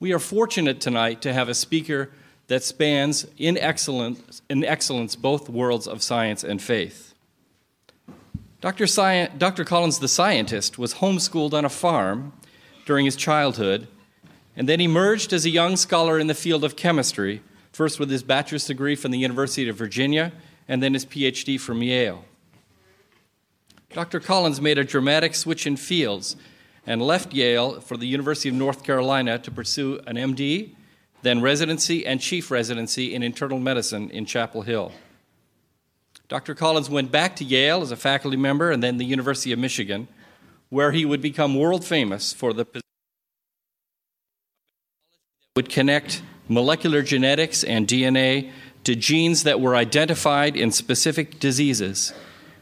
We 0.00 0.12
are 0.12 0.20
fortunate 0.20 0.80
tonight 0.80 1.20
to 1.22 1.32
have 1.32 1.48
a 1.48 1.54
speaker 1.54 2.10
that 2.46 2.62
spans 2.62 3.26
in 3.36 3.58
excellence, 3.58 4.42
in 4.48 4.64
excellence 4.64 5.16
both 5.16 5.48
worlds 5.48 5.88
of 5.88 6.02
science 6.02 6.44
and 6.44 6.62
faith. 6.62 7.14
Dr. 8.60 8.84
Sci- 8.84 9.28
Dr. 9.36 9.64
Collins, 9.64 9.98
the 9.98 10.06
scientist, 10.06 10.78
was 10.78 10.94
homeschooled 10.94 11.52
on 11.52 11.64
a 11.64 11.68
farm 11.68 12.32
during 12.86 13.06
his 13.06 13.16
childhood 13.16 13.88
and 14.56 14.68
then 14.68 14.80
emerged 14.80 15.32
as 15.32 15.44
a 15.44 15.50
young 15.50 15.76
scholar 15.76 16.18
in 16.18 16.28
the 16.28 16.34
field 16.34 16.62
of 16.62 16.76
chemistry, 16.76 17.42
first 17.72 17.98
with 17.98 18.10
his 18.10 18.22
bachelor's 18.22 18.66
degree 18.66 18.94
from 18.94 19.10
the 19.10 19.18
University 19.18 19.68
of 19.68 19.76
Virginia 19.76 20.32
and 20.68 20.80
then 20.80 20.94
his 20.94 21.06
PhD 21.06 21.60
from 21.60 21.82
Yale. 21.82 22.24
Dr. 23.92 24.20
Collins 24.20 24.60
made 24.60 24.78
a 24.78 24.84
dramatic 24.84 25.34
switch 25.34 25.66
in 25.66 25.76
fields 25.76 26.36
and 26.86 27.02
left 27.02 27.32
Yale 27.32 27.80
for 27.80 27.96
the 27.96 28.06
University 28.06 28.48
of 28.48 28.54
North 28.54 28.82
Carolina 28.82 29.38
to 29.38 29.50
pursue 29.50 30.00
an 30.06 30.16
MD, 30.16 30.74
then 31.22 31.40
residency 31.40 32.06
and 32.06 32.20
chief 32.20 32.50
residency 32.50 33.14
in 33.14 33.22
internal 33.22 33.58
medicine 33.58 34.10
in 34.10 34.24
Chapel 34.24 34.62
Hill. 34.62 34.92
Dr. 36.28 36.54
Collins 36.54 36.90
went 36.90 37.10
back 37.10 37.36
to 37.36 37.44
Yale 37.44 37.82
as 37.82 37.90
a 37.90 37.96
faculty 37.96 38.36
member 38.36 38.70
and 38.70 38.82
then 38.82 38.98
the 38.98 39.04
University 39.04 39.52
of 39.52 39.58
Michigan, 39.58 40.08
where 40.68 40.92
he 40.92 41.04
would 41.04 41.22
become 41.22 41.54
world 41.54 41.84
famous 41.84 42.32
for 42.32 42.52
the 42.52 42.66
would 45.56 45.68
connect 45.68 46.22
molecular 46.48 47.02
genetics 47.02 47.64
and 47.64 47.88
DNA 47.88 48.52
to 48.84 48.94
genes 48.94 49.42
that 49.42 49.60
were 49.60 49.74
identified 49.74 50.56
in 50.56 50.70
specific 50.70 51.40
diseases, 51.40 52.12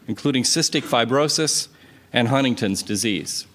including 0.09 0.43
cystic 0.43 0.83
fibrosis 0.83 1.69
and 2.13 2.29
Huntington's 2.29 2.83
disease. 2.83 3.47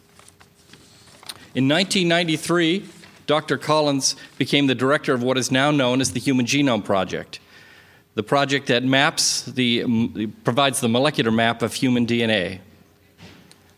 In 1.53 1.67
1993, 1.67 2.85
Dr. 3.27 3.57
Collins 3.57 4.15
became 4.37 4.67
the 4.67 4.75
director 4.75 5.13
of 5.13 5.21
what 5.21 5.37
is 5.37 5.51
now 5.51 5.69
known 5.69 5.99
as 5.99 6.13
the 6.13 6.19
Human 6.19 6.45
Genome 6.45 6.83
Project, 6.83 7.41
the 8.15 8.23
project 8.23 8.67
that 8.67 8.85
maps 8.85 9.41
the, 9.43 10.27
provides 10.45 10.79
the 10.79 10.87
molecular 10.87 11.29
map 11.29 11.61
of 11.61 11.73
human 11.73 12.07
DNA. 12.07 12.59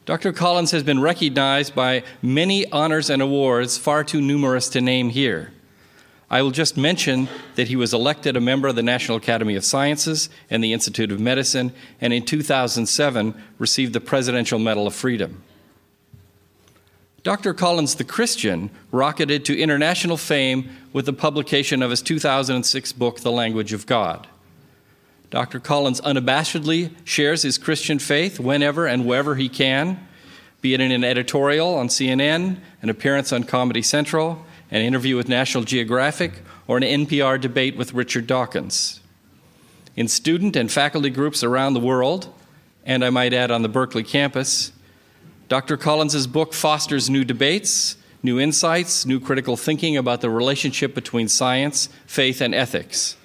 Dr. 0.06 0.34
Collins 0.34 0.70
has 0.70 0.84
been 0.84 1.02
recognized 1.02 1.74
by 1.74 2.04
many 2.22 2.72
honors 2.72 3.10
and 3.10 3.24
awards, 3.24 3.76
far 3.76 4.04
too 4.04 4.22
numerous 4.22 4.70
to 4.70 4.82
name 4.82 5.10
here. 5.10 5.52
I 6.30 6.44
will 6.44 6.52
just 6.52 6.78
mention 6.78 7.28
that 7.56 7.70
he 7.70 7.76
was 7.76 7.94
elected 7.94 8.38
a 8.38 8.42
member 8.42 8.68
of 8.68 8.76
the 8.76 8.84
National 8.84 9.18
Academy 9.18 9.56
of 9.56 9.66
Sciences 9.66 10.30
and 10.50 10.64
the 10.64 10.74
Institute 10.74 11.12
of 11.12 11.20
Medicine, 11.20 11.74
and 12.02 12.14
in 12.14 12.24
2007 12.24 13.34
received 13.58 13.94
the 13.94 14.02
Presidential 14.02 14.60
Medal 14.60 14.86
of 14.86 14.94
Freedom. 14.94 15.42
Dr. 17.24 17.54
Collins 17.54 17.96
the 17.96 18.04
Christian 18.04 18.70
rocketed 18.92 19.46
to 19.46 19.58
international 19.58 20.18
fame 20.18 20.70
with 20.92 21.06
the 21.06 21.14
publication 21.14 21.82
of 21.82 21.90
his 21.90 22.02
2006 22.02 22.92
book, 22.92 23.22
The 23.22 23.32
Language 23.32 23.72
of 23.72 23.86
God. 23.86 24.28
Dr. 25.30 25.62
Collins 25.62 26.02
unabashedly 26.02 26.94
shares 27.06 27.44
his 27.44 27.58
Christian 27.58 27.98
faith 27.98 28.42
whenever 28.42 28.86
and 28.86 29.06
wherever 29.06 29.36
he 29.36 29.48
can, 29.48 30.06
be 30.60 30.74
it 30.74 30.82
in 30.82 30.92
an 30.92 31.06
editorial 31.06 31.76
on 31.76 31.88
CNN, 31.88 32.58
an 32.82 32.90
appearance 32.90 33.32
on 33.32 33.46
Comedy 33.46 33.82
Central, 33.82 34.46
an 34.70 34.82
interview 34.82 35.16
with 35.16 35.30
National 35.30 35.64
Geographic, 35.64 36.34
or 36.68 36.76
an 36.76 36.84
NPR 36.84 37.40
debate 37.40 37.78
with 37.78 37.94
Richard 37.94 38.28
Dawkins. 38.28 39.00
In 39.96 40.10
student 40.10 40.58
and 40.58 40.70
faculty 40.70 41.10
groups 41.10 41.42
around 41.42 41.74
the 41.74 41.80
world, 41.80 42.34
and 42.86 43.04
I 43.04 43.12
might 43.12 43.34
add 43.34 43.50
on 43.50 43.62
the 43.62 43.70
Berkeley 43.70 44.04
campus, 44.04 44.73
Dr. 45.54 45.78
Collins' 45.78 46.26
book 46.26 46.52
fosters 46.52 47.12
new 47.12 47.24
debates, 47.24 47.96
new 48.24 48.40
insights, 48.40 49.06
new 49.06 49.20
critical 49.20 49.56
thinking 49.56 49.96
about 49.96 50.22
the 50.22 50.30
relationship 50.32 50.96
between 50.96 51.28
science, 51.28 51.90
faith, 52.08 52.42
and 52.42 52.56
ethics. 52.56 53.18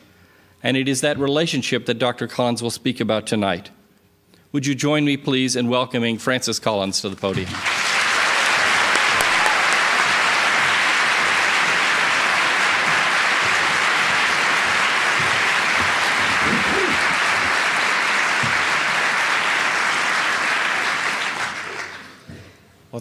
And 0.62 0.76
it 0.76 0.88
is 0.88 1.00
that 1.00 1.18
relationship 1.18 1.86
that 1.86 1.94
Dr. 1.94 2.28
Collins 2.28 2.62
will 2.62 2.70
speak 2.70 3.00
about 3.00 3.26
tonight. 3.26 3.70
Would 4.52 4.66
you 4.66 4.74
join 4.74 5.06
me, 5.06 5.16
please, 5.16 5.56
in 5.56 5.70
welcoming 5.70 6.18
Francis 6.18 6.58
Collins 6.58 7.00
to 7.00 7.08
the 7.08 7.16
podium? 7.16 7.48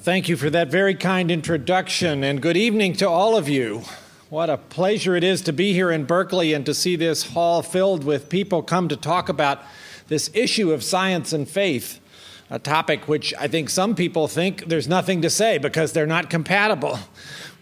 Thank 0.07 0.29
you 0.29 0.37
for 0.37 0.49
that 0.49 0.69
very 0.69 0.95
kind 0.95 1.29
introduction, 1.29 2.23
and 2.23 2.41
good 2.41 2.55
evening 2.55 2.93
to 2.93 3.05
all 3.05 3.35
of 3.35 3.49
you. 3.49 3.81
What 4.29 4.49
a 4.49 4.55
pleasure 4.55 5.17
it 5.17 5.23
is 5.25 5.41
to 5.41 5.51
be 5.51 5.73
here 5.73 5.91
in 5.91 6.05
Berkeley 6.05 6.53
and 6.53 6.65
to 6.65 6.73
see 6.73 6.95
this 6.95 7.31
hall 7.33 7.61
filled 7.61 8.05
with 8.05 8.29
people 8.29 8.63
come 8.63 8.87
to 8.87 8.95
talk 8.95 9.27
about 9.27 9.61
this 10.07 10.31
issue 10.33 10.71
of 10.71 10.81
science 10.81 11.33
and 11.33 11.45
faith, 11.45 11.99
a 12.49 12.57
topic 12.57 13.09
which 13.09 13.33
I 13.37 13.49
think 13.49 13.69
some 13.69 13.95
people 13.95 14.29
think 14.29 14.69
there's 14.69 14.87
nothing 14.87 15.23
to 15.23 15.29
say 15.29 15.57
because 15.57 15.91
they're 15.91 16.07
not 16.07 16.29
compatible. 16.29 16.99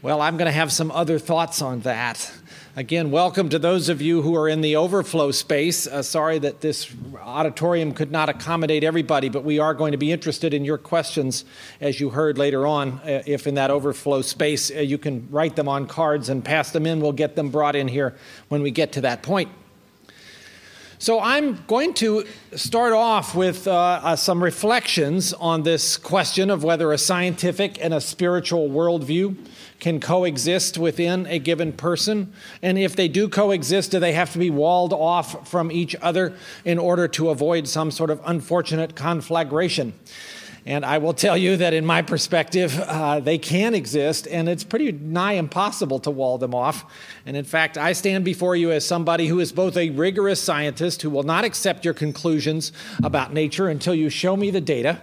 Well, 0.03 0.21
I'm 0.21 0.37
going 0.37 0.45
to 0.45 0.51
have 0.51 0.71
some 0.71 0.91
other 0.91 1.17
thoughts 1.17 1.63
on 1.63 1.79
that. 1.79 2.31
Again, 2.77 3.09
welcome 3.09 3.47
to 3.47 3.57
those 3.57 3.87
of 3.87 4.01
you 4.01 4.21
who 4.21 4.35
are 4.35 4.49
in 4.49 4.59
the 4.59 4.75
overflow 4.75 5.31
space. 5.31 5.87
Uh, 5.87 6.03
sorry 6.03 6.39
that 6.39 6.59
this 6.59 6.93
auditorium 7.21 7.93
could 7.93 8.11
not 8.11 8.27
accommodate 8.27 8.83
everybody, 8.83 9.29
but 9.29 9.45
we 9.45 9.59
are 9.59 9.73
going 9.73 9.93
to 9.93 9.97
be 9.97 10.11
interested 10.11 10.53
in 10.53 10.65
your 10.65 10.77
questions 10.77 11.45
as 11.79 12.01
you 12.01 12.09
heard 12.09 12.37
later 12.37 12.67
on. 12.67 12.99
Uh, 12.99 13.23
if 13.25 13.47
in 13.47 13.55
that 13.55 13.71
overflow 13.71 14.21
space 14.21 14.71
uh, 14.71 14.79
you 14.81 14.97
can 14.97 15.25
write 15.31 15.55
them 15.55 15.69
on 15.69 15.87
cards 15.87 16.27
and 16.27 16.43
pass 16.43 16.71
them 16.71 16.85
in, 16.85 16.99
we'll 16.99 17.13
get 17.13 17.37
them 17.37 17.49
brought 17.49 17.77
in 17.77 17.87
here 17.87 18.13
when 18.49 18.61
we 18.61 18.71
get 18.71 18.91
to 18.91 18.99
that 18.99 19.23
point. 19.23 19.49
So, 20.97 21.21
I'm 21.21 21.63
going 21.67 21.93
to 21.95 22.25
start 22.55 22.91
off 22.91 23.35
with 23.35 23.67
uh, 23.67 23.73
uh, 23.73 24.15
some 24.17 24.43
reflections 24.43 25.31
on 25.31 25.63
this 25.63 25.95
question 25.95 26.49
of 26.49 26.65
whether 26.65 26.91
a 26.91 26.97
scientific 26.97 27.81
and 27.81 27.93
a 27.93 28.01
spiritual 28.01 28.69
worldview 28.69 29.37
can 29.79 29.99
coexist 29.99 30.77
within 30.77 31.25
a 31.27 31.39
given 31.39 31.73
person? 31.73 32.33
And 32.61 32.77
if 32.77 32.95
they 32.95 33.07
do 33.07 33.27
coexist, 33.27 33.91
do 33.91 33.99
they 33.99 34.13
have 34.13 34.31
to 34.33 34.39
be 34.39 34.49
walled 34.49 34.93
off 34.93 35.47
from 35.49 35.71
each 35.71 35.95
other 36.01 36.35
in 36.63 36.79
order 36.79 37.07
to 37.09 37.29
avoid 37.29 37.67
some 37.67 37.91
sort 37.91 38.09
of 38.09 38.21
unfortunate 38.25 38.95
conflagration? 38.95 39.93
And 40.67 40.83
I 40.83 40.97
will 40.97 41.13
tell 41.13 41.37
you 41.37 41.57
that, 41.57 41.75
in 41.75 41.85
my 41.85 42.01
perspective, 42.01 42.79
uh, 42.79 43.19
they 43.19 43.37
can 43.37 43.75
exist, 43.75 44.27
and 44.27 44.49
it's 44.49 44.63
pretty 44.63 44.91
nigh 44.91 45.33
impossible 45.33 45.99
to 45.99 46.09
wall 46.09 46.39
them 46.39 46.55
off. 46.55 46.85
And 47.27 47.37
in 47.37 47.45
fact, 47.45 47.77
I 47.77 47.93
stand 47.93 48.25
before 48.25 48.55
you 48.55 48.71
as 48.71 48.83
somebody 48.83 49.27
who 49.27 49.39
is 49.39 49.51
both 49.51 49.77
a 49.77 49.91
rigorous 49.91 50.41
scientist 50.41 51.03
who 51.03 51.11
will 51.11 51.21
not 51.21 51.45
accept 51.45 51.85
your 51.85 51.93
conclusions 51.93 52.71
about 53.03 53.31
nature 53.31 53.67
until 53.67 53.93
you 53.93 54.09
show 54.09 54.35
me 54.35 54.49
the 54.49 54.61
data 54.61 55.01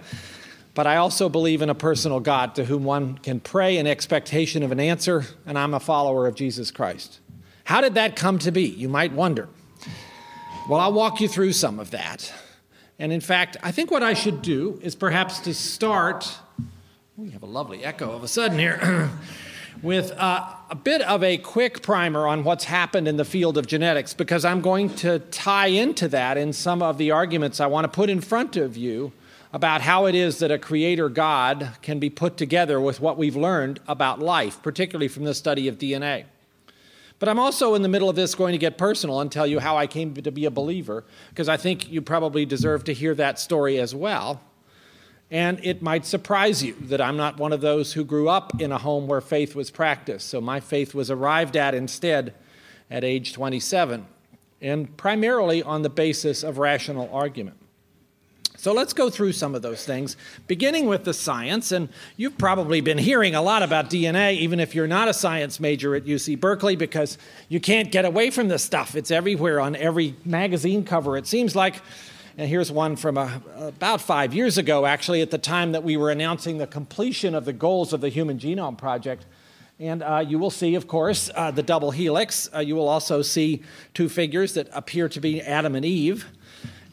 but 0.75 0.87
I 0.87 0.97
also 0.97 1.29
believe 1.29 1.61
in 1.61 1.69
a 1.69 1.75
personal 1.75 2.19
God 2.19 2.55
to 2.55 2.65
whom 2.65 2.83
one 2.83 3.17
can 3.17 3.39
pray 3.39 3.77
in 3.77 3.85
expectation 3.85 4.63
of 4.63 4.71
an 4.71 4.79
answer, 4.79 5.25
and 5.45 5.57
I'm 5.57 5.73
a 5.73 5.79
follower 5.79 6.25
of 6.27 6.35
Jesus 6.35 6.71
Christ. 6.71 7.19
How 7.65 7.81
did 7.81 7.93
that 7.93 8.15
come 8.15 8.39
to 8.39 8.51
be? 8.51 8.63
You 8.63 8.89
might 8.89 9.13
wonder. 9.13 9.47
Well, 10.69 10.79
I'll 10.79 10.93
walk 10.93 11.21
you 11.21 11.27
through 11.27 11.53
some 11.53 11.79
of 11.79 11.91
that. 11.91 12.33
And 12.97 13.11
in 13.11 13.21
fact, 13.21 13.57
I 13.61 13.71
think 13.71 13.91
what 13.91 14.03
I 14.03 14.13
should 14.13 14.41
do 14.41 14.79
is 14.81 14.95
perhaps 14.95 15.39
to 15.41 15.53
start. 15.53 16.37
We 17.17 17.31
have 17.31 17.43
a 17.43 17.47
lovely 17.47 17.83
echo 17.83 18.11
of 18.11 18.23
a 18.23 18.27
sudden 18.27 18.57
here. 18.57 19.09
with 19.81 20.11
uh, 20.13 20.53
a 20.69 20.75
bit 20.75 21.01
of 21.01 21.23
a 21.23 21.37
quick 21.37 21.81
primer 21.81 22.27
on 22.27 22.43
what's 22.43 22.63
happened 22.63 23.07
in 23.07 23.17
the 23.17 23.25
field 23.25 23.57
of 23.57 23.67
genetics, 23.67 24.13
because 24.13 24.45
I'm 24.45 24.61
going 24.61 24.89
to 24.97 25.19
tie 25.19 25.67
into 25.67 26.07
that 26.09 26.37
in 26.37 26.53
some 26.53 26.81
of 26.81 26.97
the 26.97 27.11
arguments 27.11 27.59
I 27.59 27.67
want 27.67 27.85
to 27.85 27.89
put 27.89 28.09
in 28.09 28.21
front 28.21 28.55
of 28.55 28.77
you 28.77 29.11
about 29.53 29.81
how 29.81 30.07
it 30.07 30.15
is 30.15 30.39
that 30.39 30.49
a 30.49 30.57
creator 30.57 31.07
God 31.07 31.69
can 31.83 31.99
be 31.99 32.09
put 32.09 32.37
together 32.37 32.81
with 32.81 32.99
what 32.99 33.19
we've 33.19 33.35
learned 33.35 33.79
about 33.87 34.19
life, 34.19 34.61
particularly 34.63 35.07
from 35.07 35.25
the 35.25 35.35
study 35.35 35.67
of 35.67 35.77
DNA. 35.77 36.25
But 37.19 37.29
I'm 37.29 37.37
also 37.37 37.75
in 37.75 37.83
the 37.83 37.87
middle 37.87 38.09
of 38.09 38.15
this 38.15 38.33
going 38.33 38.53
to 38.53 38.57
get 38.57 38.79
personal 38.79 39.21
and 39.21 39.31
tell 39.31 39.45
you 39.45 39.59
how 39.59 39.77
I 39.77 39.85
came 39.85 40.15
to 40.15 40.31
be 40.31 40.45
a 40.45 40.51
believer, 40.51 41.05
because 41.29 41.47
I 41.47 41.57
think 41.57 41.89
you 41.91 42.01
probably 42.01 42.45
deserve 42.45 42.83
to 42.85 42.93
hear 42.93 43.13
that 43.15 43.39
story 43.39 43.79
as 43.79 43.93
well. 43.93 44.41
And 45.29 45.59
it 45.63 45.81
might 45.81 46.05
surprise 46.05 46.63
you 46.63 46.73
that 46.81 46.99
I'm 46.99 47.15
not 47.15 47.37
one 47.37 47.53
of 47.53 47.61
those 47.61 47.93
who 47.93 48.03
grew 48.03 48.29
up 48.29 48.59
in 48.59 48.71
a 48.71 48.77
home 48.79 49.07
where 49.07 49.21
faith 49.21 49.55
was 49.55 49.71
practiced. 49.71 50.29
So 50.29 50.41
my 50.41 50.59
faith 50.59 50.93
was 50.95 51.09
arrived 51.11 51.55
at 51.55 51.75
instead 51.75 52.33
at 52.89 53.03
age 53.03 53.33
27, 53.33 54.05
and 54.61 54.97
primarily 54.97 55.61
on 55.61 55.83
the 55.83 55.89
basis 55.89 56.43
of 56.43 56.57
rational 56.57 57.09
argument. 57.13 57.57
So 58.63 58.71
let's 58.71 58.93
go 58.93 59.09
through 59.09 59.33
some 59.33 59.55
of 59.55 59.61
those 59.61 59.83
things, 59.83 60.15
beginning 60.47 60.85
with 60.85 61.03
the 61.03 61.13
science. 61.13 61.73
And 61.73 61.89
you've 62.15 62.37
probably 62.37 62.79
been 62.79 62.97
hearing 62.97 63.35
a 63.35 63.41
lot 63.41 63.61
about 63.61 63.89
DNA, 63.89 64.37
even 64.37 64.61
if 64.61 64.73
you're 64.73 64.87
not 64.87 65.09
a 65.09 65.13
science 65.13 65.59
major 65.59 65.95
at 65.95 66.05
UC 66.05 66.39
Berkeley, 66.39 66.77
because 66.77 67.17
you 67.49 67.59
can't 67.59 67.91
get 67.91 68.05
away 68.05 68.29
from 68.29 68.47
this 68.47 68.63
stuff. 68.63 68.95
It's 68.95 69.11
everywhere 69.11 69.59
on 69.59 69.75
every 69.75 70.15
magazine 70.23 70.85
cover. 70.85 71.17
It 71.17 71.27
seems 71.27 71.57
like, 71.57 71.81
and 72.37 72.47
here's 72.47 72.71
one 72.71 72.95
from 72.95 73.17
a, 73.17 73.41
about 73.57 73.99
five 73.99 74.33
years 74.33 74.57
ago, 74.57 74.85
actually, 74.85 75.21
at 75.21 75.29
the 75.29 75.37
time 75.37 75.73
that 75.73 75.83
we 75.83 75.97
were 75.97 76.09
announcing 76.09 76.57
the 76.57 76.65
completion 76.65 77.35
of 77.35 77.43
the 77.43 77.51
goals 77.51 77.91
of 77.91 77.99
the 77.99 78.07
Human 78.07 78.39
Genome 78.39 78.77
Project. 78.77 79.25
And 79.77 80.01
uh, 80.01 80.23
you 80.25 80.39
will 80.39 80.49
see, 80.49 80.75
of 80.75 80.87
course, 80.87 81.29
uh, 81.35 81.51
the 81.51 81.63
double 81.63 81.91
helix. 81.91 82.47
Uh, 82.55 82.59
you 82.59 82.75
will 82.75 82.87
also 82.87 83.23
see 83.23 83.61
two 83.93 84.07
figures 84.07 84.53
that 84.53 84.69
appear 84.71 85.09
to 85.09 85.19
be 85.19 85.41
Adam 85.41 85.75
and 85.75 85.83
Eve. 85.83 86.25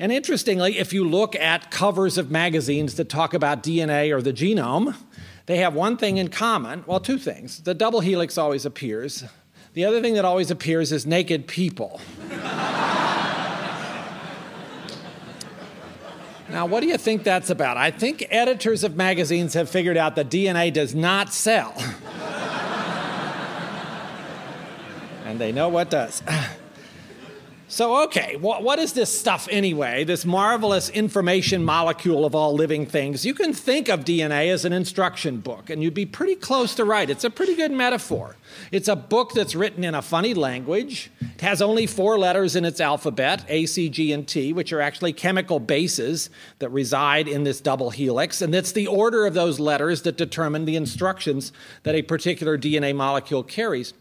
And 0.01 0.11
interestingly, 0.11 0.79
if 0.79 0.93
you 0.95 1.07
look 1.07 1.37
at 1.37 1.71
covers 1.71 2.17
of 2.17 2.31
magazines 2.31 2.95
that 2.95 3.11
talk 3.11 3.35
about 3.35 3.63
DNA 3.63 4.11
or 4.17 4.23
the 4.23 4.33
genome, 4.33 4.97
they 5.45 5.59
have 5.59 5.75
one 5.75 5.99
thing 5.99 6.17
in 6.17 6.29
common. 6.29 6.85
Well, 6.87 7.01
two 7.01 7.19
things. 7.19 7.61
The 7.65 7.75
double 7.75 8.01
helix 8.01 8.39
always 8.39 8.65
appears. 8.65 9.25
The 9.75 9.85
other 9.85 10.01
thing 10.01 10.15
that 10.15 10.25
always 10.25 10.51
appears 10.51 10.91
is 10.91 11.05
naked 11.05 11.47
people. 11.47 12.01
now, 16.49 16.65
what 16.65 16.81
do 16.81 16.87
you 16.87 16.97
think 16.97 17.23
that's 17.23 17.51
about? 17.51 17.77
I 17.77 17.91
think 17.91 18.25
editors 18.31 18.85
of 18.85 18.97
magazines 18.97 19.53
have 19.53 19.69
figured 19.69 19.99
out 19.99 20.17
that 20.17 20.31
DNA 20.31 20.73
does 20.73 20.95
not 20.95 21.31
sell. 21.31 21.75
and 25.27 25.39
they 25.39 25.53
know 25.53 25.69
what 25.69 25.91
does. 25.91 26.23
So, 27.73 28.03
okay, 28.03 28.35
what, 28.35 28.81
is 28.81 28.95
this 28.95 29.17
stuff 29.17 29.47
anyway? 29.49 30.03
This 30.03 30.25
marvelous 30.25 30.89
information 30.91 31.65
molecule 31.65 32.25
of 32.25 32.35
all 32.35 32.53
living 32.53 32.85
things. 32.85 33.25
You 33.25 33.33
can 33.33 33.53
think 33.53 33.89
of 33.89 34.05
DNA 34.05 34.53
as 34.53 34.65
an 34.65 34.73
instruction 34.73 35.39
book, 35.39 35.71
and 35.71 35.81
you'd 35.81 35.95
be 35.95 36.05
pretty 36.05 36.35
close 36.35 36.75
to 36.75 36.85
right. 36.85 37.09
It's 37.09 37.23
a 37.23 37.31
pretty 37.31 37.55
good 37.55 37.71
metaphor. 37.71 38.35
It's 38.73 38.89
a 38.89 38.97
book 38.97 39.35
that's 39.35 39.55
written 39.55 39.85
in 39.85 39.95
a 39.95 40.03
funny 40.03 40.35
language. 40.35 41.13
It 41.21 41.43
has 41.43 41.63
only 41.63 41.87
four 41.87 42.19
letters 42.19 42.57
in 42.57 42.65
its 42.65 42.81
alphabet 42.81 43.45
A, 43.49 43.67
C, 43.67 43.89
G, 43.89 44.13
and 44.13 44.27
T, 44.27 44.53
which 44.53 44.73
are 44.73 44.81
actually 44.81 45.13
chemical 45.13 45.61
bases 45.61 46.29
that 46.59 46.71
reside 46.71 47.29
in 47.29 47.45
this 47.45 47.61
double 47.61 47.91
helix. 47.91 48.43
And 48.43 48.53
it's 48.53 48.73
the 48.73 48.89
order 48.89 49.27
of 49.27 49.35
those 49.35 49.61
letters 49.61 50.03
that 50.03 50.17
determine 50.17 50.65
the 50.65 50.75
instructions 50.75 51.53
that 51.85 51.95
a 51.95 52.03
particular 52.03 52.59
DNA 52.59 52.97
molecule 52.97 53.45
carries. 53.45 53.95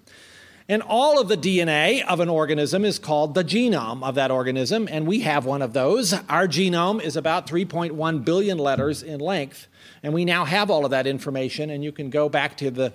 And 0.70 0.84
all 0.84 1.20
of 1.20 1.28
the 1.28 1.36
DNA 1.36 2.06
of 2.06 2.20
an 2.20 2.30
organism 2.30 2.86
is 2.86 3.00
called 3.00 3.34
the 3.34 3.44
genome 3.44 4.04
of 4.04 4.14
that 4.16 4.30
organism, 4.30 4.88
and 4.92 5.08
we 5.08 5.22
have 5.22 5.44
one 5.44 5.64
of 5.64 5.74
those. 5.74 6.14
Our 6.14 6.48
genome 6.48 7.02
is 7.02 7.18
about 7.18 7.48
3.1 7.48 8.24
billion 8.24 8.60
letters 8.60 9.02
in 9.02 9.20
length, 9.20 9.68
and 10.04 10.14
we 10.14 10.26
now 10.26 10.46
have 10.46 10.70
all 10.70 10.86
of 10.86 10.92
that 10.92 11.08
information, 11.08 11.72
and 11.72 11.84
you 11.84 11.92
can 11.92 12.12
go 12.12 12.30
back 12.30 12.56
to 12.58 12.70
the 12.70 12.94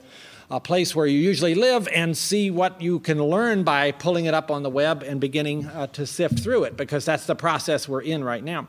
uh, 0.53 0.61
place 0.61 0.95
where 0.95 1.07
you 1.07 1.19
usually 1.19 1.57
live 1.57 1.89
and 1.89 2.17
see 2.17 2.49
what 2.49 2.81
you 2.81 3.01
can 3.01 3.21
learn 3.21 3.65
by 3.65 3.91
pulling 3.91 4.27
it 4.27 4.35
up 4.35 4.53
on 4.53 4.63
the 4.63 4.71
web 4.71 5.03
and 5.03 5.21
beginning 5.21 5.67
uh, 5.67 5.89
to 5.89 6.07
sift 6.07 6.39
through 6.39 6.63
it, 6.63 6.77
because 6.77 7.05
that's 7.05 7.27
the 7.27 7.35
process 7.35 7.89
we're 7.89 8.03
in 8.03 8.23
right 8.23 8.45
now. 8.45 8.69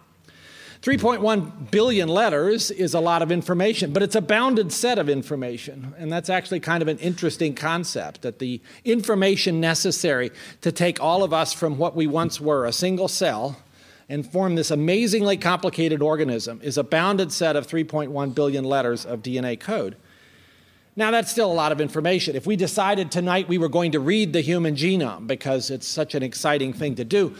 3.1 0.85 1.71
billion 1.71 2.07
letters 2.07 2.69
is 2.69 2.93
a 2.93 2.99
lot 2.99 3.23
of 3.23 3.31
information, 3.31 3.91
but 3.91 4.03
it's 4.03 4.13
a 4.13 4.21
bounded 4.21 4.71
set 4.71 4.99
of 4.99 5.09
information. 5.09 5.95
And 5.97 6.11
that's 6.11 6.29
actually 6.29 6.59
kind 6.59 6.83
of 6.83 6.87
an 6.87 6.99
interesting 6.99 7.55
concept 7.55 8.21
that 8.21 8.37
the 8.37 8.61
information 8.83 9.59
necessary 9.59 10.29
to 10.61 10.71
take 10.71 11.01
all 11.01 11.23
of 11.23 11.33
us 11.33 11.53
from 11.53 11.79
what 11.79 11.95
we 11.95 12.05
once 12.05 12.39
were, 12.39 12.67
a 12.67 12.71
single 12.71 13.07
cell, 13.07 13.57
and 14.09 14.31
form 14.31 14.53
this 14.53 14.69
amazingly 14.69 15.37
complicated 15.37 16.03
organism 16.03 16.59
is 16.61 16.77
a 16.77 16.83
bounded 16.83 17.31
set 17.31 17.55
of 17.55 17.65
3.1 17.65 18.35
billion 18.35 18.63
letters 18.63 19.07
of 19.07 19.23
DNA 19.23 19.59
code. 19.59 19.95
Now, 20.95 21.09
that's 21.09 21.31
still 21.31 21.51
a 21.51 21.53
lot 21.53 21.71
of 21.71 21.81
information. 21.81 22.35
If 22.35 22.45
we 22.45 22.55
decided 22.55 23.11
tonight 23.11 23.49
we 23.49 23.57
were 23.57 23.69
going 23.69 23.93
to 23.93 23.99
read 23.99 24.33
the 24.33 24.41
human 24.41 24.75
genome 24.75 25.25
because 25.25 25.71
it's 25.71 25.87
such 25.87 26.13
an 26.13 26.21
exciting 26.21 26.73
thing 26.73 26.93
to 26.95 27.03
do, 27.03 27.35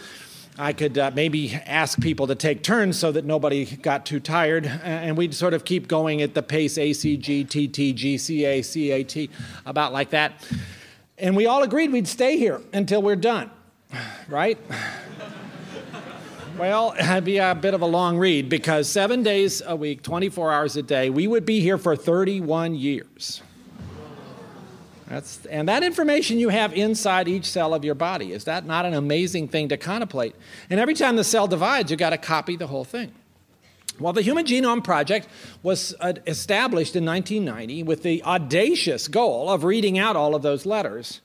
I 0.58 0.72
could 0.72 0.98
uh, 0.98 1.12
maybe 1.14 1.54
ask 1.54 2.00
people 2.00 2.28
to 2.28 2.36
take 2.36 2.64
turns 2.64 2.98
so 2.98 3.12
that 3.12 3.26
nobody 3.26 3.66
got 3.66 4.06
too 4.06 4.22
tired, 4.22 4.66
and 4.66 5.18
we'd 5.18 5.34
sort 5.34 5.54
of 5.54 5.66
keep 5.66 5.88
going 5.88 6.22
at 6.22 6.34
the 6.34 6.42
pace 6.42 6.78
ACG, 6.78 7.46
TT, 7.46 7.94
GCA, 7.94 9.08
CAT, 9.08 9.30
about 9.66 9.92
like 9.92 10.12
that. 10.12 10.48
And 11.18 11.36
we 11.36 11.46
all 11.46 11.64
agreed 11.64 11.92
we'd 11.92 12.08
stay 12.08 12.38
here 12.38 12.62
until 12.74 13.02
we're 13.02 13.18
done, 13.18 13.52
right? 14.30 14.58
well, 16.58 16.96
it'd 16.98 17.26
be 17.26 17.38
a 17.38 17.54
bit 17.54 17.74
of 17.74 17.82
a 17.82 17.86
long 17.86 18.18
read 18.18 18.48
because 18.48 18.88
seven 18.88 19.24
days 19.24 19.62
a 19.66 19.76
week, 19.76 20.04
24 20.04 20.54
hours 20.54 20.78
a 20.78 20.84
day, 20.84 21.10
we 21.10 21.28
would 21.28 21.46
be 21.46 21.60
here 21.60 21.78
for 21.78 21.98
31 21.98 22.76
years. 22.76 23.42
That's, 25.16 25.46
and 25.46 25.70
that 25.70 25.82
information 25.82 26.40
you 26.40 26.50
have 26.50 26.74
inside 26.74 27.30
each 27.30 27.46
cell 27.46 27.74
of 27.74 27.86
your 27.86 27.96
body. 27.96 28.34
Is 28.34 28.44
that 28.44 28.66
not 28.66 28.86
an 28.86 28.94
amazing 28.94 29.48
thing 29.48 29.70
to 29.70 29.78
contemplate? 29.78 30.36
And 30.70 30.78
every 30.78 30.94
time 30.94 31.16
the 31.16 31.24
cell 31.24 31.48
divides, 31.48 31.90
you've 31.90 32.02
got 32.02 32.10
to 32.10 32.18
copy 32.18 32.58
the 32.58 32.68
whole 32.68 32.84
thing. 32.84 33.14
Well, 33.98 34.12
the 34.12 34.22
Human 34.22 34.46
Genome 34.46 34.84
Project 34.84 35.30
was 35.64 35.96
uh, 36.02 36.16
established 36.28 36.98
in 36.98 37.06
1990 37.06 37.84
with 37.84 38.04
the 38.04 38.22
audacious 38.24 39.08
goal 39.08 39.50
of 39.50 39.64
reading 39.64 39.98
out 39.98 40.18
all 40.18 40.36
of 40.36 40.42
those 40.42 40.66
letters 40.66 41.22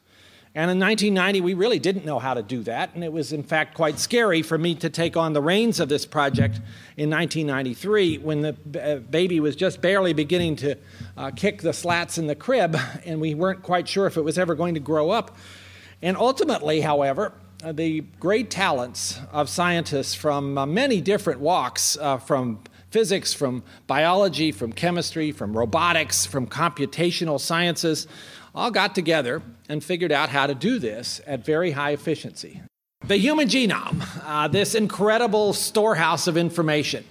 and 0.53 0.69
in 0.69 0.81
1990, 0.81 1.43
we 1.43 1.55
really 1.55 1.79
didn't 1.79 2.05
know 2.05 2.19
how 2.19 2.35
to 2.35 2.43
do 2.43 2.65
that. 2.65 2.93
And 2.97 3.05
it 3.05 3.13
was, 3.13 3.33
in 3.33 3.45
fact, 3.45 3.75
quite 3.75 4.01
scary 4.01 4.43
for 4.43 4.59
me 4.59 4.75
to 4.77 4.91
take 4.91 5.17
on 5.17 5.33
the 5.33 5.41
reins 5.41 5.79
of 5.79 5.89
this 5.89 6.05
project 6.05 6.57
in 6.97 7.09
1993 7.09 8.19
when 8.19 8.41
the 8.41 8.57
uh, 8.83 8.97
baby 8.97 9.39
was 9.39 9.55
just 9.55 9.81
barely 9.81 10.13
beginning 10.13 10.57
to 10.57 10.77
uh, 11.17 11.31
kick 11.31 11.63
the 11.63 11.73
slats 11.73 12.19
in 12.19 12.27
the 12.27 12.35
crib, 12.35 12.77
and 13.05 13.21
we 13.21 13.33
weren't 13.33 13.63
quite 13.63 13.87
sure 13.87 14.09
if 14.09 14.17
it 14.17 14.23
was 14.23 14.39
ever 14.39 14.57
going 14.57 14.75
to 14.75 14.81
grow 14.81 15.11
up. 15.11 15.37
And 16.03 16.17
ultimately, 16.17 16.81
however, 16.81 17.33
uh, 17.63 17.71
the 17.71 18.01
great 18.19 18.51
talents 18.51 19.21
of 19.31 19.49
scientists 19.49 20.15
from 20.15 20.59
uh, 20.59 20.67
many 20.67 21.01
different 21.01 21.39
walks, 21.39 21.97
uh, 22.01 22.17
from 22.19 22.59
physics, 22.91 23.33
from 23.33 23.63
biology, 23.87 24.51
from 24.51 24.73
chemistry, 24.73 25.31
from 25.31 25.57
robotics, 25.57 26.27
from 26.27 26.49
computational 26.49 27.39
sciences, 27.39 28.09
all 28.53 28.73
got 28.73 28.97
together 28.97 29.43
and 29.71 29.85
figured 29.85 30.11
out 30.11 30.31
how 30.31 30.49
to 30.49 30.55
do 30.55 30.81
this 30.81 31.21
at 31.29 31.45
very 31.45 31.71
high 31.71 31.93
efficiency. 31.93 32.61
The 33.07 33.17
human 33.17 33.47
genome, 33.47 34.05
uh, 34.25 34.49
this 34.49 34.75
incredible 34.75 35.53
storehouse 35.53 36.27
of 36.27 36.37
information, 36.37 37.05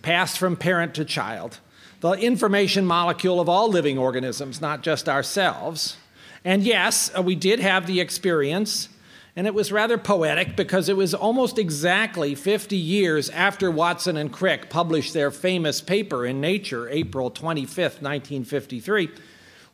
passed 0.00 0.38
from 0.38 0.56
parent 0.56 0.94
to 0.94 1.04
child, 1.04 1.58
the 2.00 2.12
information 2.12 2.86
molecule 2.86 3.40
of 3.40 3.48
all 3.48 3.68
living 3.68 3.98
organisms, 3.98 4.58
not 4.58 4.82
just 4.82 5.06
ourselves. 5.06 5.98
And 6.44 6.62
yes, 6.62 7.10
uh, 7.16 7.20
we 7.20 7.34
did 7.34 7.60
have 7.60 7.86
the 7.86 8.00
experience, 8.00 8.88
and 9.36 9.46
it 9.46 9.52
was 9.52 9.70
rather 9.70 9.98
poetic 9.98 10.56
because 10.56 10.88
it 10.88 10.96
was 10.96 11.12
almost 11.12 11.58
exactly 11.58 12.34
50 12.34 12.74
years 12.74 13.28
after 13.30 13.70
Watson 13.70 14.16
and 14.16 14.32
Crick 14.32 14.70
published 14.70 15.12
their 15.12 15.30
famous 15.30 15.82
paper 15.82 16.24
in 16.24 16.40
Nature, 16.40 16.88
April 16.88 17.30
25th, 17.30 18.00
1953 18.00 19.10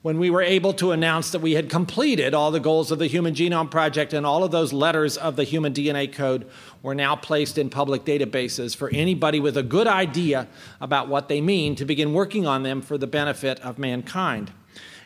when 0.04 0.18
we 0.18 0.28
were 0.28 0.42
able 0.42 0.74
to 0.74 0.92
announce 0.92 1.30
that 1.30 1.38
we 1.38 1.52
had 1.52 1.70
completed 1.70 2.34
all 2.34 2.50
the 2.50 2.60
goals 2.60 2.90
of 2.90 2.98
the 2.98 3.06
Human 3.06 3.32
Genome 3.32 3.70
Project 3.70 4.12
and 4.12 4.26
all 4.26 4.44
of 4.44 4.50
those 4.50 4.70
letters 4.70 5.16
of 5.16 5.36
the 5.36 5.44
human 5.44 5.72
DNA 5.72 6.12
code 6.12 6.46
were 6.82 6.94
now 6.94 7.16
placed 7.16 7.56
in 7.56 7.70
public 7.70 8.04
databases 8.04 8.76
for 8.76 8.90
anybody 8.90 9.40
with 9.40 9.56
a 9.56 9.62
good 9.62 9.86
idea 9.86 10.46
about 10.78 11.08
what 11.08 11.28
they 11.28 11.40
mean 11.40 11.74
to 11.76 11.86
begin 11.86 12.12
working 12.12 12.46
on 12.46 12.64
them 12.64 12.82
for 12.82 12.98
the 12.98 13.06
benefit 13.06 13.58
of 13.60 13.78
mankind. 13.78 14.52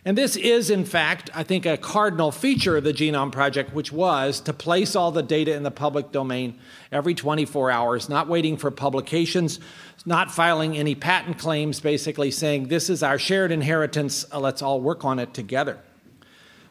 And 0.08 0.16
this 0.16 0.36
is, 0.36 0.70
in 0.70 0.86
fact, 0.86 1.28
I 1.34 1.42
think, 1.42 1.66
a 1.66 1.76
cardinal 1.76 2.32
feature 2.32 2.78
of 2.78 2.84
the 2.84 2.94
Genome 2.94 3.30
Project, 3.30 3.74
which 3.74 3.92
was 3.92 4.40
to 4.40 4.54
place 4.54 4.96
all 4.96 5.12
the 5.12 5.22
data 5.22 5.52
in 5.52 5.64
the 5.64 5.70
public 5.70 6.12
domain 6.12 6.58
every 6.90 7.14
24 7.14 7.70
hours, 7.70 8.08
not 8.08 8.26
waiting 8.26 8.56
for 8.56 8.70
publications, 8.70 9.60
not 10.06 10.30
filing 10.30 10.78
any 10.78 10.94
patent 10.94 11.36
claims, 11.36 11.80
basically 11.80 12.30
saying, 12.30 12.68
this 12.68 12.88
is 12.88 13.02
our 13.02 13.18
shared 13.18 13.52
inheritance, 13.52 14.24
let's 14.32 14.62
all 14.62 14.80
work 14.80 15.04
on 15.04 15.18
it 15.18 15.34
together. 15.34 15.78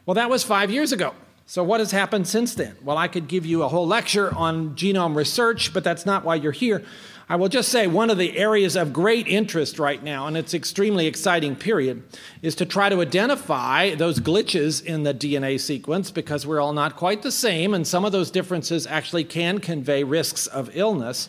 Well, 0.04 0.14
that 0.14 0.28
was 0.28 0.42
five 0.42 0.72
years 0.72 0.90
ago. 0.90 1.14
So, 1.46 1.62
what 1.62 1.78
has 1.78 1.92
happened 1.92 2.26
since 2.26 2.56
then? 2.56 2.76
Well, 2.82 2.98
I 2.98 3.06
could 3.06 3.28
give 3.28 3.46
you 3.46 3.62
a 3.62 3.68
whole 3.68 3.86
lecture 3.86 4.34
on 4.34 4.74
genome 4.74 5.14
research, 5.14 5.72
but 5.72 5.84
that's 5.84 6.04
not 6.04 6.24
why 6.24 6.34
you're 6.34 6.50
here. 6.50 6.84
I 7.30 7.36
will 7.36 7.50
just 7.50 7.68
say 7.68 7.86
one 7.86 8.08
of 8.08 8.16
the 8.16 8.38
areas 8.38 8.74
of 8.74 8.94
great 8.94 9.28
interest 9.28 9.78
right 9.78 10.02
now, 10.02 10.26
and 10.26 10.34
it's 10.34 10.54
extremely 10.54 11.06
exciting 11.06 11.56
period, 11.56 12.02
is 12.40 12.54
to 12.54 12.64
try 12.64 12.88
to 12.88 13.02
identify 13.02 13.94
those 13.94 14.18
glitches 14.18 14.82
in 14.82 15.02
the 15.02 15.12
DNA 15.12 15.60
sequence 15.60 16.10
because 16.10 16.46
we're 16.46 16.58
all 16.58 16.72
not 16.72 16.96
quite 16.96 17.20
the 17.20 17.30
same, 17.30 17.74
and 17.74 17.86
some 17.86 18.06
of 18.06 18.12
those 18.12 18.30
differences 18.30 18.86
actually 18.86 19.24
can 19.24 19.58
convey 19.58 20.04
risks 20.04 20.46
of 20.46 20.74
illness. 20.74 21.28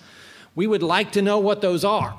We 0.55 0.67
would 0.67 0.83
like 0.83 1.11
to 1.13 1.21
know 1.21 1.37
what 1.37 1.59
those 1.59 1.83
are. 1.83 2.15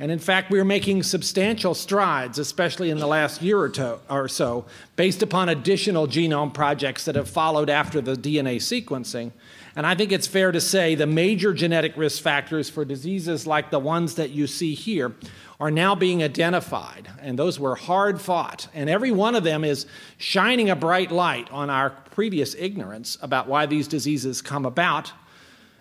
And 0.00 0.10
in 0.10 0.18
fact, 0.18 0.50
we're 0.50 0.64
making 0.64 1.04
substantial 1.04 1.74
strides, 1.74 2.40
especially 2.40 2.90
in 2.90 2.98
the 2.98 3.06
last 3.06 3.40
year 3.40 3.60
or, 3.60 3.68
to, 3.68 4.00
or 4.10 4.26
so, 4.26 4.66
based 4.96 5.22
upon 5.22 5.48
additional 5.48 6.08
genome 6.08 6.52
projects 6.52 7.04
that 7.04 7.14
have 7.14 7.30
followed 7.30 7.70
after 7.70 8.00
the 8.00 8.16
DNA 8.16 8.56
sequencing 8.56 9.30
and 9.76 9.86
I 9.86 9.94
think 9.94 10.10
it's 10.10 10.26
fair 10.26 10.52
to 10.52 10.60
say 10.60 10.94
the 10.94 11.06
major 11.06 11.52
genetic 11.52 11.98
risk 11.98 12.22
factors 12.22 12.70
for 12.70 12.84
diseases 12.86 13.46
like 13.46 13.70
the 13.70 13.78
ones 13.78 14.14
that 14.14 14.30
you 14.30 14.46
see 14.46 14.72
here 14.72 15.14
are 15.60 15.70
now 15.70 15.94
being 15.94 16.22
identified. 16.22 17.10
And 17.20 17.38
those 17.38 17.60
were 17.60 17.74
hard 17.74 18.18
fought. 18.18 18.68
And 18.72 18.88
every 18.88 19.10
one 19.10 19.34
of 19.34 19.44
them 19.44 19.64
is 19.64 19.86
shining 20.16 20.70
a 20.70 20.76
bright 20.76 21.10
light 21.10 21.50
on 21.50 21.68
our 21.68 21.90
previous 21.90 22.54
ignorance 22.54 23.18
about 23.20 23.48
why 23.48 23.66
these 23.66 23.86
diseases 23.86 24.40
come 24.40 24.64
about. 24.64 25.12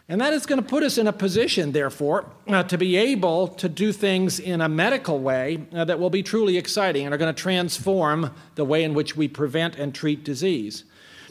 And 0.09 0.19
that 0.19 0.33
is 0.33 0.45
going 0.45 0.61
to 0.61 0.67
put 0.67 0.83
us 0.83 0.97
in 0.97 1.07
a 1.07 1.13
position, 1.13 1.71
therefore, 1.71 2.29
uh, 2.47 2.63
to 2.63 2.77
be 2.77 2.97
able 2.97 3.47
to 3.47 3.69
do 3.69 3.93
things 3.93 4.39
in 4.39 4.59
a 4.59 4.69
medical 4.69 5.19
way 5.19 5.65
uh, 5.73 5.85
that 5.85 5.99
will 5.99 6.09
be 6.09 6.21
truly 6.21 6.57
exciting 6.57 7.05
and 7.05 7.15
are 7.15 7.17
going 7.17 7.33
to 7.33 7.41
transform 7.41 8.35
the 8.55 8.65
way 8.65 8.83
in 8.83 8.93
which 8.93 9.15
we 9.15 9.29
prevent 9.29 9.77
and 9.77 9.95
treat 9.95 10.25
disease. 10.25 10.83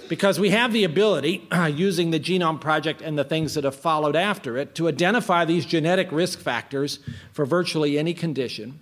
Because 0.09 0.39
we 0.39 0.51
have 0.51 0.73
the 0.73 0.85
ability, 0.85 1.47
uh, 1.51 1.67
using 1.75 2.11
the 2.11 2.21
Genome 2.21 2.61
Project 2.61 3.01
and 3.01 3.19
the 3.19 3.25
things 3.25 3.55
that 3.55 3.65
have 3.65 3.75
followed 3.75 4.17
after 4.17 4.57
it, 4.57 4.75
to 4.77 4.89
identify 4.89 5.45
these 5.45 5.67
genetic 5.67 6.11
risk 6.13 6.41
factors 6.41 6.99
for 7.33 7.47
virtually 7.47 7.99
any 7.99 8.15
condition. 8.15 8.81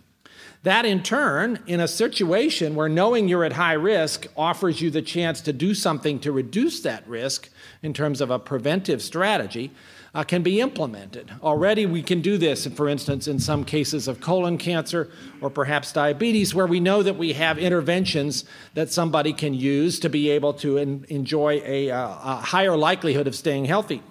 That, 0.62 0.84
in 0.84 1.02
turn, 1.02 1.58
in 1.66 1.80
a 1.80 1.88
situation 1.88 2.76
where 2.76 2.88
knowing 2.88 3.28
you're 3.28 3.44
at 3.44 3.54
high 3.54 3.72
risk 3.72 4.26
offers 4.36 4.80
you 4.80 4.90
the 4.90 5.02
chance 5.02 5.40
to 5.42 5.52
do 5.52 5.74
something 5.74 6.20
to 6.20 6.30
reduce 6.30 6.80
that 6.80 7.06
risk, 7.08 7.48
in 7.82 7.92
terms 7.92 8.20
of 8.20 8.30
a 8.30 8.38
preventive 8.38 9.02
strategy 9.02 9.72
uh, 10.14 10.22
can 10.22 10.42
be 10.42 10.60
implemented. 10.60 11.30
Already, 11.42 11.86
we 11.86 12.02
can 12.02 12.20
do 12.20 12.36
this, 12.36 12.66
for 12.66 12.88
instance, 12.88 13.26
in 13.26 13.38
some 13.38 13.64
cases 13.64 14.08
of 14.08 14.20
colon 14.20 14.58
cancer 14.58 15.10
or 15.40 15.48
perhaps 15.48 15.92
diabetes, 15.92 16.54
where 16.54 16.66
we 16.66 16.80
know 16.80 17.02
that 17.02 17.16
we 17.16 17.32
have 17.32 17.58
interventions 17.58 18.44
that 18.74 18.92
somebody 18.92 19.32
can 19.32 19.54
use 19.54 19.98
to 20.00 20.10
be 20.10 20.28
able 20.30 20.52
to 20.54 20.76
enjoy 20.76 21.62
a, 21.64 21.90
uh, 21.90 22.08
a 22.08 22.36
higher 22.36 22.76
likelihood 22.76 23.26
of 23.26 23.34
staying 23.34 23.64
healthy. 23.64 24.02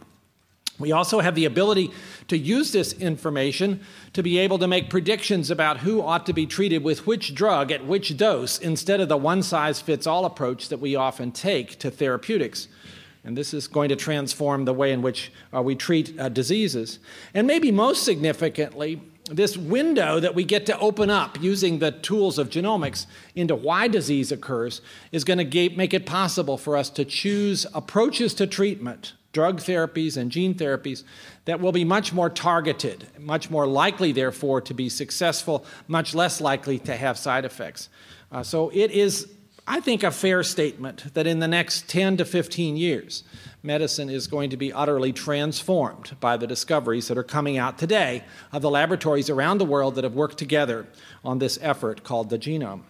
We 0.79 0.91
also 0.91 1.19
have 1.19 1.35
the 1.35 1.45
ability 1.45 1.91
to 2.27 2.37
use 2.37 2.71
this 2.71 2.93
information 2.93 3.81
to 4.13 4.23
be 4.23 4.39
able 4.39 4.57
to 4.57 4.67
make 4.67 4.89
predictions 4.89 5.51
about 5.51 5.77
who 5.77 6.01
ought 6.01 6.25
to 6.25 6.33
be 6.33 6.47
treated 6.47 6.83
with 6.83 7.05
which 7.05 7.35
drug 7.35 7.71
at 7.71 7.85
which 7.85 8.17
dose 8.17 8.57
instead 8.57 8.99
of 8.99 9.07
the 9.07 9.17
one 9.17 9.43
size 9.43 9.79
fits 9.79 10.07
all 10.07 10.25
approach 10.25 10.69
that 10.69 10.79
we 10.79 10.95
often 10.95 11.31
take 11.31 11.77
to 11.79 11.91
therapeutics. 11.91 12.67
And 13.23 13.37
this 13.37 13.53
is 13.53 13.67
going 13.67 13.89
to 13.89 13.95
transform 13.95 14.65
the 14.65 14.73
way 14.73 14.91
in 14.91 15.01
which 15.01 15.31
uh, 15.53 15.61
we 15.61 15.75
treat 15.75 16.19
uh, 16.19 16.29
diseases. 16.29 16.99
And 17.33 17.45
maybe 17.45 17.71
most 17.71 18.03
significantly, 18.03 18.99
this 19.29 19.55
window 19.55 20.19
that 20.19 20.35
we 20.35 20.43
get 20.43 20.65
to 20.65 20.79
open 20.79 21.09
up 21.09 21.41
using 21.41 21.79
the 21.79 21.91
tools 21.91 22.37
of 22.37 22.49
genomics 22.49 23.05
into 23.35 23.55
why 23.55 23.87
disease 23.87 24.31
occurs 24.31 24.81
is 25.11 25.23
going 25.23 25.49
to 25.49 25.69
make 25.75 25.93
it 25.93 26.05
possible 26.05 26.57
for 26.57 26.75
us 26.75 26.89
to 26.89 27.05
choose 27.05 27.65
approaches 27.73 28.33
to 28.33 28.47
treatment, 28.47 29.13
drug 29.31 29.59
therapies 29.59 30.17
and 30.17 30.31
gene 30.31 30.55
therapies, 30.55 31.03
that 31.45 31.61
will 31.61 31.71
be 31.71 31.85
much 31.85 32.11
more 32.11 32.29
targeted, 32.29 33.07
much 33.19 33.49
more 33.49 33.67
likely, 33.67 34.11
therefore, 34.11 34.59
to 34.61 34.73
be 34.73 34.89
successful, 34.89 35.65
much 35.87 36.13
less 36.15 36.41
likely 36.41 36.79
to 36.79 36.95
have 36.95 37.17
side 37.17 37.45
effects. 37.45 37.87
Uh, 38.31 38.41
so 38.43 38.69
it 38.73 38.91
is 38.91 39.31
I 39.71 39.79
think, 39.79 40.03
a 40.03 40.11
fair 40.11 40.43
statement 40.43 41.13
that 41.13 41.25
in 41.25 41.39
the 41.39 41.47
next 41.47 41.87
10 41.87 42.17
to 42.17 42.25
15 42.25 42.75
years, 42.75 43.23
medicine 43.63 44.09
is 44.09 44.27
going 44.27 44.49
to 44.49 44.57
be 44.57 44.73
utterly 44.73 45.13
transformed 45.13 46.11
by 46.19 46.35
the 46.35 46.45
discoveries 46.45 47.07
that 47.07 47.17
are 47.17 47.23
coming 47.23 47.57
out 47.57 47.77
today 47.77 48.25
of 48.51 48.61
the 48.61 48.69
laboratories 48.69 49.29
around 49.29 49.59
the 49.59 49.65
world 49.65 49.95
that 49.95 50.03
have 50.03 50.13
worked 50.13 50.37
together 50.37 50.87
on 51.23 51.39
this 51.39 51.57
effort 51.61 52.03
called 52.03 52.29
the 52.29 52.37
genome. 52.37 52.81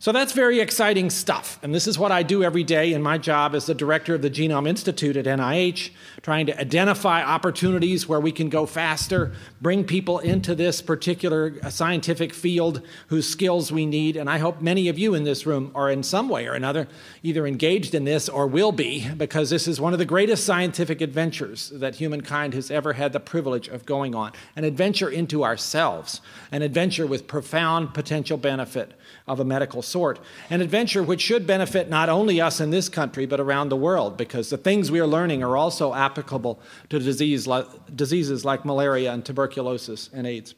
So 0.00 0.12
that's 0.12 0.30
very 0.30 0.60
exciting 0.60 1.10
stuff. 1.10 1.58
And 1.60 1.74
this 1.74 1.88
is 1.88 1.98
what 1.98 2.12
I 2.12 2.22
do 2.22 2.44
every 2.44 2.62
day 2.62 2.92
in 2.92 3.02
my 3.02 3.18
job 3.18 3.56
as 3.56 3.66
the 3.66 3.74
director 3.74 4.14
of 4.14 4.22
the 4.22 4.30
Genome 4.30 4.68
Institute 4.68 5.16
at 5.16 5.24
NIH, 5.24 5.90
trying 6.22 6.46
to 6.46 6.60
identify 6.60 7.24
opportunities 7.24 8.06
where 8.06 8.20
we 8.20 8.30
can 8.30 8.48
go 8.48 8.64
faster, 8.64 9.32
bring 9.60 9.82
people 9.82 10.20
into 10.20 10.54
this 10.54 10.80
particular 10.80 11.56
uh, 11.64 11.70
scientific 11.70 12.32
field 12.32 12.80
whose 13.08 13.28
skills 13.28 13.72
we 13.72 13.86
need. 13.86 14.16
And 14.16 14.30
I 14.30 14.38
hope 14.38 14.60
many 14.60 14.86
of 14.86 15.00
you 15.00 15.14
in 15.14 15.24
this 15.24 15.46
room 15.46 15.72
are 15.74 15.90
in 15.90 16.04
some 16.04 16.28
way 16.28 16.46
or 16.46 16.52
another 16.52 16.86
either 17.24 17.44
engaged 17.44 17.92
in 17.92 18.04
this 18.04 18.28
or 18.28 18.46
will 18.46 18.70
be, 18.70 19.08
because 19.16 19.50
this 19.50 19.66
is 19.66 19.80
one 19.80 19.94
of 19.94 19.98
the 19.98 20.04
greatest 20.04 20.44
scientific 20.44 21.00
adventures 21.00 21.70
that 21.70 21.96
humankind 21.96 22.54
has 22.54 22.70
ever 22.70 22.92
had 22.92 23.12
the 23.12 23.18
privilege 23.18 23.66
of 23.66 23.84
going 23.84 24.14
on 24.14 24.30
an 24.54 24.62
adventure 24.62 25.08
into 25.08 25.42
ourselves, 25.42 26.20
an 26.52 26.62
adventure 26.62 27.06
with 27.06 27.26
profound 27.26 27.92
potential 27.94 28.36
benefit 28.36 28.92
of 29.26 29.40
a 29.40 29.44
medical 29.44 29.82
sort. 29.88 30.20
An 30.50 30.60
adventure 30.60 31.02
which 31.02 31.20
should 31.20 31.46
benefit 31.46 31.88
not 31.88 32.08
only 32.08 32.40
us 32.40 32.60
in 32.60 32.70
this 32.70 32.88
country, 32.88 33.26
but 33.26 33.40
around 33.40 33.68
the 33.70 33.76
world, 33.76 34.16
because 34.16 34.50
the 34.50 34.56
things 34.56 34.90
we 34.90 35.00
are 35.00 35.06
learning 35.06 35.42
are 35.42 35.56
also 35.56 35.94
applicable 35.94 36.60
to 36.90 36.98
disease 36.98 37.46
like, 37.46 37.66
diseases 37.94 38.44
like 38.44 38.64
malaria 38.64 39.12
and 39.12 39.24
tuberculosis 39.24 40.10
and 40.12 40.26
AIDS. 40.26 40.54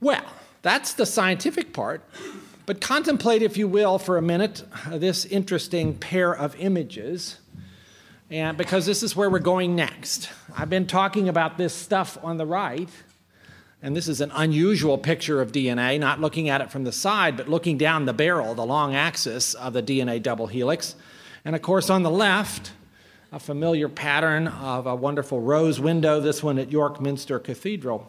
Well, 0.00 0.24
that's 0.62 0.94
the 0.94 1.06
scientific 1.06 1.72
part. 1.72 2.02
But 2.64 2.80
contemplate, 2.80 3.42
if 3.42 3.56
you 3.56 3.66
will, 3.66 3.98
for 3.98 4.16
a 4.16 4.22
minute, 4.22 4.64
uh, 4.86 4.98
this 4.98 5.24
interesting 5.24 5.96
pair 5.96 6.32
of 6.32 6.54
images, 6.60 7.38
and 8.30 8.56
because 8.56 8.86
this 8.86 9.02
is 9.02 9.14
where 9.14 9.28
we're 9.28 9.40
going 9.40 9.74
next. 9.76 10.30
I've 10.56 10.70
been 10.70 10.86
talking 10.86 11.28
about 11.28 11.58
this 11.58 11.74
stuff 11.74 12.16
on 12.22 12.38
the 12.38 12.46
right 12.46 12.88
and 13.82 13.96
this 13.96 14.06
is 14.06 14.20
an 14.20 14.30
unusual 14.32 14.96
picture 14.96 15.40
of 15.40 15.50
DNA, 15.50 15.98
not 15.98 16.20
looking 16.20 16.48
at 16.48 16.60
it 16.60 16.70
from 16.70 16.84
the 16.84 16.92
side, 16.92 17.36
but 17.36 17.48
looking 17.48 17.76
down 17.76 18.06
the 18.06 18.12
barrel, 18.12 18.54
the 18.54 18.64
long 18.64 18.94
axis 18.94 19.54
of 19.54 19.72
the 19.72 19.82
DNA 19.82 20.22
double 20.22 20.46
helix. 20.46 20.94
And 21.44 21.56
of 21.56 21.62
course, 21.62 21.90
on 21.90 22.04
the 22.04 22.10
left, 22.10 22.72
a 23.32 23.40
familiar 23.40 23.88
pattern 23.88 24.46
of 24.46 24.86
a 24.86 24.94
wonderful 24.94 25.40
rose 25.40 25.80
window, 25.80 26.20
this 26.20 26.44
one 26.44 26.58
at 26.58 26.70
York 26.70 27.00
Minster 27.00 27.40
Cathedral. 27.40 28.08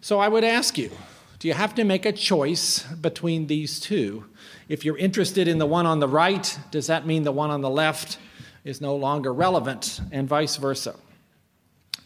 So 0.00 0.18
I 0.18 0.28
would 0.28 0.44
ask 0.44 0.76
you 0.76 0.90
do 1.38 1.48
you 1.48 1.54
have 1.54 1.74
to 1.74 1.84
make 1.84 2.06
a 2.06 2.12
choice 2.12 2.82
between 2.84 3.46
these 3.46 3.78
two? 3.78 4.24
If 4.68 4.84
you're 4.84 4.96
interested 4.96 5.46
in 5.46 5.58
the 5.58 5.66
one 5.66 5.84
on 5.84 6.00
the 6.00 6.08
right, 6.08 6.58
does 6.70 6.86
that 6.86 7.06
mean 7.06 7.22
the 7.22 7.32
one 7.32 7.50
on 7.50 7.60
the 7.60 7.70
left 7.70 8.18
is 8.64 8.80
no 8.80 8.96
longer 8.96 9.32
relevant, 9.32 10.00
and 10.10 10.26
vice 10.26 10.56
versa? 10.56 10.96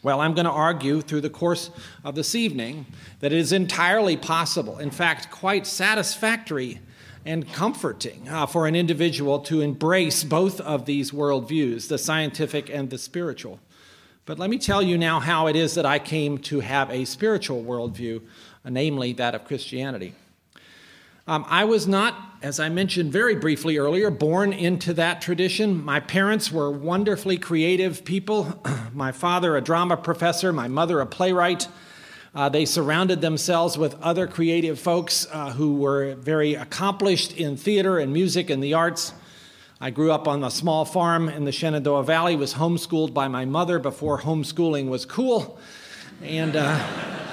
Well, 0.01 0.21
I'm 0.21 0.33
going 0.33 0.45
to 0.45 0.51
argue 0.51 1.01
through 1.01 1.21
the 1.21 1.29
course 1.29 1.71
of 2.05 2.15
this 2.15 2.33
evening 2.33 2.85
that 3.19 3.33
it 3.33 3.37
is 3.37 3.51
entirely 3.51 4.15
possible, 4.15 4.79
in 4.79 4.91
fact, 4.91 5.29
quite 5.29 5.67
satisfactory 5.67 6.79
and 7.25 7.51
comforting 7.51 8.29
uh, 8.29 8.45
for 8.45 8.65
an 8.65 8.75
individual 8.75 9.39
to 9.39 9.59
embrace 9.59 10.23
both 10.23 10.61
of 10.61 10.85
these 10.85 11.11
worldviews, 11.11 11.89
the 11.89 11.97
scientific 11.97 12.69
and 12.69 12.89
the 12.89 12.97
spiritual. 12.97 13.59
But 14.25 14.39
let 14.39 14.49
me 14.49 14.57
tell 14.57 14.81
you 14.81 14.97
now 14.97 15.19
how 15.19 15.47
it 15.47 15.57
is 15.57 15.75
that 15.75 15.85
I 15.85 15.99
came 15.99 16.37
to 16.39 16.61
have 16.61 16.89
a 16.89 17.03
spiritual 17.03 17.63
worldview, 17.63 18.21
namely 18.63 19.11
that 19.13 19.35
of 19.35 19.43
Christianity. 19.43 20.13
Um, 21.29 21.45
I 21.47 21.65
was 21.65 21.87
not, 21.87 22.15
as 22.41 22.59
I 22.59 22.69
mentioned 22.69 23.11
very 23.11 23.35
briefly 23.35 23.77
earlier, 23.77 24.09
born 24.09 24.51
into 24.51 24.95
that 24.95 25.21
tradition. 25.21 25.85
My 25.85 25.99
parents 25.99 26.51
were 26.51 26.71
wonderfully 26.71 27.37
creative 27.37 28.03
people. 28.03 28.59
my 28.95 29.11
father, 29.11 29.55
a 29.55 29.61
drama 29.61 29.95
professor, 29.95 30.51
my 30.51 30.67
mother, 30.67 30.99
a 30.99 31.05
playwright. 31.05 31.67
Uh, 32.33 32.49
they 32.49 32.65
surrounded 32.65 33.21
themselves 33.21 33.77
with 33.77 33.93
other 34.01 34.25
creative 34.25 34.79
folks 34.79 35.27
uh, 35.31 35.51
who 35.51 35.75
were 35.75 36.15
very 36.15 36.55
accomplished 36.55 37.33
in 37.33 37.57
theater 37.57 37.99
and 37.99 38.11
music 38.11 38.49
and 38.49 38.63
the 38.63 38.73
arts. 38.73 39.13
I 39.79 39.91
grew 39.91 40.11
up 40.11 40.27
on 40.27 40.43
a 40.43 40.49
small 40.49 40.83
farm 40.83 41.29
in 41.29 41.45
the 41.45 41.51
Shenandoah 41.51 42.05
Valley, 42.05 42.37
was 42.37 42.55
homeschooled 42.55 43.13
by 43.13 43.27
my 43.27 43.45
mother 43.45 43.77
before 43.77 44.21
homeschooling 44.21 44.89
was 44.89 45.05
cool. 45.05 45.59
And. 46.23 46.55
Uh, 46.55 47.28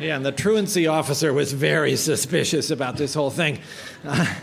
yeah, 0.00 0.16
and 0.16 0.24
the 0.24 0.32
truancy 0.32 0.86
officer 0.86 1.32
was 1.32 1.52
very 1.52 1.94
suspicious 1.96 2.70
about 2.70 2.96
this 2.96 3.14
whole 3.14 3.30
thing. 3.30 3.58
Uh, 4.04 4.34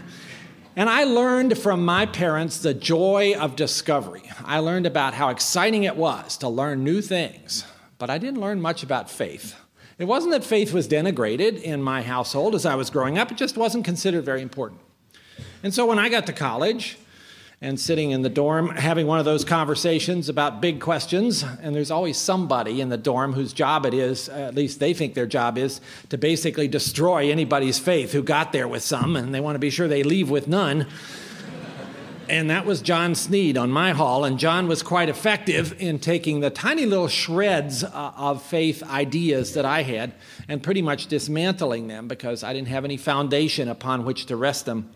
and 0.75 0.89
I 0.89 1.05
learned 1.05 1.57
from 1.57 1.83
my 1.83 2.05
parents 2.05 2.59
the 2.59 2.75
joy 2.75 3.33
of 3.37 3.55
discovery. 3.55 4.29
I 4.45 4.59
learned 4.59 4.85
about 4.85 5.15
how 5.15 5.29
exciting 5.29 5.83
it 5.83 5.95
was 5.95 6.37
to 6.37 6.47
learn 6.47 6.83
new 6.83 7.01
things, 7.01 7.65
but 7.97 8.11
I 8.11 8.19
didn't 8.19 8.39
learn 8.39 8.61
much 8.61 8.83
about 8.83 9.09
faith. 9.09 9.55
It 9.97 10.05
wasn't 10.05 10.33
that 10.33 10.43
faith 10.43 10.73
was 10.73 10.87
denigrated 10.87 11.59
in 11.59 11.81
my 11.81 12.03
household 12.03 12.53
as 12.53 12.67
I 12.67 12.75
was 12.75 12.91
growing 12.91 13.17
up, 13.17 13.31
it 13.31 13.37
just 13.37 13.57
wasn't 13.57 13.83
considered 13.83 14.23
very 14.23 14.43
important. 14.43 14.81
And 15.63 15.73
so 15.73 15.87
when 15.87 15.97
I 15.97 16.09
got 16.09 16.27
to 16.27 16.33
college, 16.33 16.99
and 17.59 17.79
sitting 17.79 18.11
in 18.11 18.21
the 18.21 18.29
dorm 18.29 18.69
having 18.69 19.07
one 19.07 19.17
of 19.17 19.25
those 19.25 19.43
conversations 19.43 20.29
about 20.29 20.61
big 20.61 20.79
questions. 20.79 21.43
And 21.43 21.75
there's 21.75 21.89
always 21.89 22.17
somebody 22.17 22.81
in 22.81 22.89
the 22.89 22.97
dorm 22.97 23.33
whose 23.33 23.51
job 23.51 23.85
it 23.85 23.95
is, 23.95 24.29
at 24.29 24.53
least 24.53 24.79
they 24.79 24.93
think 24.93 25.15
their 25.15 25.25
job 25.25 25.57
is, 25.57 25.81
to 26.09 26.17
basically 26.17 26.67
destroy 26.67 27.31
anybody's 27.31 27.79
faith 27.79 28.11
who 28.11 28.21
got 28.21 28.51
there 28.51 28.67
with 28.67 28.83
some, 28.83 29.15
and 29.15 29.33
they 29.33 29.39
want 29.39 29.55
to 29.55 29.59
be 29.59 29.71
sure 29.71 29.87
they 29.87 30.03
leave 30.03 30.29
with 30.29 30.47
none. 30.47 30.85
And 32.29 32.49
that 32.49 32.65
was 32.65 32.81
John 32.81 33.15
Sneed 33.15 33.57
on 33.57 33.71
my 33.71 33.91
hall. 33.91 34.25
And 34.25 34.37
John 34.37 34.67
was 34.67 34.83
quite 34.83 35.07
effective 35.07 35.81
in 35.81 35.97
taking 35.97 36.41
the 36.41 36.49
tiny 36.49 36.85
little 36.85 37.07
shreds 37.07 37.85
uh, 37.85 38.11
of 38.17 38.43
faith 38.43 38.83
ideas 38.83 39.53
that 39.53 39.63
I 39.63 39.83
had 39.83 40.13
and 40.49 40.61
pretty 40.61 40.81
much 40.81 41.07
dismantling 41.07 41.87
them 41.87 42.09
because 42.09 42.43
I 42.43 42.51
didn't 42.51 42.67
have 42.67 42.83
any 42.83 42.97
foundation 42.97 43.69
upon 43.69 44.03
which 44.03 44.25
to 44.25 44.35
rest 44.35 44.65
them. 44.65 44.89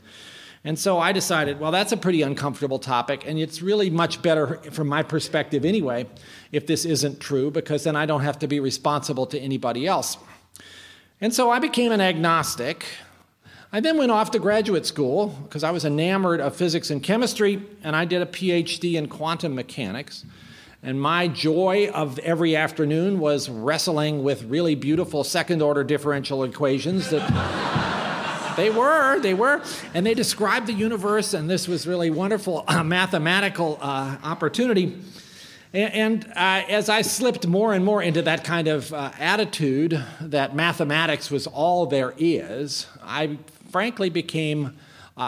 And 0.64 0.78
so 0.78 1.00
I 1.00 1.12
decided, 1.12 1.60
well, 1.60 1.72
that's 1.72 1.92
a 1.92 1.98
pretty 1.98 2.22
uncomfortable 2.22 2.78
topic, 2.78 3.24
and 3.26 3.40
it's 3.40 3.64
really 3.64 3.90
much 3.90 4.22
better 4.22 4.58
from 4.72 4.88
my 4.88 5.02
perspective 5.02 5.66
anyway 5.66 6.06
if 6.52 6.68
this 6.68 6.86
isn't 6.86 7.20
true, 7.20 7.50
because 7.50 7.84
then 7.84 7.96
I 7.96 8.06
don't 8.06 8.22
have 8.22 8.38
to 8.40 8.48
be 8.48 8.60
responsible 8.60 9.26
to 9.28 9.40
anybody 9.40 9.88
else. 9.88 10.18
And 11.20 11.34
so 11.34 11.50
I 11.50 11.58
became 11.58 11.92
an 11.92 12.02
agnostic. 12.02 12.86
I 13.72 13.80
then 13.80 13.98
went 13.98 14.12
off 14.12 14.32
to 14.32 14.40
graduate 14.40 14.86
school 14.86 15.28
because 15.44 15.64
I 15.64 15.72
was 15.72 15.84
enamored 15.84 16.42
of 16.42 16.56
physics 16.56 16.92
and 16.92 17.02
chemistry, 17.02 17.64
and 17.84 17.96
I 17.96 18.06
did 18.06 18.22
a 18.22 18.28
PhD 18.28 18.96
in 18.96 19.08
quantum 19.08 19.56
mechanics. 19.56 20.26
And 20.84 21.00
my 21.00 21.28
joy 21.28 21.90
of 21.94 22.20
every 22.20 22.56
afternoon 22.56 23.20
was 23.20 23.50
wrestling 23.50 24.24
with 24.24 24.44
really 24.44 24.76
beautiful 24.76 25.24
second 25.24 25.62
order 25.62 25.84
differential 25.84 26.44
equations 26.44 27.10
that 27.12 28.01
they 28.56 28.70
were, 28.70 29.20
they 29.20 29.34
were. 29.34 29.62
And 29.94 30.06
they 30.06 30.14
described 30.14 30.68
the 30.68 30.74
universe, 30.74 31.34
and 31.34 31.50
this 31.50 31.68
was 31.68 31.88
really 31.88 32.10
wonderful 32.10 32.64
uh, 32.68 32.84
mathematical 32.84 33.78
uh, 33.82 34.18
opportunity. 34.24 34.98
And, 35.74 36.26
uh, 36.36 36.64
as 36.68 36.90
I 36.90 37.02
slipped 37.02 37.48
more 37.48 37.74
and 37.74 37.86
more 37.86 38.04
into 38.04 38.22
that 38.24 38.44
kind 38.44 38.68
of 38.68 38.94
uh, 38.94 39.12
attitude 39.18 40.04
that 40.20 40.54
mathematics 40.54 41.32
was 41.32 41.48
all 41.48 41.86
there 41.86 42.14
is, 42.18 42.88
I 43.02 43.38
frankly 43.72 44.10
became 44.10 44.78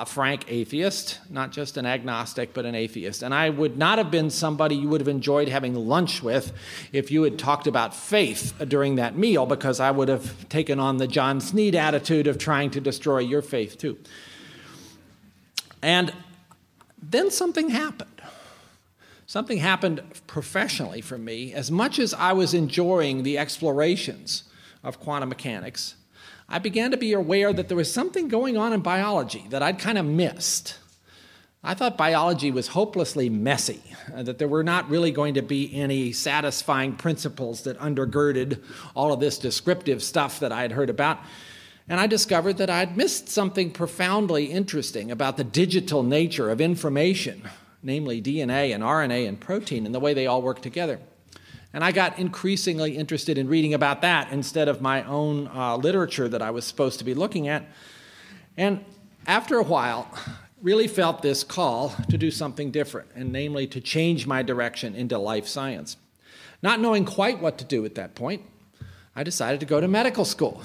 a 0.02 0.08
frank 0.08 0.46
atheist, 0.48 1.20
not 1.30 1.52
just 1.52 1.78
an 1.78 1.86
agnostic, 1.86 2.52
but 2.52 2.66
an 2.66 2.74
atheist. 2.74 3.22
And 3.22 3.32
I 3.32 3.52
would 3.52 3.78
not 3.78 4.00
have 4.00 4.10
been 4.10 4.32
somebody 4.32 4.76
you 4.76 4.90
would 4.90 5.00
have 5.00 5.08
enjoyed 5.08 5.48
having 5.48 5.76
lunch 5.76 6.24
with 6.24 6.52
if 6.92 7.12
you 7.12 7.22
had 7.22 7.38
talked 7.38 7.68
about 7.68 7.96
faith 7.96 8.56
during 8.68 8.96
that 8.96 9.16
meal, 9.16 9.46
because 9.46 9.80
I 9.80 9.92
would 9.92 10.08
have 10.08 10.50
taken 10.50 10.80
on 10.80 10.98
the 10.98 11.06
John 11.06 11.40
Sneed 11.40 11.76
attitude 11.76 12.26
of 12.26 12.40
trying 12.40 12.72
to 12.72 12.82
destroy 12.82 13.20
your 13.20 13.44
faith 13.44 13.78
too. 13.78 14.00
And 15.84 16.12
then 17.00 17.30
something 17.30 17.70
happened 17.70 18.10
something 19.26 19.58
happened 19.58 20.04
professionally 20.28 21.02
for 21.02 21.18
me. 21.18 21.54
As 21.54 21.72
much 21.72 21.98
as 21.98 22.14
I 22.14 22.34
was 22.34 22.54
enjoying 22.54 23.24
the 23.24 23.40
explorations 23.40 24.44
of 24.84 25.00
quantum 25.00 25.30
mechanics, 25.30 25.96
I 26.48 26.60
began 26.60 26.92
to 26.92 26.98
be 26.98 27.14
aware 27.14 27.54
that 27.54 27.68
there 27.68 27.78
was 27.78 27.92
something 27.92 28.28
going 28.28 28.58
on 28.58 28.74
in 28.74 28.82
biology 28.82 29.46
that 29.50 29.64
I'd 29.64 29.80
kind 29.80 29.98
of 29.98 30.06
missed. 30.06 30.78
I 31.64 31.74
thought 31.74 31.98
biology 31.98 32.52
was 32.52 32.68
hopelessly 32.68 33.30
messy, 33.30 33.82
uh, 34.14 34.24
that 34.24 34.38
there 34.38 34.48
were 34.48 34.64
not 34.64 34.90
really 34.90 35.12
going 35.12 35.36
to 35.36 35.42
be 35.42 35.74
any 35.74 36.12
satisfying 36.12 36.96
principles 36.96 37.64
that 37.64 37.80
undergirded 37.80 38.62
all 38.96 39.14
of 39.14 39.20
this 39.20 39.38
descriptive 39.38 40.04
stuff 40.04 40.42
that 40.42 40.52
I 40.52 40.62
had 40.62 40.74
heard 40.74 40.90
about. 40.90 41.20
And 41.88 42.00
I 42.00 42.08
discovered 42.08 42.58
that 42.58 42.70
I'd 42.70 42.98
missed 42.98 43.30
something 43.30 43.72
profoundly 43.72 44.46
interesting 44.46 45.12
about 45.12 45.38
the 45.38 45.44
digital 45.44 46.04
nature 46.04 46.50
of 46.50 46.60
information 46.60 47.50
namely 47.84 48.22
DNA 48.22 48.74
and 48.74 48.82
RNA 48.82 49.28
and 49.28 49.40
protein, 49.40 49.86
and 49.86 49.94
the 49.94 50.00
way 50.00 50.14
they 50.14 50.26
all 50.26 50.42
work 50.42 50.62
together. 50.62 51.00
And 51.74 51.84
I 51.84 51.92
got 51.92 52.20
increasingly 52.20 52.96
interested 52.96 53.38
in 53.38 53.48
reading 53.48 53.74
about 53.74 54.02
that 54.02 54.32
instead 54.32 54.68
of 54.68 54.80
my 54.80 55.04
own 55.04 55.48
uh, 55.48 55.76
literature 55.76 56.30
that 56.30 56.42
I 56.42 56.52
was 56.52 56.66
supposed 56.66 57.00
to 57.00 57.06
be 57.06 57.16
looking 57.16 57.48
at. 57.48 57.66
And 58.56 58.86
after 59.26 59.58
a 59.58 59.64
while, 59.64 60.08
really 60.62 60.88
felt 60.88 61.22
this 61.22 61.44
call 61.44 61.96
to 62.10 62.18
do 62.18 62.32
something 62.32 62.72
different, 62.72 63.10
and 63.16 63.32
namely 63.32 63.68
to 63.68 63.82
change 63.82 64.26
my 64.26 64.42
direction 64.42 64.96
into 64.96 65.18
life 65.18 65.48
science. 65.48 65.98
Not 66.62 66.80
knowing 66.80 67.04
quite 67.04 67.42
what 67.42 67.58
to 67.58 67.66
do 67.66 67.84
at 67.86 67.96
that 67.96 68.16
point, 68.16 68.44
I 69.16 69.24
decided 69.24 69.60
to 69.60 69.66
go 69.66 69.82
to 69.82 69.88
medical 69.88 70.24
school. 70.26 70.62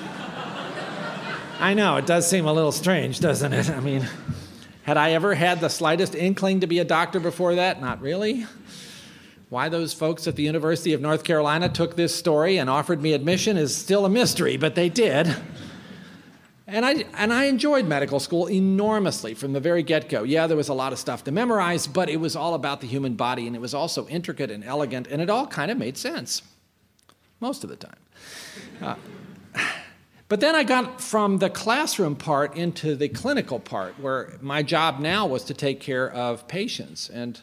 I 1.60 1.74
know, 1.74 1.96
it 1.96 2.06
does 2.06 2.28
seem 2.28 2.46
a 2.46 2.52
little 2.52 2.72
strange, 2.72 3.20
doesn't 3.20 3.52
it? 3.52 3.68
I 3.68 3.80
mean, 3.80 4.08
had 4.84 4.96
I 4.96 5.12
ever 5.12 5.34
had 5.34 5.60
the 5.60 5.68
slightest 5.68 6.14
inkling 6.14 6.60
to 6.60 6.66
be 6.66 6.78
a 6.78 6.84
doctor 6.84 7.20
before 7.20 7.56
that? 7.56 7.80
Not 7.80 8.00
really. 8.00 8.46
Why 9.50 9.70
those 9.70 9.94
folks 9.94 10.26
at 10.26 10.36
the 10.36 10.42
University 10.42 10.92
of 10.92 11.00
North 11.00 11.24
Carolina 11.24 11.70
took 11.70 11.96
this 11.96 12.14
story 12.14 12.58
and 12.58 12.68
offered 12.68 13.00
me 13.00 13.14
admission 13.14 13.56
is 13.56 13.74
still 13.74 14.04
a 14.04 14.10
mystery, 14.10 14.58
but 14.58 14.74
they 14.74 14.90
did. 14.90 15.34
And 16.66 16.84
I, 16.84 17.06
and 17.16 17.32
I 17.32 17.44
enjoyed 17.44 17.86
medical 17.86 18.20
school 18.20 18.50
enormously 18.50 19.32
from 19.32 19.54
the 19.54 19.60
very 19.60 19.82
get 19.82 20.10
go. 20.10 20.22
Yeah, 20.22 20.46
there 20.46 20.56
was 20.56 20.68
a 20.68 20.74
lot 20.74 20.92
of 20.92 20.98
stuff 20.98 21.24
to 21.24 21.32
memorize, 21.32 21.86
but 21.86 22.10
it 22.10 22.18
was 22.18 22.36
all 22.36 22.52
about 22.52 22.82
the 22.82 22.86
human 22.86 23.14
body, 23.14 23.46
and 23.46 23.56
it 23.56 23.58
was 23.58 23.72
also 23.72 24.06
intricate 24.08 24.50
and 24.50 24.62
elegant, 24.62 25.06
and 25.06 25.22
it 25.22 25.30
all 25.30 25.46
kind 25.46 25.70
of 25.70 25.78
made 25.78 25.96
sense 25.96 26.42
most 27.40 27.64
of 27.64 27.70
the 27.70 27.76
time. 27.76 27.96
Uh, 28.82 28.96
but 30.28 30.40
then 30.40 30.54
I 30.54 30.62
got 30.62 31.00
from 31.00 31.38
the 31.38 31.48
classroom 31.48 32.16
part 32.16 32.54
into 32.54 32.94
the 32.94 33.08
clinical 33.08 33.60
part, 33.60 33.98
where 33.98 34.36
my 34.42 34.62
job 34.62 34.98
now 34.98 35.26
was 35.26 35.44
to 35.44 35.54
take 35.54 35.80
care 35.80 36.10
of 36.10 36.46
patients. 36.48 37.08
And 37.08 37.40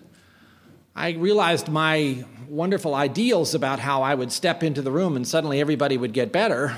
I 0.96 1.12
realized 1.12 1.68
my 1.68 2.24
wonderful 2.48 2.96
ideals 2.96 3.54
about 3.54 3.80
how 3.80 4.02
I 4.02 4.16
would 4.16 4.32
step 4.32 4.64
into 4.64 4.82
the 4.82 4.92
room 4.92 5.16
and 5.16 5.28
suddenly 5.28 5.60
everybody 5.60 5.98
would 5.98 6.14
get 6.14 6.32
better 6.32 6.78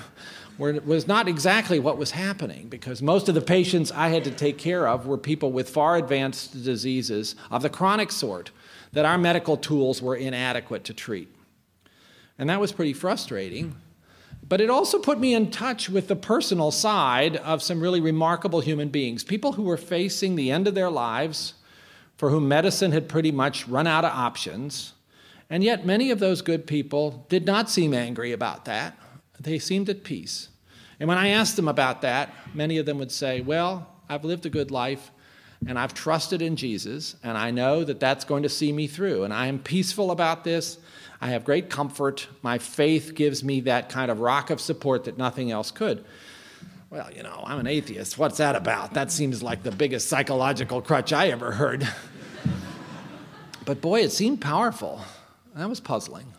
was 0.58 1.06
not 1.06 1.27
exactly 1.27 1.80
what 1.80 1.99
was 1.99 2.10
happening 2.10 2.67
because 2.67 2.99
most 2.99 3.30
of 3.30 3.36
the 3.36 3.41
patients 3.41 3.91
I 3.91 4.08
had 4.08 4.23
to 4.23 4.32
take 4.32 4.58
care 4.58 4.88
of 4.88 5.06
were 5.06 5.19
people 5.19 5.51
with 5.51 5.69
far 5.69 5.97
advanced 5.97 6.63
diseases 6.63 7.36
of 7.51 7.62
the 7.62 7.69
chronic 7.69 8.12
sort 8.12 8.49
that 8.93 9.06
our 9.06 9.19
medical 9.19 9.56
tools 9.56 10.01
were 10.01 10.15
inadequate 10.15 10.84
to 10.86 10.95
treat. 10.95 11.30
And 12.39 12.49
that 12.49 12.60
was 12.60 12.71
pretty 12.71 12.93
frustrating 12.93 13.75
but 14.49 14.62
it 14.62 14.69
also 14.69 14.99
put 14.99 15.19
me 15.19 15.34
in 15.34 15.51
touch 15.51 15.89
with 15.89 16.08
the 16.08 16.15
personal 16.15 16.71
side 16.71 17.36
of 17.38 17.62
some 17.62 17.82
really 17.82 17.99
remarkable 17.99 18.62
human 18.62 18.89
beings, 18.89 19.23
people 19.23 19.53
who 19.53 19.63
were 19.63 19.77
facing 19.77 20.36
the 20.36 20.51
end 20.51 20.67
of 20.67 20.75
their 20.75 20.89
lives, 20.89 21.53
for 22.17 22.30
whom 22.30 22.47
medicine 22.47 22.91
had 22.91 23.08
pretty 23.08 23.32
much 23.32 23.67
run 23.67 23.88
out 23.88 24.03
of 24.03 24.12
options. 24.12 24.93
And 25.49 25.63
yet, 25.63 25.86
many 25.86 26.12
of 26.12 26.19
those 26.19 26.41
good 26.41 26.67
people 26.67 27.25
did 27.30 27.45
not 27.45 27.69
seem 27.69 27.93
angry 27.93 28.32
about 28.32 28.65
that. 28.65 28.97
They 29.39 29.60
seemed 29.60 29.89
at 29.89 30.03
peace. 30.03 30.49
And 30.99 31.08
when 31.08 31.17
I 31.17 31.30
asked 31.30 31.56
them 31.56 31.67
about 31.67 32.01
that, 32.01 32.34
many 32.53 32.80
of 32.80 32.86
them 32.86 32.97
would 32.97 33.12
say, 33.12 33.41
Well, 33.41 33.88
I've 34.10 34.25
lived 34.25 34.45
a 34.45 34.49
good 34.49 34.71
life, 34.71 35.12
and 35.65 35.77
I've 35.77 35.93
trusted 35.93 36.41
in 36.41 36.56
Jesus, 36.56 37.15
and 37.23 37.38
I 37.38 37.51
know 37.51 37.84
that 37.84 37.99
that's 37.99 38.25
going 38.25 38.43
to 38.43 38.49
see 38.49 38.71
me 38.71 38.88
through, 38.88 39.23
and 39.23 39.34
I 39.34 39.47
am 39.47 39.60
peaceful 39.60 40.12
about 40.12 40.43
this, 40.43 40.80
I 41.19 41.30
have 41.30 41.43
great 41.43 41.69
comfort. 41.69 42.27
My 42.41 42.58
faith 42.58 43.15
gives 43.15 43.43
me 43.43 43.62
that 43.62 43.89
kind 43.89 44.12
of 44.12 44.19
rock 44.19 44.49
of 44.49 44.62
support 44.62 45.06
that 45.06 45.17
nothing 45.17 45.51
else 45.51 45.71
could. 45.71 46.06
Well, 46.89 47.12
you 47.13 47.21
know, 47.21 47.43
I'm 47.45 47.60
an 47.60 47.67
atheist. 47.67 48.17
What's 48.17 48.38
that 48.38 48.56
about? 48.56 48.93
That 48.93 49.12
seems 49.12 49.43
like 49.43 49.63
the 49.63 49.71
biggest 49.71 50.08
psychological 50.08 50.82
crutch 50.82 51.12
I 51.12 51.28
ever 51.30 51.52
heard. 51.52 51.88
but 53.65 53.82
boy, 53.82 54.02
it 54.02 54.12
seemed 54.12 54.39
powerful. 54.39 55.02
That 55.54 55.67
was 55.67 55.82
puzzling. 55.82 56.32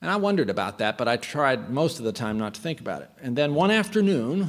And 0.00 0.10
I 0.10 0.16
wondered 0.16 0.48
about 0.48 0.78
that, 0.78 0.96
but 0.96 1.06
I 1.06 1.18
tried 1.18 1.68
most 1.68 1.98
of 1.98 2.04
the 2.06 2.12
time 2.12 2.38
not 2.38 2.54
to 2.54 2.60
think 2.60 2.80
about 2.80 3.02
it. 3.02 3.10
And 3.20 3.36
then 3.36 3.54
one 3.54 3.70
afternoon, 3.70 4.48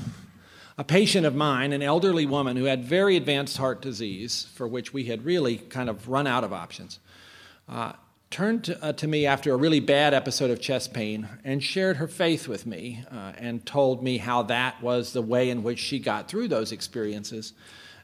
a 0.77 0.83
patient 0.85 1.25
of 1.25 1.35
mine, 1.35 1.73
an 1.73 1.83
elderly 1.83 2.25
woman 2.25 2.55
who 2.55 2.63
had 2.63 2.85
very 2.85 3.17
advanced 3.17 3.57
heart 3.57 3.81
disease, 3.81 4.47
for 4.55 4.67
which 4.67 4.93
we 4.93 5.03
had 5.03 5.25
really 5.25 5.57
kind 5.57 5.89
of 5.89 6.07
run 6.07 6.27
out 6.27 6.45
of 6.45 6.53
options, 6.53 6.99
uh, 7.67 7.93
turned 8.33 8.63
to, 8.63 8.83
uh, 8.83 8.91
to, 8.91 9.07
me 9.07 9.27
after 9.27 9.53
a 9.53 9.55
really 9.55 9.79
bad 9.79 10.11
episode 10.11 10.49
of 10.49 10.59
chest 10.59 10.91
pain 10.91 11.29
and 11.43 11.63
shared 11.63 11.97
her 11.97 12.07
faith 12.07 12.47
with 12.47 12.65
me 12.65 13.05
uh, 13.11 13.31
and 13.37 13.63
told 13.63 14.01
me 14.01 14.17
how 14.17 14.41
that 14.41 14.81
was 14.81 15.13
the 15.13 15.21
way 15.21 15.51
in 15.51 15.61
which 15.61 15.77
she 15.77 15.99
got 15.99 16.27
through 16.27 16.47
those 16.47 16.71
experiences 16.71 17.53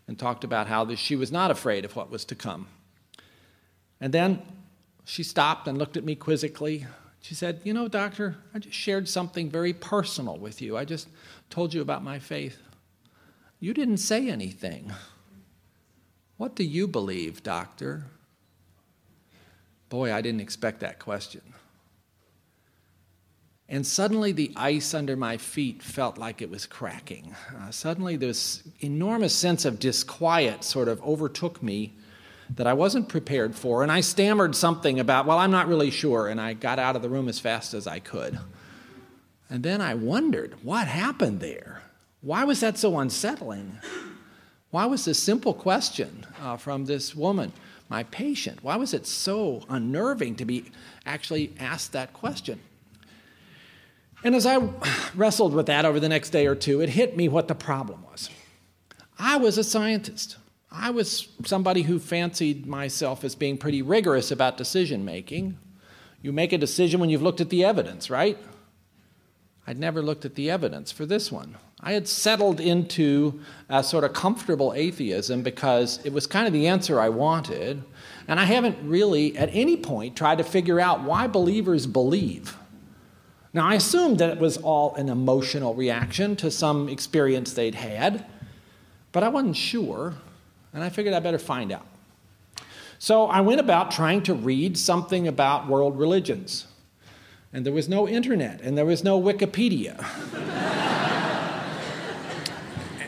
and 0.07 0.19
talked 0.19 0.43
about 0.43 0.67
how 0.67 0.85
this, 0.85 0.99
she 0.99 1.15
was 1.15 1.31
not 1.31 1.49
afraid 1.49 1.83
of 1.83 1.95
what 1.95 2.11
was 2.11 2.25
to 2.25 2.35
come. 2.35 2.67
And 3.99 4.13
then 4.13 4.43
she 5.03 5.23
stopped 5.23 5.67
and 5.67 5.79
looked 5.79 5.97
at 5.97 6.03
me 6.03 6.13
quizzically. 6.13 6.85
She 7.21 7.33
said, 7.33 7.61
You 7.63 7.73
know, 7.73 7.87
doctor, 7.87 8.35
I 8.53 8.59
just 8.59 8.75
shared 8.75 9.09
something 9.09 9.49
very 9.49 9.73
personal 9.73 10.37
with 10.37 10.61
you. 10.61 10.77
I 10.77 10.85
just 10.85 11.07
told 11.49 11.73
you 11.73 11.81
about 11.81 12.03
my 12.03 12.19
faith. 12.19 12.59
You 13.59 13.73
didn't 13.73 13.97
say 13.97 14.29
anything. 14.29 14.93
What 16.37 16.55
do 16.55 16.63
you 16.63 16.87
believe, 16.87 17.41
doctor? 17.41 18.05
Boy, 19.89 20.13
I 20.13 20.21
didn't 20.21 20.41
expect 20.41 20.79
that 20.81 20.99
question. 20.99 21.41
And 23.67 23.85
suddenly 23.85 24.31
the 24.31 24.51
ice 24.55 24.93
under 24.95 25.15
my 25.15 25.37
feet 25.37 25.83
felt 25.83 26.17
like 26.17 26.41
it 26.41 26.49
was 26.49 26.65
cracking. 26.65 27.35
Uh, 27.55 27.69
suddenly 27.69 28.15
this 28.15 28.63
enormous 28.79 29.35
sense 29.35 29.63
of 29.63 29.79
disquiet 29.79 30.63
sort 30.63 30.87
of 30.87 31.01
overtook 31.03 31.61
me 31.61 31.93
that 32.55 32.65
I 32.65 32.73
wasn't 32.73 33.09
prepared 33.09 33.55
for. 33.55 33.83
And 33.83 33.91
I 33.91 34.01
stammered 34.01 34.55
something 34.55 34.99
about, 34.99 35.27
well, 35.27 35.37
I'm 35.37 35.51
not 35.51 35.67
really 35.67 35.91
sure. 35.91 36.27
And 36.27 36.41
I 36.41 36.53
got 36.53 36.79
out 36.79 36.95
of 36.95 37.03
the 37.03 37.09
room 37.09 37.29
as 37.29 37.39
fast 37.39 37.75
as 37.75 37.85
I 37.85 37.99
could. 37.99 38.39
And 39.51 39.63
then 39.63 39.81
I 39.81 39.93
wondered 39.93 40.55
what 40.63 40.87
happened 40.87 41.39
there? 41.39 41.83
Why 42.21 42.43
was 42.43 42.59
that 42.61 42.77
so 42.77 42.97
unsettling? 42.97 43.77
Why 44.71 44.85
was 44.85 45.05
this 45.05 45.21
simple 45.21 45.53
question 45.53 46.25
uh, 46.41 46.57
from 46.57 46.85
this 46.85 47.15
woman? 47.15 47.53
My 47.89 48.03
patient? 48.03 48.63
Why 48.63 48.75
was 48.75 48.93
it 48.93 49.05
so 49.05 49.63
unnerving 49.67 50.35
to 50.35 50.45
be 50.45 50.65
actually 51.05 51.53
asked 51.59 51.91
that 51.91 52.13
question? 52.13 52.59
And 54.23 54.35
as 54.35 54.45
I 54.45 54.57
wrestled 55.15 55.53
with 55.53 55.65
that 55.67 55.85
over 55.85 55.99
the 55.99 56.09
next 56.09 56.29
day 56.29 56.45
or 56.45 56.55
two, 56.55 56.81
it 56.81 56.89
hit 56.89 57.17
me 57.17 57.27
what 57.27 57.47
the 57.47 57.55
problem 57.55 58.03
was. 58.09 58.29
I 59.17 59.37
was 59.37 59.57
a 59.57 59.63
scientist. 59.63 60.37
I 60.71 60.91
was 60.91 61.27
somebody 61.45 61.81
who 61.83 61.99
fancied 61.99 62.67
myself 62.67 63.23
as 63.23 63.33
being 63.33 63.57
pretty 63.57 63.81
rigorous 63.81 64.29
about 64.29 64.57
decision 64.57 65.03
making. 65.03 65.57
You 66.21 66.31
make 66.31 66.53
a 66.53 66.57
decision 66.57 66.99
when 66.99 67.09
you've 67.09 67.21
looked 67.21 67.41
at 67.41 67.49
the 67.49 67.63
evidence, 67.63 68.09
right? 68.09 68.37
I'd 69.69 69.77
never 69.77 70.01
looked 70.01 70.25
at 70.25 70.33
the 70.33 70.49
evidence 70.49 70.91
for 70.91 71.05
this 71.05 71.31
one. 71.31 71.55
I 71.79 71.91
had 71.91 72.07
settled 72.07 72.59
into 72.59 73.39
a 73.69 73.83
sort 73.83 74.03
of 74.03 74.13
comfortable 74.13 74.73
atheism 74.73 75.43
because 75.43 76.03
it 76.03 76.11
was 76.11 76.25
kind 76.25 76.47
of 76.47 76.53
the 76.53 76.65
answer 76.65 76.99
I 76.99 77.09
wanted, 77.09 77.83
and 78.27 78.39
I 78.39 78.45
haven't 78.45 78.77
really 78.81 79.37
at 79.37 79.51
any 79.53 79.77
point 79.77 80.15
tried 80.15 80.39
to 80.39 80.43
figure 80.43 80.79
out 80.79 81.03
why 81.03 81.27
believers 81.27 81.85
believe. 81.85 82.57
Now, 83.53 83.67
I 83.67 83.75
assumed 83.75 84.17
that 84.17 84.31
it 84.31 84.39
was 84.39 84.57
all 84.57 84.95
an 84.95 85.07
emotional 85.07 85.75
reaction 85.75 86.35
to 86.37 86.49
some 86.49 86.89
experience 86.89 87.53
they'd 87.53 87.75
had, 87.75 88.25
but 89.11 89.21
I 89.21 89.29
wasn't 89.29 89.55
sure, 89.55 90.15
and 90.73 90.83
I 90.83 90.89
figured 90.89 91.13
I 91.13 91.19
better 91.19 91.37
find 91.37 91.71
out. 91.71 91.85
So 92.97 93.27
I 93.27 93.41
went 93.41 93.59
about 93.59 93.91
trying 93.91 94.23
to 94.23 94.33
read 94.33 94.79
something 94.79 95.27
about 95.27 95.67
world 95.67 95.99
religions 95.99 96.65
and 97.51 97.65
there 97.65 97.73
was 97.73 97.89
no 97.89 98.07
internet, 98.07 98.61
and 98.61 98.77
there 98.77 98.85
was 98.85 99.03
no 99.03 99.19
Wikipedia. 99.19 99.97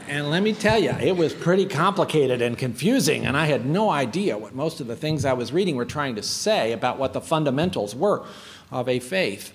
and 0.08 0.30
let 0.32 0.41
me 0.41 0.51
tell 0.54 0.82
you, 0.82 0.89
it 0.89 1.15
was 1.15 1.34
pretty 1.34 1.67
complicated 1.67 2.41
and 2.41 2.58
confusing, 2.58 3.25
and 3.25 3.38
I 3.38 3.45
had 3.45 3.65
no 3.65 3.91
idea 3.91 4.38
what 4.38 4.56
most 4.56 4.82
of 4.82 4.88
the 4.88 4.95
things 4.95 5.25
I 5.25 5.34
was 5.34 5.54
reading 5.54 5.75
were 5.75 5.86
trying 5.86 6.15
to 6.15 6.23
say 6.23 6.71
about 6.71 6.97
what 6.97 7.13
the 7.13 7.21
fundamentals 7.21 7.95
were 7.95 8.25
of 8.71 8.89
a 8.89 8.99
faith. 8.99 9.54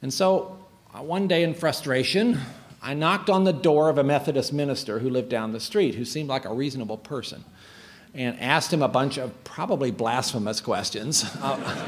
And 0.00 0.14
so, 0.14 0.64
uh, 0.94 1.02
one 1.02 1.26
day 1.26 1.42
in 1.42 1.54
frustration, 1.54 2.38
I 2.80 2.94
knocked 2.94 3.28
on 3.28 3.42
the 3.42 3.52
door 3.52 3.88
of 3.88 3.98
a 3.98 4.04
Methodist 4.04 4.52
minister 4.52 5.00
who 5.00 5.10
lived 5.10 5.28
down 5.28 5.52
the 5.52 5.60
street, 5.60 5.96
who 5.96 6.04
seemed 6.04 6.28
like 6.28 6.44
a 6.44 6.54
reasonable 6.54 6.98
person, 6.98 7.44
and 8.14 8.38
asked 8.38 8.72
him 8.72 8.82
a 8.82 8.88
bunch 8.88 9.18
of 9.18 9.42
probably 9.42 9.90
blasphemous 9.90 10.60
questions. 10.60 11.24
Uh, 11.42 11.86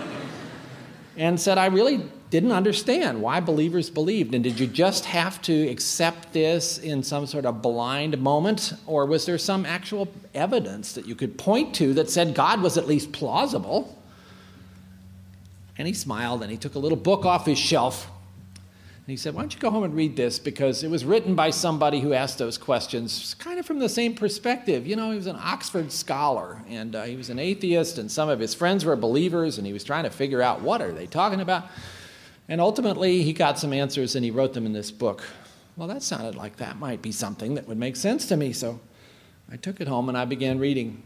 and 1.17 1.41
said, 1.41 1.57
I 1.59 1.67
really 1.67 2.03
didn't 2.31 2.53
understand 2.53 3.23
why 3.23 3.41
believers 3.41 3.89
believed. 3.89 4.35
And 4.35 4.43
did 4.43 4.59
you 4.59 4.67
just 4.67 5.05
have 5.05 5.41
to 5.43 5.69
accept 5.69 6.33
this 6.33 6.79
in 6.79 7.03
some 7.03 7.27
sort 7.27 7.47
of 7.47 7.63
blind 7.63 8.19
moment? 8.19 8.73
Or 8.87 9.07
was 9.07 9.27
there 9.27 9.39
some 9.39 9.65
actual 9.65 10.09
evidence 10.35 10.93
that 10.93 11.07
you 11.07 11.15
could 11.15 11.39
point 11.39 11.75
to 11.77 11.95
that 11.95 12.11
said 12.11 12.35
God 12.35 12.63
was 12.63 12.77
at 12.77 12.87
least 12.87 13.13
plausible? 13.13 13.97
And 15.79 15.87
he 15.87 15.95
smiled 15.95 16.43
and 16.43 16.51
he 16.51 16.57
took 16.57 16.75
a 16.75 16.79
little 16.79 16.97
book 16.97 17.25
off 17.25 17.47
his 17.47 17.59
shelf 17.59 18.11
and 19.07 19.13
he 19.13 19.17
said, 19.17 19.35
Why 19.35 19.43
don't 19.43 19.55
you 19.55 19.61
go 19.61 19.71
home 19.71 19.85
and 19.85 19.95
read 19.95 20.17
this? 20.17 20.41
Because 20.41 20.83
it 20.83 20.91
was 20.91 21.05
written 21.05 21.37
by 21.37 21.51
somebody 21.51 22.01
who 22.01 22.13
asked 22.13 22.39
those 22.39 22.59
questions 22.59 23.37
kind 23.39 23.61
of 23.61 23.65
from 23.65 23.79
the 23.79 23.89
same 23.89 24.17
perspective. 24.17 24.85
You 24.85 24.97
know, 24.97 25.13
he 25.13 25.17
was 25.17 25.29
an 25.29 25.37
Oxford 25.39 25.93
scholar 25.93 26.61
and 26.69 26.97
uh, 26.97 27.05
he 27.05 27.15
was 27.15 27.31
an 27.31 27.39
atheist, 27.39 27.99
and 27.99 28.11
some 28.11 28.29
of 28.29 28.41
his 28.41 28.53
friends 28.53 28.85
were 28.85 28.97
believers, 28.97 29.59
and 29.59 29.67
he 29.67 29.73
was 29.73 29.85
trying 29.85 30.03
to 30.03 30.11
figure 30.11 30.43
out 30.43 30.61
what 30.61 30.83
are 30.83 30.91
they 30.91 31.07
talking 31.07 31.41
about. 31.41 31.67
And 32.49 32.61
ultimately, 32.61 33.23
he 33.23 33.33
got 33.33 33.59
some 33.59 33.73
answers 33.73 34.15
and 34.15 34.25
he 34.25 34.31
wrote 34.31 34.53
them 34.53 34.67
in 34.67 34.73
this 34.73 34.91
book. 34.91 35.25
Well, 35.77 35.89
that 35.89 36.03
sounded 36.03 36.37
like 36.37 36.57
that 36.57 36.79
might 36.79 37.03
be 37.03 37.13
something 37.13 37.55
that 37.55 37.67
would 37.69 37.79
make 37.79 37.97
sense 37.97 38.27
to 38.27 38.37
me. 38.37 38.53
So 38.53 38.81
I 39.51 39.57
took 39.57 39.81
it 39.81 39.89
home 39.89 40.09
and 40.09 40.17
I 40.17 40.25
began 40.25 40.59
reading. 40.59 41.03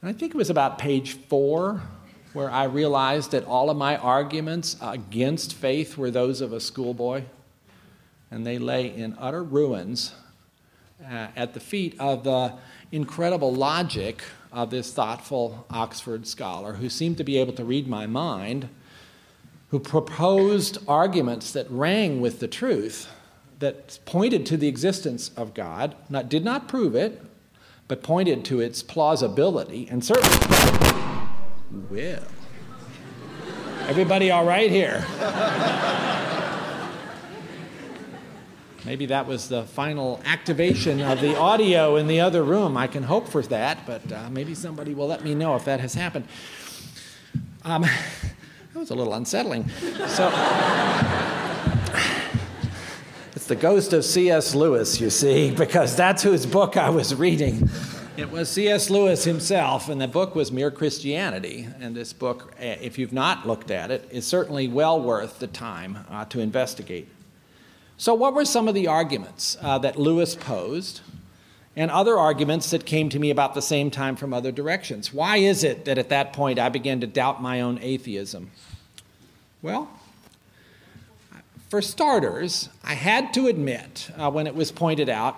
And 0.00 0.08
I 0.08 0.12
think 0.12 0.34
it 0.34 0.36
was 0.38 0.50
about 0.50 0.78
page 0.78 1.12
four 1.12 1.82
where 2.32 2.50
I 2.50 2.64
realized 2.64 3.32
that 3.32 3.44
all 3.44 3.70
of 3.70 3.76
my 3.76 3.96
arguments 3.96 4.76
against 4.80 5.54
faith 5.54 5.98
were 5.98 6.10
those 6.10 6.40
of 6.40 6.52
a 6.52 6.60
schoolboy, 6.60 7.24
and 8.30 8.46
they 8.46 8.58
lay 8.58 8.94
in 8.94 9.16
utter 9.18 9.42
ruins 9.42 10.14
uh, 11.04 11.26
at 11.34 11.54
the 11.54 11.60
feet 11.60 11.96
of 11.98 12.22
the 12.22 12.54
incredible 12.92 13.52
logic 13.52 14.22
of 14.52 14.70
this 14.70 14.92
thoughtful 14.92 15.66
Oxford 15.70 16.26
scholar 16.26 16.74
who 16.74 16.88
seemed 16.88 17.16
to 17.16 17.24
be 17.24 17.38
able 17.38 17.52
to 17.54 17.64
read 17.64 17.88
my 17.88 18.06
mind, 18.06 18.68
who 19.70 19.78
proposed 19.78 20.78
arguments 20.88 21.52
that 21.52 21.70
rang 21.70 22.20
with 22.20 22.40
the 22.40 22.48
truth, 22.48 23.08
that 23.60 23.98
pointed 24.04 24.44
to 24.46 24.56
the 24.56 24.68
existence 24.68 25.30
of 25.36 25.54
God, 25.54 25.94
not, 26.08 26.28
did 26.28 26.44
not 26.44 26.66
prove 26.66 26.94
it, 26.94 27.22
but 27.86 28.02
pointed 28.02 28.44
to 28.44 28.60
its 28.60 28.82
plausibility, 28.82 29.88
and 29.90 30.04
certainly 30.04 30.38
well, 31.88 32.22
everybody 33.86 34.30
all 34.30 34.44
right 34.44 34.70
here? 34.70 35.04
Maybe 38.84 39.06
that 39.06 39.26
was 39.26 39.48
the 39.48 39.64
final 39.64 40.20
activation 40.24 41.00
of 41.00 41.20
the 41.20 41.36
audio 41.36 41.96
in 41.96 42.08
the 42.08 42.20
other 42.20 42.42
room. 42.42 42.76
I 42.76 42.86
can 42.86 43.02
hope 43.02 43.28
for 43.28 43.42
that, 43.42 43.86
but 43.86 44.10
uh, 44.10 44.30
maybe 44.30 44.54
somebody 44.54 44.94
will 44.94 45.06
let 45.06 45.22
me 45.22 45.34
know 45.34 45.54
if 45.54 45.64
that 45.66 45.80
has 45.80 45.94
happened. 45.94 46.26
Um, 47.62 47.84
that 48.72 48.78
was 48.78 48.90
a 48.90 48.94
little 48.94 49.14
unsettling. 49.14 49.68
So, 49.68 50.28
it's 53.34 53.46
the 53.46 53.56
ghost 53.56 53.92
of 53.92 54.04
C.S. 54.04 54.54
Lewis, 54.54 55.00
you 55.00 55.10
see, 55.10 55.50
because 55.50 55.96
that's 55.96 56.22
whose 56.22 56.46
book 56.46 56.76
I 56.76 56.90
was 56.90 57.14
reading. 57.14 57.68
It 58.16 58.30
was 58.30 58.48
C.S. 58.48 58.90
Lewis 58.90 59.24
himself, 59.24 59.88
and 59.88 60.00
the 60.00 60.06
book 60.06 60.34
was 60.34 60.52
Mere 60.52 60.70
Christianity. 60.70 61.66
And 61.80 61.96
this 61.96 62.12
book, 62.12 62.54
eh, 62.58 62.76
if 62.80 62.98
you've 62.98 63.12
not 63.12 63.46
looked 63.46 63.70
at 63.70 63.90
it, 63.90 64.06
is 64.10 64.26
certainly 64.26 64.68
well 64.68 65.00
worth 65.00 65.38
the 65.38 65.46
time 65.46 66.04
uh, 66.08 66.24
to 66.26 66.40
investigate. 66.40 67.08
So, 67.96 68.14
what 68.14 68.34
were 68.34 68.44
some 68.44 68.68
of 68.68 68.74
the 68.74 68.86
arguments 68.86 69.56
uh, 69.60 69.78
that 69.78 69.98
Lewis 69.98 70.34
posed, 70.34 71.00
and 71.76 71.90
other 71.90 72.18
arguments 72.18 72.70
that 72.70 72.84
came 72.84 73.08
to 73.10 73.18
me 73.18 73.30
about 73.30 73.54
the 73.54 73.62
same 73.62 73.90
time 73.90 74.16
from 74.16 74.34
other 74.34 74.52
directions? 74.52 75.12
Why 75.12 75.36
is 75.36 75.64
it 75.64 75.84
that 75.84 75.98
at 75.98 76.08
that 76.08 76.32
point 76.32 76.58
I 76.58 76.68
began 76.68 77.00
to 77.00 77.06
doubt 77.06 77.40
my 77.40 77.60
own 77.60 77.78
atheism? 77.80 78.50
Well, 79.62 79.88
for 81.68 81.80
starters, 81.80 82.68
I 82.82 82.94
had 82.94 83.32
to 83.34 83.46
admit, 83.46 84.10
uh, 84.16 84.30
when 84.30 84.48
it 84.48 84.54
was 84.56 84.72
pointed 84.72 85.08
out, 85.08 85.36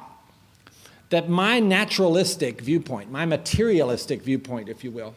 that 1.11 1.29
my 1.29 1.61
naturalistic 1.61 2.63
viewpoint, 2.63 3.11
my 3.11 3.27
materialistic 3.27 4.23
viewpoint, 4.23 4.71
if 4.71 4.83
you 4.83 4.91
will, 4.91 5.15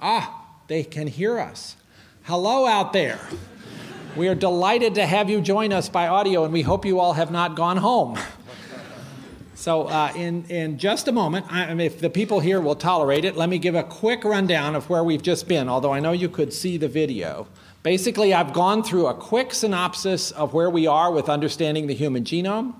ah, 0.00 0.46
they 0.66 0.82
can 0.82 1.08
hear 1.08 1.38
us. 1.38 1.76
Hello 2.22 2.64
out 2.64 2.94
there. 2.94 3.20
We 4.16 4.28
are 4.28 4.34
delighted 4.34 4.94
to 4.94 5.04
have 5.04 5.28
you 5.28 5.42
join 5.42 5.74
us 5.74 5.90
by 5.90 6.08
audio, 6.08 6.44
and 6.44 6.52
we 6.54 6.62
hope 6.62 6.86
you 6.86 7.00
all 7.00 7.12
have 7.12 7.30
not 7.30 7.54
gone 7.54 7.76
home. 7.76 8.18
So, 9.56 9.82
uh, 9.82 10.12
in, 10.16 10.44
in 10.46 10.78
just 10.78 11.06
a 11.06 11.12
moment, 11.12 11.46
I, 11.48 11.72
if 11.80 12.00
the 12.00 12.10
people 12.10 12.40
here 12.40 12.60
will 12.60 12.74
tolerate 12.74 13.24
it, 13.24 13.36
let 13.36 13.48
me 13.48 13.58
give 13.58 13.76
a 13.76 13.84
quick 13.84 14.24
rundown 14.24 14.74
of 14.74 14.90
where 14.90 15.04
we've 15.04 15.22
just 15.22 15.46
been, 15.46 15.68
although 15.68 15.92
I 15.92 16.00
know 16.00 16.10
you 16.10 16.28
could 16.28 16.52
see 16.52 16.76
the 16.76 16.88
video. 16.88 17.46
Basically, 17.84 18.34
I've 18.34 18.52
gone 18.52 18.82
through 18.82 19.06
a 19.06 19.14
quick 19.14 19.54
synopsis 19.54 20.32
of 20.32 20.54
where 20.54 20.68
we 20.68 20.88
are 20.88 21.12
with 21.12 21.28
understanding 21.28 21.86
the 21.86 21.94
human 21.94 22.24
genome. 22.24 22.74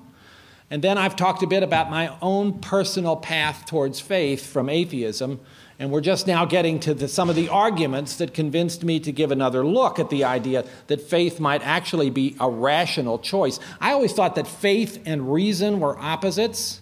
And 0.69 0.83
then 0.83 0.99
I've 0.99 1.15
talked 1.15 1.45
a 1.45 1.47
bit 1.47 1.63
about 1.63 1.91
my 1.91 2.17
own 2.21 2.59
personal 2.59 3.17
path 3.17 3.67
towards 3.67 4.01
faith 4.01 4.45
from 4.45 4.69
atheism. 4.69 5.41
And 5.79 5.91
we're 5.91 6.01
just 6.01 6.27
now 6.27 6.45
getting 6.45 6.79
to 6.81 6.95
the, 6.95 7.09
some 7.09 7.29
of 7.29 7.35
the 7.35 7.49
arguments 7.49 8.17
that 8.17 8.33
convinced 8.33 8.85
me 8.85 9.01
to 9.01 9.11
give 9.11 9.33
another 9.33 9.67
look 9.67 9.99
at 9.99 10.09
the 10.09 10.23
idea 10.23 10.65
that 10.87 11.01
faith 11.01 11.41
might 11.41 11.63
actually 11.63 12.11
be 12.11 12.37
a 12.39 12.49
rational 12.49 13.19
choice. 13.19 13.59
I 13.81 13.93
always 13.93 14.13
thought 14.13 14.37
that 14.37 14.47
faith 14.47 15.03
and 15.05 15.33
reason 15.33 15.81
were 15.81 15.99
opposites. 15.99 16.81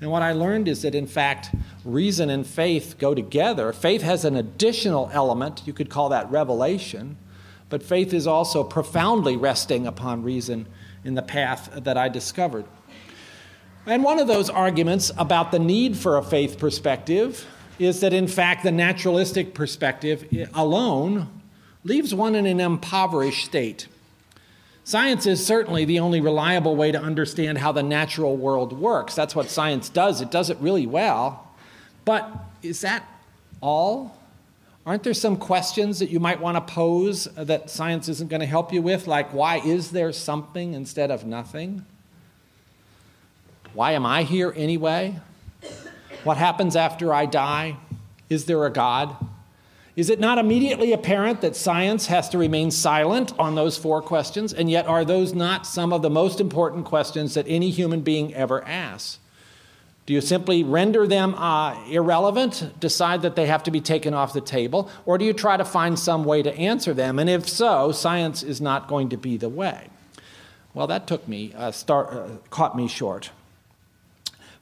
And 0.00 0.10
what 0.10 0.22
I 0.22 0.32
learned 0.32 0.66
is 0.66 0.82
that, 0.82 0.94
in 0.94 1.06
fact, 1.06 1.54
reason 1.84 2.30
and 2.30 2.46
faith 2.46 2.96
go 2.98 3.14
together. 3.14 3.72
Faith 3.72 4.02
has 4.02 4.24
an 4.24 4.36
additional 4.36 5.10
element, 5.12 5.62
you 5.66 5.72
could 5.74 5.90
call 5.90 6.08
that 6.08 6.30
revelation, 6.30 7.18
but 7.68 7.82
faith 7.82 8.14
is 8.14 8.26
also 8.26 8.64
profoundly 8.64 9.36
resting 9.36 9.86
upon 9.86 10.22
reason 10.22 10.66
in 11.04 11.14
the 11.14 11.22
path 11.22 11.70
that 11.74 11.98
I 11.98 12.08
discovered. 12.08 12.64
And 13.86 14.02
one 14.02 14.18
of 14.18 14.26
those 14.26 14.48
arguments 14.48 15.10
about 15.18 15.52
the 15.52 15.58
need 15.58 15.96
for 15.96 16.16
a 16.16 16.22
faith 16.22 16.58
perspective 16.58 17.46
is 17.78 18.00
that, 18.00 18.12
in 18.12 18.26
fact, 18.26 18.62
the 18.62 18.72
naturalistic 18.72 19.54
perspective 19.54 20.26
alone 20.54 21.28
leaves 21.84 22.14
one 22.14 22.34
in 22.34 22.46
an 22.46 22.60
impoverished 22.60 23.44
state. 23.44 23.88
Science 24.84 25.26
is 25.26 25.44
certainly 25.44 25.84
the 25.84 26.00
only 26.00 26.20
reliable 26.20 26.74
way 26.74 26.90
to 26.90 27.00
understand 27.00 27.58
how 27.58 27.70
the 27.72 27.82
natural 27.82 28.36
world 28.36 28.72
works. 28.72 29.14
That's 29.14 29.34
what 29.34 29.48
science 29.48 29.88
does, 29.88 30.20
it 30.20 30.30
does 30.30 30.50
it 30.50 30.58
really 30.58 30.86
well. 30.86 31.48
But 32.04 32.28
is 32.62 32.80
that 32.80 33.06
all? 33.60 34.18
Aren't 34.84 35.04
there 35.04 35.14
some 35.14 35.36
questions 35.36 36.00
that 36.00 36.10
you 36.10 36.18
might 36.18 36.40
want 36.40 36.56
to 36.56 36.74
pose 36.74 37.24
that 37.36 37.70
science 37.70 38.08
isn't 38.08 38.28
going 38.28 38.40
to 38.40 38.46
help 38.46 38.72
you 38.72 38.82
with? 38.82 39.06
Like, 39.06 39.32
why 39.32 39.58
is 39.58 39.92
there 39.92 40.12
something 40.12 40.74
instead 40.74 41.12
of 41.12 41.24
nothing? 41.24 41.86
Why 43.74 43.92
am 43.92 44.04
I 44.04 44.24
here 44.24 44.52
anyway? 44.56 45.20
What 46.24 46.36
happens 46.36 46.76
after 46.76 47.12
I 47.12 47.26
die? 47.26 47.76
Is 48.28 48.44
there 48.44 48.64
a 48.64 48.70
God? 48.70 49.16
Is 49.94 50.08
it 50.08 50.20
not 50.20 50.38
immediately 50.38 50.92
apparent 50.92 51.42
that 51.42 51.54
science 51.54 52.06
has 52.06 52.28
to 52.30 52.38
remain 52.38 52.70
silent 52.70 53.38
on 53.38 53.54
those 53.56 53.76
four 53.76 54.00
questions? 54.00 54.52
And 54.54 54.70
yet, 54.70 54.86
are 54.86 55.04
those 55.04 55.34
not 55.34 55.66
some 55.66 55.92
of 55.92 56.00
the 56.00 56.08
most 56.08 56.40
important 56.40 56.86
questions 56.86 57.34
that 57.34 57.44
any 57.46 57.70
human 57.70 58.00
being 58.00 58.32
ever 58.34 58.64
asks? 58.64 59.18
Do 60.06 60.14
you 60.14 60.20
simply 60.20 60.64
render 60.64 61.06
them 61.06 61.34
uh, 61.34 61.86
irrelevant, 61.88 62.72
decide 62.80 63.22
that 63.22 63.36
they 63.36 63.46
have 63.46 63.62
to 63.64 63.70
be 63.70 63.80
taken 63.80 64.14
off 64.14 64.32
the 64.32 64.40
table, 64.40 64.90
or 65.04 65.18
do 65.18 65.24
you 65.24 65.32
try 65.32 65.56
to 65.56 65.64
find 65.64 65.98
some 65.98 66.24
way 66.24 66.42
to 66.42 66.52
answer 66.56 66.94
them? 66.94 67.18
And 67.18 67.28
if 67.28 67.48
so, 67.48 67.92
science 67.92 68.42
is 68.42 68.60
not 68.60 68.88
going 68.88 69.10
to 69.10 69.16
be 69.16 69.36
the 69.36 69.48
way. 69.48 69.88
Well, 70.74 70.86
that 70.86 71.06
took 71.06 71.28
me, 71.28 71.52
uh, 71.54 71.70
start, 71.70 72.12
uh, 72.12 72.28
caught 72.50 72.76
me 72.76 72.88
short. 72.88 73.30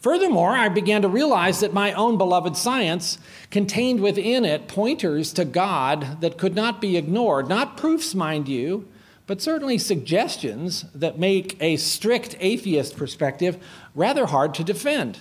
Furthermore, 0.00 0.52
I 0.52 0.70
began 0.70 1.02
to 1.02 1.08
realize 1.08 1.60
that 1.60 1.74
my 1.74 1.92
own 1.92 2.16
beloved 2.16 2.56
science 2.56 3.18
contained 3.50 4.00
within 4.00 4.46
it 4.46 4.66
pointers 4.66 5.32
to 5.34 5.44
God 5.44 6.22
that 6.22 6.38
could 6.38 6.54
not 6.54 6.80
be 6.80 6.96
ignored. 6.96 7.48
Not 7.48 7.76
proofs, 7.76 8.14
mind 8.14 8.48
you, 8.48 8.88
but 9.26 9.42
certainly 9.42 9.76
suggestions 9.76 10.86
that 10.94 11.18
make 11.18 11.56
a 11.60 11.76
strict 11.76 12.34
atheist 12.40 12.96
perspective 12.96 13.58
rather 13.94 14.26
hard 14.26 14.54
to 14.54 14.64
defend. 14.64 15.18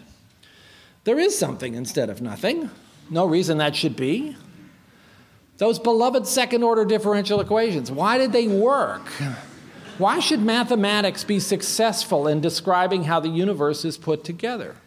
There 1.03 1.19
is 1.19 1.37
something 1.37 1.75
instead 1.75 2.09
of 2.09 2.21
nothing. 2.21 2.69
No 3.09 3.25
reason 3.25 3.57
that 3.57 3.75
should 3.75 3.97
be. 3.97 4.37
Those 5.57 5.77
beloved 5.77 6.25
second 6.25 6.63
order 6.63 6.85
differential 6.85 7.41
equations, 7.41 7.91
why 7.91 8.17
did 8.17 8.31
they 8.31 8.47
work? 8.47 9.01
Why 9.99 10.21
should 10.21 10.41
mathematics 10.41 11.25
be 11.25 11.41
successful 11.41 12.25
in 12.25 12.39
describing 12.39 13.03
how 13.03 13.19
the 13.19 13.27
universe 13.27 13.83
is 13.83 13.97
put 13.97 14.23
together? 14.23 14.77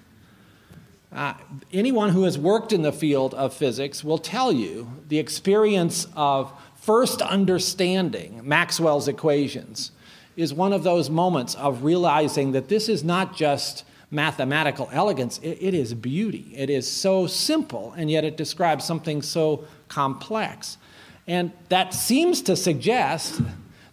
Uh, 1.13 1.35
anyone 1.71 2.09
who 2.09 2.23
has 2.23 2.39
worked 2.39 2.73
in 2.73 2.81
the 2.81 2.93
field 2.93 3.35
of 3.35 3.53
physics 3.53 4.03
will 4.03 4.17
tell 4.17 4.51
you 4.51 4.91
the 5.09 5.19
experience 5.19 6.07
of 6.17 6.51
first 6.77 7.21
understanding 7.21 8.41
Maxwell's 8.43 9.07
equations 9.07 9.93
is 10.35 10.55
one 10.55 10.73
of 10.73 10.83
those 10.83 11.11
moments 11.11 11.55
of 11.57 11.85
realizing 11.85 12.53
that 12.53 12.71
this 12.71 12.89
is 12.89 13.05
not 13.05 13.37
just 13.37 13.85
mathematical 14.11 14.89
elegance, 14.93 15.39
it, 15.43 15.59
it 15.61 15.75
is 15.75 15.93
beauty. 15.93 16.55
It 16.57 16.71
is 16.71 16.91
so 16.91 17.27
simple, 17.27 17.93
and 17.99 18.11
yet 18.11 18.25
it 18.25 18.39
describes 18.39 18.87
something 18.87 19.21
so 19.21 19.67
complex. 19.89 20.79
And 21.27 21.53
that 21.69 21.93
seems 21.93 22.41
to 22.43 22.57
suggest 22.57 23.43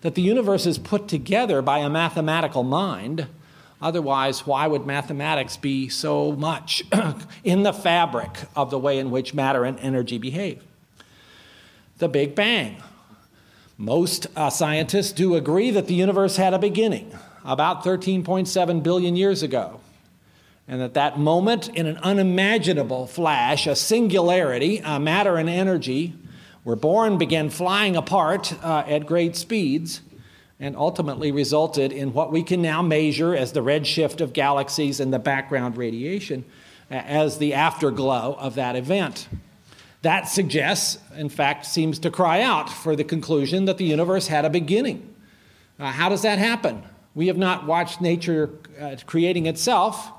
that 0.02 0.16
the 0.16 0.22
universe 0.22 0.66
is 0.66 0.78
put 0.78 1.08
together 1.08 1.62
by 1.62 1.80
a 1.80 1.90
mathematical 1.90 2.64
mind. 2.64 3.28
Otherwise, 3.82 4.46
why 4.46 4.68
would 4.68 4.86
mathematics 4.86 5.58
be 5.58 5.90
so 5.90 6.32
much 6.34 6.84
in 7.44 7.64
the 7.64 7.74
fabric 7.74 8.38
of 8.56 8.70
the 8.70 8.80
way 8.80 9.00
in 9.00 9.12
which 9.12 9.34
matter 9.34 9.64
and 9.64 9.80
energy 9.80 10.18
behave? 10.18 10.62
The 11.98 12.10
Big 12.10 12.36
Bang. 12.36 12.82
Most 13.78 14.28
uh, 14.36 14.50
scientists 14.50 15.14
do 15.14 15.36
agree 15.36 15.72
that 15.72 15.88
the 15.88 15.94
universe 15.94 16.36
had 16.36 16.54
a 16.54 16.60
beginning 16.60 17.14
about 17.46 17.84
13.7 17.84 18.84
billion 18.84 19.16
years 19.16 19.42
ago. 19.42 19.80
And 20.68 20.82
that 20.82 20.94
that 20.94 21.18
moment, 21.18 21.70
in 21.70 21.88
an 21.88 21.98
unimaginable 21.98 23.08
flash, 23.08 23.66
a 23.66 23.76
singularity, 23.76 24.82
uh, 24.82 25.00
matter 25.00 25.38
and 25.38 25.50
energy, 25.50 26.14
were 26.64 26.76
born, 26.76 27.18
began 27.18 27.50
flying 27.50 27.96
apart 27.96 28.54
uh, 28.64 28.84
at 28.88 29.06
great 29.06 29.36
speeds, 29.36 30.02
and 30.60 30.76
ultimately 30.76 31.32
resulted 31.32 31.92
in 31.92 32.14
what 32.14 32.32
we 32.32 32.44
can 32.44 32.62
now 32.62 32.82
measure 32.82 33.34
as 33.34 33.54
the 33.54 33.62
redshift 33.62 34.20
of 34.20 34.34
galaxies 34.34 35.00
and 35.00 35.14
the 35.14 35.20
background 35.20 35.78
radiation 35.78 36.44
as 36.90 37.38
the 37.38 37.54
afterglow 37.54 38.36
of 38.38 38.56
that 38.56 38.76
event. 38.76 39.28
That 40.02 40.28
suggests, 40.28 40.98
in 41.16 41.30
fact, 41.30 41.66
seems 41.66 42.00
to 42.00 42.12
cry 42.12 42.42
out 42.42 42.70
for 42.70 42.96
the 42.96 43.04
conclusion 43.04 43.66
that 43.66 43.78
the 43.78 43.86
universe 43.86 44.28
had 44.28 44.46
a 44.46 44.50
beginning. 44.50 45.14
Uh, 45.80 45.92
how 45.92 46.10
does 46.10 46.22
that 46.24 46.40
happen? 46.40 46.84
We 47.16 47.28
have 47.28 47.38
not 47.38 47.66
watched 47.66 48.02
nature 48.02 48.50
uh, 48.80 48.96
creating 49.06 49.46
itself 49.46 50.12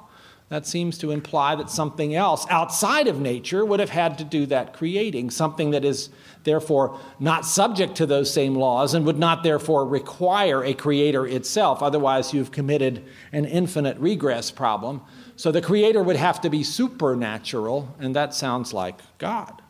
that 0.51 0.67
seems 0.67 0.99
to 0.99 1.13
imply 1.13 1.55
that 1.55 1.71
something 1.71 2.13
else 2.13 2.45
outside 2.51 3.07
of 3.07 3.21
nature 3.21 3.65
would 3.65 3.79
have 3.79 3.91
had 3.91 4.19
to 4.19 4.25
do 4.25 4.47
that 4.47 4.73
creating, 4.73 5.31
something 5.31 5.71
that 5.71 5.85
is 5.85 6.11
therefore 6.43 6.99
not 7.21 7.47
subject 7.47 7.95
to 7.95 8.05
those 8.05 8.33
same 8.33 8.57
laws 8.57 8.93
and 8.93 9.07
would 9.07 9.19
not 9.19 9.45
therefore 9.45 9.87
require 9.87 10.65
a 10.65 10.75
creator 10.75 11.25
itself. 11.25 11.85
Otherwise, 11.85 12.35
you've 12.35 12.51
committed 12.51 13.05
an 13.31 13.45
infinite 13.45 13.97
regress 13.99 14.51
problem. 14.51 15.01
So 15.37 15.53
the 15.53 15.63
creator 15.63 16.03
would 16.03 16.17
have 16.17 16.41
to 16.41 16.51
be 16.51 16.65
supernatural, 16.65 17.95
and 18.01 18.17
that 18.17 18.35
sounds 18.35 18.75
like 18.75 19.01
God. 19.19 19.63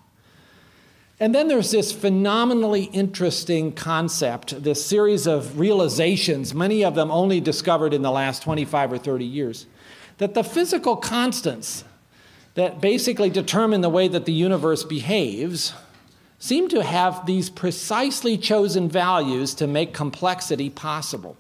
And 1.23 1.35
then 1.35 1.49
there's 1.49 1.73
this 1.73 1.93
phenomenally 1.93 2.85
interesting 2.85 3.73
concept, 3.73 4.63
this 4.63 4.85
series 4.87 5.27
of 5.27 5.61
realizations, 5.61 6.55
many 6.55 6.83
of 6.83 6.95
them 6.95 7.11
only 7.11 7.39
discovered 7.39 7.93
in 7.93 8.01
the 8.01 8.11
last 8.11 8.43
25 8.43 8.95
or 8.95 8.99
30 8.99 9.27
years 9.27 9.67
that 10.21 10.35
the 10.35 10.45
physical 10.45 10.97
constants 10.97 11.83
that 12.53 12.79
basically 12.79 13.31
determine 13.31 13.81
the 13.81 13.89
way 13.89 14.07
that 14.07 14.27
the 14.27 14.33
universe 14.33 14.85
behaves 14.85 15.73
seem 16.39 16.69
to 16.69 16.83
have 16.83 17.25
these 17.25 17.49
precisely 17.49 18.37
chosen 18.37 18.87
values 18.87 19.55
to 19.55 19.67
make 19.67 19.95
complexity 19.95 20.69
possible. 20.69 21.39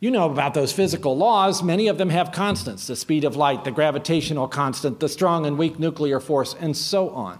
You 0.00 0.10
know 0.10 0.30
about 0.30 0.54
those 0.54 0.72
physical 0.72 1.14
laws. 1.14 1.62
Many 1.62 1.88
of 1.88 1.98
them 1.98 2.08
have 2.08 2.32
constants 2.32 2.86
the 2.86 2.96
speed 2.96 3.24
of 3.24 3.36
light, 3.36 3.64
the 3.64 3.70
gravitational 3.70 4.48
constant, 4.48 4.98
the 4.98 5.08
strong 5.08 5.44
and 5.44 5.58
weak 5.58 5.78
nuclear 5.78 6.20
force, 6.20 6.54
and 6.58 6.74
so 6.74 7.10
on. 7.10 7.38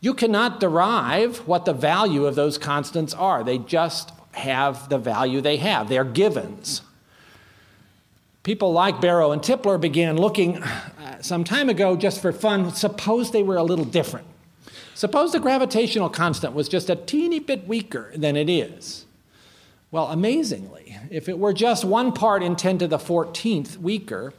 You 0.00 0.14
cannot 0.14 0.58
derive 0.58 1.46
what 1.46 1.66
the 1.66 1.74
value 1.74 2.24
of 2.24 2.34
those 2.34 2.56
constants 2.56 3.12
are. 3.12 3.44
They 3.44 3.58
just 3.58 4.10
have 4.32 4.88
the 4.88 4.98
value 4.98 5.42
they 5.42 5.58
have, 5.58 5.90
they're 5.90 6.04
givens 6.04 6.80
people 8.46 8.72
like 8.72 9.00
Barrow 9.00 9.32
and 9.32 9.42
Tipler 9.42 9.78
began 9.78 10.16
looking 10.16 10.62
uh, 10.62 11.20
some 11.20 11.42
time 11.42 11.68
ago 11.68 11.96
just 11.96 12.22
for 12.22 12.30
fun. 12.30 12.72
Suppose 12.72 13.32
they 13.32 13.42
were 13.42 13.56
a 13.56 13.64
little 13.64 13.84
different. 13.84 14.24
Suppose 14.94 15.32
the 15.32 15.40
gravitational 15.40 16.08
constant 16.08 16.54
was 16.54 16.68
just 16.68 16.88
a 16.88 16.94
teeny 16.94 17.40
bit 17.40 17.66
weaker 17.66 18.12
than 18.14 18.36
it 18.36 18.48
is. 18.48 19.04
Well, 19.90 20.06
amazingly, 20.06 20.96
if 21.10 21.28
it 21.28 21.40
were 21.40 21.52
just 21.52 21.84
one 21.84 22.12
part 22.12 22.40
in 22.40 22.54
10 22.54 22.78
to 22.78 22.86
the 22.86 22.98
14th 22.98 23.78
weaker 23.78 24.32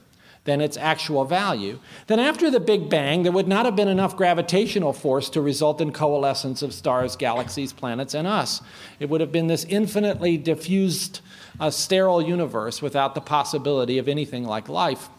than 0.45 0.61
its 0.61 0.77
actual 0.77 1.25
value, 1.25 1.79
then 2.07 2.17
after 2.17 2.49
the 2.49 2.61
Big 2.61 2.89
Bang, 2.89 3.23
there 3.23 3.33
would 3.33 3.49
not 3.49 3.65
have 3.65 3.75
been 3.75 3.89
enough 3.89 4.15
gravitational 4.15 4.93
force 4.93 5.29
to 5.31 5.41
result 5.41 5.81
in 5.81 5.91
coalescence 5.91 6.61
of 6.61 6.73
stars, 6.73 7.17
galaxies, 7.17 7.73
planets, 7.73 8.13
and 8.13 8.25
us. 8.25 8.61
It 9.01 9.09
would 9.09 9.19
have 9.19 9.33
been 9.33 9.47
this 9.47 9.65
infinitely 9.65 10.37
diffused 10.37 11.19
a 11.59 11.71
sterile 11.71 12.21
universe 12.21 12.81
without 12.81 13.15
the 13.15 13.21
possibility 13.21 13.97
of 13.97 14.07
anything 14.07 14.43
like 14.43 14.69
life. 14.69 15.09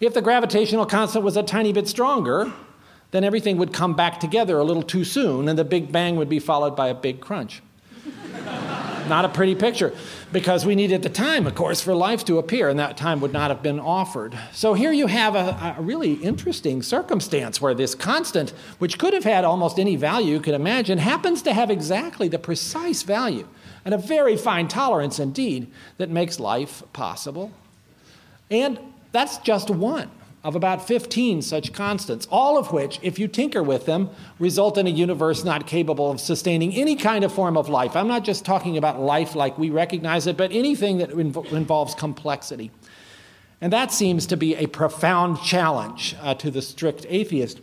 If 0.00 0.14
the 0.14 0.22
gravitational 0.22 0.86
constant 0.86 1.24
was 1.24 1.36
a 1.36 1.42
tiny 1.42 1.72
bit 1.72 1.88
stronger, 1.88 2.52
then 3.10 3.24
everything 3.24 3.58
would 3.58 3.72
come 3.72 3.94
back 3.94 4.18
together 4.18 4.58
a 4.58 4.64
little 4.64 4.82
too 4.82 5.04
soon, 5.04 5.48
and 5.48 5.58
the 5.58 5.64
Big 5.64 5.92
Bang 5.92 6.16
would 6.16 6.28
be 6.28 6.40
followed 6.40 6.74
by 6.74 6.88
a 6.88 6.94
big 6.94 7.20
crunch. 7.20 7.62
not 9.08 9.24
a 9.24 9.28
pretty 9.28 9.54
picture, 9.54 9.94
because 10.32 10.66
we 10.66 10.74
needed 10.74 11.02
the 11.02 11.08
time, 11.08 11.46
of 11.46 11.54
course, 11.54 11.80
for 11.80 11.94
life 11.94 12.24
to 12.24 12.38
appear, 12.38 12.68
and 12.68 12.78
that 12.78 12.96
time 12.96 13.20
would 13.20 13.32
not 13.32 13.50
have 13.50 13.62
been 13.62 13.78
offered. 13.78 14.36
So 14.52 14.74
here 14.74 14.92
you 14.92 15.06
have 15.06 15.36
a, 15.36 15.76
a 15.78 15.82
really 15.82 16.14
interesting 16.14 16.82
circumstance 16.82 17.60
where 17.60 17.74
this 17.74 17.94
constant, 17.94 18.50
which 18.78 18.98
could 18.98 19.14
have 19.14 19.24
had 19.24 19.44
almost 19.44 19.78
any 19.78 19.96
value 19.96 20.32
you 20.32 20.40
could 20.40 20.54
imagine, 20.54 20.98
happens 20.98 21.42
to 21.42 21.52
have 21.52 21.70
exactly 21.70 22.28
the 22.28 22.38
precise 22.38 23.02
value 23.02 23.46
and 23.84 23.94
a 23.94 23.98
very 23.98 24.36
fine 24.36 24.68
tolerance 24.68 25.18
indeed 25.18 25.70
that 25.98 26.10
makes 26.10 26.40
life 26.40 26.82
possible. 26.92 27.52
And 28.50 28.78
that's 29.12 29.38
just 29.38 29.70
one 29.70 30.10
of 30.44 30.54
about 30.54 30.86
15 30.86 31.40
such 31.40 31.72
constants, 31.72 32.28
all 32.30 32.58
of 32.58 32.70
which, 32.70 33.00
if 33.02 33.18
you 33.18 33.26
tinker 33.26 33.62
with 33.62 33.86
them, 33.86 34.10
result 34.38 34.76
in 34.76 34.86
a 34.86 34.90
universe 34.90 35.42
not 35.42 35.66
capable 35.66 36.10
of 36.10 36.20
sustaining 36.20 36.74
any 36.74 36.94
kind 36.94 37.24
of 37.24 37.32
form 37.32 37.56
of 37.56 37.70
life. 37.70 37.96
I'm 37.96 38.08
not 38.08 38.24
just 38.24 38.44
talking 38.44 38.76
about 38.76 39.00
life 39.00 39.34
like 39.34 39.56
we 39.56 39.70
recognize 39.70 40.26
it, 40.26 40.36
but 40.36 40.52
anything 40.52 40.98
that 40.98 41.10
inv- 41.10 41.50
involves 41.52 41.94
complexity. 41.94 42.70
And 43.62 43.72
that 43.72 43.90
seems 43.90 44.26
to 44.26 44.36
be 44.36 44.54
a 44.56 44.66
profound 44.66 45.40
challenge 45.40 46.14
uh, 46.20 46.34
to 46.34 46.50
the 46.50 46.60
strict 46.60 47.06
atheist. 47.08 47.60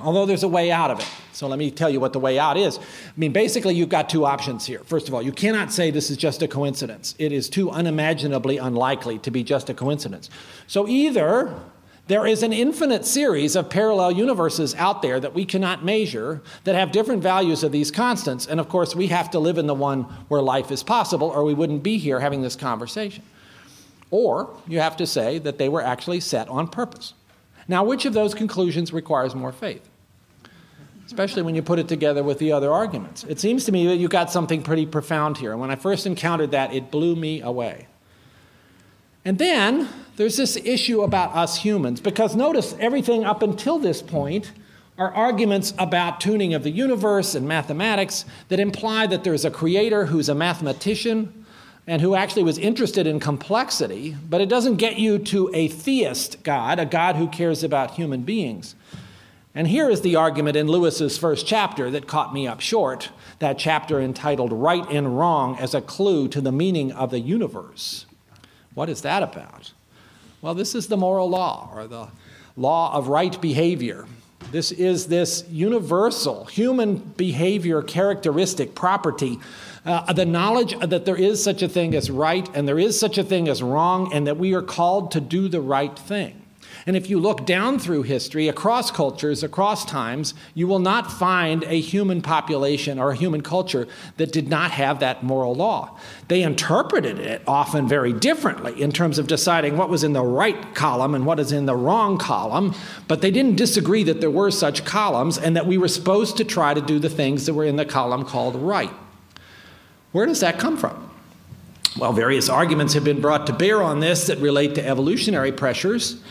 Although 0.00 0.26
there's 0.26 0.42
a 0.42 0.48
way 0.48 0.70
out 0.70 0.90
of 0.90 1.00
it. 1.00 1.08
So 1.32 1.48
let 1.48 1.58
me 1.58 1.70
tell 1.70 1.90
you 1.90 2.00
what 2.00 2.12
the 2.12 2.18
way 2.18 2.38
out 2.38 2.56
is. 2.56 2.78
I 2.78 2.82
mean, 3.16 3.32
basically, 3.32 3.74
you've 3.74 3.88
got 3.88 4.08
two 4.08 4.24
options 4.24 4.66
here. 4.66 4.80
First 4.80 5.08
of 5.08 5.14
all, 5.14 5.22
you 5.22 5.32
cannot 5.32 5.72
say 5.72 5.90
this 5.90 6.10
is 6.10 6.16
just 6.16 6.42
a 6.42 6.48
coincidence, 6.48 7.14
it 7.18 7.32
is 7.32 7.48
too 7.48 7.70
unimaginably 7.70 8.58
unlikely 8.58 9.18
to 9.20 9.30
be 9.30 9.42
just 9.42 9.70
a 9.70 9.74
coincidence. 9.74 10.30
So 10.66 10.88
either 10.88 11.54
there 12.08 12.26
is 12.26 12.42
an 12.42 12.54
infinite 12.54 13.04
series 13.04 13.54
of 13.54 13.68
parallel 13.68 14.12
universes 14.12 14.74
out 14.76 15.02
there 15.02 15.20
that 15.20 15.34
we 15.34 15.44
cannot 15.44 15.84
measure 15.84 16.40
that 16.64 16.74
have 16.74 16.90
different 16.90 17.22
values 17.22 17.62
of 17.62 17.70
these 17.70 17.90
constants. 17.90 18.46
And 18.46 18.58
of 18.58 18.68
course, 18.70 18.96
we 18.96 19.08
have 19.08 19.30
to 19.32 19.38
live 19.38 19.58
in 19.58 19.66
the 19.66 19.74
one 19.74 20.04
where 20.28 20.40
life 20.40 20.70
is 20.70 20.82
possible, 20.82 21.28
or 21.28 21.44
we 21.44 21.52
wouldn't 21.54 21.82
be 21.82 21.98
here 21.98 22.20
having 22.20 22.40
this 22.40 22.56
conversation. 22.56 23.22
Or 24.10 24.56
you 24.66 24.80
have 24.80 24.96
to 24.96 25.06
say 25.06 25.38
that 25.40 25.58
they 25.58 25.68
were 25.68 25.82
actually 25.82 26.20
set 26.20 26.48
on 26.48 26.68
purpose. 26.68 27.12
Now, 27.68 27.84
which 27.84 28.06
of 28.06 28.14
those 28.14 28.32
conclusions 28.32 28.92
requires 28.92 29.34
more 29.34 29.52
faith? 29.52 29.87
Especially 31.08 31.40
when 31.40 31.54
you 31.54 31.62
put 31.62 31.78
it 31.78 31.88
together 31.88 32.22
with 32.22 32.38
the 32.38 32.52
other 32.52 32.70
arguments. 32.70 33.24
It 33.24 33.40
seems 33.40 33.64
to 33.64 33.72
me 33.72 33.86
that 33.86 33.96
you've 33.96 34.10
got 34.10 34.30
something 34.30 34.62
pretty 34.62 34.84
profound 34.84 35.38
here. 35.38 35.52
And 35.52 35.60
when 35.60 35.70
I 35.70 35.74
first 35.74 36.04
encountered 36.06 36.50
that, 36.50 36.74
it 36.74 36.90
blew 36.90 37.16
me 37.16 37.40
away. 37.40 37.88
And 39.24 39.38
then 39.38 39.88
there's 40.16 40.36
this 40.36 40.56
issue 40.56 41.00
about 41.00 41.34
us 41.34 41.56
humans, 41.56 41.98
because 42.00 42.36
notice 42.36 42.76
everything 42.78 43.24
up 43.24 43.42
until 43.42 43.78
this 43.78 44.02
point 44.02 44.52
are 44.98 45.10
arguments 45.14 45.72
about 45.78 46.20
tuning 46.20 46.52
of 46.52 46.62
the 46.62 46.70
universe 46.70 47.34
and 47.34 47.48
mathematics 47.48 48.26
that 48.48 48.60
imply 48.60 49.06
that 49.06 49.24
there's 49.24 49.46
a 49.46 49.50
creator 49.50 50.06
who's 50.06 50.28
a 50.28 50.34
mathematician 50.34 51.46
and 51.86 52.02
who 52.02 52.14
actually 52.14 52.42
was 52.42 52.58
interested 52.58 53.06
in 53.06 53.18
complexity, 53.18 54.14
but 54.28 54.42
it 54.42 54.48
doesn't 54.50 54.76
get 54.76 54.98
you 54.98 55.18
to 55.18 55.50
a 55.54 55.68
theist 55.68 56.42
God, 56.42 56.78
a 56.78 56.84
God 56.84 57.16
who 57.16 57.28
cares 57.28 57.64
about 57.64 57.92
human 57.92 58.22
beings. 58.24 58.74
And 59.58 59.66
here 59.66 59.90
is 59.90 60.02
the 60.02 60.14
argument 60.14 60.56
in 60.56 60.68
Lewis's 60.68 61.18
first 61.18 61.44
chapter 61.44 61.90
that 61.90 62.06
caught 62.06 62.32
me 62.32 62.46
up 62.46 62.60
short, 62.60 63.08
that 63.40 63.58
chapter 63.58 64.00
entitled 64.00 64.52
Right 64.52 64.88
and 64.88 65.18
Wrong 65.18 65.58
as 65.58 65.74
a 65.74 65.80
Clue 65.80 66.28
to 66.28 66.40
the 66.40 66.52
Meaning 66.52 66.92
of 66.92 67.10
the 67.10 67.18
Universe. 67.18 68.06
What 68.74 68.88
is 68.88 69.02
that 69.02 69.24
about? 69.24 69.72
Well, 70.40 70.54
this 70.54 70.76
is 70.76 70.86
the 70.86 70.96
moral 70.96 71.28
law, 71.28 71.72
or 71.74 71.88
the 71.88 72.06
law 72.56 72.94
of 72.94 73.08
right 73.08 73.40
behavior. 73.40 74.06
This 74.52 74.70
is 74.70 75.08
this 75.08 75.42
universal 75.50 76.44
human 76.44 76.98
behavior 76.98 77.82
characteristic 77.82 78.76
property 78.76 79.40
uh, 79.84 80.12
the 80.12 80.24
knowledge 80.24 80.78
that 80.78 81.04
there 81.04 81.16
is 81.16 81.42
such 81.42 81.62
a 81.62 81.68
thing 81.68 81.96
as 81.96 82.12
right 82.12 82.48
and 82.54 82.68
there 82.68 82.78
is 82.78 82.96
such 82.96 83.18
a 83.18 83.24
thing 83.24 83.48
as 83.48 83.60
wrong, 83.60 84.12
and 84.12 84.24
that 84.28 84.36
we 84.36 84.54
are 84.54 84.62
called 84.62 85.10
to 85.10 85.20
do 85.20 85.48
the 85.48 85.60
right 85.60 85.98
thing. 85.98 86.37
And 86.88 86.96
if 86.96 87.10
you 87.10 87.20
look 87.20 87.44
down 87.44 87.78
through 87.78 88.04
history, 88.04 88.48
across 88.48 88.90
cultures, 88.90 89.42
across 89.42 89.84
times, 89.84 90.32
you 90.54 90.66
will 90.66 90.78
not 90.78 91.12
find 91.12 91.62
a 91.64 91.78
human 91.78 92.22
population 92.22 92.98
or 92.98 93.10
a 93.10 93.14
human 93.14 93.42
culture 93.42 93.86
that 94.16 94.32
did 94.32 94.48
not 94.48 94.70
have 94.70 94.98
that 95.00 95.22
moral 95.22 95.54
law. 95.54 95.98
They 96.28 96.42
interpreted 96.42 97.18
it 97.18 97.42
often 97.46 97.86
very 97.88 98.14
differently 98.14 98.80
in 98.80 98.90
terms 98.90 99.18
of 99.18 99.26
deciding 99.26 99.76
what 99.76 99.90
was 99.90 100.02
in 100.02 100.14
the 100.14 100.22
right 100.22 100.74
column 100.74 101.14
and 101.14 101.26
what 101.26 101.38
is 101.38 101.52
in 101.52 101.66
the 101.66 101.76
wrong 101.76 102.16
column, 102.16 102.74
but 103.06 103.20
they 103.20 103.30
didn't 103.30 103.56
disagree 103.56 104.02
that 104.04 104.22
there 104.22 104.30
were 104.30 104.50
such 104.50 104.86
columns 104.86 105.36
and 105.36 105.54
that 105.56 105.66
we 105.66 105.76
were 105.76 105.88
supposed 105.88 106.38
to 106.38 106.44
try 106.44 106.72
to 106.72 106.80
do 106.80 106.98
the 106.98 107.10
things 107.10 107.44
that 107.44 107.52
were 107.52 107.66
in 107.66 107.76
the 107.76 107.84
column 107.84 108.24
called 108.24 108.56
right. 108.56 108.94
Where 110.12 110.24
does 110.24 110.40
that 110.40 110.58
come 110.58 110.78
from? 110.78 111.10
Well, 111.98 112.14
various 112.14 112.48
arguments 112.48 112.94
have 112.94 113.04
been 113.04 113.20
brought 113.20 113.46
to 113.48 113.52
bear 113.52 113.82
on 113.82 114.00
this 114.00 114.28
that 114.28 114.38
relate 114.38 114.74
to 114.76 114.86
evolutionary 114.86 115.52
pressures. 115.52 116.22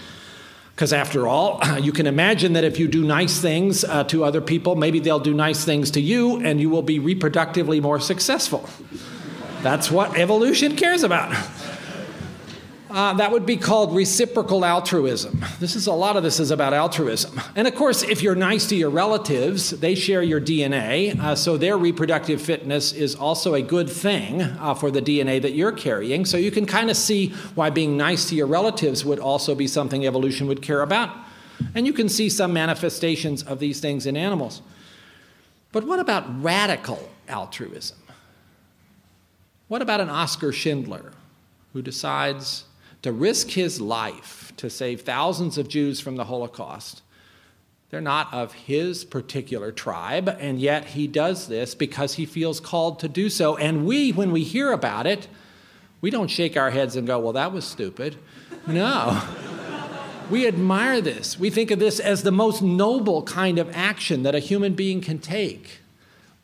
Because 0.78 0.94
after 0.94 1.28
all, 1.28 1.60
you 1.82 1.92
can 1.92 2.06
imagine 2.06 2.54
that 2.54 2.64
if 2.64 2.78
you 2.78 2.88
do 2.88 3.04
nice 3.04 3.42
things 3.42 3.84
uh, 3.84 4.04
to 4.04 4.24
other 4.24 4.42
people, 4.42 4.76
maybe 4.76 5.00
they'll 5.00 5.20
do 5.20 5.34
nice 5.34 5.66
things 5.66 5.90
to 5.92 6.00
you 6.00 6.40
and 6.40 6.62
you 6.62 6.70
will 6.70 6.84
be 6.84 7.00
reproductively 7.00 7.82
more 7.82 8.00
successful. 8.00 8.70
That's 9.64 9.90
what 9.90 10.20
evolution 10.20 10.76
cares 10.76 11.02
about. 11.02 11.36
Uh, 12.90 13.14
that 13.14 13.32
would 13.32 13.46
be 13.46 13.58
called 13.58 13.94
reciprocal 13.94 14.64
altruism. 14.64 15.44
This 15.60 15.76
is 15.76 15.88
a 15.88 15.94
lot 15.94 16.16
of 16.16 16.24
this 16.24 16.40
is 16.40 16.52
about 16.52 16.74
altruism. 16.74 17.40
And 17.56 17.68
of 17.68 17.76
course, 17.76 18.02
if 18.02 18.24
you're 18.24 18.36
nice 18.36 18.68
to 18.68 18.76
your 18.76 18.90
relatives, 18.90 19.72
they 19.72 19.94
share 19.94 20.24
your 20.24 20.40
DNA, 20.40 21.20
uh, 21.20 21.36
so 21.36 21.58
their 21.58 21.78
reproductive 21.78 22.42
fitness 22.42 22.94
is 22.94 23.14
also 23.14 23.56
a 23.56 23.62
good 23.62 23.90
thing 23.90 24.42
uh, 24.42 24.74
for 24.74 24.90
the 24.90 25.02
DNA 25.02 25.42
that 25.42 25.54
you're 25.54 25.74
carrying. 25.74 26.24
So 26.26 26.38
you 26.38 26.50
can 26.50 26.66
kind 26.66 26.90
of 26.90 26.96
see 26.96 27.30
why 27.56 27.70
being 27.70 27.98
nice 27.98 28.30
to 28.30 28.36
your 28.36 28.48
relatives 28.48 29.04
would 29.04 29.20
also 29.20 29.54
be 29.54 29.68
something 29.68 30.06
evolution 30.06 30.48
would 30.48 30.62
care 30.62 30.82
about. 30.82 31.10
And 31.76 31.86
you 31.86 31.94
can 31.94 32.08
see 32.08 32.30
some 32.30 32.54
manifestations 32.54 33.44
of 33.44 33.60
these 33.60 33.80
things 33.82 34.06
in 34.06 34.16
animals. 34.16 34.62
But 35.74 35.86
what 35.86 36.00
about 36.00 36.42
radical 36.42 37.10
altruism? 37.28 37.98
What 39.68 39.82
about 39.82 40.00
an 40.00 40.10
Oscar 40.10 40.54
Schindler 40.54 41.12
who 41.74 41.82
decides 41.82 42.64
to 43.02 43.12
risk 43.12 43.50
his 43.50 43.80
life 43.80 44.52
to 44.58 44.70
save 44.70 45.02
thousands 45.02 45.58
of 45.58 45.68
Jews 45.68 46.00
from 46.00 46.16
the 46.16 46.26
Holocaust. 46.26 47.02
They're 47.90 48.02
not 48.02 48.34
of 48.34 48.54
his 48.54 49.06
particular 49.06 49.72
tribe, 49.72 50.28
and 50.40 50.60
yet 50.60 50.86
he 50.86 51.08
does 51.08 51.48
this 51.48 51.74
because 51.74 52.16
he 52.16 52.26
feels 52.26 52.60
called 52.60 53.00
to 53.00 53.08
do 53.08 53.30
so. 53.30 53.56
And 53.56 53.86
we, 53.86 54.12
when 54.12 54.32
we 54.32 54.44
hear 54.44 54.74
about 54.74 55.08
it, 55.08 55.28
we 56.02 56.10
don't 56.10 56.28
shake 56.28 56.58
our 56.58 56.70
heads 56.70 56.96
and 56.96 57.08
go, 57.08 57.18
well, 57.20 57.34
that 57.34 57.54
was 57.54 57.66
stupid. 57.66 58.18
No. 58.66 59.22
we 60.30 60.46
admire 60.46 61.00
this. 61.00 61.40
We 61.40 61.50
think 61.50 61.72
of 61.72 61.80
this 61.80 62.00
as 62.02 62.24
the 62.24 62.32
most 62.32 62.62
noble 62.62 63.24
kind 63.24 63.58
of 63.58 63.74
action 63.74 64.24
that 64.24 64.36
a 64.36 64.40
human 64.40 64.74
being 64.74 65.00
can 65.00 65.20
take. 65.20 65.80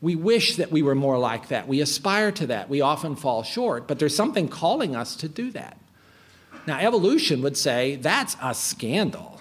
We 0.00 0.16
wish 0.16 0.56
that 0.56 0.70
we 0.70 0.82
were 0.82 0.94
more 0.94 1.18
like 1.18 1.48
that. 1.48 1.68
We 1.68 1.80
aspire 1.80 2.32
to 2.32 2.46
that. 2.48 2.70
We 2.70 2.80
often 2.80 3.16
fall 3.16 3.42
short, 3.42 3.86
but 3.86 3.98
there's 3.98 4.16
something 4.16 4.48
calling 4.48 4.96
us 4.96 5.14
to 5.16 5.28
do 5.28 5.50
that. 5.52 5.76
Now, 6.66 6.78
evolution 6.78 7.42
would 7.42 7.56
say 7.56 7.96
that's 7.96 8.36
a 8.42 8.54
scandal. 8.54 9.40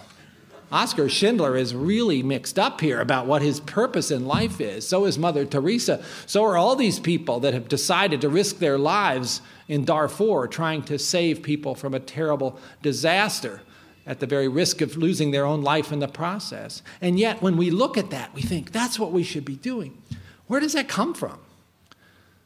Oscar 0.72 1.08
Schindler 1.08 1.56
is 1.56 1.76
really 1.76 2.24
mixed 2.24 2.58
up 2.58 2.82
here 2.82 3.00
about 3.00 3.28
what 3.28 3.44
his 3.44 3.60
purpose 3.60 4.10
in 4.10 4.26
life 4.26 4.60
is. 4.60 4.88
So 4.88 5.06
is 5.06 5.20
Mother 5.20 5.46
Teresa. 5.46 6.04
So 6.26 6.44
are 6.44 6.58
all 6.58 6.76
these 6.76 7.00
people 7.00 7.40
that 7.42 7.54
have 7.54 7.68
decided 7.68 8.22
to 8.22 8.30
risk 8.30 8.58
their 8.58 8.80
lives 8.80 9.42
in 9.68 9.86
Darfur 9.86 10.48
trying 10.48 10.82
to 10.84 10.98
save 10.98 11.44
people 11.44 11.76
from 11.76 11.94
a 11.94 12.00
terrible 12.00 12.60
disaster 12.82 13.62
at 14.08 14.20
the 14.20 14.26
very 14.26 14.48
risk 14.48 14.82
of 14.82 14.98
losing 14.98 15.30
their 15.30 15.46
own 15.46 15.62
life 15.62 15.92
in 15.92 16.00
the 16.00 16.08
process. 16.08 16.82
And 17.02 17.20
yet, 17.20 17.42
when 17.42 17.56
we 17.56 17.70
look 17.70 17.96
at 17.96 18.10
that, 18.10 18.34
we 18.34 18.42
think 18.42 18.72
that's 18.72 18.98
what 19.00 19.12
we 19.12 19.22
should 19.22 19.46
be 19.46 19.56
doing. 19.56 20.02
Where 20.48 20.60
does 20.60 20.74
that 20.74 20.88
come 20.88 21.14
from? 21.14 21.40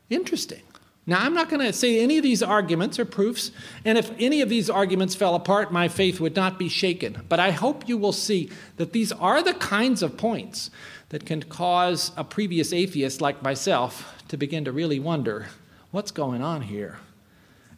Interesting. 0.09 0.61
Now, 1.09 1.21
I'm 1.21 1.33
not 1.33 1.47
going 1.47 1.65
to 1.65 1.71
say 1.71 2.01
any 2.01 2.17
of 2.17 2.23
these 2.23 2.43
arguments 2.43 2.99
are 2.99 3.05
proofs, 3.05 3.51
and 3.85 3.97
if 3.97 4.11
any 4.19 4.41
of 4.41 4.49
these 4.49 4.69
arguments 4.69 5.15
fell 5.15 5.35
apart, 5.35 5.71
my 5.71 5.87
faith 5.87 6.19
would 6.19 6.35
not 6.35 6.59
be 6.59 6.67
shaken. 6.67 7.21
But 7.29 7.39
I 7.39 7.51
hope 7.51 7.87
you 7.87 7.97
will 7.97 8.11
see 8.11 8.51
that 8.75 8.91
these 8.91 9.13
are 9.13 9.41
the 9.41 9.53
kinds 9.53 10.03
of 10.03 10.17
points 10.17 10.69
that 11.07 11.25
can 11.25 11.43
cause 11.43 12.11
a 12.17 12.25
previous 12.25 12.73
atheist 12.73 13.21
like 13.21 13.41
myself 13.41 14.21
to 14.27 14.35
begin 14.35 14.65
to 14.65 14.73
really 14.73 14.99
wonder 14.99 15.47
what's 15.91 16.11
going 16.11 16.43
on 16.43 16.63
here. 16.63 16.99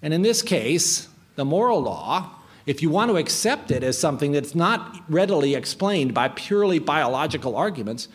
And 0.01 0.11
in 0.11 0.23
this 0.23 0.41
case, 0.41 1.07
the 1.35 1.45
moral 1.45 1.81
law, 1.81 2.31
if 2.65 2.81
you 2.81 2.89
want 2.89 3.11
to 3.11 3.17
accept 3.17 3.69
it 3.69 3.83
as 3.83 3.95
something 3.95 4.31
that's 4.31 4.55
not 4.55 4.95
readily 5.07 5.53
explained 5.53 6.15
by 6.15 6.29
purely 6.29 6.79
biological 6.79 7.55
arguments, 7.55 8.07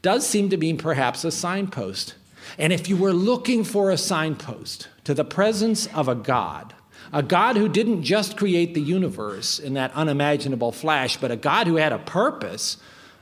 does 0.00 0.26
seem 0.26 0.48
to 0.48 0.56
be 0.56 0.72
perhaps 0.72 1.24
a 1.24 1.30
signpost 1.30 2.14
and 2.58 2.72
if 2.72 2.88
you 2.88 2.96
were 2.96 3.12
looking 3.12 3.64
for 3.64 3.90
a 3.90 3.98
signpost 3.98 4.88
to 5.04 5.14
the 5.14 5.24
presence 5.24 5.86
of 5.88 6.08
a 6.08 6.14
God, 6.14 6.74
a 7.12 7.22
God 7.22 7.56
who 7.56 7.68
didn't 7.68 8.02
just 8.02 8.36
create 8.36 8.74
the 8.74 8.80
universe 8.80 9.58
in 9.58 9.74
that 9.74 9.92
unimaginable 9.94 10.72
flash, 10.72 11.16
but 11.16 11.30
a 11.30 11.36
God 11.36 11.66
who 11.66 11.76
had 11.76 11.92
a 11.92 11.98
purpose 11.98 12.78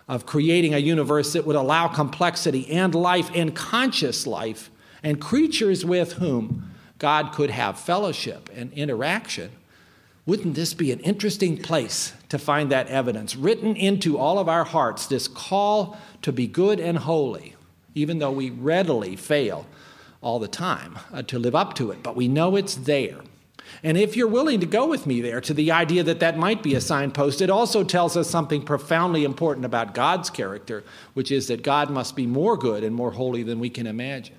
of 0.08 0.26
creating 0.26 0.74
a 0.74 0.78
universe 0.78 1.32
that 1.32 1.46
would 1.46 1.56
allow 1.56 1.88
complexity 1.88 2.70
and 2.70 2.94
life 2.94 3.30
and 3.34 3.54
conscious 3.54 4.26
life 4.26 4.70
and 5.02 5.20
creatures 5.20 5.84
with 5.84 6.14
whom 6.14 6.70
God 6.98 7.32
could 7.32 7.50
have 7.50 7.78
fellowship 7.78 8.48
and 8.54 8.72
interaction. 8.72 9.50
Wouldn't 10.26 10.54
this 10.54 10.72
be 10.72 10.90
an 10.92 11.00
interesting 11.00 11.58
place 11.58 12.14
to 12.30 12.38
find 12.38 12.70
that 12.70 12.88
evidence? 12.88 13.36
Written 13.36 13.76
into 13.76 14.16
all 14.16 14.38
of 14.38 14.48
our 14.48 14.64
hearts, 14.64 15.06
this 15.06 15.28
call 15.28 15.98
to 16.22 16.32
be 16.32 16.46
good 16.46 16.80
and 16.80 16.96
holy 16.96 17.53
even 17.94 18.18
though 18.18 18.30
we 18.30 18.50
readily 18.50 19.16
fail 19.16 19.66
all 20.20 20.38
the 20.38 20.48
time 20.48 20.98
uh, 21.12 21.22
to 21.22 21.38
live 21.38 21.54
up 21.54 21.74
to 21.74 21.90
it, 21.90 22.02
but 22.02 22.16
we 22.16 22.28
know 22.28 22.56
it's 22.56 22.74
there. 22.74 23.20
And 23.82 23.96
if 23.96 24.16
you're 24.16 24.28
willing 24.28 24.60
to 24.60 24.66
go 24.66 24.86
with 24.86 25.06
me 25.06 25.20
there 25.20 25.40
to 25.40 25.54
the 25.54 25.72
idea 25.72 26.02
that 26.02 26.20
that 26.20 26.38
might 26.38 26.62
be 26.62 26.74
a 26.74 26.80
signpost, 26.80 27.40
it 27.40 27.50
also 27.50 27.82
tells 27.84 28.16
us 28.16 28.28
something 28.28 28.62
profoundly 28.62 29.24
important 29.24 29.66
about 29.66 29.94
God's 29.94 30.30
character, 30.30 30.84
which 31.14 31.30
is 31.30 31.48
that 31.48 31.62
God 31.62 31.90
must 31.90 32.16
be 32.16 32.26
more 32.26 32.56
good 32.56 32.84
and 32.84 32.94
more 32.94 33.12
holy 33.12 33.42
than 33.42 33.58
we 33.58 33.70
can 33.70 33.86
imagine. 33.86 34.36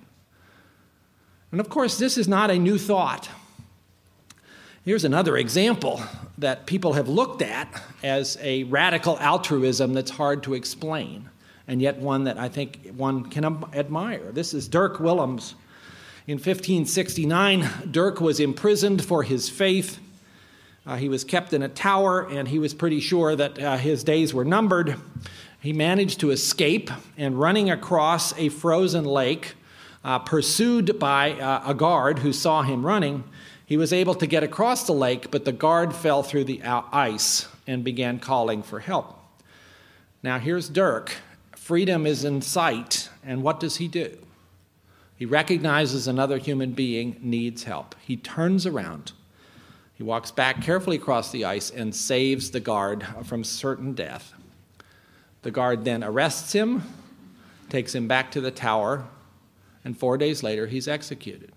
And 1.52 1.60
of 1.60 1.68
course, 1.68 1.98
this 1.98 2.18
is 2.18 2.28
not 2.28 2.50
a 2.50 2.58
new 2.58 2.78
thought. 2.78 3.28
Here's 4.84 5.04
another 5.04 5.36
example 5.36 6.00
that 6.38 6.66
people 6.66 6.92
have 6.92 7.08
looked 7.08 7.42
at 7.42 7.68
as 8.02 8.38
a 8.40 8.64
radical 8.64 9.18
altruism 9.18 9.94
that's 9.94 10.12
hard 10.12 10.42
to 10.44 10.54
explain 10.54 11.28
and 11.68 11.82
yet 11.82 11.98
one 11.98 12.24
that 12.24 12.38
I 12.38 12.48
think 12.48 12.92
one 12.96 13.24
can 13.24 13.44
admire. 13.74 14.32
This 14.32 14.54
is 14.54 14.68
Dirk 14.68 15.00
Willems. 15.00 15.54
In 16.26 16.38
1569, 16.38 17.68
Dirk 17.90 18.20
was 18.20 18.40
imprisoned 18.40 19.04
for 19.04 19.22
his 19.22 19.48
faith. 19.48 19.98
Uh, 20.86 20.96
he 20.96 21.08
was 21.08 21.24
kept 21.24 21.52
in 21.52 21.62
a 21.62 21.68
tower, 21.68 22.28
and 22.28 22.48
he 22.48 22.58
was 22.58 22.74
pretty 22.74 23.00
sure 23.00 23.34
that 23.34 23.58
uh, 23.58 23.76
his 23.76 24.04
days 24.04 24.32
were 24.32 24.44
numbered. 24.44 24.96
He 25.60 25.72
managed 25.72 26.20
to 26.20 26.30
escape, 26.30 26.90
and 27.16 27.38
running 27.38 27.70
across 27.70 28.36
a 28.38 28.48
frozen 28.48 29.04
lake, 29.04 29.54
uh, 30.04 30.20
pursued 30.20 30.98
by 30.98 31.32
uh, 31.32 31.62
a 31.66 31.74
guard 31.74 32.20
who 32.20 32.32
saw 32.32 32.62
him 32.62 32.86
running, 32.86 33.24
he 33.64 33.76
was 33.76 33.92
able 33.92 34.14
to 34.14 34.28
get 34.28 34.44
across 34.44 34.86
the 34.86 34.92
lake, 34.92 35.32
but 35.32 35.44
the 35.44 35.50
guard 35.50 35.92
fell 35.94 36.22
through 36.22 36.44
the 36.44 36.62
uh, 36.62 36.82
ice 36.92 37.48
and 37.66 37.82
began 37.82 38.20
calling 38.20 38.62
for 38.62 38.78
help. 38.78 39.18
Now, 40.22 40.38
here's 40.38 40.68
Dirk 40.68 41.16
Freedom 41.66 42.06
is 42.06 42.24
in 42.24 42.42
sight, 42.42 43.10
and 43.24 43.42
what 43.42 43.58
does 43.58 43.78
he 43.78 43.88
do? 43.88 44.18
He 45.16 45.26
recognizes 45.26 46.06
another 46.06 46.38
human 46.38 46.70
being 46.70 47.16
needs 47.20 47.64
help. 47.64 47.96
He 48.00 48.16
turns 48.16 48.66
around. 48.66 49.10
He 49.92 50.04
walks 50.04 50.30
back 50.30 50.62
carefully 50.62 50.96
across 50.96 51.32
the 51.32 51.44
ice 51.44 51.68
and 51.68 51.92
saves 51.92 52.52
the 52.52 52.60
guard 52.60 53.04
from 53.24 53.42
certain 53.42 53.94
death. 53.94 54.32
The 55.42 55.50
guard 55.50 55.84
then 55.84 56.04
arrests 56.04 56.52
him, 56.52 56.84
takes 57.68 57.96
him 57.96 58.06
back 58.06 58.30
to 58.30 58.40
the 58.40 58.52
tower, 58.52 59.08
and 59.84 59.98
four 59.98 60.16
days 60.16 60.44
later 60.44 60.68
he's 60.68 60.86
executed. 60.86 61.50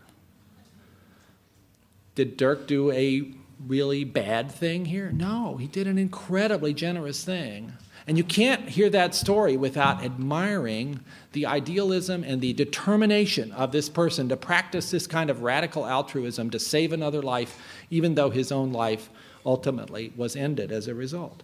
Did 2.16 2.36
Dirk 2.36 2.66
do 2.66 2.92
a 2.94 3.32
really 3.64 4.06
bad 4.06 4.52
thing 4.52 4.86
here? 4.86 5.12
No, 5.12 5.58
he 5.58 5.68
did 5.68 5.86
an 5.86 6.00
incredibly 6.00 6.74
generous 6.74 7.24
thing. 7.24 7.74
And 8.10 8.18
you 8.18 8.24
can't 8.24 8.68
hear 8.68 8.90
that 8.90 9.14
story 9.14 9.56
without 9.56 10.04
admiring 10.04 11.02
the 11.34 11.46
idealism 11.46 12.24
and 12.24 12.42
the 12.42 12.54
determination 12.54 13.52
of 13.52 13.72
this 13.72 13.88
person 13.88 14.30
to 14.30 14.36
practice 14.36 14.90
this 14.90 15.06
kind 15.06 15.30
of 15.30 15.44
radical 15.44 15.86
altruism 15.86 16.50
to 16.50 16.58
save 16.58 16.92
another 16.92 17.22
life, 17.22 17.62
even 17.92 18.16
though 18.16 18.32
his 18.32 18.52
own 18.52 18.74
life 18.74 19.12
ultimately 19.46 20.12
was 20.18 20.36
ended 20.36 20.72
as 20.72 20.88
a 20.88 20.96
result. 20.96 21.44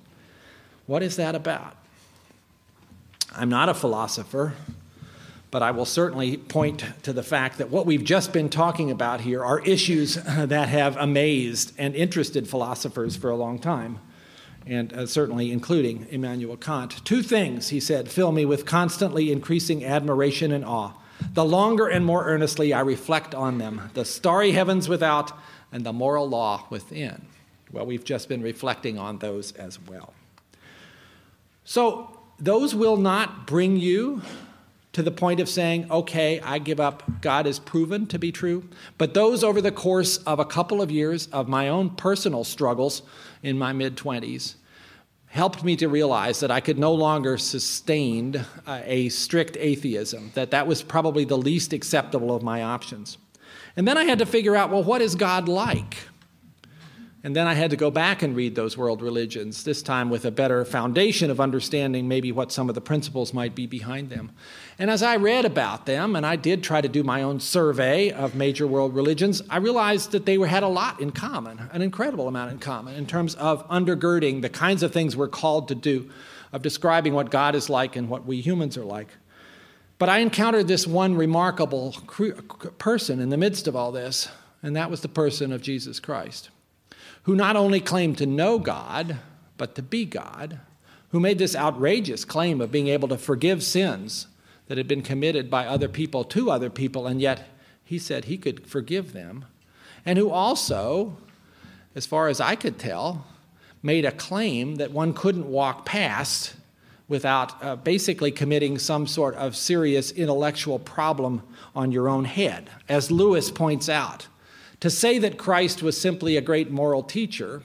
What 0.88 1.04
is 1.04 1.18
that 1.18 1.36
about? 1.36 1.76
I'm 3.36 3.50
not 3.50 3.70
a 3.70 3.76
philosopher, 3.76 4.56
but 5.52 5.62
I 5.62 5.70
will 5.70 5.86
certainly 5.86 6.36
point 6.36 6.84
to 7.04 7.14
the 7.14 7.22
fact 7.22 7.60
that 7.60 7.70
what 7.70 7.86
we've 7.86 8.04
just 8.04 8.34
been 8.34 8.50
talking 8.50 8.90
about 8.90 9.22
here 9.22 9.46
are 9.46 9.60
issues 9.60 10.16
that 10.26 10.70
have 10.70 10.98
amazed 10.98 11.74
and 11.78 11.94
interested 11.94 12.50
philosophers 12.50 13.16
for 13.16 13.30
a 13.30 13.36
long 13.36 13.60
time 13.60 14.00
and 14.66 14.94
uh, 14.94 15.06
certainly 15.06 15.52
including 15.52 16.08
Immanuel 16.10 16.58
Kant. 16.58 17.04
Two 17.06 17.22
things, 17.22 17.70
he 17.70 17.80
said, 17.80 18.10
fill 18.10 18.32
me 18.32 18.46
with 18.46 18.66
constantly 18.66 19.32
increasing 19.32 19.86
admiration 19.86 20.52
and 20.52 20.66
awe. 20.66 20.94
The 21.34 21.46
longer 21.46 21.88
and 21.88 22.06
more 22.06 22.26
earnestly 22.26 22.74
I 22.74 22.82
reflect 22.82 23.34
on 23.34 23.58
them, 23.58 23.90
the 23.94 24.06
starry 24.06 24.52
heavens 24.52 24.90
without 24.90 25.32
and 25.72 25.86
the 25.86 25.94
moral 25.94 26.28
law 26.28 26.66
within. 26.70 27.26
Well, 27.72 27.86
we've 27.86 28.04
just 28.04 28.30
been 28.30 28.42
reflecting 28.42 28.98
on 28.98 29.20
those 29.20 29.52
as 29.54 29.80
well. 29.80 30.14
So, 31.64 32.20
those 32.38 32.76
will 32.76 32.98
not 32.98 33.48
bring 33.48 33.78
you 33.78 34.22
to 34.96 35.04
the 35.04 35.12
point 35.12 35.42
of 35.42 35.50
saying, 35.50 35.92
okay, 35.92 36.40
I 36.40 36.58
give 36.58 36.80
up, 36.80 37.22
God 37.22 37.46
is 37.46 37.60
proven 37.60 38.08
to 38.08 38.18
be 38.18 38.32
true. 38.32 38.70
But 38.98 39.14
those 39.14 39.44
over 39.44 39.60
the 39.60 39.72
course 39.72 40.18
of 40.20 40.40
a 40.40 40.46
couple 40.46 40.82
of 40.82 40.90
years 40.90 41.28
of 41.28 41.50
my 41.50 41.68
own 41.68 41.90
personal 41.90 42.46
struggles 42.46 43.02
in 43.44 43.58
my 43.58 43.74
mid 43.74 43.98
20s 43.98 44.56
helped 45.28 45.66
me 45.66 45.76
to 45.76 45.90
realize 45.90 46.40
that 46.40 46.50
I 46.50 46.62
could 46.62 46.80
no 46.80 46.94
longer 46.94 47.38
sustain 47.38 48.38
uh, 48.66 48.82
a 48.86 49.10
strict 49.10 49.58
atheism, 49.60 50.32
that 50.34 50.52
that 50.52 50.66
was 50.66 50.82
probably 50.82 51.26
the 51.26 51.38
least 51.38 51.74
acceptable 51.74 52.34
of 52.34 52.42
my 52.42 52.64
options. 52.64 53.18
And 53.76 53.86
then 53.86 53.98
I 53.98 54.06
had 54.06 54.20
to 54.20 54.26
figure 54.26 54.56
out 54.56 54.72
well, 54.72 54.84
what 54.84 55.02
is 55.02 55.16
God 55.16 55.50
like? 55.50 55.98
And 57.26 57.36
then 57.36 57.48
I 57.48 57.56
had 57.56 57.72
to 57.72 57.76
go 57.76 57.90
back 57.90 58.22
and 58.22 58.36
read 58.36 58.54
those 58.54 58.78
world 58.78 59.02
religions, 59.02 59.64
this 59.64 59.82
time 59.82 60.12
with 60.12 60.26
a 60.26 60.32
better 60.32 60.64
foundation 60.64 61.32
of 61.32 61.40
understanding 61.40 62.08
maybe 62.08 62.32
what 62.32 62.52
some 62.52 62.70
of 62.70 62.76
the 62.76 62.82
principles 62.82 63.34
might 63.34 63.56
be 63.56 63.66
behind 63.66 64.12
them. 64.12 64.30
And 64.78 64.92
as 64.92 65.02
I 65.02 65.16
read 65.16 65.44
about 65.44 65.88
them, 65.88 66.16
and 66.16 66.24
I 66.24 66.36
did 66.36 66.62
try 66.62 66.82
to 66.82 66.88
do 66.88 67.04
my 67.04 67.24
own 67.24 67.40
survey 67.40 68.12
of 68.12 68.36
major 68.36 68.68
world 68.68 68.94
religions, 68.94 69.42
I 69.50 69.58
realized 69.58 70.12
that 70.12 70.28
they 70.28 70.38
had 70.38 70.62
a 70.62 70.68
lot 70.68 71.00
in 71.00 71.10
common, 71.10 71.68
an 71.72 71.82
incredible 71.82 72.28
amount 72.28 72.52
in 72.52 72.60
common, 72.60 72.94
in 72.94 73.08
terms 73.08 73.34
of 73.34 73.68
undergirding 73.70 74.44
the 74.44 74.50
kinds 74.50 74.84
of 74.84 74.94
things 74.94 75.18
we're 75.18 75.28
called 75.28 75.68
to 75.70 75.76
do, 75.76 76.08
of 76.54 76.62
describing 76.62 77.16
what 77.16 77.32
God 77.32 77.56
is 77.56 77.72
like 77.72 77.96
and 77.96 78.08
what 78.08 78.28
we 78.28 78.40
humans 78.40 78.78
are 78.78 78.86
like. 78.86 79.08
But 79.98 80.10
I 80.10 80.20
encountered 80.20 80.68
this 80.68 80.86
one 80.86 81.16
remarkable 81.16 81.96
person 82.78 83.20
in 83.20 83.30
the 83.30 83.38
midst 83.38 83.68
of 83.68 83.76
all 83.76 83.92
this, 83.92 84.30
and 84.62 84.76
that 84.76 84.92
was 84.92 85.02
the 85.02 85.08
person 85.08 85.52
of 85.52 85.64
Jesus 85.64 86.00
Christ 86.00 86.52
who 87.26 87.36
not 87.36 87.56
only 87.56 87.80
claimed 87.80 88.18
to 88.20 88.26
know 88.26 88.60
God, 88.60 89.18
but 89.58 89.76
to 89.76 89.82
be 89.82 90.06
God, 90.06 90.60
who 91.10 91.20
made 91.20 91.40
this 91.40 91.56
outrageous 91.56 92.24
claim 92.24 92.62
of 92.62 92.72
being 92.72 92.88
able 92.88 93.08
to 93.08 93.18
forgive 93.18 93.64
sins 93.64 94.28
that 94.68 94.78
had 94.78 94.88
been 94.88 95.02
committed 95.02 95.50
by 95.50 95.66
other 95.66 95.88
people 95.88 96.24
to 96.24 96.52
other 96.52 96.70
people, 96.70 97.08
and 97.08 97.20
yet 97.22 97.48
he 97.84 97.98
said 97.98 98.26
he 98.26 98.38
could 98.38 98.68
forgive 98.68 99.14
them, 99.14 99.46
and 100.06 100.20
who 100.20 100.30
also, 100.30 101.18
as 101.96 102.06
far 102.06 102.28
as 102.28 102.40
I 102.40 102.56
could 102.56 102.78
tell, 102.78 103.26
made 103.82 104.06
a 104.06 104.12
claim 104.12 104.76
that 104.76 104.92
one 104.92 105.14
couldn't 105.14 105.48
walk 105.48 105.86
past 105.86 106.54
without 107.08 107.64
uh, 107.64 107.76
basically 107.76 108.32
committing 108.32 108.78
some 108.78 109.08
sort 109.08 109.36
of 109.36 109.56
serious 109.56 110.12
intellectual 110.12 110.80
problem 110.80 111.42
on 111.76 111.92
your 111.92 112.08
own 112.10 112.26
head. 112.26 112.70
As 112.90 113.12
Lewis 113.12 113.52
points 113.52 113.90
out, 113.90 114.28
to 114.80 114.90
say 114.90 115.18
that 115.20 115.38
Christ 115.38 115.82
was 115.82 116.00
simply 116.00 116.38
a 116.38 116.42
great 116.42 116.70
moral 116.70 117.04
teacher 117.04 117.64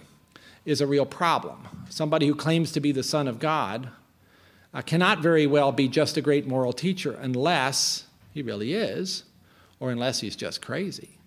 is 0.65 0.81
a 0.81 0.87
real 0.87 1.07
problem. 1.07 1.87
Somebody 1.89 2.27
who 2.27 2.35
claims 2.35 2.73
to 2.73 2.81
be 2.81 2.93
the 2.93 3.03
Son 3.03 3.27
of 3.27 3.39
God 3.39 3.91
uh, 4.73 4.83
cannot 4.83 5.21
very 5.21 5.47
well 5.47 5.73
be 5.73 5.89
just 5.89 6.17
a 6.17 6.21
great 6.21 6.47
moral 6.47 6.73
teacher 6.73 7.19
unless 7.21 8.05
he 8.33 8.43
really 8.43 8.75
is, 8.75 9.25
or 9.81 9.91
unless 9.91 10.21
he's 10.21 10.37
just 10.37 10.63
crazy. 10.63 11.19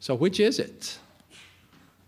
So, 0.00 0.14
which 0.14 0.40
is 0.40 0.58
it? 0.58 0.98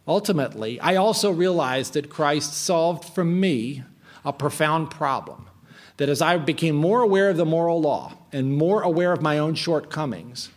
Ultimately, 0.09 0.81
I 0.81 0.97
also 0.97 1.31
realized 1.31 1.93
that 1.95 2.09
Christ 2.09 2.55
solved 2.55 3.05
for 3.05 3.25
me 3.25 3.85
a 4.25 4.33
profound 4.33 4.91
problem. 4.91 5.47
That 5.99 6.09
as 6.09 6.23
I 6.23 6.39
became 6.39 6.75
more 6.75 7.03
aware 7.03 7.29
of 7.29 7.37
the 7.37 7.45
moral 7.45 7.81
law 7.81 8.15
and 8.33 8.55
more 8.55 8.83
aware 8.83 9.13
of 9.13 9.21
my 9.21 9.37
own 9.37 9.55
shortcomings, 9.55 10.49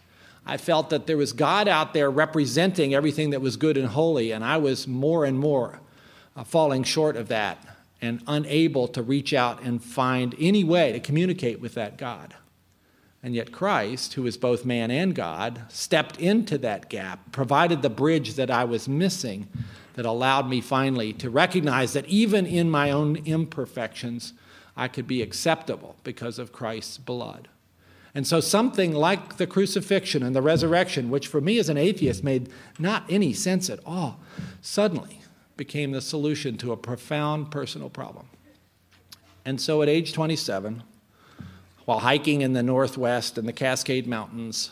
I 0.46 0.58
felt 0.58 0.90
that 0.90 1.08
there 1.08 1.18
was 1.18 1.34
God 1.34 1.68
out 1.68 1.94
there 1.94 2.12
representing 2.12 2.94
everything 2.94 3.30
that 3.30 3.42
was 3.42 3.56
good 3.56 3.78
and 3.78 3.88
holy, 3.88 4.32
and 4.32 4.44
I 4.44 4.58
was 4.58 4.88
more 4.88 5.26
and 5.26 5.40
more 5.40 5.80
uh, 6.36 6.44
falling 6.44 6.84
short 6.84 7.16
of 7.16 7.30
that 7.30 7.66
and 8.02 8.22
unable 8.28 8.88
to 8.90 9.02
reach 9.02 9.34
out 9.34 9.62
and 9.62 9.82
find 9.82 10.36
any 10.38 10.64
way 10.64 10.92
to 10.92 11.00
communicate 11.00 11.62
with 11.62 11.74
that 11.76 11.98
God. 11.98 12.36
And 13.24 13.34
yet, 13.34 13.54
Christ, 13.54 14.16
who 14.16 14.26
is 14.26 14.36
both 14.36 14.66
man 14.66 14.92
and 14.92 15.16
God, 15.16 15.62
stepped 15.70 16.20
into 16.20 16.58
that 16.58 16.90
gap, 16.90 17.32
provided 17.32 17.82
the 17.82 17.90
bridge 17.90 18.34
that 18.34 18.52
I 18.52 18.66
was 18.66 18.90
missing 18.90 19.48
that 19.94 20.06
allowed 20.06 20.50
me 20.50 20.60
finally 20.60 21.14
to 21.14 21.30
recognize 21.30 21.94
that 21.94 22.06
even 22.08 22.46
in 22.46 22.70
my 22.70 22.92
own 22.92 23.16
imperfections, 23.26 24.34
I 24.76 24.90
could 24.90 25.08
be 25.08 25.22
acceptable 25.22 25.96
because 26.04 26.38
of 26.38 26.52
Christ's 26.52 26.98
blood. 26.98 27.48
And 28.16 28.28
so, 28.28 28.40
something 28.40 28.94
like 28.94 29.38
the 29.38 29.48
crucifixion 29.48 30.22
and 30.22 30.36
the 30.36 30.42
resurrection, 30.42 31.10
which 31.10 31.28
for 31.28 31.42
me 31.42 31.58
as 31.58 31.70
an 31.70 31.78
atheist 31.78 32.24
made 32.24 32.50
not 32.78 33.06
any 33.10 33.34
sense 33.34 33.70
at 33.70 33.80
all, 33.86 34.20
suddenly 34.62 35.22
became 35.58 35.92
the 35.92 36.02
solution 36.02 36.58
to 36.58 36.72
a 36.72 36.78
profound 36.78 37.50
personal 37.50 37.90
problem. 37.90 38.28
And 39.46 39.60
so, 39.60 39.82
at 39.82 39.90
age 39.90 40.14
27, 40.14 40.84
while 41.86 42.00
hiking 42.00 42.42
in 42.42 42.54
the 42.54 42.64
Northwest 42.64 43.38
and 43.38 43.48
the 43.48 43.54
Cascade 43.54 44.08
Mountains 44.08 44.70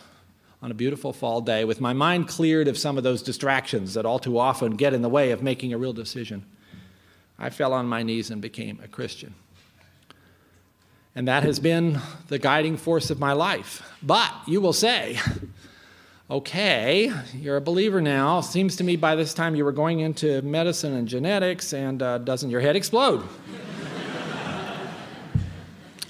on 0.61 0.69
a 0.69 0.75
beautiful 0.75 1.11
fall 1.11 1.41
day, 1.41 1.65
with 1.65 1.81
my 1.81 1.93
mind 1.93 2.27
cleared 2.27 2.67
of 2.67 2.77
some 2.77 2.95
of 2.95 3.03
those 3.03 3.23
distractions 3.23 3.95
that 3.95 4.05
all 4.05 4.19
too 4.19 4.37
often 4.37 4.75
get 4.75 4.93
in 4.93 5.01
the 5.01 5.09
way 5.09 5.31
of 5.31 5.41
making 5.41 5.73
a 5.73 5.77
real 5.79 5.93
decision, 5.93 6.45
I 7.39 7.49
fell 7.49 7.73
on 7.73 7.87
my 7.87 8.03
knees 8.03 8.29
and 8.29 8.39
became 8.39 8.79
a 8.83 8.87
Christian. 8.87 9.33
And 11.15 11.27
that 11.27 11.43
has 11.43 11.59
been 11.59 11.99
the 12.27 12.39
guiding 12.39 12.77
force 12.77 13.09
of 13.09 13.19
my 13.19 13.33
life. 13.33 13.81
But 14.01 14.31
you 14.47 14.61
will 14.61 14.73
say, 14.73 15.19
okay, 16.29 17.11
you're 17.33 17.57
a 17.57 17.61
believer 17.61 18.01
now. 18.01 18.39
Seems 18.39 18.77
to 18.77 18.83
me 18.83 18.95
by 18.95 19.15
this 19.15 19.33
time 19.33 19.53
you 19.53 19.65
were 19.65 19.73
going 19.73 19.99
into 19.99 20.41
medicine 20.41 20.93
and 20.93 21.07
genetics, 21.07 21.73
and 21.73 22.01
uh, 22.01 22.19
doesn't 22.19 22.49
your 22.49 22.61
head 22.61 22.77
explode? 22.77 23.27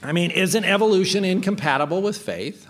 I 0.04 0.12
mean, 0.12 0.32
isn't 0.32 0.66
evolution 0.66 1.26
incompatible 1.26 2.04
with 2.04 2.18
faith? 2.18 2.68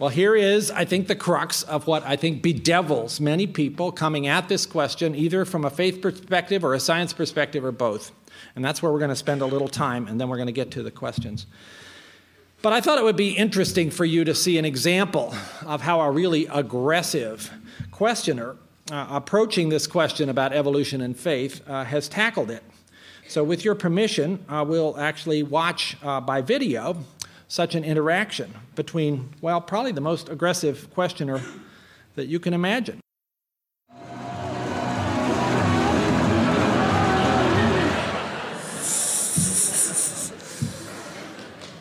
Well, 0.00 0.08
here 0.08 0.34
is, 0.34 0.70
I 0.70 0.86
think, 0.86 1.08
the 1.08 1.14
crux 1.14 1.62
of 1.62 1.86
what 1.86 2.06
I 2.06 2.16
think 2.16 2.42
bedevils 2.42 3.20
many 3.20 3.46
people 3.46 3.92
coming 3.92 4.26
at 4.28 4.48
this 4.48 4.64
question, 4.64 5.14
either 5.14 5.44
from 5.44 5.66
a 5.66 5.68
faith 5.68 6.00
perspective 6.00 6.64
or 6.64 6.72
a 6.72 6.80
science 6.80 7.12
perspective 7.12 7.62
or 7.66 7.70
both. 7.70 8.10
And 8.56 8.64
that's 8.64 8.82
where 8.82 8.90
we're 8.90 8.98
going 8.98 9.10
to 9.10 9.14
spend 9.14 9.42
a 9.42 9.46
little 9.46 9.68
time, 9.68 10.08
and 10.08 10.18
then 10.18 10.30
we're 10.30 10.38
going 10.38 10.46
to 10.46 10.54
get 10.54 10.70
to 10.70 10.82
the 10.82 10.90
questions. 10.90 11.44
But 12.62 12.72
I 12.72 12.80
thought 12.80 12.96
it 12.96 13.04
would 13.04 13.14
be 13.14 13.36
interesting 13.36 13.90
for 13.90 14.06
you 14.06 14.24
to 14.24 14.34
see 14.34 14.56
an 14.56 14.64
example 14.64 15.34
of 15.66 15.82
how 15.82 16.00
a 16.00 16.10
really 16.10 16.46
aggressive 16.46 17.50
questioner 17.90 18.56
uh, 18.90 19.06
approaching 19.10 19.68
this 19.68 19.86
question 19.86 20.30
about 20.30 20.54
evolution 20.54 21.02
and 21.02 21.14
faith 21.14 21.60
uh, 21.68 21.84
has 21.84 22.08
tackled 22.08 22.50
it. 22.50 22.64
So, 23.28 23.44
with 23.44 23.66
your 23.66 23.74
permission, 23.74 24.46
uh, 24.48 24.64
we'll 24.66 24.98
actually 24.98 25.42
watch 25.42 25.98
uh, 26.02 26.22
by 26.22 26.40
video 26.40 27.04
such 27.48 27.74
an 27.74 27.84
interaction 27.84 28.54
between, 28.80 29.28
well, 29.42 29.60
probably 29.60 29.92
the 29.92 30.00
most 30.00 30.30
aggressive 30.30 30.88
questioner 30.94 31.42
that 32.14 32.28
you 32.28 32.40
can 32.40 32.54
imagine. 32.54 32.98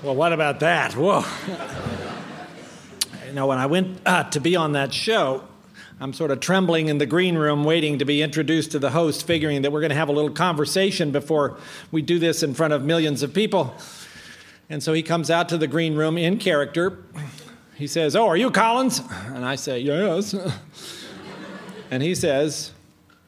Well, 0.03 0.13
what 0.13 0.33
about 0.33 0.59
that? 0.59 0.93
Whoa. 0.93 1.23
you 3.25 3.31
know, 3.31 3.47
when 3.47 3.57
I 3.57 3.65
went 3.65 4.01
uh, 4.05 4.25
to 4.31 4.41
be 4.41 4.57
on 4.57 4.73
that 4.73 4.93
show, 4.93 5.45
I'm 6.01 6.11
sort 6.11 6.31
of 6.31 6.41
trembling 6.41 6.89
in 6.89 6.97
the 6.97 7.05
green 7.05 7.37
room 7.37 7.63
waiting 7.63 7.99
to 7.99 8.05
be 8.05 8.21
introduced 8.21 8.71
to 8.71 8.79
the 8.79 8.89
host, 8.89 9.25
figuring 9.25 9.61
that 9.61 9.71
we're 9.71 9.79
going 9.79 9.91
to 9.91 9.95
have 9.95 10.09
a 10.09 10.13
little 10.13 10.31
conversation 10.31 11.11
before 11.11 11.57
we 11.91 12.01
do 12.01 12.19
this 12.19 12.43
in 12.43 12.53
front 12.53 12.73
of 12.73 12.83
millions 12.83 13.23
of 13.23 13.33
people. 13.33 13.73
And 14.69 14.83
so 14.83 14.93
he 14.93 15.01
comes 15.01 15.31
out 15.31 15.49
to 15.49 15.57
the 15.57 15.67
green 15.67 15.95
room 15.95 16.17
in 16.17 16.37
character. 16.37 17.03
He 17.75 17.87
says, 17.87 18.15
Oh, 18.15 18.27
are 18.27 18.37
you 18.37 18.51
Collins? 18.51 19.01
And 19.27 19.43
I 19.45 19.55
say, 19.55 19.79
Yes. 19.79 20.35
And 21.91 22.03
he 22.03 22.13
says, 22.13 22.71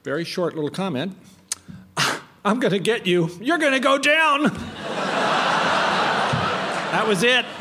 very 0.04 0.24
short 0.24 0.56
little 0.56 0.70
comment, 0.70 1.16
I'm 2.46 2.60
going 2.60 2.74
to 2.74 2.80
get 2.80 3.08
you. 3.08 3.30
You're 3.40 3.58
going 3.58 3.74
to 3.74 3.80
go 3.80 3.98
down. 3.98 4.44
that 6.92 7.06
was 7.08 7.24
it. 7.24 7.46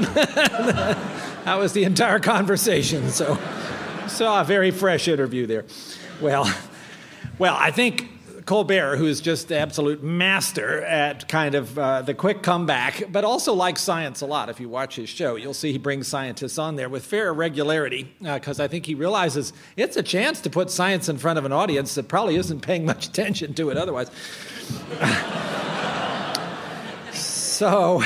that 1.44 1.54
was 1.58 1.72
the 1.72 1.84
entire 1.84 2.18
conversation. 2.18 3.08
So, 3.10 3.38
saw 4.06 4.40
a 4.40 4.44
very 4.44 4.70
fresh 4.70 5.08
interview 5.08 5.46
there. 5.46 5.64
Well, 6.20 6.52
well, 7.38 7.56
I 7.58 7.70
think 7.70 8.09
Colbert, 8.50 8.96
who 8.96 9.06
is 9.06 9.20
just 9.20 9.52
absolute 9.52 10.02
master 10.02 10.82
at 10.82 11.28
kind 11.28 11.54
of 11.54 11.78
uh, 11.78 12.02
the 12.02 12.14
quick 12.14 12.42
comeback, 12.42 13.04
but 13.12 13.22
also 13.22 13.54
likes 13.54 13.80
science 13.80 14.22
a 14.22 14.26
lot. 14.26 14.48
If 14.48 14.58
you 14.58 14.68
watch 14.68 14.96
his 14.96 15.08
show, 15.08 15.36
you'll 15.36 15.54
see 15.54 15.70
he 15.70 15.78
brings 15.78 16.08
scientists 16.08 16.58
on 16.58 16.74
there 16.74 16.88
with 16.88 17.04
fair 17.04 17.32
regularity 17.32 18.12
because 18.20 18.58
uh, 18.58 18.64
I 18.64 18.66
think 18.66 18.86
he 18.86 18.96
realizes 18.96 19.52
it's 19.76 19.96
a 19.96 20.02
chance 20.02 20.40
to 20.40 20.50
put 20.50 20.68
science 20.68 21.08
in 21.08 21.16
front 21.16 21.38
of 21.38 21.44
an 21.44 21.52
audience 21.52 21.94
that 21.94 22.08
probably 22.08 22.34
isn't 22.34 22.62
paying 22.62 22.84
much 22.84 23.06
attention 23.06 23.54
to 23.54 23.70
it 23.70 23.76
otherwise. 23.76 24.10
so, 27.12 28.02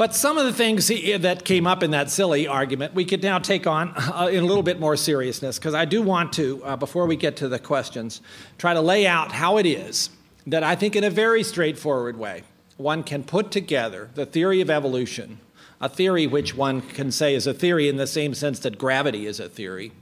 but 0.00 0.14
some 0.14 0.38
of 0.38 0.46
the 0.46 0.52
things 0.54 0.88
that 0.88 1.44
came 1.44 1.66
up 1.66 1.82
in 1.82 1.90
that 1.90 2.10
silly 2.10 2.48
argument, 2.48 2.94
we 2.94 3.04
could 3.04 3.22
now 3.22 3.38
take 3.38 3.66
on 3.66 3.92
uh, 3.94 4.30
in 4.32 4.42
a 4.42 4.46
little 4.46 4.62
bit 4.62 4.80
more 4.80 4.96
seriousness, 4.96 5.58
because 5.58 5.74
I 5.74 5.84
do 5.84 6.00
want 6.00 6.32
to, 6.32 6.64
uh, 6.64 6.76
before 6.76 7.04
we 7.04 7.16
get 7.16 7.36
to 7.36 7.48
the 7.48 7.58
questions, 7.58 8.22
try 8.56 8.72
to 8.72 8.80
lay 8.80 9.06
out 9.06 9.30
how 9.30 9.58
it 9.58 9.66
is 9.66 10.08
that 10.46 10.62
I 10.62 10.74
think, 10.74 10.96
in 10.96 11.04
a 11.04 11.10
very 11.10 11.42
straightforward 11.42 12.16
way, 12.16 12.44
one 12.78 13.02
can 13.02 13.24
put 13.24 13.50
together 13.50 14.08
the 14.14 14.24
theory 14.24 14.62
of 14.62 14.70
evolution, 14.70 15.38
a 15.82 15.88
theory 15.90 16.26
which 16.26 16.56
one 16.56 16.80
can 16.80 17.12
say 17.12 17.34
is 17.34 17.46
a 17.46 17.52
theory 17.52 17.86
in 17.86 17.98
the 17.98 18.06
same 18.06 18.32
sense 18.32 18.58
that 18.60 18.78
gravity 18.78 19.26
is 19.26 19.38
a 19.38 19.50
theory, 19.50 19.92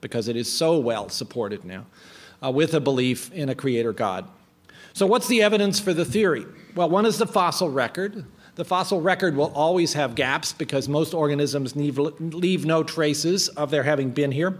because 0.00 0.28
it 0.28 0.36
is 0.36 0.52
so 0.52 0.78
well 0.78 1.08
supported 1.08 1.64
now, 1.64 1.84
uh, 2.44 2.52
with 2.52 2.74
a 2.74 2.80
belief 2.80 3.32
in 3.32 3.48
a 3.48 3.56
creator 3.56 3.92
God. 3.92 4.28
So, 4.92 5.04
what's 5.04 5.26
the 5.26 5.42
evidence 5.42 5.80
for 5.80 5.92
the 5.92 6.04
theory? 6.04 6.46
Well, 6.76 6.88
one 6.88 7.06
is 7.06 7.18
the 7.18 7.26
fossil 7.26 7.68
record. 7.68 8.24
The 8.58 8.64
fossil 8.64 9.00
record 9.00 9.36
will 9.36 9.52
always 9.54 9.92
have 9.92 10.16
gaps 10.16 10.52
because 10.52 10.88
most 10.88 11.14
organisms 11.14 11.76
leave 11.76 12.66
no 12.66 12.82
traces 12.82 13.46
of 13.50 13.70
their 13.70 13.84
having 13.84 14.10
been 14.10 14.32
here. 14.32 14.58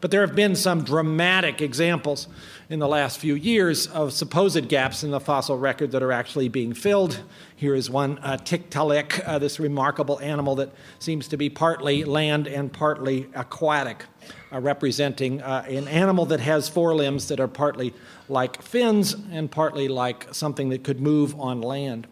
But 0.00 0.12
there 0.12 0.20
have 0.20 0.36
been 0.36 0.54
some 0.54 0.84
dramatic 0.84 1.60
examples 1.60 2.28
in 2.68 2.78
the 2.78 2.86
last 2.86 3.18
few 3.18 3.34
years 3.34 3.88
of 3.88 4.12
supposed 4.12 4.68
gaps 4.68 5.02
in 5.02 5.10
the 5.10 5.18
fossil 5.18 5.58
record 5.58 5.90
that 5.90 6.00
are 6.00 6.12
actually 6.12 6.48
being 6.48 6.74
filled. 6.74 7.24
Here 7.56 7.74
is 7.74 7.90
one 7.90 8.20
uh, 8.20 8.36
Tiktaalik, 8.36 9.26
uh, 9.26 9.40
this 9.40 9.58
remarkable 9.58 10.20
animal 10.20 10.54
that 10.54 10.72
seems 11.00 11.26
to 11.26 11.36
be 11.36 11.50
partly 11.50 12.04
land 12.04 12.46
and 12.46 12.72
partly 12.72 13.28
aquatic, 13.34 14.04
uh, 14.52 14.60
representing 14.60 15.42
uh, 15.42 15.64
an 15.66 15.88
animal 15.88 16.24
that 16.26 16.38
has 16.38 16.68
four 16.68 16.94
limbs 16.94 17.26
that 17.26 17.40
are 17.40 17.48
partly 17.48 17.94
like 18.28 18.62
fins 18.62 19.16
and 19.32 19.50
partly 19.50 19.88
like 19.88 20.28
something 20.30 20.68
that 20.68 20.84
could 20.84 21.00
move 21.00 21.34
on 21.40 21.60
land 21.60 22.06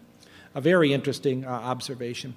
a 0.59 0.61
very 0.61 0.93
interesting 0.93 1.45
uh, 1.45 1.51
observation. 1.51 2.35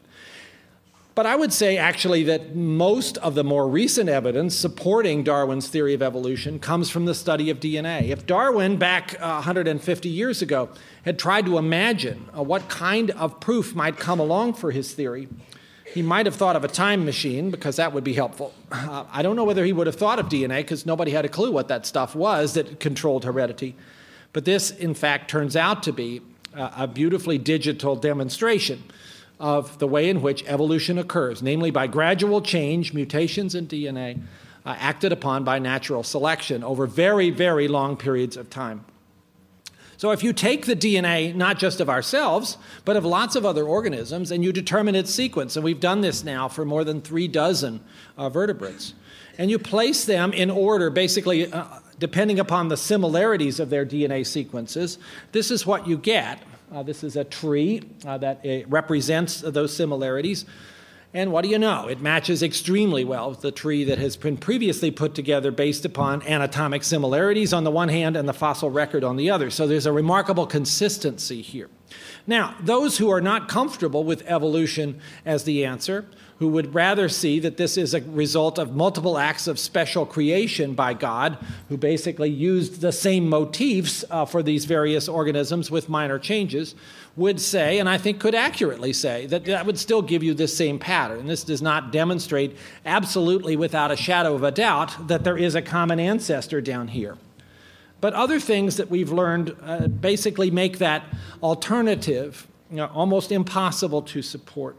But 1.16 1.26
I 1.26 1.36
would 1.36 1.52
say 1.52 1.78
actually 1.78 2.24
that 2.26 2.56
most 2.56 3.18
of 3.18 3.34
the 3.34 3.44
more 3.44 3.68
recent 3.68 4.10
evidence 4.10 4.56
supporting 4.56 5.24
Darwin's 5.24 5.68
theory 5.68 5.96
of 5.96 6.04
evolution 6.04 6.60
comes 6.60 6.92
from 6.92 7.06
the 7.06 7.16
study 7.16 7.50
of 7.50 7.60
DNA. 7.60 8.10
If 8.10 8.28
Darwin, 8.28 8.78
back 8.78 9.16
uh, 9.20 9.42
150 9.42 10.08
years 10.08 10.44
ago, 10.44 10.70
had 11.04 11.18
tried 11.18 11.48
to 11.48 11.58
imagine 11.58 12.30
uh, 12.38 12.44
what 12.44 12.70
kind 12.70 13.10
of 13.12 13.40
proof 13.40 13.74
might 13.74 13.98
come 13.98 14.20
along 14.20 14.54
for 14.54 14.70
his 14.70 14.94
theory, 14.94 15.28
he 15.92 16.04
might 16.04 16.28
have 16.28 16.36
thought 16.36 16.56
of 16.56 16.64
a 16.64 16.70
time 16.70 17.04
machine 17.04 17.50
because 17.50 17.78
that 17.78 17.92
would 17.92 18.04
be 18.04 18.14
helpful. 18.14 18.54
Uh, 18.72 19.04
I 19.12 19.24
don't 19.24 19.36
know 19.36 19.46
whether 19.46 19.66
he 19.66 19.74
would 19.74 19.88
have 19.88 19.96
thought 19.96 20.20
of 20.20 20.28
DNA 20.28 20.58
because 20.58 20.86
nobody 20.86 21.10
had 21.12 21.26
a 21.26 21.30
clue 21.30 21.52
what 21.52 21.70
that 21.70 21.88
stuff 21.88 22.16
was 22.16 22.54
that 22.54 22.80
controlled 22.80 23.26
heredity. 23.26 23.76
But 24.32 24.46
this, 24.46 24.70
in 24.70 24.94
fact, 24.94 25.30
turns 25.30 25.56
out 25.56 25.82
to 25.84 25.92
be 25.92 26.22
a 26.54 26.88
beautifully 26.88 27.38
digital 27.38 27.96
demonstration 27.96 28.84
of 29.40 29.80
the 29.80 29.88
way 29.88 30.10
in 30.10 30.22
which 30.22 30.44
evolution 30.46 30.98
occurs, 30.98 31.42
namely 31.42 31.72
by 31.72 31.88
gradual 31.88 32.42
change, 32.42 32.94
mutations 32.94 33.56
in 33.56 33.68
DNA, 33.68 34.22
uh, 34.66 34.76
acted 34.78 35.12
upon 35.12 35.44
by 35.44 35.58
natural 35.58 36.04
selection 36.04 36.64
over 36.64 36.86
very, 36.86 37.32
very 37.32 37.68
long 37.68 37.98
periods 37.98 38.38
of 38.38 38.50
time. 38.50 38.86
So, 39.98 40.12
if 40.12 40.24
you 40.24 40.34
take 40.34 40.66
the 40.66 40.76
DNA, 40.76 41.36
not 41.36 41.60
just 41.60 41.80
of 41.80 41.90
ourselves, 41.90 42.58
but 42.86 42.96
of 42.96 43.06
lots 43.06 43.36
of 43.36 43.46
other 43.46 43.66
organisms, 43.66 44.32
and 44.32 44.44
you 44.44 44.52
determine 44.52 44.96
its 44.96 45.14
sequence, 45.14 45.56
and 45.56 45.64
we've 45.64 45.80
done 45.80 46.02
this 46.02 46.24
now 46.24 46.48
for 46.48 46.66
more 46.66 46.84
than 46.84 47.02
three 47.02 47.28
dozen 47.28 47.82
uh, 48.18 48.30
vertebrates, 48.30 48.94
and 49.38 49.52
you 49.52 49.60
place 49.60 50.06
them 50.06 50.34
in 50.34 50.50
order, 50.50 50.90
basically 50.90 51.52
uh, 51.52 51.66
depending 52.02 52.40
upon 52.40 52.68
the 52.68 52.76
similarities 52.76 53.60
of 53.60 53.70
their 53.70 53.86
DNA 53.86 54.26
sequences, 54.26 54.98
this 55.32 55.52
is 55.52 55.68
what 55.68 55.88
you 55.88 55.98
get. 55.98 56.42
Uh, 56.74 56.82
this 56.82 57.04
is 57.04 57.16
a 57.16 57.24
tree 57.24 57.84
uh, 58.06 58.18
that 58.18 58.44
uh, 58.44 58.68
represents 58.68 59.42
those 59.42 59.74
similarities. 59.74 60.46
And 61.14 61.32
what 61.32 61.44
do 61.44 61.50
you 61.50 61.60
know? 61.60 61.88
It 61.88 62.02
matches 62.02 62.42
extremely 62.42 63.04
well 63.04 63.30
with 63.30 63.42
the 63.42 63.52
tree 63.52 63.84
that 63.84 64.00
has 64.00 64.18
been 64.18 64.38
previously 64.38 64.90
put 64.90 65.14
together 65.14 65.52
based 65.52 65.86
upon 65.86 66.24
anatomic 66.24 66.84
similarities 66.84 67.54
on 67.54 67.66
the 67.66 67.72
one 67.72 67.90
hand 67.90 68.18
and 68.18 68.28
the 68.28 68.34
fossil 68.34 68.72
record 68.72 69.04
on 69.04 69.16
the 69.16 69.30
other. 69.30 69.52
So 69.52 69.68
there's 69.68 69.86
a 69.86 69.92
remarkable 69.92 70.48
consistency 70.48 71.42
here. 71.42 71.70
Now, 72.26 72.56
those 72.62 72.98
who 72.98 73.12
are 73.12 73.22
not 73.22 73.48
comfortable 73.48 74.04
with 74.04 74.24
evolution 74.26 75.02
as 75.24 75.44
the 75.44 75.66
answer 75.66 76.06
who 76.42 76.48
would 76.48 76.74
rather 76.74 77.08
see 77.08 77.40
that 77.40 77.58
this 77.58 77.78
is 77.78 77.94
a 77.94 78.02
result 78.02 78.58
of 78.58 78.76
multiple 78.76 79.20
acts 79.20 79.46
of 79.46 79.60
special 79.60 80.08
creation 80.08 80.74
by 80.74 80.92
God, 80.92 81.38
who 81.70 81.78
basically 81.78 82.32
used 82.32 82.82
the 82.82 82.92
same 82.92 83.30
motifs 83.30 84.04
uh, 84.10 84.26
for 84.26 84.42
these 84.42 84.66
various 84.66 85.08
organisms 85.08 85.70
with 85.70 85.88
minor 85.88 86.18
changes, 86.18 86.74
would 87.16 87.40
say, 87.40 87.78
and 87.78 87.88
I 87.88 88.00
think 88.00 88.20
could 88.20 88.34
accurately 88.34 88.92
say, 88.92 89.28
that 89.28 89.46
that 89.46 89.68
would 89.68 89.78
still 89.78 90.02
give 90.02 90.24
you 90.24 90.34
this 90.34 90.58
same 90.58 90.80
pattern. 90.80 91.28
This 91.28 91.44
does 91.44 91.62
not 91.62 91.92
demonstrate 91.92 92.58
absolutely 92.88 93.56
without 93.56 93.92
a 93.92 93.96
shadow 93.96 94.34
of 94.34 94.42
a 94.42 94.50
doubt 94.50 95.10
that 95.10 95.24
there 95.24 95.38
is 95.38 95.54
a 95.54 95.62
common 95.62 96.00
ancestor 96.00 96.60
down 96.60 96.88
here. 96.88 97.20
But 98.00 98.16
other 98.16 98.40
things 98.40 98.78
that 98.78 98.90
we've 98.90 99.12
learned 99.12 99.56
uh, 99.62 99.86
basically 99.90 100.50
make 100.50 100.80
that 100.80 101.04
alternative 101.44 102.48
you 102.72 102.78
know, 102.78 102.88
almost 102.88 103.32
impossible 103.32 104.02
to 104.02 104.24
support. 104.24 104.76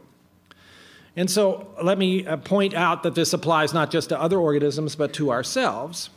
And 1.15 1.29
so 1.29 1.67
let 1.81 1.97
me 1.97 2.25
uh, 2.25 2.37
point 2.37 2.73
out 2.73 3.03
that 3.03 3.15
this 3.15 3.33
applies 3.33 3.73
not 3.73 3.91
just 3.91 4.09
to 4.09 4.19
other 4.19 4.39
organisms, 4.39 4.95
but 4.95 5.13
to 5.13 5.31
ourselves. 5.31 6.09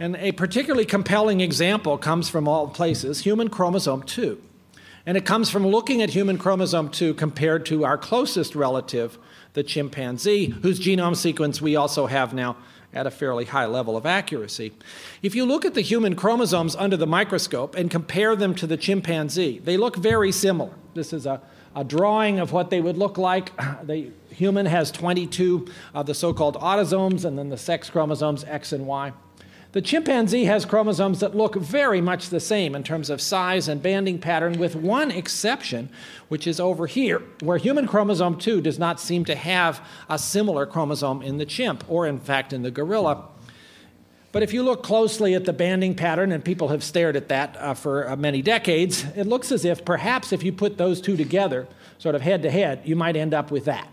And 0.00 0.16
a 0.16 0.32
particularly 0.32 0.86
compelling 0.86 1.40
example 1.40 1.98
comes 1.98 2.28
from 2.28 2.48
all 2.48 2.68
places 2.68 3.20
human 3.20 3.48
chromosome 3.48 4.02
2. 4.02 4.40
And 5.06 5.18
it 5.18 5.26
comes 5.26 5.50
from 5.50 5.66
looking 5.66 6.00
at 6.00 6.10
human 6.10 6.38
chromosome 6.38 6.88
2 6.88 7.14
compared 7.14 7.66
to 7.66 7.84
our 7.84 7.98
closest 7.98 8.54
relative, 8.54 9.18
the 9.52 9.62
chimpanzee, 9.62 10.46
whose 10.46 10.80
genome 10.80 11.14
sequence 11.14 11.60
we 11.60 11.76
also 11.76 12.06
have 12.06 12.32
now 12.32 12.56
at 12.94 13.06
a 13.06 13.10
fairly 13.10 13.44
high 13.44 13.66
level 13.66 13.96
of 13.96 14.06
accuracy. 14.06 14.72
If 15.20 15.34
you 15.34 15.44
look 15.44 15.64
at 15.64 15.74
the 15.74 15.80
human 15.80 16.16
chromosomes 16.16 16.74
under 16.76 16.96
the 16.96 17.06
microscope 17.06 17.74
and 17.74 17.90
compare 17.90 18.34
them 18.34 18.54
to 18.54 18.66
the 18.66 18.76
chimpanzee, 18.76 19.58
they 19.58 19.76
look 19.76 19.96
very 19.96 20.32
similar. 20.32 20.72
This 20.94 21.12
is 21.12 21.26
a 21.26 21.42
a 21.74 21.84
drawing 21.84 22.38
of 22.38 22.52
what 22.52 22.70
they 22.70 22.80
would 22.80 22.96
look 22.96 23.18
like. 23.18 23.52
The 23.84 24.10
human 24.30 24.66
has 24.66 24.90
22 24.90 25.66
of 25.92 26.06
the 26.06 26.14
so 26.14 26.32
called 26.32 26.56
autosomes 26.56 27.24
and 27.24 27.38
then 27.38 27.50
the 27.50 27.58
sex 27.58 27.90
chromosomes 27.90 28.42
X 28.44 28.72
and 28.72 28.86
Y. 28.86 29.12
The 29.74 29.82
chimpanzee 29.82 30.44
has 30.44 30.64
chromosomes 30.64 31.18
that 31.18 31.34
look 31.34 31.56
very 31.56 32.00
much 32.00 32.28
the 32.28 32.38
same 32.38 32.76
in 32.76 32.84
terms 32.84 33.10
of 33.10 33.20
size 33.20 33.66
and 33.66 33.82
banding 33.82 34.20
pattern, 34.20 34.56
with 34.56 34.76
one 34.76 35.10
exception, 35.10 35.90
which 36.28 36.46
is 36.46 36.60
over 36.60 36.86
here, 36.86 37.20
where 37.40 37.58
human 37.58 37.88
chromosome 37.88 38.38
2 38.38 38.60
does 38.60 38.78
not 38.78 39.00
seem 39.00 39.24
to 39.24 39.34
have 39.34 39.84
a 40.08 40.16
similar 40.16 40.64
chromosome 40.64 41.22
in 41.22 41.38
the 41.38 41.44
chimp, 41.44 41.82
or 41.88 42.06
in 42.06 42.20
fact 42.20 42.52
in 42.52 42.62
the 42.62 42.70
gorilla. 42.70 43.24
But 44.34 44.42
if 44.42 44.52
you 44.52 44.64
look 44.64 44.82
closely 44.82 45.34
at 45.34 45.44
the 45.44 45.52
banding 45.52 45.94
pattern, 45.94 46.32
and 46.32 46.44
people 46.44 46.66
have 46.66 46.82
stared 46.82 47.14
at 47.14 47.28
that 47.28 47.56
uh, 47.56 47.72
for 47.72 48.10
uh, 48.10 48.16
many 48.16 48.42
decades, 48.42 49.04
it 49.14 49.28
looks 49.28 49.52
as 49.52 49.64
if 49.64 49.84
perhaps 49.84 50.32
if 50.32 50.42
you 50.42 50.52
put 50.52 50.76
those 50.76 51.00
two 51.00 51.16
together, 51.16 51.68
sort 51.98 52.16
of 52.16 52.20
head 52.22 52.42
to 52.42 52.50
head, 52.50 52.80
you 52.84 52.96
might 52.96 53.14
end 53.14 53.32
up 53.32 53.52
with 53.52 53.64
that. 53.66 53.86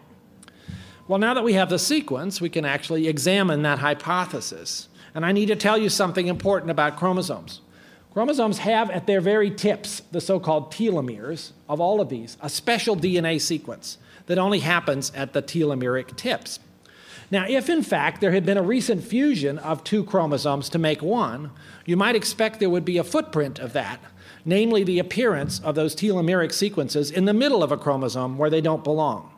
Well, 1.07 1.19
now 1.19 1.35
that 1.35 1.43
we 1.43 1.53
have 1.53 1.69
the 1.69 1.77
sequence, 1.77 2.41
we 2.41 2.49
can 2.49 2.65
actually 2.65 3.07
examine 3.07 3.61
that 3.61 3.77
hypothesis. 3.77 4.89
And 5.13 5.27
I 5.27 5.31
need 5.31 5.45
to 5.45 5.55
tell 5.55 5.77
you 5.77 5.89
something 5.89 6.25
important 6.25 6.71
about 6.71 6.97
chromosomes. 6.97 7.61
Chromosomes 8.11 8.57
have 8.57 8.89
at 8.89 9.05
their 9.05 9.21
very 9.21 9.51
tips, 9.51 10.01
the 10.11 10.19
so 10.19 10.39
called 10.39 10.71
telomeres 10.71 11.51
of 11.69 11.79
all 11.79 12.01
of 12.01 12.09
these, 12.09 12.35
a 12.41 12.49
special 12.49 12.97
DNA 12.97 13.39
sequence 13.39 13.99
that 14.25 14.39
only 14.39 14.61
happens 14.61 15.11
at 15.13 15.33
the 15.33 15.43
telomeric 15.43 16.17
tips. 16.17 16.57
Now, 17.31 17.45
if 17.47 17.69
in 17.69 17.81
fact 17.81 18.19
there 18.19 18.33
had 18.33 18.45
been 18.45 18.57
a 18.57 18.61
recent 18.61 19.03
fusion 19.03 19.57
of 19.57 19.85
two 19.85 20.03
chromosomes 20.03 20.67
to 20.69 20.77
make 20.77 21.01
one, 21.01 21.51
you 21.85 21.95
might 21.95 22.15
expect 22.15 22.59
there 22.59 22.69
would 22.69 22.83
be 22.83 22.97
a 22.97 23.05
footprint 23.05 23.57
of 23.57 23.71
that, 23.71 24.01
namely 24.43 24.83
the 24.83 24.99
appearance 24.99 25.61
of 25.61 25.73
those 25.73 25.95
telomeric 25.95 26.51
sequences 26.51 27.09
in 27.09 27.23
the 27.23 27.33
middle 27.33 27.63
of 27.63 27.71
a 27.71 27.77
chromosome 27.77 28.37
where 28.37 28.49
they 28.49 28.59
don't 28.59 28.83
belong. 28.83 29.31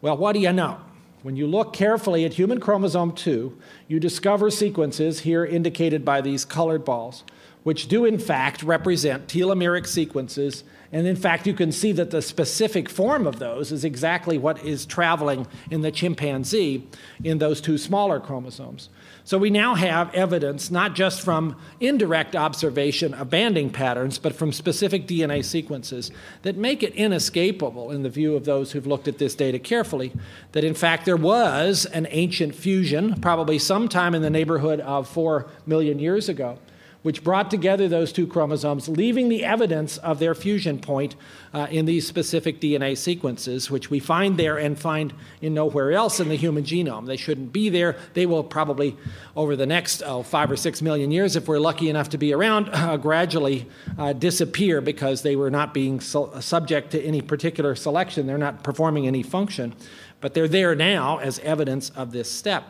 Well, 0.00 0.16
what 0.16 0.32
do 0.32 0.40
you 0.40 0.52
know? 0.54 0.80
When 1.22 1.36
you 1.36 1.46
look 1.46 1.72
carefully 1.72 2.24
at 2.24 2.32
human 2.32 2.58
chromosome 2.58 3.12
2, 3.12 3.56
you 3.86 4.00
discover 4.00 4.50
sequences 4.50 5.20
here 5.20 5.44
indicated 5.44 6.04
by 6.04 6.22
these 6.22 6.44
colored 6.44 6.84
balls, 6.84 7.22
which 7.62 7.88
do 7.88 8.04
in 8.04 8.18
fact 8.18 8.62
represent 8.62 9.26
telomeric 9.26 9.86
sequences. 9.86 10.64
And 10.90 11.06
in 11.06 11.16
fact, 11.16 11.46
you 11.46 11.54
can 11.54 11.72
see 11.72 11.92
that 11.92 12.10
the 12.10 12.20
specific 12.20 12.88
form 12.88 13.26
of 13.26 13.38
those 13.38 13.72
is 13.72 13.84
exactly 13.84 14.36
what 14.36 14.62
is 14.64 14.84
traveling 14.84 15.46
in 15.70 15.80
the 15.80 15.90
chimpanzee 15.90 16.86
in 17.24 17.38
those 17.38 17.60
two 17.60 17.78
smaller 17.78 18.20
chromosomes. 18.20 18.90
So 19.24 19.38
we 19.38 19.50
now 19.50 19.76
have 19.76 20.12
evidence 20.14 20.70
not 20.70 20.94
just 20.94 21.22
from 21.22 21.56
indirect 21.80 22.34
observation 22.34 23.14
of 23.14 23.30
banding 23.30 23.70
patterns, 23.70 24.18
but 24.18 24.34
from 24.34 24.52
specific 24.52 25.06
DNA 25.06 25.44
sequences 25.44 26.10
that 26.42 26.56
make 26.56 26.82
it 26.82 26.94
inescapable, 26.94 27.92
in 27.92 28.02
the 28.02 28.10
view 28.10 28.34
of 28.34 28.44
those 28.44 28.72
who've 28.72 28.86
looked 28.86 29.06
at 29.06 29.18
this 29.18 29.36
data 29.36 29.60
carefully, 29.60 30.12
that 30.50 30.64
in 30.64 30.74
fact 30.74 31.04
there 31.04 31.16
was 31.16 31.86
an 31.86 32.08
ancient 32.10 32.54
fusion, 32.54 33.20
probably 33.20 33.58
sometime 33.58 34.14
in 34.14 34.22
the 34.22 34.30
neighborhood 34.30 34.80
of 34.80 35.08
four 35.08 35.46
million 35.66 36.00
years 36.00 36.28
ago, 36.28 36.58
which 37.02 37.24
brought 37.24 37.50
together 37.50 37.88
those 37.88 38.12
two 38.12 38.26
chromosomes, 38.26 38.88
leaving 38.88 39.28
the 39.28 39.44
evidence 39.44 39.98
of 39.98 40.18
their 40.18 40.34
fusion 40.34 40.78
point 40.78 41.16
uh, 41.52 41.66
in 41.70 41.84
these 41.84 42.06
specific 42.06 42.60
DNA 42.60 42.96
sequences, 42.96 43.70
which 43.70 43.90
we 43.90 43.98
find 43.98 44.36
there 44.36 44.56
and 44.56 44.78
find 44.78 45.12
in 45.40 45.52
nowhere 45.52 45.92
else 45.92 46.20
in 46.20 46.28
the 46.28 46.36
human 46.36 46.62
genome. 46.62 47.06
They 47.06 47.16
shouldn't 47.16 47.52
be 47.52 47.68
there. 47.68 47.96
They 48.14 48.24
will 48.24 48.44
probably, 48.44 48.96
over 49.34 49.56
the 49.56 49.66
next 49.66 50.02
oh, 50.02 50.22
five 50.22 50.50
or 50.50 50.56
six 50.56 50.80
million 50.80 51.10
years, 51.10 51.34
if 51.34 51.48
we're 51.48 51.58
lucky 51.58 51.90
enough 51.90 52.10
to 52.10 52.18
be 52.18 52.32
around, 52.32 52.70
uh, 52.72 52.96
gradually 52.96 53.66
uh, 53.98 54.12
disappear 54.12 54.80
because 54.80 55.22
they 55.22 55.34
were 55.34 55.50
not 55.50 55.74
being 55.74 56.00
su- 56.00 56.30
subject 56.40 56.92
to 56.92 57.02
any 57.02 57.20
particular 57.20 57.74
selection. 57.74 58.26
They're 58.26 58.38
not 58.38 58.62
performing 58.62 59.08
any 59.08 59.24
function, 59.24 59.74
but 60.20 60.34
they're 60.34 60.48
there 60.48 60.76
now 60.76 61.18
as 61.18 61.40
evidence 61.40 61.90
of 61.90 62.12
this 62.12 62.30
step. 62.30 62.64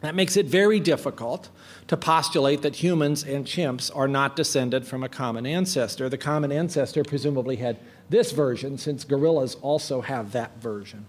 That 0.00 0.14
makes 0.14 0.36
it 0.36 0.46
very 0.46 0.80
difficult 0.80 1.48
to 1.86 1.96
postulate 1.96 2.62
that 2.62 2.76
humans 2.76 3.22
and 3.22 3.44
chimps 3.44 3.94
are 3.94 4.08
not 4.08 4.36
descended 4.36 4.86
from 4.86 5.02
a 5.02 5.08
common 5.08 5.46
ancestor. 5.46 6.08
The 6.08 6.18
common 6.18 6.50
ancestor 6.50 7.04
presumably 7.04 7.56
had 7.56 7.78
this 8.08 8.32
version, 8.32 8.78
since 8.78 9.04
gorillas 9.04 9.56
also 9.56 10.00
have 10.00 10.32
that 10.32 10.58
version. 10.60 11.06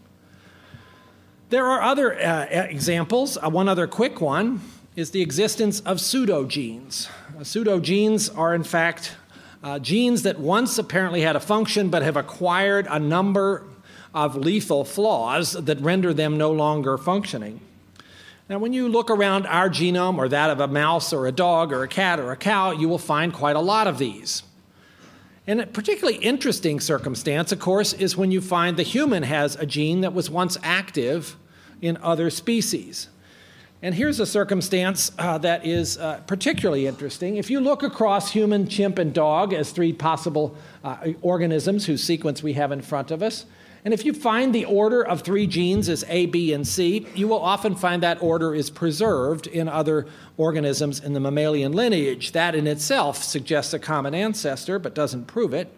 There 1.49 1.65
are 1.65 1.81
other 1.81 2.19
uh, 2.19 2.45
examples. 2.49 3.37
Uh, 3.37 3.49
one 3.49 3.69
other 3.69 3.87
quick 3.87 4.19
one 4.19 4.61
is 4.95 5.11
the 5.11 5.21
existence 5.21 5.79
of 5.81 5.97
pseudogenes. 5.97 7.07
Uh, 7.29 7.41
pseudogenes 7.41 8.35
are, 8.37 8.55
in 8.55 8.63
fact, 8.63 9.15
uh, 9.63 9.79
genes 9.79 10.23
that 10.23 10.39
once 10.39 10.77
apparently 10.77 11.21
had 11.21 11.35
a 11.35 11.39
function 11.39 11.89
but 11.89 12.01
have 12.01 12.17
acquired 12.17 12.87
a 12.89 12.99
number 12.99 13.63
of 14.13 14.35
lethal 14.35 14.83
flaws 14.83 15.53
that 15.53 15.79
render 15.81 16.13
them 16.13 16.37
no 16.37 16.51
longer 16.51 16.97
functioning. 16.97 17.59
Now, 18.47 18.59
when 18.59 18.73
you 18.73 18.87
look 18.87 19.09
around 19.09 19.47
our 19.47 19.69
genome 19.69 20.17
or 20.17 20.29
that 20.29 20.51
of 20.51 20.59
a 20.59 20.67
mouse 20.67 21.11
or 21.11 21.25
a 21.25 21.31
dog 21.31 21.73
or 21.73 21.81
a 21.81 21.87
cat 21.87 22.19
or 22.19 22.31
a 22.31 22.37
cow, 22.37 22.71
you 22.71 22.87
will 22.87 22.99
find 22.99 23.33
quite 23.33 23.55
a 23.55 23.59
lot 23.59 23.87
of 23.87 23.97
these. 23.97 24.43
And 25.47 25.61
a 25.61 25.67
particularly 25.67 26.19
interesting 26.19 26.79
circumstance, 26.79 27.51
of 27.51 27.59
course, 27.59 27.93
is 27.93 28.15
when 28.15 28.31
you 28.31 28.41
find 28.41 28.77
the 28.77 28.83
human 28.83 29.23
has 29.23 29.55
a 29.55 29.65
gene 29.65 30.01
that 30.01 30.13
was 30.13 30.29
once 30.29 30.57
active 30.61 31.35
in 31.81 31.97
other 31.97 32.29
species. 32.29 33.09
And 33.81 33.95
here's 33.95 34.19
a 34.19 34.25
circumstance 34.25 35.11
uh, 35.17 35.39
that 35.39 35.65
is 35.65 35.97
uh, 35.97 36.21
particularly 36.27 36.87
interesting. 36.87 37.37
If 37.37 37.49
you 37.49 37.59
look 37.59 37.83
across 37.83 38.31
human, 38.31 38.67
chimp, 38.67 38.99
and 38.99 39.13
dog 39.13 39.53
as 39.53 39.71
three 39.71 39.93
possible 39.93 40.55
uh, 40.83 41.09
organisms 41.21 41.85
whose 41.85 42.03
sequence 42.03 42.41
we 42.41 42.53
have 42.53 42.71
in 42.71 42.81
front 42.81 43.11
of 43.11 43.21
us, 43.21 43.45
and 43.85 43.93
if 43.93 44.03
you 44.03 44.13
find 44.13 44.53
the 44.53 44.65
order 44.65 45.05
of 45.05 45.21
three 45.21 45.45
genes 45.45 45.89
as 45.89 46.03
A, 46.09 46.25
B, 46.25 46.51
and 46.53 46.67
C, 46.67 47.05
you 47.13 47.27
will 47.27 47.39
often 47.39 47.75
find 47.75 48.01
that 48.01 48.19
order 48.19 48.55
is 48.55 48.71
preserved 48.71 49.45
in 49.45 49.69
other 49.69 50.07
organisms 50.37 50.99
in 50.99 51.13
the 51.13 51.19
mammalian 51.19 51.71
lineage. 51.71 52.31
That 52.31 52.55
in 52.55 52.65
itself 52.65 53.21
suggests 53.21 53.75
a 53.75 53.79
common 53.79 54.15
ancestor, 54.15 54.79
but 54.79 54.95
doesn't 54.95 55.27
prove 55.27 55.53
it. 55.53 55.71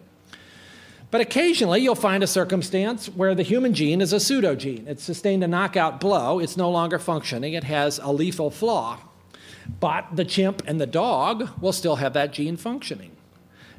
But 1.10 1.20
occasionally 1.20 1.82
you'll 1.82 1.94
find 1.94 2.22
a 2.22 2.26
circumstance 2.26 3.08
where 3.08 3.34
the 3.34 3.42
human 3.42 3.74
gene 3.74 4.00
is 4.00 4.14
a 4.14 4.16
pseudogene. 4.16 4.86
It's 4.86 5.04
sustained 5.04 5.44
a 5.44 5.48
knockout 5.48 6.00
blow, 6.00 6.38
it's 6.38 6.56
no 6.56 6.70
longer 6.70 6.98
functioning, 6.98 7.52
it 7.52 7.64
has 7.64 7.98
a 7.98 8.10
lethal 8.10 8.50
flaw. 8.50 9.00
But 9.80 10.16
the 10.16 10.24
chimp 10.24 10.62
and 10.66 10.80
the 10.80 10.86
dog 10.86 11.50
will 11.60 11.74
still 11.74 11.96
have 11.96 12.14
that 12.14 12.32
gene 12.32 12.56
functioning. 12.56 13.17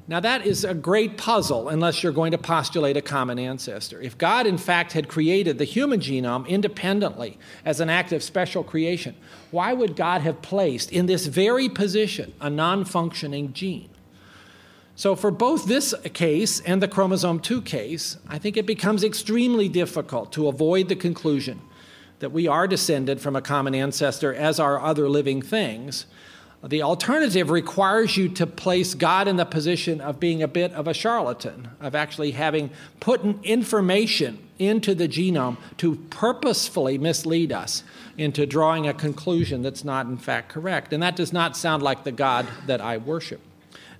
Now, 0.09 0.19
that 0.21 0.43
is 0.43 0.63
a 0.63 0.73
great 0.73 1.17
puzzle 1.17 1.69
unless 1.69 2.01
you're 2.01 2.11
going 2.11 2.31
to 2.31 2.39
postulate 2.39 2.97
a 2.97 3.01
common 3.01 3.37
ancestor. 3.37 4.01
If 4.01 4.17
God, 4.17 4.47
in 4.47 4.57
fact, 4.57 4.93
had 4.93 5.07
created 5.07 5.59
the 5.59 5.65
human 5.65 5.99
genome 5.99 6.47
independently 6.47 7.37
as 7.63 7.79
an 7.79 7.91
act 7.91 8.11
of 8.11 8.23
special 8.23 8.63
creation, 8.63 9.15
why 9.51 9.71
would 9.71 9.95
God 9.95 10.21
have 10.21 10.41
placed 10.41 10.91
in 10.91 11.05
this 11.05 11.27
very 11.27 11.69
position 11.69 12.33
a 12.41 12.49
non 12.49 12.85
functioning 12.85 13.53
gene? 13.53 13.91
So, 14.95 15.15
for 15.15 15.29
both 15.29 15.67
this 15.67 15.93
case 16.15 16.59
and 16.61 16.81
the 16.81 16.87
chromosome 16.87 17.39
2 17.39 17.61
case, 17.61 18.17
I 18.27 18.39
think 18.39 18.57
it 18.57 18.65
becomes 18.65 19.03
extremely 19.03 19.69
difficult 19.69 20.31
to 20.33 20.47
avoid 20.47 20.89
the 20.89 20.95
conclusion 20.95 21.61
that 22.17 22.31
we 22.31 22.47
are 22.47 22.67
descended 22.67 23.21
from 23.21 23.35
a 23.35 23.43
common 23.43 23.75
ancestor, 23.75 24.33
as 24.33 24.59
are 24.59 24.81
other 24.81 25.07
living 25.07 25.43
things 25.43 26.07
the 26.63 26.81
alternative 26.81 27.49
requires 27.49 28.17
you 28.17 28.27
to 28.29 28.45
place 28.45 28.93
God 28.93 29.29
in 29.29 29.37
the 29.37 29.45
position 29.45 30.01
of 30.01 30.19
being 30.19 30.43
a 30.43 30.47
bit 30.47 30.73
of 30.73 30.87
a 30.87 30.93
charlatan, 30.93 31.69
of 31.79 31.95
actually 31.95 32.31
having 32.31 32.69
put 32.99 33.21
information 33.43 34.39
into 34.57 34.93
the 34.93 35.07
genome 35.07 35.55
to 35.77 35.95
purposefully 36.09 36.97
mislead 36.97 37.53
us 37.53 37.83
into 38.17 38.45
drawing 38.45 38.87
a 38.87 38.93
conclusion 38.93 39.61
that's 39.61 39.85
not, 39.85 40.05
in 40.07 40.17
fact, 40.17 40.49
correct. 40.49 40.91
And 40.91 41.01
that 41.01 41.15
does 41.15 41.31
not 41.31 41.55
sound 41.55 41.81
like 41.81 42.03
the 42.03 42.11
God 42.11 42.45
that 42.67 42.81
I 42.81 42.97
worship. 42.97 43.39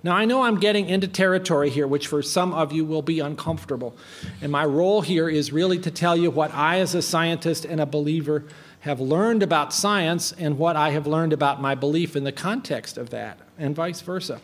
Now, 0.02 0.16
I 0.16 0.24
know 0.24 0.42
I'm 0.42 0.58
getting 0.58 0.88
into 0.88 1.08
territory 1.08 1.68
here, 1.68 1.86
which 1.86 2.06
for 2.06 2.22
some 2.22 2.54
of 2.54 2.72
you 2.72 2.84
will 2.84 3.02
be 3.02 3.20
uncomfortable. 3.20 3.94
And 4.40 4.50
my 4.50 4.64
role 4.64 5.02
here 5.02 5.28
is 5.28 5.52
really 5.52 5.78
to 5.78 5.90
tell 5.90 6.16
you 6.16 6.30
what 6.30 6.54
I, 6.54 6.80
as 6.80 6.94
a 6.94 7.02
scientist 7.02 7.66
and 7.66 7.80
a 7.80 7.86
believer, 7.86 8.44
have 8.80 9.00
learned 9.00 9.42
about 9.42 9.72
science 9.72 10.32
and 10.32 10.58
what 10.58 10.76
I 10.76 10.90
have 10.90 11.06
learned 11.06 11.32
about 11.32 11.60
my 11.60 11.74
belief 11.74 12.16
in 12.16 12.24
the 12.24 12.32
context 12.32 12.96
of 12.96 13.10
that, 13.10 13.38
and 13.58 13.74
vice 13.74 14.00
versa. 14.00 14.40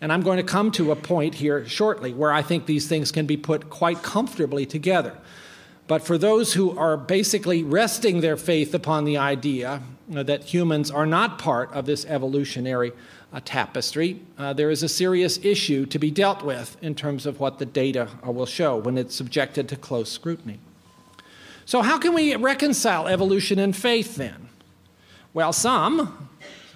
And 0.00 0.12
I'm 0.12 0.22
going 0.22 0.36
to 0.36 0.44
come 0.44 0.70
to 0.72 0.92
a 0.92 0.96
point 0.96 1.36
here 1.36 1.66
shortly 1.66 2.12
where 2.12 2.32
I 2.32 2.42
think 2.42 2.66
these 2.66 2.86
things 2.88 3.10
can 3.10 3.26
be 3.26 3.36
put 3.36 3.70
quite 3.70 4.02
comfortably 4.02 4.66
together. 4.66 5.18
But 5.88 6.04
for 6.04 6.18
those 6.18 6.52
who 6.52 6.76
are 6.78 6.96
basically 6.96 7.62
resting 7.62 8.20
their 8.20 8.36
faith 8.36 8.74
upon 8.74 9.04
the 9.04 9.16
idea 9.16 9.82
that 10.08 10.44
humans 10.44 10.90
are 10.90 11.06
not 11.06 11.38
part 11.38 11.72
of 11.72 11.86
this 11.86 12.04
evolutionary 12.04 12.92
uh, 13.32 13.40
tapestry, 13.44 14.20
uh, 14.36 14.52
there 14.52 14.70
is 14.70 14.82
a 14.82 14.88
serious 14.88 15.38
issue 15.42 15.86
to 15.86 15.98
be 15.98 16.10
dealt 16.10 16.42
with 16.42 16.76
in 16.82 16.94
terms 16.94 17.26
of 17.26 17.40
what 17.40 17.58
the 17.58 17.66
data 17.66 18.08
uh, 18.26 18.30
will 18.30 18.46
show 18.46 18.76
when 18.76 18.98
it's 18.98 19.14
subjected 19.14 19.68
to 19.68 19.76
close 19.76 20.10
scrutiny. 20.10 20.58
So, 21.68 21.82
how 21.82 21.98
can 21.98 22.14
we 22.14 22.34
reconcile 22.34 23.08
evolution 23.08 23.58
and 23.58 23.76
faith 23.76 24.16
then? 24.16 24.48
Well, 25.34 25.52
some, 25.52 26.30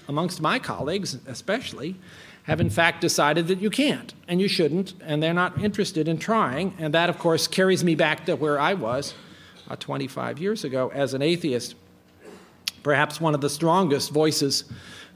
amongst 0.07 0.43
my 0.43 0.59
colleagues 0.59 1.19
especially, 1.27 1.97
have 2.43 2.61
in 2.61 2.69
fact 2.69 3.01
decided 3.01 3.49
that 3.49 3.59
you 3.59 3.71
can't 3.71 4.13
and 4.29 4.39
you 4.39 4.49
shouldn't, 4.49 4.93
and 5.01 5.23
they're 5.23 5.33
not 5.33 5.59
interested 5.65 6.09
in 6.09 6.19
trying. 6.19 6.75
And 6.79 6.93
that, 6.93 7.09
of 7.09 7.19
course, 7.19 7.47
carries 7.47 7.83
me 7.83 7.95
back 7.95 8.27
to 8.27 8.37
where 8.37 8.61
I 8.61 8.75
was 8.75 9.15
uh, 9.71 9.77
25 9.77 10.39
years 10.39 10.63
ago 10.63 10.93
as 10.93 11.15
an 11.15 11.23
atheist. 11.23 11.75
Perhaps 12.83 13.19
one 13.19 13.35
of 13.35 13.41
the 13.41 13.49
strongest 13.49 14.11
voices 14.11 14.65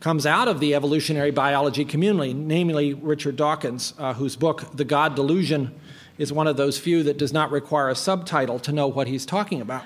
comes 0.01 0.25
out 0.25 0.49
of 0.49 0.59
the 0.59 0.75
evolutionary 0.75 1.33
biology 1.33 1.85
community, 1.85 2.33
namely 2.33 2.95
Richard 2.95 3.37
Dawkins, 3.37 3.93
uh, 3.99 4.15
whose 4.15 4.37
book, 4.37 4.75
The 4.75 4.87
God 4.87 5.15
Delusion, 5.15 5.79
is 6.19 6.33
one 6.33 6.47
of 6.47 6.57
those 6.57 6.79
few 6.79 7.03
that 7.03 7.19
does 7.19 7.33
not 7.33 7.51
require 7.51 7.89
a 7.89 7.95
subtitle 7.95 8.59
to 8.61 8.73
know 8.73 8.87
what 8.87 9.07
he's 9.07 9.27
talking 9.27 9.61
about. 9.61 9.85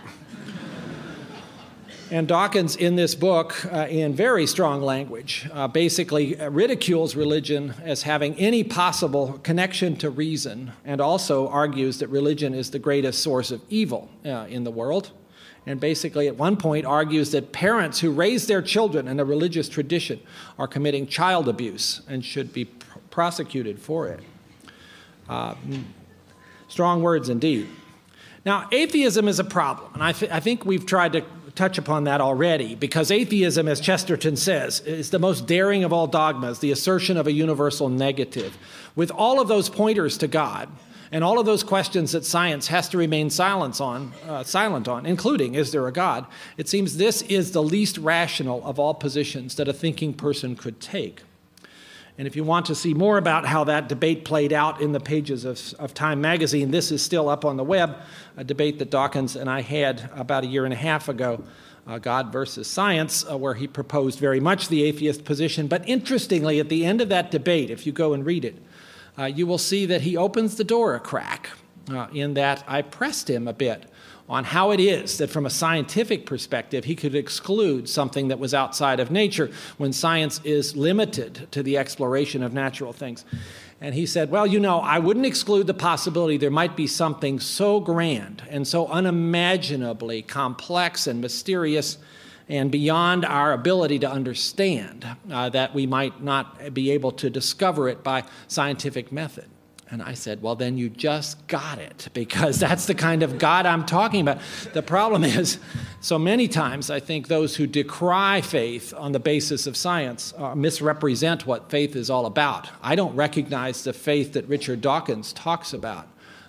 and 2.11 2.29
Dawkins, 2.29 2.77
in 2.77 2.97
this 2.97 3.15
book, 3.15 3.67
uh, 3.73 3.87
in 3.89 4.15
very 4.15 4.47
strong 4.47 4.83
language, 4.83 5.49
uh, 5.53 5.67
basically 5.69 6.35
ridicules 6.35 7.17
religion 7.17 7.75
as 7.83 8.03
having 8.03 8.35
any 8.37 8.63
possible 8.63 9.39
connection 9.43 9.97
to 9.97 10.11
reason, 10.11 10.73
and 10.85 11.01
also 11.01 11.49
argues 11.49 11.99
that 11.99 12.09
religion 12.09 12.55
is 12.55 12.71
the 12.71 12.79
greatest 12.79 13.23
source 13.23 13.51
of 13.51 13.61
evil 13.69 14.09
uh, 14.25 14.47
in 14.49 14.65
the 14.65 14.71
world. 14.71 15.11
And 15.67 15.79
basically, 15.79 16.27
at 16.27 16.37
one 16.37 16.57
point, 16.57 16.87
argues 16.87 17.33
that 17.33 17.53
parents 17.53 18.01
who 18.01 18.11
raise 18.11 18.47
their 18.47 18.63
children 18.63 19.07
in 19.07 19.21
a 19.21 19.25
religious 19.25 19.69
tradition 19.69 20.21
are 20.59 20.67
committing 20.67 21.07
child 21.07 21.49
abuse 21.49 22.01
and 22.09 22.25
should 22.25 22.53
be 22.53 22.65
pr- 22.65 22.99
prosecuted 23.11 23.79
for 23.79 24.09
it. 24.09 24.21
Uh, 25.29 25.55
Strong 26.71 27.03
words 27.03 27.29
indeed. 27.29 27.69
Now, 28.47 28.69
atheism 28.73 29.29
is 29.29 29.39
a 29.39 29.45
problem, 29.45 29.93
and 29.93 30.03
I, 30.03 30.13
th- 30.13 30.33
I 30.33 30.41
think 30.41 30.65
we've 30.65 30.87
tried 30.87 31.13
to 31.13 31.25
touch 31.55 31.77
upon 31.77 32.05
that 32.05 32.23
already 32.23 32.75
because 32.75 33.11
atheism, 33.11 33.69
as 33.69 33.81
Chesterton 33.81 34.37
says, 34.37 34.81
is 34.81 35.11
the 35.11 35.19
most 35.19 35.47
daring 35.47 35.85
of 35.85 35.93
all 35.93 36.07
dogmas, 36.07 36.61
the 36.61 36.71
assertion 36.71 37.19
of 37.19 37.27
a 37.27 37.33
universal 37.33 37.91
negative. 37.91 38.57
With 38.97 39.11
all 39.11 39.41
of 39.41 39.49
those 39.49 39.69
pointers 39.69 40.17
to 40.19 40.29
God, 40.29 40.71
and 41.13 41.25
all 41.25 41.41
of 41.41 41.45
those 41.45 41.65
questions 41.65 42.13
that 42.13 42.25
science 42.25 42.69
has 42.69 42.89
to 42.91 42.97
remain 42.97 43.31
silent 43.31 43.81
on, 43.81 44.13
uh, 44.29 44.45
silent 44.45 44.87
on, 44.87 45.07
including 45.07 45.57
is 45.57 45.73
there 45.73 45.89
a 45.89 45.93
God? 45.93 46.25
It 46.57 46.69
seems 46.69 46.97
this 46.97 47.23
is 47.23 47.51
the 47.51 47.63
least 47.63 47.99
rational 47.99 48.65
of 48.65 48.79
all 48.79 48.95
positions 48.95 49.57
that 49.57 49.67
a 49.67 49.73
thinking 49.73 50.15
person 50.15 50.55
could 50.55 50.81
take. 50.81 51.23
And 52.21 52.27
if 52.27 52.37
you 52.37 52.45
want 52.45 52.67
to 52.67 52.75
see 52.75 52.93
more 52.93 53.17
about 53.17 53.47
how 53.47 53.65
that 53.65 53.89
debate 53.89 54.27
played 54.27 54.53
out 54.53 54.83
in 54.83 54.93
the 54.93 55.01
pages 55.01 55.47
of, 55.47 55.59
of, 55.79 55.95
Time 55.95 56.21
magazine, 56.21 56.71
this 56.71 56.93
is 56.93 57.03
still 57.03 57.31
up 57.31 57.47
on 57.47 57.57
the 57.57 57.65
web, 57.65 57.97
a 58.37 58.45
debate 58.45 58.79
that 58.81 58.91
Dawkins 58.91 59.37
and 59.37 59.49
I 59.49 59.63
had 59.63 60.11
about 60.15 60.45
a 60.45 60.47
year 60.47 60.67
and 60.67 60.75
a 60.75 60.77
half 60.77 61.09
ago, 61.09 61.43
uh, 61.87 61.97
God 61.97 62.31
versus 62.31 62.69
Science, 62.69 63.25
uh, 63.27 63.39
where 63.39 63.55
he 63.55 63.67
proposed 63.67 64.19
very 64.19 64.39
much 64.39 64.69
the 64.69 64.85
atheist 64.85 65.25
position. 65.25 65.67
But 65.67 65.89
interestingly, 65.89 66.61
at 66.61 66.69
the 66.69 66.85
end 66.85 67.01
of 67.01 67.09
that 67.09 67.31
debate, 67.31 67.71
if 67.71 67.87
you 67.87 67.93
go 67.93 68.13
and 68.13 68.27
read 68.27 68.45
it, 68.45 68.63
uh, 69.19 69.25
you 69.25 69.47
will 69.47 69.57
see 69.57 69.87
that 69.87 70.03
he 70.03 70.15
opens 70.15 70.57
the 70.57 70.65
door 70.65 70.95
a 70.95 71.01
crack 71.01 71.49
uh, 71.91 72.09
in 72.13 72.35
that 72.35 72.63
I 72.69 72.83
pressed 72.83 73.31
him 73.31 73.49
a 73.49 73.55
bit 73.55 73.90
on 74.31 74.45
how 74.45 74.71
it 74.71 74.79
is 74.79 75.19
that, 75.19 75.29
from 75.29 75.45
a 75.45 75.51
scientific 75.51 76.25
perspective, 76.25 76.85
he 76.85 76.95
could 76.95 77.17
exclude 77.17 77.89
something 77.89 78.29
that 78.29 78.39
was 78.39 78.55
outside 78.55 79.01
of 79.01 79.11
nature 79.11 79.51
when 79.77 79.93
science 79.93 80.41
is 80.45 80.77
limited 80.77 81.49
to 81.51 81.65
the 81.65 81.77
exploration 81.77 82.41
of 82.45 82.53
natural 82.53 82.93
things. 82.93 83.25
And 83.81 83.93
he 83.93 84.07
said, 84.07 84.31
Well, 84.31 84.47
you 84.47 84.61
know, 84.61 84.79
I 84.79 85.01
wouldn't 85.01 85.27
exclude 85.27 85.67
the 85.67 85.75
possibility 85.75 86.37
there 86.37 86.49
might 86.49 86.77
be 86.77 86.87
something 86.87 87.41
so 87.41 87.81
grand 87.81 88.45
and 88.49 88.69
so 88.69 88.87
unimaginably 88.87 90.23
complex 90.23 91.09
and 91.09 91.21
mysterious 91.21 91.99
and 92.49 92.71
beyond 92.71 93.25
our 93.25 93.53
ability 93.53 93.99
to 93.99 94.11
understand 94.11 95.07
uh, 95.31 95.49
that 95.49 95.75
we 95.75 95.87
might 95.87 96.23
not 96.23 96.73
be 96.73 96.93
able 96.93 97.11
to 97.13 97.31
discover 97.31 97.89
it 97.89 98.05
by 98.05 98.23
scientific 98.47 99.11
method. 99.11 99.47
And 99.93 100.01
I 100.03 100.15
said, 100.15 100.41
Well, 100.41 100.55
then 100.55 100.79
you 100.79 100.89
just 100.89 101.47
got 101.49 101.79
it, 101.79 102.09
because 102.15 102.61
that's 102.61 102.87
the 102.87 102.95
kind 102.95 103.23
of 103.23 103.39
God 103.39 103.67
I'm 103.67 103.85
talking 103.85 104.21
about. 104.21 104.39
The 104.73 104.83
problem 104.83 105.25
is, 105.25 105.59
so 106.01 106.19
many 106.19 106.47
times 106.47 106.91
I 106.91 107.01
think 107.01 107.27
those 107.27 107.57
who 107.57 107.67
decry 107.67 108.41
faith 108.41 108.95
on 108.97 109.13
the 109.13 109.19
basis 109.19 109.67
of 109.67 109.77
science 109.77 110.33
uh, 110.39 110.55
misrepresent 110.55 111.45
what 111.45 111.71
faith 111.71 111.97
is 111.97 112.09
all 112.09 112.27
about. 112.27 112.69
I 112.83 112.95
don't 112.95 113.17
recognize 113.17 113.83
the 113.83 113.93
faith 113.93 114.35
that 114.35 114.47
Richard 114.47 114.81
Dawkins 114.81 115.33
talks 115.33 115.73
about. 115.73 116.07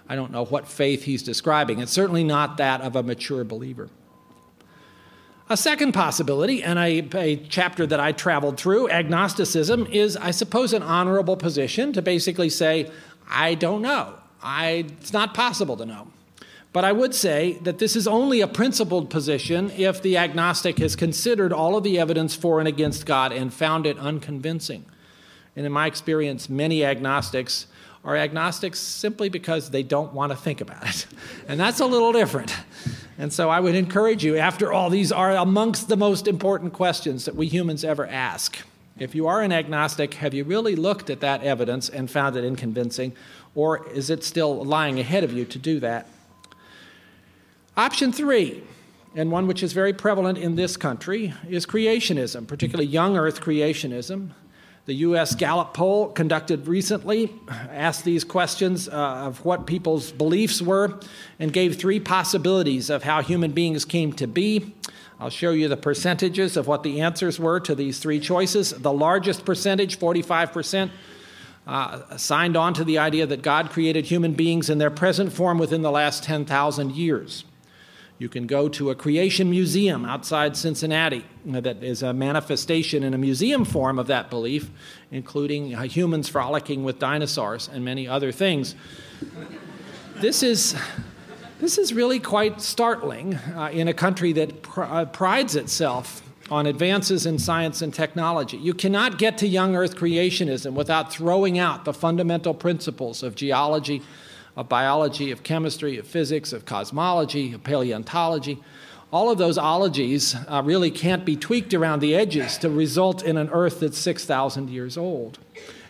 I 0.08 0.16
don't 0.16 0.32
know 0.32 0.46
what 0.46 0.68
faith 0.68 1.04
he's 1.04 1.24
describing. 1.24 1.80
It's 1.80 1.92
certainly 1.92 2.24
not 2.24 2.58
that 2.58 2.82
of 2.82 2.96
a 2.96 3.02
mature 3.02 3.44
believer. 3.44 3.90
A 5.52 5.58
second 5.58 5.92
possibility, 5.92 6.64
and 6.64 6.80
a, 6.80 7.06
a, 7.14 7.36
chapter 7.36 7.86
that 7.86 8.00
I 8.00 8.14
traveled 8.14 8.58
through, 8.58 8.90
agnosticism, 8.90 9.86
is, 9.88 10.16
I 10.16 10.32
suppose, 10.32 10.72
an 10.72 10.82
honorable 10.82 11.36
position 11.36 11.92
to 11.92 12.02
basically 12.02 12.50
say, 12.50 12.90
I 13.32 13.56
don't 13.56 13.82
know. 13.82 14.16
I, 14.44 14.86
it's 15.00 15.14
not 15.14 15.34
possible 15.34 15.78
to 15.78 15.86
know. 15.86 16.08
But 16.74 16.86
I 16.86 16.92
would 16.92 17.14
say 17.14 17.60
that 17.64 17.80
this 17.80 17.96
is 17.96 18.08
only 18.08 18.40
a 18.42 18.48
principled 18.48 19.10
position 19.10 19.72
if 19.72 20.02
the 20.02 20.18
agnostic 20.18 20.80
has 20.80 20.96
considered 20.96 21.52
all 21.52 21.76
of 21.76 21.84
the 21.84 22.00
evidence 22.00 22.34
for 22.34 22.60
and 22.60 22.68
against 22.68 23.06
God 23.06 23.34
and 23.34 23.54
found 23.54 23.86
it 23.86 23.98
unconvincing. 23.98 24.86
And 25.56 25.66
in 25.66 25.72
my 25.72 25.86
experience, 25.88 26.50
many 26.50 26.86
agnostics 26.86 27.68
are 28.06 28.16
agnostics 28.16 28.80
simply 28.80 29.28
because 29.28 29.70
they 29.70 29.84
don't 29.84 30.14
want 30.14 30.32
to 30.32 30.38
think 30.38 30.62
about 30.62 30.88
it. 30.88 31.06
And 31.48 31.60
that's 31.60 31.82
a 31.82 31.86
little 31.86 32.14
different. 32.14 32.56
And 33.18 33.34
so 33.34 33.50
I 33.50 33.60
would 33.60 33.76
encourage 33.76 34.24
you, 34.24 34.38
after 34.38 34.72
all, 34.72 34.90
these 34.90 35.12
are 35.12 35.36
amongst 35.36 35.90
the 35.90 35.98
most 35.98 36.28
important 36.28 36.72
questions 36.72 37.26
that 37.26 37.36
we 37.36 37.48
humans 37.48 37.84
ever 37.84 38.08
ask. 38.08 38.58
If 39.02 39.16
you 39.16 39.26
are 39.26 39.42
an 39.42 39.52
agnostic, 39.52 40.14
have 40.14 40.36
you 40.36 40.44
really 40.44 40.76
looked 40.76 41.10
at 41.10 41.22
that 41.22 41.42
evidence 41.42 41.90
and 41.90 42.08
found 42.08 42.36
it 42.36 42.44
inconvincing, 42.44 43.14
or 43.56 43.90
is 43.90 44.12
it 44.12 44.24
still 44.24 44.64
lying 44.64 45.00
ahead 45.00 45.24
of 45.24 45.34
you 45.34 45.44
to 45.44 45.58
do 45.58 45.80
that? 45.80 46.06
Option 47.76 48.12
three, 48.12 48.62
and 49.16 49.32
one 49.32 49.48
which 49.48 49.64
is 49.64 49.74
very 49.74 49.92
prevalent 49.92 50.38
in 50.38 50.56
this 50.56 50.78
country, 50.78 51.34
is 51.50 51.66
creationism, 51.66 52.46
particularly 52.46 52.86
young 52.86 53.18
earth 53.18 53.42
creationism. 53.42 54.34
The 54.86 54.94
US 54.94 55.34
Gallup 55.34 55.74
poll 55.74 56.10
conducted 56.10 56.68
recently 56.68 57.34
asked 57.50 58.06
these 58.06 58.24
questions 58.24 58.88
uh, 58.88 58.92
of 58.92 59.44
what 59.44 59.66
people's 59.66 60.12
beliefs 60.12 60.62
were 60.62 61.00
and 61.40 61.52
gave 61.52 61.76
three 61.76 62.00
possibilities 62.00 62.92
of 62.92 63.02
how 63.02 63.24
human 63.24 63.52
beings 63.52 63.84
came 63.84 64.14
to 64.14 64.28
be. 64.28 64.76
I'll 65.22 65.30
show 65.30 65.52
you 65.52 65.68
the 65.68 65.78
percentages 65.78 66.58
of 66.58 66.66
what 66.66 66.82
the 66.82 67.00
answers 67.00 67.40
were 67.40 67.60
to 67.60 67.76
these 67.76 68.00
three 68.00 68.20
choices. 68.20 68.72
The 68.72 68.92
largest 68.92 69.46
percentage, 69.46 70.00
45%, 70.00 70.90
uh, 71.68 72.18
signed 72.18 72.58
on 72.58 72.74
to 72.74 72.84
the 72.84 72.98
idea 72.98 73.28
that 73.28 73.44
God 73.44 73.70
created 73.70 74.08
human 74.08 74.34
beings 74.34 74.68
in 74.68 74.80
their 74.80 74.90
present 74.90 75.32
form 75.32 75.60
within 75.60 75.84
the 75.84 75.92
last 75.92 76.24
10,000 76.24 76.96
years. 76.96 77.46
You 78.18 78.30
can 78.30 78.48
go 78.48 78.68
to 78.70 78.90
a 78.90 78.96
creation 78.96 79.52
museum 79.52 80.06
outside 80.06 80.58
Cincinnati 80.58 81.24
that 81.46 81.84
is 81.84 82.02
a 82.02 82.14
manifestation 82.14 83.04
in 83.04 83.14
a 83.14 83.18
museum 83.20 83.64
form 83.64 84.00
of 84.00 84.08
that 84.08 84.32
belief, 84.32 84.72
including 85.12 85.76
uh, 85.76 85.84
humans 85.84 86.30
frolicking 86.30 86.84
with 86.84 86.98
dinosaurs 86.98 87.70
and 87.72 87.86
many 87.86 88.08
other 88.08 88.32
things. 88.32 88.74
This 90.16 90.42
is 90.42 90.76
this 91.62 91.78
is 91.78 91.94
really 91.94 92.20
quite 92.20 92.60
startling 92.60 93.36
uh, 93.36 93.70
in 93.72 93.88
a 93.88 93.94
country 93.94 94.34
that 94.34 94.64
pr- 94.64 94.82
uh, 94.82 95.06
prides 95.06 95.56
itself 95.56 96.24
on 96.50 96.66
advances 96.66 97.28
in 97.28 97.38
science 97.38 97.84
and 97.84 97.94
technology. 97.94 98.58
You 98.58 98.74
cannot 98.74 99.20
get 99.20 99.38
to 99.38 99.48
young 99.48 99.76
earth 99.76 99.96
creationism 99.96 100.74
without 100.74 101.14
throwing 101.14 101.60
out 101.60 101.86
the 101.86 101.94
fundamental 101.94 102.56
principles 102.56 103.22
of 103.22 103.36
geology, 103.36 104.02
of 104.58 104.68
biology, 104.68 105.30
of 105.30 105.44
chemistry, 105.44 106.00
of 106.00 106.08
physics, 106.08 106.52
of 106.52 106.66
cosmology, 106.66 107.54
of 107.54 107.64
paleontology. 107.64 108.62
All 109.14 109.30
of 109.30 109.38
those 109.38 109.60
ologies 109.60 110.36
uh, 110.48 110.64
really 110.66 110.90
can't 110.90 111.24
be 111.26 111.36
tweaked 111.36 111.76
around 111.76 112.00
the 112.00 112.16
edges 112.16 112.58
to 112.58 112.72
result 112.72 113.22
in 113.22 113.38
an 113.38 113.50
earth 113.52 113.82
that's 113.82 114.00
6,000 114.00 114.72
years 114.72 114.98
old. 114.98 115.38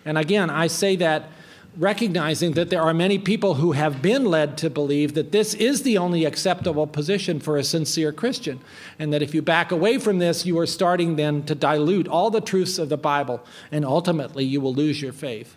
And 0.04 0.18
again, 0.18 0.50
I 0.50 0.68
say 0.68 0.98
that 0.98 1.30
recognizing 1.78 2.52
that 2.54 2.70
there 2.70 2.82
are 2.82 2.94
many 2.94 3.18
people 3.18 3.56
who 3.56 3.72
have 3.72 4.02
been 4.02 4.26
led 4.26 4.58
to 4.58 4.70
believe 4.70 5.14
that 5.14 5.32
this 5.32 5.54
is 5.54 5.84
the 5.84 5.98
only 5.98 6.26
acceptable 6.26 6.86
position 6.86 7.40
for 7.40 7.58
a 7.58 7.64
sincere 7.64 8.12
Christian, 8.12 8.60
and 9.00 9.14
that 9.14 9.22
if 9.22 9.34
you 9.34 9.42
back 9.42 9.72
away 9.72 9.98
from 9.98 10.20
this, 10.20 10.46
you 10.46 10.60
are 10.60 10.66
starting 10.66 11.16
then 11.16 11.44
to 11.44 11.56
dilute 11.56 12.08
all 12.08 12.30
the 12.30 12.42
truths 12.42 12.78
of 12.78 12.90
the 12.90 12.98
Bible, 12.98 13.42
and 13.72 13.86
ultimately 13.86 14.44
you 14.44 14.60
will 14.60 14.74
lose 14.74 15.02
your 15.02 15.14
faith. 15.14 15.56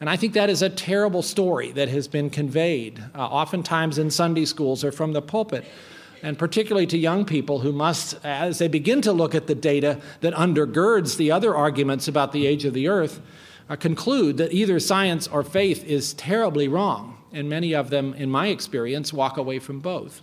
And 0.00 0.10
I 0.10 0.16
think 0.16 0.34
that 0.34 0.50
is 0.50 0.60
a 0.60 0.68
terrible 0.68 1.22
story 1.22 1.72
that 1.72 1.88
has 1.88 2.08
been 2.08 2.28
conveyed, 2.28 3.02
uh, 3.14 3.20
oftentimes 3.20 3.96
in 3.96 4.10
Sunday 4.10 4.44
schools 4.44 4.84
or 4.84 4.92
from 4.92 5.12
the 5.12 5.22
pulpit 5.22 5.64
and 6.24 6.38
particularly 6.38 6.86
to 6.86 6.96
young 6.96 7.26
people 7.26 7.58
who 7.58 7.70
must, 7.70 8.14
as 8.24 8.58
they 8.58 8.66
begin 8.66 9.02
to 9.02 9.12
look 9.12 9.34
at 9.34 9.46
the 9.46 9.54
data 9.54 10.00
that 10.22 10.32
undergirds 10.32 11.18
the 11.18 11.30
other 11.30 11.54
arguments 11.54 12.08
about 12.08 12.32
the 12.32 12.46
age 12.46 12.64
of 12.64 12.72
the 12.72 12.88
earth, 12.88 13.20
uh, 13.68 13.76
conclude 13.76 14.36
that 14.36 14.52
either 14.52 14.78
science 14.78 15.26
or 15.26 15.42
faith 15.42 15.84
is 15.84 16.14
terribly 16.14 16.68
wrong, 16.68 17.18
and 17.32 17.48
many 17.48 17.74
of 17.74 17.90
them, 17.90 18.14
in 18.14 18.30
my 18.30 18.48
experience, 18.48 19.12
walk 19.12 19.36
away 19.36 19.58
from 19.58 19.80
both. 19.80 20.22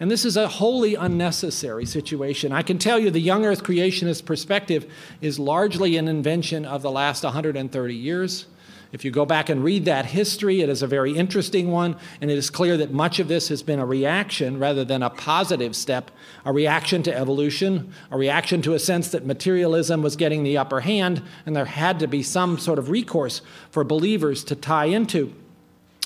And 0.00 0.10
this 0.10 0.24
is 0.24 0.36
a 0.36 0.48
wholly 0.48 0.96
unnecessary 0.96 1.86
situation. 1.86 2.52
I 2.52 2.62
can 2.62 2.78
tell 2.78 2.98
you 2.98 3.10
the 3.10 3.20
young 3.20 3.46
earth 3.46 3.62
creationist 3.62 4.24
perspective 4.24 4.92
is 5.20 5.38
largely 5.38 5.96
an 5.96 6.08
invention 6.08 6.64
of 6.64 6.82
the 6.82 6.90
last 6.90 7.22
130 7.22 7.94
years. 7.94 8.46
If 8.94 9.04
you 9.04 9.10
go 9.10 9.26
back 9.26 9.48
and 9.48 9.64
read 9.64 9.86
that 9.86 10.06
history, 10.06 10.60
it 10.60 10.68
is 10.68 10.80
a 10.80 10.86
very 10.86 11.16
interesting 11.16 11.72
one, 11.72 11.96
and 12.20 12.30
it 12.30 12.38
is 12.38 12.48
clear 12.48 12.76
that 12.76 12.92
much 12.92 13.18
of 13.18 13.26
this 13.26 13.48
has 13.48 13.60
been 13.60 13.80
a 13.80 13.84
reaction 13.84 14.60
rather 14.60 14.84
than 14.84 15.02
a 15.02 15.10
positive 15.10 15.74
step, 15.74 16.12
a 16.44 16.52
reaction 16.52 17.02
to 17.02 17.12
evolution, 17.12 17.92
a 18.12 18.16
reaction 18.16 18.62
to 18.62 18.72
a 18.72 18.78
sense 18.78 19.08
that 19.08 19.26
materialism 19.26 20.00
was 20.00 20.14
getting 20.14 20.44
the 20.44 20.56
upper 20.56 20.78
hand, 20.78 21.22
and 21.44 21.56
there 21.56 21.64
had 21.64 21.98
to 21.98 22.06
be 22.06 22.22
some 22.22 22.56
sort 22.56 22.78
of 22.78 22.88
recourse 22.88 23.42
for 23.72 23.82
believers 23.82 24.44
to 24.44 24.54
tie 24.54 24.84
into. 24.84 25.34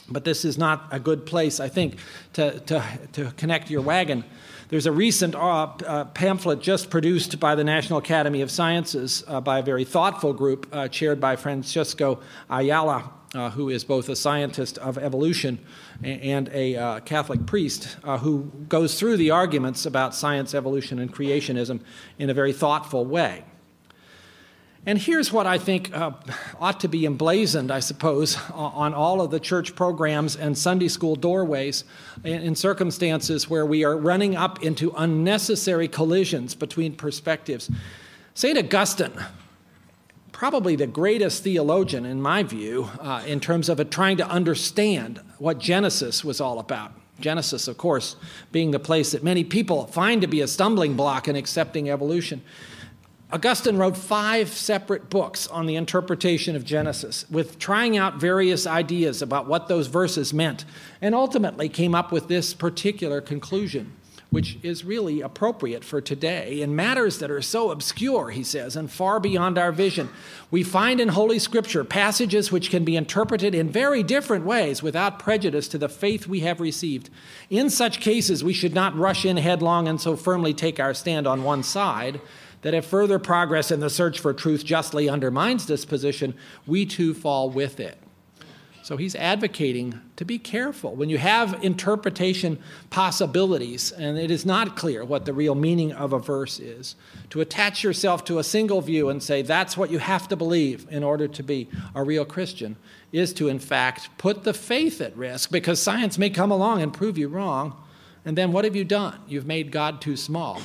But 0.09 0.24
this 0.24 0.47
is 0.47 0.57
not 0.57 0.89
a 0.91 0.99
good 0.99 1.26
place, 1.26 1.61
I 1.61 1.68
think, 1.68 1.99
to, 2.32 2.59
to, 2.61 2.82
to 3.12 3.32
connect 3.32 3.68
your 3.68 3.82
wagon. 3.82 4.24
There's 4.69 4.85
a 4.85 4.93
recent 4.93 5.35
uh, 5.35 5.73
uh, 5.87 6.05
pamphlet 6.07 6.61
just 6.61 6.91
produced 6.91 7.41
by 7.41 7.55
the 7.55 7.64
National 7.64 7.99
Academy 7.99 8.43
of 8.43 8.51
Sciences 8.51 9.25
uh, 9.27 9.41
by 9.41 9.61
a 9.61 9.62
very 9.62 9.85
thoughtful 9.85 10.35
group 10.35 10.69
uh, 10.71 10.89
chaired 10.89 11.19
by 11.19 11.37
Francisco 11.37 12.21
Ayala, 12.51 13.11
uh, 13.35 13.49
who 13.49 13.71
is 13.71 13.83
both 13.83 14.11
a 14.11 14.16
scientist 14.16 14.77
of 14.77 14.99
evolution 14.99 15.59
and 16.03 16.51
a 16.53 16.77
uh, 16.77 17.01
Catholic 17.01 17.47
priest, 17.47 17.97
who 18.21 18.53
goes 18.69 18.99
through 18.99 19.16
the 19.16 19.31
arguments 19.31 19.87
about 19.87 20.14
science, 20.14 20.55
evolution, 20.55 20.99
and 20.99 21.14
creationism 21.14 21.81
in 22.19 22.29
a 22.29 22.35
very 22.35 22.53
thoughtful 22.53 23.07
way. 23.07 23.45
And 24.87 24.99
here's 24.99 25.33
what 25.33 25.47
I 25.47 25.59
think 25.59 25.95
uh, 25.95 26.12
ought 26.61 26.81
to 26.81 26.89
be 26.89 27.05
emblazoned, 27.05 27.70
I 27.70 27.81
suppose, 27.81 28.39
on 28.53 28.95
all 28.95 29.20
of 29.20 29.31
the 29.31 29.41
church 29.41 29.74
programs 29.74 30.37
and 30.37 30.57
Sunday 30.57 30.89
school 30.89 31.16
doorways 31.16 31.85
in, 32.24 32.55
circumstances 32.55 33.51
where 33.51 33.66
we 33.66 33.85
are 33.85 33.97
running 33.97 34.35
up 34.37 34.62
into 34.62 34.93
unnecessary 34.97 35.89
collisions 35.89 36.55
between 36.55 36.95
perspectives. 36.95 37.70
St. 38.35 38.57
Augustine 38.57 39.12
probably 40.39 40.76
the 40.76 40.87
greatest 40.87 41.43
theologian, 41.43 42.07
in 42.07 42.22
my 42.22 42.45
view, 42.45 42.89
uh, 43.01 43.20
in 43.26 43.41
terms 43.41 43.68
of 43.68 43.91
trying 43.91 44.16
to 44.16 44.24
understand 44.29 45.20
what 45.39 45.59
Genesis 45.59 46.24
was 46.24 46.41
all 46.41 46.61
about. 46.61 46.93
Genesis, 47.18 47.66
of 47.66 47.76
course, 47.76 48.14
being 48.53 48.70
the 48.70 48.79
place 48.79 49.11
that 49.11 49.24
many 49.24 49.43
people 49.43 49.89
find 49.89 50.20
to 50.20 50.29
be 50.29 50.41
a 50.41 50.47
stumbling 50.47 50.95
block 50.95 51.26
in 51.26 51.35
accepting 51.35 51.91
evolution. 51.91 52.41
Augustine 53.31 53.76
wrote 53.76 53.95
five 53.95 54.49
separate 54.49 55.11
books 55.11 55.47
on 55.49 55.66
the 55.66 55.76
interpretation 55.76 56.57
of 56.57 56.64
Genesis, 56.64 57.26
with 57.29 57.59
trying 57.59 57.95
out 57.95 58.14
various 58.14 58.66
ideas 58.66 59.20
about 59.20 59.47
what 59.47 59.68
those 59.68 59.87
verses 59.87 60.33
meant, 60.33 60.64
and 61.03 61.14
ultimately 61.14 61.68
came 61.68 61.95
up 61.95 62.11
with 62.11 62.29
this 62.29 62.55
particular 62.55 63.20
conclusion, 63.20 63.93
which 64.31 64.57
is 64.62 64.83
really 64.83 65.20
appropriate 65.20 65.85
for 65.85 66.01
today 66.01 66.62
in 66.62 66.74
matters 66.74 67.18
that 67.18 67.31
are 67.31 67.43
so 67.43 67.70
obscure, 67.70 68.31
he 68.31 68.43
says, 68.43 68.76
and 68.76 68.91
far 68.91 69.20
beyond 69.20 69.59
our 69.59 69.72
vision. 69.72 70.09
We 70.51 70.62
find 70.62 70.99
in 70.99 71.09
Holy 71.09 71.39
Scripture 71.39 71.85
passages 71.85 72.51
which 72.51 72.70
can 72.70 72.83
be 72.83 72.97
interpreted 72.97 73.55
in 73.55 73.68
very 73.68 74.03
different 74.03 74.47
ways 74.47 74.83
without 74.83 75.18
prejudice 75.18 75.68
to 75.68 75.79
the 75.79 75.91
faith 75.91 76.26
we 76.26 76.41
have 76.41 76.61
received. 76.61 77.11
In 77.51 77.68
such 77.68 78.01
cases, 78.01 78.43
we 78.43 78.55
should 78.55 78.74
not 78.74 78.97
rush 78.97 79.26
in 79.26 79.37
headlong 79.37 79.87
and 79.87 80.01
so 80.01 80.16
firmly 80.16 80.55
take 80.55 80.81
our 80.81 80.95
stand 80.95 81.26
on 81.26 81.43
one 81.43 81.62
side 81.62 82.22
that 82.63 82.75
if 82.75 82.85
further 82.85 83.19
progress 83.19 83.71
in 83.71 83.81
the 83.81 83.91
search 83.91 84.19
for 84.19 84.33
truth 84.33 84.65
justly 84.65 85.09
undermines 85.09 85.67
this 85.67 85.85
position, 85.85 86.35
we 86.67 86.85
too 86.87 87.15
fall 87.15 87.51
with 87.51 87.81
it. 87.81 87.99
So 88.89 88.97
he's 88.97 89.15
advocating 89.17 90.01
to 90.17 90.25
be 90.25 90.39
careful. 90.39 90.95
When 90.95 91.11
you 91.11 91.19
have 91.19 91.63
interpretation 91.63 92.59
possibilities 92.89 93.93
and 93.93 94.17
it 94.17 94.31
is 94.31 94.47
not 94.47 94.77
clear 94.77 95.05
what 95.05 95.27
the 95.27 95.35
real 95.35 95.55
meaning 95.55 95.93
of 95.93 96.15
a 96.15 96.19
verse 96.19 96.59
is, 96.59 96.97
to 97.29 97.43
attach 97.43 97.85
yourself 97.85 98.25
to 98.25 98.39
a 98.39 98.43
single 98.43 98.81
view 98.81 99.11
and 99.11 99.23
say 99.23 99.43
that's 99.43 99.77
what 99.77 99.91
you 99.91 99.99
have 99.99 100.27
to 100.29 100.37
believe 100.37 100.87
in 100.91 101.05
order 101.05 101.29
to 101.29 101.43
be 101.43 101.69
a 101.95 102.03
real 102.03 102.25
Christian 102.25 102.77
is 103.13 103.35
to, 103.35 103.49
in 103.49 103.59
fact, 103.59 104.09
put 104.17 104.45
the 104.45 104.55
faith 104.55 105.03
at 105.03 105.15
risk 105.15 105.51
because 105.51 105.83
science 105.83 106.17
may 106.17 106.31
come 106.31 106.51
along 106.51 106.81
and 106.81 106.95
prove 106.95 107.19
you 107.19 107.29
wrong. 107.29 107.77
And 108.25 108.39
then 108.39 108.53
what 108.53 108.65
have 108.65 108.75
you 108.75 108.87
done? 108.87 109.21
You've 109.29 109.47
made 109.47 109.71
God 109.71 110.01
too 110.01 110.17
small 110.17 110.63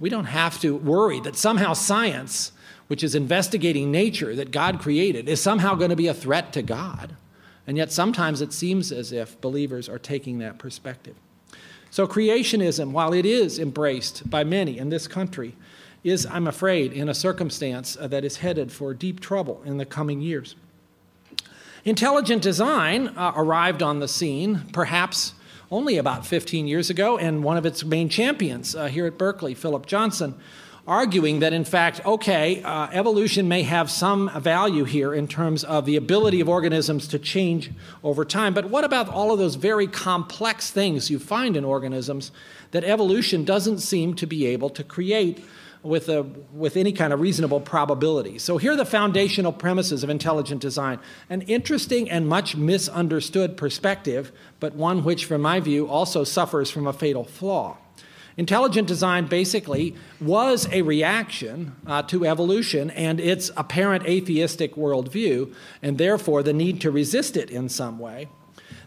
we 0.00 0.08
don't 0.08 0.24
have 0.24 0.60
to 0.60 0.76
worry 0.76 1.20
that 1.20 1.36
somehow 1.36 1.72
science, 1.72 2.52
which 2.86 3.02
is 3.02 3.14
investigating 3.14 3.90
nature 3.90 4.34
that 4.34 4.50
God 4.50 4.80
created, 4.80 5.28
is 5.28 5.40
somehow 5.40 5.74
going 5.74 5.90
to 5.90 5.96
be 5.96 6.06
a 6.06 6.14
threat 6.14 6.52
to 6.54 6.62
God. 6.62 7.16
And 7.66 7.76
yet 7.76 7.92
sometimes 7.92 8.40
it 8.40 8.52
seems 8.52 8.90
as 8.92 9.12
if 9.12 9.40
believers 9.40 9.88
are 9.88 9.98
taking 9.98 10.38
that 10.38 10.58
perspective. 10.58 11.16
So, 11.90 12.06
creationism, 12.06 12.92
while 12.92 13.12
it 13.12 13.24
is 13.24 13.58
embraced 13.58 14.28
by 14.28 14.44
many 14.44 14.78
in 14.78 14.90
this 14.90 15.06
country, 15.06 15.54
is, 16.04 16.26
I'm 16.26 16.46
afraid, 16.46 16.92
in 16.92 17.08
a 17.08 17.14
circumstance 17.14 17.96
uh, 17.98 18.06
that 18.08 18.24
is 18.24 18.38
headed 18.38 18.70
for 18.70 18.94
deep 18.94 19.20
trouble 19.20 19.62
in 19.64 19.78
the 19.78 19.86
coming 19.86 20.20
years. 20.20 20.54
Intelligent 21.84 22.42
design 22.42 23.08
uh, 23.08 23.32
arrived 23.36 23.82
on 23.82 24.00
the 24.00 24.08
scene, 24.08 24.62
perhaps 24.72 25.32
only 25.70 25.98
about 25.98 26.26
15 26.26 26.66
years 26.66 26.90
ago, 26.90 27.18
and 27.18 27.44
one 27.44 27.56
of 27.56 27.66
its 27.66 27.84
main 27.84 28.08
champions 28.08 28.74
uh, 28.74 28.86
here 28.86 29.06
at 29.06 29.18
Berkeley, 29.18 29.54
Philip 29.54 29.86
Johnson, 29.86 30.34
arguing 30.86 31.40
that 31.40 31.52
in 31.52 31.64
fact, 31.64 32.04
okay, 32.06 32.62
uh, 32.62 32.88
evolution 32.90 33.46
may 33.46 33.62
have 33.62 33.90
some 33.90 34.30
value 34.40 34.84
here 34.84 35.12
in 35.12 35.28
terms 35.28 35.62
of 35.62 35.84
the 35.84 35.96
ability 35.96 36.40
of 36.40 36.48
organisms 36.48 37.06
to 37.08 37.18
change 37.18 37.70
over 38.02 38.24
time, 38.24 38.54
but 38.54 38.70
what 38.70 38.84
about 38.84 39.08
all 39.08 39.30
of 39.30 39.38
those 39.38 39.56
very 39.56 39.86
complex 39.86 40.70
things 40.70 41.10
you 41.10 41.18
find 41.18 41.56
in 41.56 41.64
organisms 41.64 42.32
that 42.70 42.84
evolution 42.84 43.44
doesn't 43.44 43.80
seem 43.80 44.14
to 44.14 44.26
be 44.26 44.46
able 44.46 44.70
to 44.70 44.82
create? 44.82 45.44
With, 45.82 46.08
a, 46.08 46.22
with 46.52 46.76
any 46.76 46.92
kind 46.92 47.12
of 47.12 47.20
reasonable 47.20 47.60
probability. 47.60 48.38
So, 48.38 48.58
here 48.58 48.72
are 48.72 48.76
the 48.76 48.84
foundational 48.84 49.52
premises 49.52 50.02
of 50.02 50.10
intelligent 50.10 50.60
design 50.60 50.98
an 51.30 51.42
interesting 51.42 52.10
and 52.10 52.28
much 52.28 52.56
misunderstood 52.56 53.56
perspective, 53.56 54.32
but 54.60 54.74
one 54.74 55.04
which, 55.04 55.24
from 55.24 55.42
my 55.42 55.60
view, 55.60 55.88
also 55.88 56.24
suffers 56.24 56.70
from 56.70 56.86
a 56.86 56.92
fatal 56.92 57.24
flaw. 57.24 57.76
Intelligent 58.38 58.86
design 58.86 59.26
basically 59.26 59.96
was 60.20 60.68
a 60.70 60.82
reaction 60.82 61.74
uh, 61.86 62.02
to 62.04 62.24
evolution 62.24 62.88
and 62.92 63.18
its 63.18 63.50
apparent 63.56 64.06
atheistic 64.06 64.76
worldview, 64.76 65.52
and 65.82 65.98
therefore 65.98 66.44
the 66.44 66.52
need 66.52 66.80
to 66.82 66.90
resist 66.92 67.36
it 67.36 67.50
in 67.50 67.68
some 67.68 67.98
way. 67.98 68.28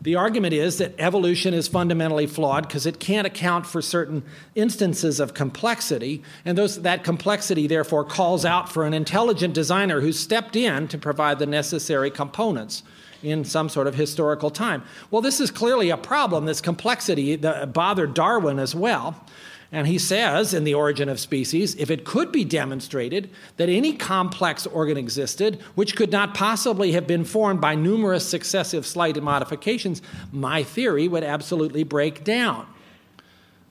The 0.02 0.16
argument 0.16 0.54
is 0.56 0.80
that 0.80 0.96
evolution 0.98 1.54
is 1.54 1.68
fundamentally 1.68 2.26
flawed 2.26 2.68
because 2.68 2.88
it 2.88 3.00
can't 3.00 3.28
account 3.28 3.68
for 3.68 3.84
certain 3.84 4.24
instances 4.56 5.20
of 5.20 5.36
complexity, 5.36 6.24
and 6.44 6.58
those, 6.58 6.82
that 6.82 7.04
complexity 7.04 7.68
therefore 7.68 8.04
calls 8.04 8.44
out 8.44 8.68
for 8.68 8.86
an 8.86 8.96
intelligent 8.96 9.54
designer 9.54 10.02
who 10.02 10.12
stepped 10.12 10.56
in 10.56 10.88
to 10.88 10.98
provide 10.98 11.38
the 11.38 11.46
necessary 11.46 12.10
components 12.10 12.82
in 13.22 13.46
some 13.46 13.70
sort 13.70 13.86
of 13.86 13.94
historical 13.94 14.50
time. 14.50 14.82
Well, 15.12 15.22
this 15.22 15.40
is 15.40 15.52
clearly 15.52 15.92
a 15.92 15.98
problem, 15.98 16.46
this 16.46 16.62
complexity 16.62 17.36
that 17.36 17.72
bothered 17.72 18.16
Darwin 18.16 18.58
as 18.58 18.74
well. 18.74 19.24
And 19.72 19.88
he 19.88 19.98
says 19.98 20.54
in 20.54 20.66
The 20.66 20.74
Origin 20.74 21.08
of 21.08 21.20
Species 21.20 21.76
if 21.76 21.90
it 21.90 22.04
could 22.04 22.32
be 22.32 22.44
demonstrated 22.44 23.30
that 23.56 23.70
any 23.70 23.94
complex 23.94 24.68
organ 24.68 24.98
existed 24.98 25.62
which 25.76 25.96
could 25.96 26.12
not 26.12 26.34
possibly 26.34 26.92
have 26.92 27.08
been 27.08 27.24
formed 27.24 27.62
by 27.62 27.76
numerous 27.76 28.28
successive 28.28 28.86
slight 28.86 29.22
modifications, 29.22 30.02
my 30.32 30.64
theory 30.64 31.08
would 31.08 31.24
absolutely 31.24 31.84
break 31.84 32.26
down. 32.26 32.68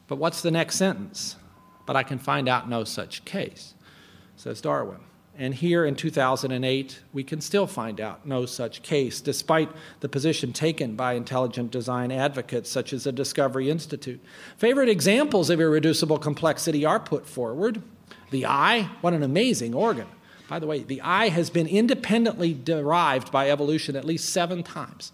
But 0.09 0.17
what's 0.17 0.41
the 0.41 0.51
next 0.51 0.77
sentence? 0.77 1.37
But 1.85 1.97
I 1.97 2.03
can 2.03 2.19
find 2.19 2.49
out 2.49 2.69
no 2.69 2.85
such 2.85 3.25
case, 3.27 3.75
says 4.37 4.61
Darwin. 4.63 5.01
And 5.39 5.55
here 5.55 5.87
in 5.87 5.95
2008, 5.95 7.01
we 7.13 7.25
can 7.25 7.41
still 7.41 7.67
find 7.67 8.01
out 8.01 8.27
no 8.27 8.45
such 8.47 8.83
case, 8.83 9.21
despite 9.21 9.71
the 10.01 10.09
position 10.09 10.53
taken 10.53 10.97
by 10.97 11.15
intelligent 11.15 11.71
design 11.71 12.13
advocates 12.13 12.71
such 12.71 12.93
as 12.93 13.05
the 13.05 13.13
Discovery 13.13 13.71
Institute. 13.71 14.21
Favorite 14.59 14.89
examples 14.89 15.49
of 15.49 15.61
irreducible 15.61 16.19
complexity 16.19 16.85
are 16.85 17.01
put 17.01 17.27
forward. 17.27 17.83
The 18.31 18.45
eye, 18.47 18.91
what 19.01 19.15
an 19.15 19.23
amazing 19.23 19.75
organ. 19.75 20.09
By 20.49 20.59
the 20.59 20.67
way, 20.67 20.83
the 20.83 21.01
eye 21.01 21.29
has 21.29 21.49
been 21.49 21.69
independently 21.69 22.53
derived 22.53 23.31
by 23.31 23.51
evolution 23.51 23.95
at 23.95 24.05
least 24.05 24.31
seven 24.31 24.63
times 24.63 25.13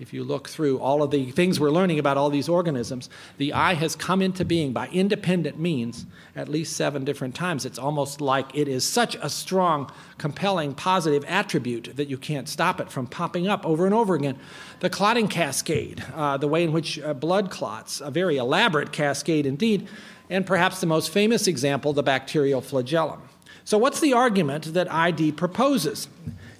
if 0.00 0.12
you 0.12 0.24
look 0.24 0.48
through 0.48 0.80
all 0.80 1.04
of 1.04 1.12
the 1.12 1.30
things 1.30 1.60
we're 1.60 1.70
learning 1.70 2.00
about 2.00 2.16
all 2.16 2.28
these 2.28 2.48
organisms, 2.48 3.08
the 3.38 3.52
eye 3.52 3.74
has 3.74 3.94
come 3.94 4.20
into 4.20 4.44
being 4.44 4.72
by 4.72 4.88
independent 4.88 5.58
means 5.58 6.04
at 6.34 6.48
least 6.48 6.76
seven 6.76 7.04
different 7.04 7.34
times. 7.34 7.64
It's 7.64 7.78
almost 7.78 8.20
like 8.20 8.52
it 8.56 8.66
is 8.66 8.84
such 8.84 9.14
a 9.22 9.30
strong, 9.30 9.92
compelling, 10.18 10.74
positive 10.74 11.24
attribute 11.28 11.92
that 11.94 12.08
you 12.08 12.18
can't 12.18 12.48
stop 12.48 12.80
it 12.80 12.90
from 12.90 13.06
popping 13.06 13.46
up 13.46 13.64
over 13.64 13.86
and 13.86 13.94
over 13.94 14.16
again. 14.16 14.36
The 14.80 14.90
clotting 14.90 15.28
cascade, 15.28 16.02
uh, 16.14 16.38
the 16.38 16.48
way 16.48 16.64
in 16.64 16.72
which 16.72 16.98
uh, 16.98 17.14
blood 17.14 17.50
clots, 17.50 18.00
a 18.00 18.10
very 18.10 18.36
elaborate 18.36 18.90
cascade 18.90 19.46
indeed, 19.46 19.86
and 20.28 20.44
perhaps 20.44 20.80
the 20.80 20.86
most 20.86 21.10
famous 21.10 21.46
example, 21.46 21.92
the 21.92 22.02
bacterial 22.02 22.60
flagellum. 22.60 23.22
So, 23.64 23.78
what's 23.78 24.00
the 24.00 24.12
argument 24.12 24.74
that 24.74 24.92
ID 24.92 25.32
proposes? 25.32 26.08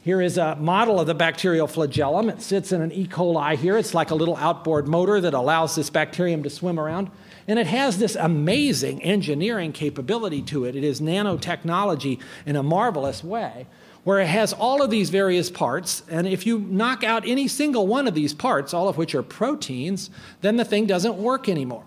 Here 0.05 0.21
is 0.21 0.37
a 0.37 0.55
model 0.57 1.01
of 1.01 1.07
the 1.07 1.15
bacterial 1.15 1.67
flagellum. 1.67 2.29
It 2.29 2.43
sits 2.43 2.73
in 2.73 2.83
an 2.83 2.93
E. 2.93 3.07
coli 3.07 3.57
here. 3.57 3.79
It's 3.79 3.95
like 3.95 4.11
a 4.11 4.15
little 4.15 4.37
outboard 4.37 4.87
motor 4.87 5.19
that 5.19 5.33
allows 5.33 5.75
this 5.75 5.89
bacterium 5.89 6.43
to 6.43 6.51
swim 6.51 6.79
around. 6.79 7.11
And 7.49 7.59
it 7.59 7.67
has 7.69 7.97
this 7.97 8.15
amazing 8.15 9.03
engineering 9.03 9.73
capability 9.73 10.43
to 10.43 10.67
it. 10.67 10.77
It 10.77 10.85
is 10.85 11.01
nanotechnology 11.01 12.21
in 12.45 12.55
a 12.55 12.63
marvelous 12.63 13.25
way, 13.25 13.67
where 14.03 14.21
it 14.21 14.27
has 14.27 14.53
all 14.53 14.83
of 14.83 14.91
these 14.91 15.09
various 15.09 15.51
parts. 15.51 16.03
And 16.11 16.27
if 16.27 16.47
you 16.47 16.59
knock 16.59 17.03
out 17.03 17.27
any 17.27 17.49
single 17.49 17.87
one 17.87 18.07
of 18.07 18.13
these 18.13 18.35
parts, 18.35 18.75
all 18.75 18.91
of 18.91 18.99
which 18.99 19.15
are 19.15 19.23
proteins, 19.23 20.11
then 20.43 20.59
the 20.59 20.67
thing 20.67 20.85
doesn't 20.85 21.15
work 21.15 21.49
anymore. 21.49 21.87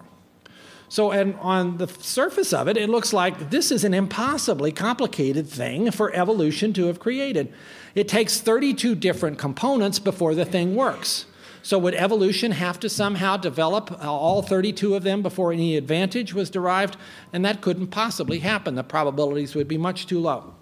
So, 0.90 1.12
and 1.12 1.36
on 1.36 1.78
the 1.78 1.88
surface 1.88 2.54
of 2.54 2.70
it, 2.70 2.78
it 2.78 2.90
looks 2.90 3.12
like 3.12 3.50
this 3.50 3.72
is 3.72 3.84
an 3.84 3.94
impossibly 3.94 4.72
complicated 4.72 5.48
thing 5.48 5.92
for 5.92 6.16
evolution 6.16 6.72
to 6.74 6.88
have 6.88 6.98
created. 6.98 7.54
It 7.98 8.08
takes 8.08 8.40
32 8.40 8.94
different 8.94 9.40
components 9.40 9.98
before 9.98 10.36
the 10.36 10.46
thing 10.46 10.76
works. 10.76 11.26
So, 11.64 11.80
would 11.80 11.96
evolution 11.96 12.52
have 12.52 12.80
to 12.82 12.90
somehow 12.90 13.38
develop 13.38 14.04
all 14.06 14.44
32 14.44 14.94
of 14.94 15.02
them 15.02 15.24
before 15.24 15.52
any 15.52 15.76
advantage 15.76 16.32
was 16.32 16.52
derived? 16.52 16.96
And 17.34 17.44
that 17.44 17.62
couldn't 17.62 17.88
possibly 17.88 18.38
happen. 18.38 18.76
The 18.76 18.84
probabilities 18.84 19.56
would 19.56 19.68
be 19.68 19.80
much 19.80 20.06
too 20.06 20.20
low. 20.20 20.54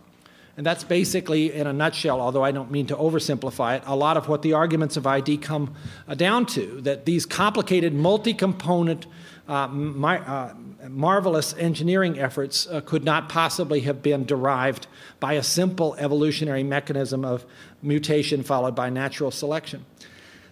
And 0.56 0.66
that's 0.66 0.86
basically, 0.86 1.52
in 1.52 1.68
a 1.68 1.74
nutshell, 1.74 2.22
although 2.22 2.44
I 2.44 2.52
don't 2.52 2.72
mean 2.72 2.88
to 2.88 2.96
oversimplify 2.96 3.80
it, 3.80 3.84
a 3.86 3.98
lot 3.98 4.16
of 4.16 4.30
what 4.30 4.42
the 4.42 4.54
arguments 4.54 4.96
of 4.96 5.06
ID 5.06 5.38
come 5.40 5.76
uh, 6.08 6.16
down 6.16 6.46
to 6.48 6.80
that 6.82 7.06
these 7.06 7.26
complicated, 7.26 7.94
multi 7.94 8.34
component, 8.34 9.08
uh, 9.50 9.68
my, 9.68 10.20
uh, 10.20 10.54
marvelous 10.90 11.54
engineering 11.58 12.20
efforts 12.20 12.68
uh, 12.68 12.82
could 12.82 13.04
not 13.04 13.30
possibly 13.30 13.82
have 13.82 14.02
been 14.02 14.26
derived 14.26 14.88
by 15.20 15.34
a 15.34 15.44
simple 15.44 15.96
evolutionary 15.96 16.64
mechanism 16.64 17.26
of 17.26 17.46
mutation 17.82 18.44
followed 18.44 18.76
by 18.76 18.90
natural 18.90 19.32
selection. 19.32 19.86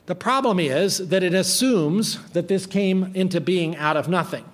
The 0.05 0.15
problem 0.15 0.59
is 0.59 1.09
that 1.09 1.23
it 1.23 1.33
assumes 1.33 2.21
that 2.31 2.47
this 2.47 2.65
came 2.65 3.11
into 3.15 3.39
being 3.39 3.75
out 3.77 3.95
of 3.95 4.09
nothing. 4.09 4.45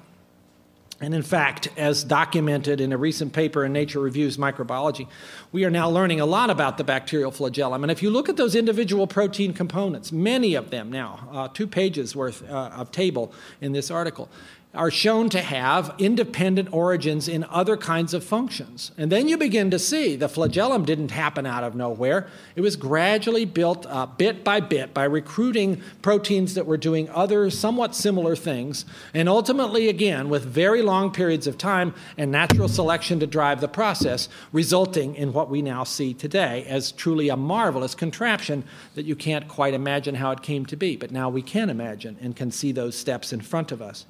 And 1.01 1.13
in 1.13 1.21
fact, 1.23 1.69
as 1.77 2.03
documented 2.03 2.81
in 2.81 2.91
a 2.91 2.97
recent 2.97 3.31
paper 3.31 3.63
in 3.63 3.71
Nature 3.71 4.01
Reviews 4.01 4.35
Microbiology, 4.35 5.07
we 5.53 5.63
are 5.63 5.69
now 5.69 5.89
learning 5.89 6.19
a 6.19 6.25
lot 6.25 6.49
about 6.49 6.77
the 6.77 6.83
bacterial 6.83 7.31
flagellum. 7.31 7.83
And 7.83 7.91
if 7.91 8.03
you 8.03 8.09
look 8.09 8.27
at 8.27 8.35
those 8.35 8.53
individual 8.53 9.07
protein 9.07 9.53
components, 9.53 10.11
many 10.11 10.55
of 10.55 10.71
them 10.71 10.91
now, 10.91 11.29
uh, 11.31 11.47
two 11.47 11.67
pages 11.67 12.17
worth 12.17 12.47
uh, 12.49 12.71
of 12.75 12.91
table 12.91 13.31
in 13.61 13.71
this 13.71 13.89
article, 13.89 14.27
are 14.75 14.91
shown 14.91 15.29
to 15.29 15.41
have 15.41 15.95
independent 15.97 16.71
origins 16.71 17.27
in 17.27 17.43
other 17.45 17.75
kinds 17.75 18.13
of 18.13 18.23
functions. 18.23 18.91
And 18.99 19.11
then 19.11 19.27
you 19.27 19.35
begin 19.35 19.71
to 19.71 19.79
see 19.79 20.15
the 20.15 20.29
flagellum 20.29 20.85
didn't 20.85 21.09
happen 21.09 21.47
out 21.47 21.63
of 21.63 21.73
nowhere. 21.73 22.27
It 22.55 22.61
was 22.61 22.75
gradually 22.75 23.45
built 23.45 23.87
up 23.87 24.19
bit 24.19 24.43
by 24.43 24.59
bit 24.59 24.93
by 24.93 25.05
recruiting 25.05 25.81
proteins 26.03 26.53
that 26.53 26.67
were 26.67 26.77
doing 26.77 27.09
other 27.09 27.49
somewhat 27.49 27.95
similar 27.95 28.35
things. 28.35 28.85
And 29.11 29.27
ultimately, 29.27 29.89
again, 29.89 30.29
with 30.29 30.45
very 30.45 30.83
long 30.83 31.11
periods 31.11 31.47
of 31.47 31.57
time 31.57 31.95
and 32.15 32.31
natural 32.31 32.67
selection 32.67 33.19
to 33.21 33.27
drive 33.27 33.61
the 33.61 33.67
process, 33.67 34.29
resulting 34.51 35.15
in 35.15 35.33
what 35.33 35.49
we 35.49 35.63
now 35.63 35.83
see 35.83 36.13
today 36.13 36.63
as 36.65 36.91
truly 36.91 37.29
a 37.29 37.35
marvelous 37.35 37.95
contraption 37.95 38.63
that 38.93 39.05
you 39.05 39.15
can't 39.15 39.47
quite 39.47 39.73
imagine 39.73 40.13
how 40.13 40.29
it 40.29 40.43
came 40.43 40.67
to 40.67 40.75
be. 40.75 40.95
But 40.95 41.09
now 41.09 41.27
we 41.27 41.41
can 41.41 41.71
imagine 41.71 42.17
and 42.21 42.35
can 42.35 42.51
see 42.51 42.71
those 42.71 42.95
steps 42.95 43.33
in 43.33 43.41
front 43.41 43.71
of 43.71 43.81
us. 43.81 44.05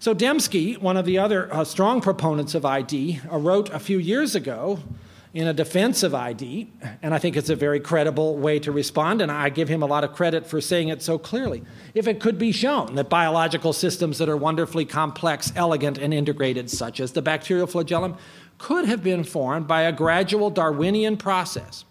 So 0.00 0.14
Dembski, 0.14 0.78
one 0.78 0.96
of 0.96 1.04
the 1.04 1.18
other 1.18 1.52
uh, 1.52 1.62
strong 1.62 2.00
proponents 2.00 2.54
of 2.54 2.64
ID, 2.64 3.20
uh, 3.30 3.36
wrote 3.36 3.68
a 3.68 3.78
few 3.78 3.98
years 3.98 4.34
ago 4.34 4.78
in 5.34 5.46
a 5.46 5.52
defense 5.52 6.02
of 6.02 6.14
ID, 6.14 6.72
and 7.02 7.12
I 7.12 7.18
think 7.18 7.36
it's 7.36 7.50
a 7.50 7.54
very 7.54 7.80
credible 7.80 8.38
way 8.38 8.58
to 8.60 8.72
respond, 8.72 9.20
and 9.20 9.30
I 9.30 9.50
give 9.50 9.68
him 9.68 9.82
a 9.82 9.86
lot 9.86 10.02
of 10.02 10.14
credit 10.14 10.46
for 10.46 10.58
saying 10.58 10.88
it 10.88 11.02
so 11.02 11.18
clearly. 11.18 11.62
If 11.92 12.08
it 12.08 12.18
could 12.18 12.38
be 12.38 12.50
shown 12.50 12.94
that 12.94 13.10
biological 13.10 13.74
systems 13.74 14.16
that 14.16 14.28
are 14.30 14.38
wonderfully 14.38 14.86
complex, 14.86 15.52
elegant, 15.54 15.98
and 15.98 16.14
integrated, 16.14 16.70
such 16.70 16.98
as 16.98 17.12
the 17.12 17.20
bacterial 17.20 17.66
flagellum, 17.66 18.16
could 18.56 18.86
have 18.86 19.02
been 19.02 19.22
formed 19.22 19.68
by 19.68 19.82
a 19.82 19.92
gradual 19.92 20.48
Darwinian 20.48 21.18
process 21.18 21.84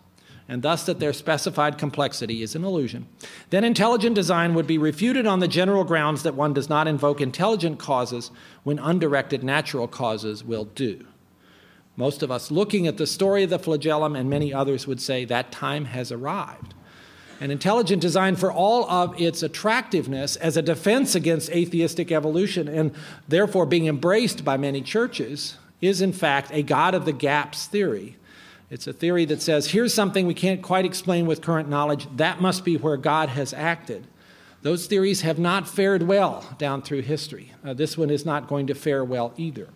and 0.50 0.64
thus 0.64 0.84
that 0.88 1.00
their 1.00 1.14
specified 1.14 1.78
complexity 1.78 2.42
is 2.42 2.56
an 2.56 2.64
illusion, 2.64 3.08
then 3.52 3.64
intelligent 3.64 4.16
design 4.16 4.56
would 4.56 4.66
be 4.66 4.80
refuted 4.80 5.28
on 5.28 5.40
the 5.40 5.48
general 5.48 5.84
grounds 5.84 6.24
that 6.24 6.34
one 6.34 6.54
does 6.54 6.68
not 6.68 6.88
invoke 6.88 7.22
intelligent 7.22 7.78
causes 7.78 8.32
when 8.64 8.80
undirected 8.80 9.44
natural 9.44 9.88
causes 9.88 10.44
will 10.44 10.66
do. 10.66 11.06
Most 11.96 12.24
of 12.24 12.32
us 12.32 12.50
looking 12.50 12.88
at 12.88 12.98
the 12.98 13.06
story 13.06 13.44
of 13.44 13.52
the 13.52 13.60
flagellum 13.60 14.16
and 14.16 14.28
many 14.28 14.52
others 14.52 14.88
would 14.88 15.00
say 15.00 15.24
that 15.26 15.52
time 15.52 15.86
has 15.86 16.12
arrived. 16.12 16.74
And 17.40 17.52
intelligent 17.52 18.02
design, 18.02 18.36
for 18.36 18.52
all 18.52 18.90
of 18.90 19.22
its 19.22 19.44
attractiveness 19.44 20.36
as 20.36 20.58
a 20.58 20.62
defense 20.62 21.14
against 21.14 21.52
atheistic 21.52 22.12
evolution 22.12 22.68
and 22.68 22.94
therefore 23.28 23.66
being 23.66 23.86
embraced 23.86 24.44
by 24.44 24.58
many 24.58 24.82
churches, 24.82 25.58
is 25.80 26.02
in 26.02 26.12
fact 26.12 26.50
a 26.52 26.64
God 26.64 26.96
of 26.96 27.06
the 27.06 27.14
gaps 27.14 27.68
theory 27.68 28.18
it's 28.70 28.88
a 28.88 28.94
theory 28.94 29.26
that 29.26 29.42
says 29.42 29.72
here's 29.72 29.94
something 29.94 30.28
we 30.28 30.34
can't 30.34 30.62
quite 30.62 30.86
explain 30.86 31.26
with 31.26 31.42
current 31.42 31.70
knowledge. 31.70 32.08
That 32.18 32.42
must 32.42 32.64
be 32.64 32.78
where 32.78 32.98
God 32.98 33.30
has 33.30 33.54
acted. 33.54 34.08
Those 34.62 34.88
theories 34.88 35.22
have 35.22 35.40
not 35.40 35.68
fared 35.68 36.04
well 36.04 36.46
down 36.58 36.82
through 36.82 37.02
history. 37.02 37.54
Uh, 37.64 37.74
this 37.74 37.98
one 37.98 38.10
is 38.10 38.26
not 38.26 38.48
going 38.48 38.68
to 38.68 38.76
fare 38.76 39.04
well 39.04 39.34
either. 39.38 39.70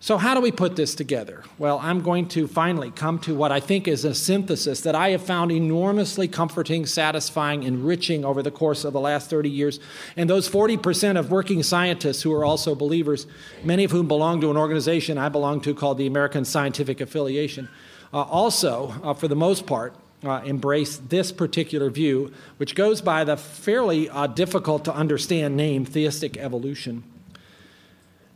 So, 0.00 0.16
how 0.16 0.34
do 0.34 0.40
we 0.40 0.52
put 0.52 0.76
this 0.76 0.94
together? 0.94 1.42
Well, 1.58 1.80
I'm 1.82 2.02
going 2.02 2.28
to 2.28 2.46
finally 2.46 2.92
come 2.92 3.18
to 3.20 3.34
what 3.34 3.50
I 3.50 3.58
think 3.58 3.88
is 3.88 4.04
a 4.04 4.14
synthesis 4.14 4.80
that 4.82 4.94
I 4.94 5.10
have 5.10 5.22
found 5.22 5.50
enormously 5.50 6.28
comforting, 6.28 6.86
satisfying, 6.86 7.64
enriching 7.64 8.24
over 8.24 8.40
the 8.40 8.52
course 8.52 8.84
of 8.84 8.92
the 8.92 9.00
last 9.00 9.28
30 9.28 9.50
years. 9.50 9.80
And 10.16 10.30
those 10.30 10.48
40% 10.48 11.18
of 11.18 11.32
working 11.32 11.64
scientists 11.64 12.22
who 12.22 12.32
are 12.32 12.44
also 12.44 12.76
believers, 12.76 13.26
many 13.64 13.82
of 13.82 13.90
whom 13.90 14.06
belong 14.06 14.40
to 14.42 14.52
an 14.52 14.56
organization 14.56 15.18
I 15.18 15.30
belong 15.30 15.60
to 15.62 15.74
called 15.74 15.98
the 15.98 16.06
American 16.06 16.44
Scientific 16.44 17.00
Affiliation, 17.00 17.68
uh, 18.12 18.22
also, 18.22 18.94
uh, 19.02 19.14
for 19.14 19.26
the 19.26 19.36
most 19.36 19.66
part, 19.66 19.96
uh, 20.24 20.42
embrace 20.44 20.96
this 20.96 21.32
particular 21.32 21.90
view, 21.90 22.32
which 22.56 22.76
goes 22.76 23.00
by 23.00 23.24
the 23.24 23.36
fairly 23.36 24.08
uh, 24.08 24.28
difficult 24.28 24.84
to 24.84 24.94
understand 24.94 25.56
name 25.56 25.84
theistic 25.84 26.36
evolution. 26.36 27.02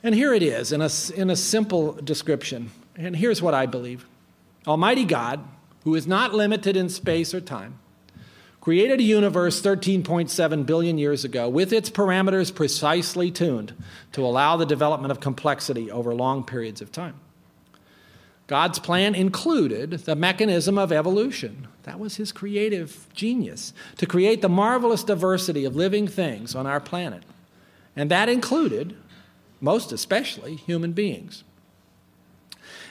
And 0.03 0.15
here 0.15 0.35
it 0.35 0.43
is 0.43 0.73
in 0.73 0.81
a, 0.81 0.91
in 1.15 1.31
a 1.31 1.37
simple 1.37 1.93
description. 1.93 2.71
And 2.97 3.17
here's 3.17 3.41
what 3.41 3.55
I 3.55 3.67
believe 3.67 4.07
Almighty 4.67 5.05
God, 5.05 5.41
who 5.85 5.95
is 5.95 6.07
not 6.07 6.35
limited 6.35 6.77
in 6.77 6.89
space 6.89 7.35
or 7.35 7.41
time, 7.41 7.79
created 8.61 9.01
a 9.01 9.03
universe 9.03 9.61
13.7 9.61 10.67
billion 10.67 10.99
years 10.99 11.25
ago 11.25 11.49
with 11.49 11.73
its 11.73 11.91
parameters 11.91 12.55
precisely 12.55 13.31
tuned 13.31 13.75
to 14.13 14.25
allow 14.25 14.57
the 14.57 14.67
development 14.67 15.11
of 15.11 15.19
complexity 15.19 15.91
over 15.91 16.15
long 16.15 16.45
periods 16.45 16.81
of 16.81 16.93
time. 16.93 17.19
God's 18.47 18.79
plan 18.79 19.15
included 19.15 19.91
the 19.91 20.15
mechanism 20.15 20.79
of 20.79 20.93
evolution. 20.93 21.67
That 21.85 21.99
was 21.99 22.17
his 22.17 22.33
creative 22.33 23.09
genius 23.15 23.73
to 23.97 24.07
create 24.07 24.43
the 24.43 24.49
marvelous 24.49 25.03
diversity 25.03 25.65
of 25.65 25.75
living 25.75 26.07
things 26.07 26.55
on 26.55 26.67
our 26.67 26.81
planet. 26.81 27.23
And 27.97 28.11
that 28.11 28.29
included 28.29 28.97
most 29.63 29.93
especially 29.93 30.57
human 30.57 30.93
beings. 30.93 31.45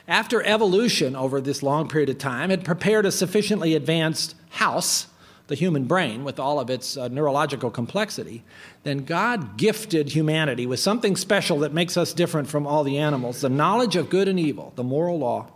After 0.08 0.42
evolution 0.44 1.16
over 1.16 1.40
this 1.40 1.62
long 1.62 1.88
period 1.88 2.10
of 2.10 2.18
time 2.18 2.50
had 2.50 2.66
prepared 2.66 3.06
a 3.06 3.12
sufficiently 3.12 3.76
advanced 3.76 4.36
house, 4.52 5.08
the 5.48 5.56
human 5.56 5.84
brain, 5.84 6.24
with 6.24 6.40
all 6.40 6.60
of 6.60 6.70
its 6.70 6.96
uh, 6.96 7.10
neurological 7.10 7.70
complexity, 7.70 8.44
then 8.84 9.00
God 9.00 9.58
gifted 9.58 10.10
humanity 10.10 10.66
with 10.66 10.80
something 10.80 11.18
special 11.18 11.60
that 11.60 11.74
makes 11.74 11.98
us 11.98 12.14
different 12.14 12.48
from 12.50 12.66
all 12.66 12.84
the 12.84 12.98
animals 12.98 13.42
the 13.42 13.50
knowledge 13.50 13.98
of 13.98 14.10
good 14.10 14.30
and 14.30 14.40
evil, 14.40 14.72
the 14.76 14.84
moral 14.84 15.20
law, 15.20 15.48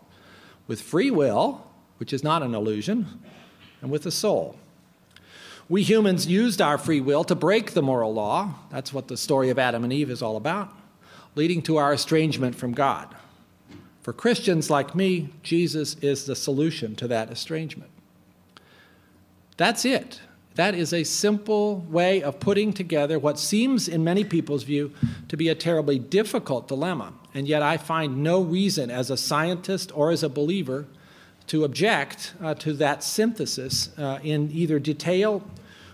with 0.68 0.82
free 0.82 1.10
will, 1.10 1.66
which 1.98 2.12
is 2.12 2.24
not 2.24 2.44
an 2.44 2.54
illusion, 2.54 3.08
and 3.82 3.90
with 3.90 4.06
a 4.06 4.12
soul. 4.12 4.58
We 5.70 5.82
humans 5.82 6.28
used 6.28 6.62
our 6.62 6.78
free 6.78 7.00
will 7.00 7.24
to 7.24 7.34
break 7.34 7.72
the 7.72 7.82
moral 7.82 8.14
law. 8.14 8.56
That's 8.70 8.92
what 8.92 9.08
the 9.08 9.18
story 9.18 9.50
of 9.50 9.58
Adam 9.58 9.84
and 9.84 9.94
Eve 9.94 10.12
is 10.12 10.22
all 10.22 10.36
about 10.36 10.72
leading 11.36 11.62
to 11.64 11.78
our 11.78 11.94
estrangement 11.94 12.56
from 12.56 12.74
God. 12.74 13.14
For 14.02 14.14
Christians 14.14 14.70
like 14.70 14.96
me, 14.96 15.30
Jesus 15.44 15.96
is 15.96 16.26
the 16.26 16.36
solution 16.36 16.96
to 16.96 17.08
that 17.08 17.32
estrangement. 17.32 17.92
That's 19.58 19.86
it. 19.86 20.22
That 20.56 20.74
is 20.74 20.94
a 20.94 21.04
simple 21.04 21.80
way 21.90 22.24
of 22.24 22.40
putting 22.40 22.72
together 22.72 23.20
what 23.20 23.38
seems, 23.38 23.88
in 23.88 24.04
many 24.04 24.24
people's 24.24 24.64
view, 24.64 24.94
to 25.28 25.36
be 25.36 25.50
a 25.50 25.56
terribly 25.56 26.00
difficult 26.00 26.68
dilemma. 26.68 27.14
And 27.34 27.48
yet, 27.48 27.62
I 27.62 27.78
find 27.78 28.24
no 28.24 28.42
reason 28.42 28.90
as 28.90 29.10
a 29.10 29.18
scientist 29.18 29.92
or 29.94 30.12
as 30.12 30.24
a 30.24 30.30
believer 30.30 30.86
to 31.48 31.66
object 31.66 32.34
uh, 32.42 32.54
to 32.56 32.74
that 32.74 33.04
synthesis 33.04 33.90
uh, 33.98 34.20
in 34.24 34.50
either 34.52 34.80
detail 34.80 35.44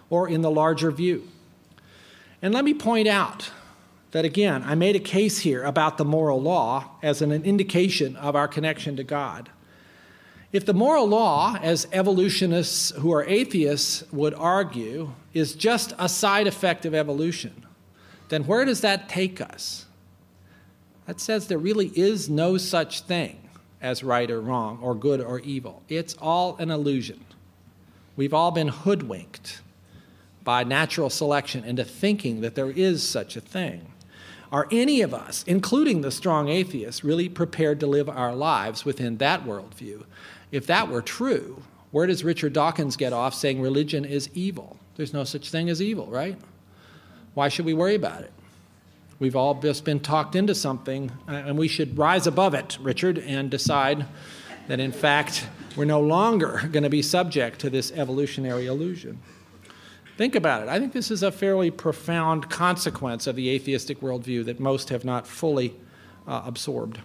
or 0.09 0.29
in 0.29 0.41
the 0.41 0.51
larger 0.51 0.91
view. 0.91 1.27
And 2.41 2.53
let 2.53 2.63
me 2.63 2.73
point 2.73 3.07
out 3.07 3.51
that 4.11 4.25
again, 4.25 4.63
I 4.65 4.75
made 4.75 4.95
a 4.95 4.99
case 4.99 5.39
here 5.39 5.63
about 5.63 5.97
the 5.97 6.05
moral 6.05 6.41
law 6.41 6.91
as 7.01 7.21
an 7.21 7.31
indication 7.31 8.15
of 8.17 8.35
our 8.35 8.47
connection 8.47 8.95
to 8.97 9.03
God. 9.03 9.49
If 10.51 10.65
the 10.65 10.73
moral 10.73 11.07
law, 11.07 11.55
as 11.61 11.87
evolutionists 11.93 12.91
who 12.91 13.13
are 13.13 13.23
atheists 13.23 14.03
would 14.11 14.33
argue, 14.33 15.13
is 15.33 15.53
just 15.53 15.93
a 15.97 16.09
side 16.09 16.45
effect 16.45 16.85
of 16.85 16.93
evolution, 16.93 17.65
then 18.27 18.43
where 18.43 18.65
does 18.65 18.81
that 18.81 19.07
take 19.07 19.39
us? 19.39 19.85
That 21.05 21.21
says 21.21 21.47
there 21.47 21.57
really 21.57 21.87
is 21.95 22.29
no 22.29 22.57
such 22.57 23.01
thing 23.01 23.37
as 23.81 24.03
right 24.03 24.29
or 24.29 24.39
wrong, 24.39 24.77
or 24.81 24.93
good 24.93 25.19
or 25.19 25.39
evil. 25.39 25.81
It's 25.89 26.13
all 26.21 26.55
an 26.57 26.69
illusion. 26.69 27.25
We've 28.15 28.33
all 28.33 28.51
been 28.51 28.67
hoodwinked 28.67 29.61
by 30.43 30.63
natural 30.63 31.09
selection 31.09 31.63
into 31.63 31.83
thinking 31.83 32.41
that 32.41 32.53
there 32.55 32.69
is 32.69 33.07
such 33.07 33.35
a 33.35 33.41
thing. 33.41 33.90
Are 34.51 34.67
any 34.69 35.01
of 35.01 35.13
us, 35.13 35.43
including 35.47 36.01
the 36.01 36.11
strong 36.11 36.49
atheists, 36.49 37.03
really 37.03 37.29
prepared 37.29 37.79
to 37.79 37.87
live 37.87 38.09
our 38.09 38.35
lives 38.35 38.83
within 38.83 39.17
that 39.17 39.45
worldview? 39.45 40.03
If 40.51 40.67
that 40.67 40.89
were 40.89 41.01
true, 41.01 41.63
where 41.91 42.05
does 42.05 42.23
Richard 42.23 42.53
Dawkins 42.53 42.97
get 42.97 43.13
off 43.13 43.33
saying 43.33 43.61
religion 43.61 44.03
is 44.03 44.29
evil? 44.33 44.77
There's 44.95 45.13
no 45.13 45.23
such 45.23 45.49
thing 45.49 45.69
as 45.69 45.81
evil, 45.81 46.07
right? 46.07 46.37
Why 47.33 47.47
should 47.47 47.65
we 47.65 47.73
worry 47.73 47.95
about 47.95 48.23
it? 48.23 48.33
We've 49.19 49.35
all 49.35 49.53
just 49.55 49.85
been 49.85 49.99
talked 49.99 50.35
into 50.35 50.55
something, 50.55 51.11
uh, 51.29 51.31
and 51.33 51.57
we 51.57 51.67
should 51.67 51.97
rise 51.97 52.27
above 52.27 52.53
it, 52.53 52.77
Richard, 52.81 53.19
and 53.19 53.49
decide 53.49 54.05
that 54.67 54.79
in 54.79 54.91
fact 54.91 55.47
we're 55.75 55.85
no 55.85 56.01
longer 56.01 56.67
going 56.71 56.83
to 56.83 56.89
be 56.89 57.01
subject 57.01 57.59
to 57.59 57.69
this 57.69 57.91
evolutionary 57.91 58.65
illusion. 58.65 59.19
Think 60.21 60.35
about 60.35 60.61
it. 60.61 60.69
I 60.69 60.77
think 60.77 60.93
this 60.93 61.09
is 61.09 61.23
a 61.23 61.31
fairly 61.31 61.71
profound 61.71 62.47
consequence 62.47 63.25
of 63.25 63.35
the 63.35 63.49
atheistic 63.49 64.01
worldview 64.01 64.45
that 64.45 64.59
most 64.59 64.89
have 64.89 65.03
not 65.03 65.25
fully 65.25 65.73
uh, 66.27 66.43
absorbed. 66.45 66.99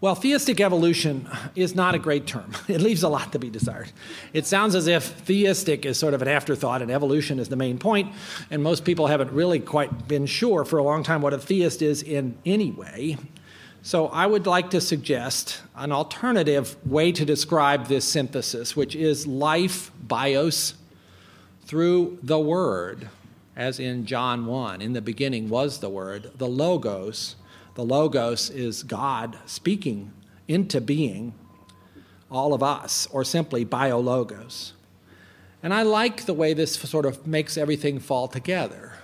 Well, 0.00 0.16
theistic 0.16 0.60
evolution 0.60 1.28
is 1.54 1.76
not 1.76 1.94
a 1.94 2.00
great 2.00 2.26
term. 2.26 2.50
It 2.68 2.80
leaves 2.80 3.04
a 3.04 3.08
lot 3.08 3.30
to 3.30 3.38
be 3.38 3.48
desired. 3.48 3.92
It 4.32 4.44
sounds 4.44 4.74
as 4.74 4.88
if 4.88 5.04
theistic 5.04 5.86
is 5.86 5.96
sort 5.96 6.14
of 6.14 6.22
an 6.22 6.26
afterthought 6.26 6.82
and 6.82 6.90
evolution 6.90 7.38
is 7.38 7.48
the 7.48 7.54
main 7.54 7.78
point, 7.78 8.12
and 8.50 8.60
most 8.60 8.84
people 8.84 9.06
haven't 9.06 9.30
really 9.30 9.60
quite 9.60 10.08
been 10.08 10.26
sure 10.26 10.64
for 10.64 10.80
a 10.80 10.82
long 10.82 11.04
time 11.04 11.22
what 11.22 11.32
a 11.32 11.38
theist 11.38 11.80
is 11.80 12.02
in 12.02 12.36
any 12.44 12.72
way. 12.72 13.18
So 13.82 14.08
I 14.08 14.26
would 14.26 14.48
like 14.48 14.70
to 14.70 14.80
suggest 14.80 15.62
an 15.76 15.92
alternative 15.92 16.74
way 16.84 17.12
to 17.12 17.24
describe 17.24 17.86
this 17.86 18.04
synthesis, 18.04 18.74
which 18.74 18.96
is 18.96 19.28
life, 19.28 19.92
bios, 20.00 20.74
through 21.64 22.18
the 22.22 22.38
Word, 22.38 23.08
as 23.56 23.78
in 23.78 24.06
John 24.06 24.46
1. 24.46 24.80
In 24.80 24.92
the 24.92 25.02
beginning 25.02 25.48
was 25.48 25.78
the 25.78 25.90
Word, 25.90 26.32
the 26.36 26.48
Logos 26.48 27.36
the 27.74 27.84
Logos 27.84 28.50
is 28.50 28.82
God 28.82 29.38
speaking 29.46 30.12
into 30.46 30.80
being 30.80 31.32
all 32.30 32.54
of 32.54 32.62
us, 32.62 33.06
or 33.12 33.24
simply 33.24 33.64
biologos. 33.64 34.72
And 35.62 35.74
I 35.74 35.82
like 35.82 36.24
the 36.24 36.32
way 36.32 36.54
this 36.54 36.74
sort 36.74 37.04
of 37.04 37.26
makes 37.26 37.58
everything 37.58 37.98
fall 37.98 38.26
together. 38.26 38.94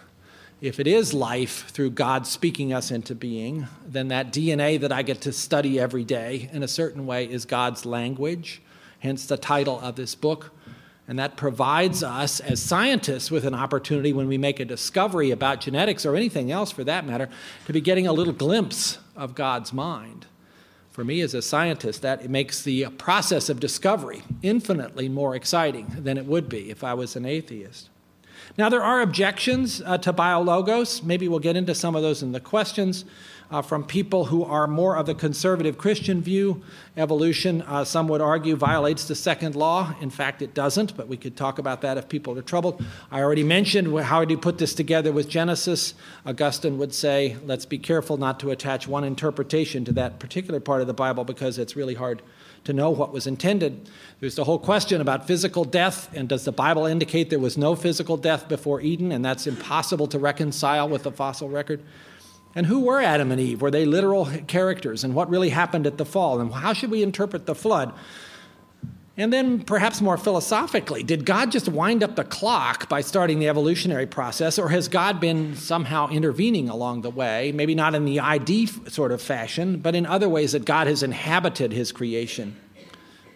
If 0.62 0.80
it 0.80 0.86
is 0.86 1.12
life 1.12 1.68
through 1.68 1.90
God 1.90 2.26
speaking 2.26 2.72
us 2.72 2.90
into 2.90 3.14
being, 3.14 3.68
then 3.86 4.08
that 4.08 4.32
DNA 4.32 4.80
that 4.80 4.92
I 4.92 5.02
get 5.02 5.20
to 5.22 5.32
study 5.32 5.78
every 5.78 6.04
day 6.04 6.48
in 6.50 6.62
a 6.62 6.68
certain 6.68 7.06
way 7.06 7.30
is 7.30 7.44
God's 7.44 7.84
language, 7.84 8.62
hence 9.00 9.26
the 9.26 9.36
title 9.36 9.78
of 9.80 9.96
this 9.96 10.14
book. 10.14 10.50
And 11.08 11.18
that 11.18 11.38
provides 11.38 12.02
us 12.02 12.38
as 12.38 12.60
scientists 12.60 13.30
with 13.30 13.46
an 13.46 13.54
opportunity 13.54 14.12
when 14.12 14.28
we 14.28 14.36
make 14.36 14.60
a 14.60 14.64
discovery 14.66 15.30
about 15.30 15.62
genetics 15.62 16.04
or 16.04 16.14
anything 16.14 16.52
else 16.52 16.70
for 16.70 16.84
that 16.84 17.06
matter 17.06 17.30
to 17.66 17.72
be 17.72 17.80
getting 17.80 18.06
a 18.06 18.12
little 18.12 18.34
glimpse 18.34 18.98
of 19.16 19.34
God's 19.34 19.72
mind. 19.72 20.26
For 20.90 21.04
me 21.04 21.22
as 21.22 21.32
a 21.32 21.40
scientist, 21.40 22.02
that 22.02 22.28
makes 22.28 22.62
the 22.62 22.86
process 22.90 23.48
of 23.48 23.58
discovery 23.58 24.22
infinitely 24.42 25.08
more 25.08 25.34
exciting 25.34 25.86
than 25.96 26.18
it 26.18 26.26
would 26.26 26.48
be 26.48 26.70
if 26.70 26.84
I 26.84 26.92
was 26.92 27.16
an 27.16 27.24
atheist. 27.24 27.88
Now, 28.58 28.68
there 28.68 28.82
are 28.82 29.00
objections 29.00 29.80
uh, 29.84 29.98
to 29.98 30.12
biologos. 30.12 31.02
Maybe 31.02 31.28
we'll 31.28 31.38
get 31.38 31.56
into 31.56 31.74
some 31.74 31.96
of 31.96 32.02
those 32.02 32.22
in 32.22 32.32
the 32.32 32.40
questions 32.40 33.04
uh, 33.50 33.62
from 33.62 33.84
people 33.84 34.26
who 34.26 34.44
are 34.44 34.66
more 34.66 34.96
of 34.96 35.06
the 35.06 35.14
conservative 35.14 35.78
Christian 35.78 36.20
view. 36.20 36.62
Evolution, 36.96 37.62
uh, 37.62 37.84
some 37.84 38.08
would 38.08 38.20
argue, 38.20 38.56
violates 38.56 39.06
the 39.06 39.14
second 39.14 39.54
law. 39.54 39.94
In 40.00 40.10
fact, 40.10 40.42
it 40.42 40.54
doesn't, 40.54 40.96
but 40.96 41.08
we 41.08 41.16
could 41.16 41.36
talk 41.36 41.58
about 41.58 41.80
that 41.82 41.96
if 41.96 42.08
people 42.08 42.38
are 42.38 42.42
troubled. 42.42 42.84
I 43.10 43.20
already 43.20 43.44
mentioned 43.44 43.98
how 44.00 44.24
do 44.24 44.32
you 44.32 44.38
put 44.38 44.58
this 44.58 44.74
together 44.74 45.12
with 45.12 45.28
Genesis. 45.28 45.94
Augustine 46.26 46.78
would 46.78 46.92
say, 46.92 47.36
let's 47.44 47.66
be 47.66 47.78
careful 47.78 48.16
not 48.16 48.38
to 48.40 48.50
attach 48.50 48.86
one 48.86 49.04
interpretation 49.04 49.84
to 49.84 49.92
that 49.92 50.18
particular 50.18 50.60
part 50.60 50.80
of 50.80 50.86
the 50.86 50.94
Bible 50.94 51.24
because 51.24 51.58
it's 51.58 51.76
really 51.76 51.94
hard 51.94 52.22
to 52.64 52.72
know 52.72 52.90
what 52.90 53.12
was 53.12 53.26
intended. 53.26 53.88
There's 54.20 54.34
the 54.34 54.44
whole 54.44 54.58
question 54.58 55.00
about 55.00 55.26
physical 55.26 55.64
death, 55.64 56.12
and 56.14 56.28
does 56.28 56.44
the 56.44 56.52
Bible 56.52 56.86
indicate 56.86 57.30
there 57.30 57.38
was 57.38 57.56
no 57.56 57.74
physical 57.74 58.16
death 58.16 58.48
before 58.48 58.80
Eden, 58.80 59.12
and 59.12 59.24
that's 59.24 59.46
impossible 59.46 60.06
to 60.08 60.18
reconcile 60.18 60.88
with 60.88 61.04
the 61.04 61.12
fossil 61.12 61.48
record? 61.48 61.80
And 62.54 62.66
who 62.66 62.80
were 62.80 63.00
Adam 63.00 63.30
and 63.30 63.40
Eve? 63.40 63.60
Were 63.62 63.70
they 63.70 63.84
literal 63.84 64.26
characters? 64.46 65.04
And 65.04 65.14
what 65.14 65.30
really 65.30 65.50
happened 65.50 65.86
at 65.86 65.98
the 65.98 66.04
fall? 66.04 66.40
And 66.40 66.52
how 66.52 66.72
should 66.72 66.90
we 66.90 67.02
interpret 67.02 67.46
the 67.46 67.54
flood? 67.54 67.92
And 69.18 69.32
then, 69.32 69.64
perhaps 69.64 70.00
more 70.00 70.16
philosophically, 70.16 71.02
did 71.02 71.24
God 71.24 71.50
just 71.50 71.68
wind 71.68 72.04
up 72.04 72.14
the 72.14 72.22
clock 72.22 72.88
by 72.88 73.00
starting 73.00 73.40
the 73.40 73.48
evolutionary 73.48 74.06
process, 74.06 74.60
or 74.60 74.68
has 74.68 74.86
God 74.86 75.18
been 75.18 75.56
somehow 75.56 76.08
intervening 76.08 76.68
along 76.68 77.02
the 77.02 77.10
way? 77.10 77.50
Maybe 77.50 77.74
not 77.74 77.96
in 77.96 78.04
the 78.04 78.20
ID 78.20 78.66
sort 78.66 79.10
of 79.10 79.20
fashion, 79.20 79.78
but 79.78 79.96
in 79.96 80.06
other 80.06 80.28
ways 80.28 80.52
that 80.52 80.64
God 80.64 80.86
has 80.86 81.02
inhabited 81.02 81.72
his 81.72 81.90
creation. 81.90 82.56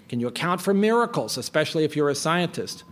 Can 0.08 0.20
you 0.20 0.28
account 0.28 0.60
for 0.60 0.72
miracles, 0.72 1.36
especially 1.36 1.82
if 1.82 1.96
you're 1.96 2.10
a 2.10 2.14
scientist? 2.14 2.84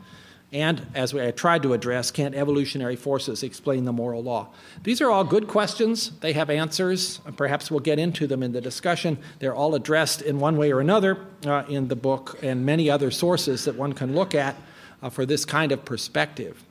And 0.53 0.84
as 0.94 1.14
I 1.14 1.30
tried 1.30 1.62
to 1.62 1.74
address, 1.74 2.11
can't 2.11 2.34
evolutionary 2.34 2.96
forces 2.96 3.44
explain 3.44 3.84
the 3.84 3.92
moral 3.92 4.22
law? 4.22 4.48
These 4.82 5.01
are 5.01 5.09
all 5.09 5.22
good 5.22 5.46
questions. 5.46 6.11
They 6.18 6.32
have 6.32 6.51
answers. 6.51 7.20
Perhaps 7.36 7.70
we'll 7.70 7.80
get 7.80 8.01
into 8.01 8.26
them 8.26 8.42
in 8.42 8.51
the 8.51 8.61
discussion. 8.61 9.18
They're 9.38 9.55
all 9.55 9.76
addressed 9.76 10.22
in 10.22 10.40
one 10.40 10.57
way 10.57 10.72
or 10.72 10.80
another 10.80 11.24
uh, 11.46 11.64
in 11.68 11.86
the 11.86 11.94
book 11.94 12.36
and 12.42 12.66
many 12.66 12.90
other 12.90 13.12
sources 13.12 13.64
that 13.66 13.76
one 13.76 13.92
can 13.92 14.12
look 14.14 14.34
at 14.34 14.57
uh, 15.03 15.09
for 15.09 15.24
this 15.24 15.44
kind 15.44 15.70
of 15.70 15.84
perspective. 15.84 16.64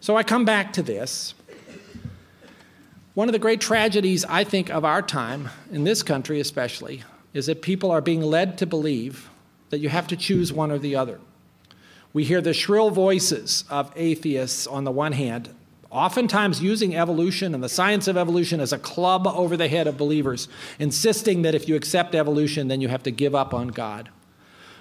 So 0.00 0.16
I 0.16 0.22
come 0.22 0.44
back 0.44 0.74
to 0.74 0.82
this. 0.82 1.34
One 3.14 3.28
of 3.28 3.32
the 3.32 3.38
great 3.38 3.60
tragedies, 3.60 4.24
I 4.26 4.44
think, 4.44 4.70
of 4.70 4.84
our 4.84 5.00
time, 5.00 5.48
in 5.70 5.84
this 5.84 6.02
country 6.02 6.40
especially, 6.40 7.04
is 7.32 7.46
that 7.46 7.62
people 7.62 7.90
are 7.90 8.00
being 8.00 8.20
led 8.20 8.58
to 8.58 8.66
believe 8.66 9.30
that 9.70 9.78
you 9.78 9.88
have 9.88 10.06
to 10.08 10.16
choose 10.16 10.52
one 10.52 10.70
or 10.70 10.78
the 10.78 10.96
other. 10.96 11.20
We 12.12 12.24
hear 12.24 12.40
the 12.40 12.52
shrill 12.52 12.90
voices 12.90 13.64
of 13.70 13.90
atheists 13.96 14.66
on 14.66 14.84
the 14.84 14.90
one 14.90 15.12
hand, 15.12 15.54
oftentimes 15.90 16.62
using 16.62 16.94
evolution 16.94 17.54
and 17.54 17.64
the 17.64 17.68
science 17.68 18.06
of 18.06 18.16
evolution 18.18 18.60
as 18.60 18.72
a 18.72 18.78
club 18.78 19.26
over 19.26 19.56
the 19.56 19.68
head 19.68 19.86
of 19.86 19.96
believers, 19.96 20.48
insisting 20.78 21.42
that 21.42 21.54
if 21.54 21.68
you 21.68 21.74
accept 21.74 22.14
evolution, 22.14 22.68
then 22.68 22.80
you 22.80 22.88
have 22.88 23.02
to 23.04 23.10
give 23.10 23.34
up 23.34 23.54
on 23.54 23.68
God. 23.68 24.10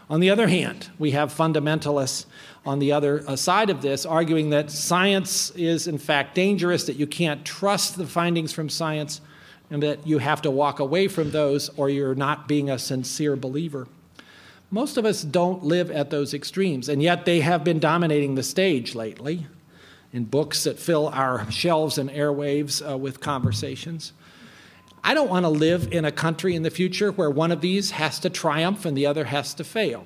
On 0.10 0.20
the 0.20 0.30
other 0.30 0.50
hand, 0.50 0.90
we 1.00 1.12
have 1.12 1.34
fundamentalists 1.34 2.26
on 2.66 2.80
the 2.80 2.92
other 2.92 3.24
uh, 3.26 3.38
side 3.38 3.70
of 3.70 3.82
this 3.82 4.06
arguing 4.06 4.50
that 4.50 4.70
science 4.70 5.52
is 5.52 5.88
in 5.88 5.98
fact 5.98 6.36
dangerous, 6.36 6.84
that 6.84 6.98
you 6.98 7.08
can't 7.08 7.46
trust 7.46 7.96
the 7.96 8.06
findings 8.06 8.52
from 8.52 8.68
science, 8.68 9.22
and 9.70 9.82
that 9.82 10.06
you 10.06 10.18
have 10.18 10.42
to 10.42 10.52
walk 10.52 10.80
away 10.80 11.08
from 11.08 11.32
those 11.32 11.70
or 11.78 11.90
you're 11.90 12.14
not 12.14 12.46
being 12.46 12.70
a 12.70 12.78
sincere 12.78 13.38
believer. 13.38 13.88
Most 14.74 14.96
of 14.96 15.06
us 15.06 15.22
don't 15.22 15.66
live 15.66 15.92
at 15.92 16.10
those 16.10 16.34
extremes, 16.34 16.88
and 16.88 17.04
yet 17.04 17.26
they 17.26 17.42
have 17.42 17.66
been 17.66 17.80
dominating 17.80 18.36
the 18.36 18.44
stage 18.44 18.96
lately 18.96 19.46
in 20.14 20.24
books 20.24 20.64
that 20.64 20.80
fill 20.80 21.10
our 21.10 21.50
shelves 21.52 21.98
and 21.98 22.10
airwaves 22.10 22.82
uh, 22.90 22.98
with 22.98 23.20
conversations. 23.20 24.14
I 25.04 25.14
don't 25.14 25.30
want 25.30 25.44
to 25.44 25.50
live 25.50 25.92
in 25.92 26.06
a 26.06 26.12
country 26.12 26.56
in 26.56 26.64
the 26.64 26.70
future 26.70 27.12
where 27.12 27.30
one 27.30 27.52
of 27.52 27.60
these 27.60 27.92
has 27.92 28.20
to 28.20 28.30
triumph 28.30 28.86
and 28.86 28.96
the 28.96 29.06
other 29.06 29.26
has 29.26 29.54
to 29.56 29.66
fail. 29.66 30.06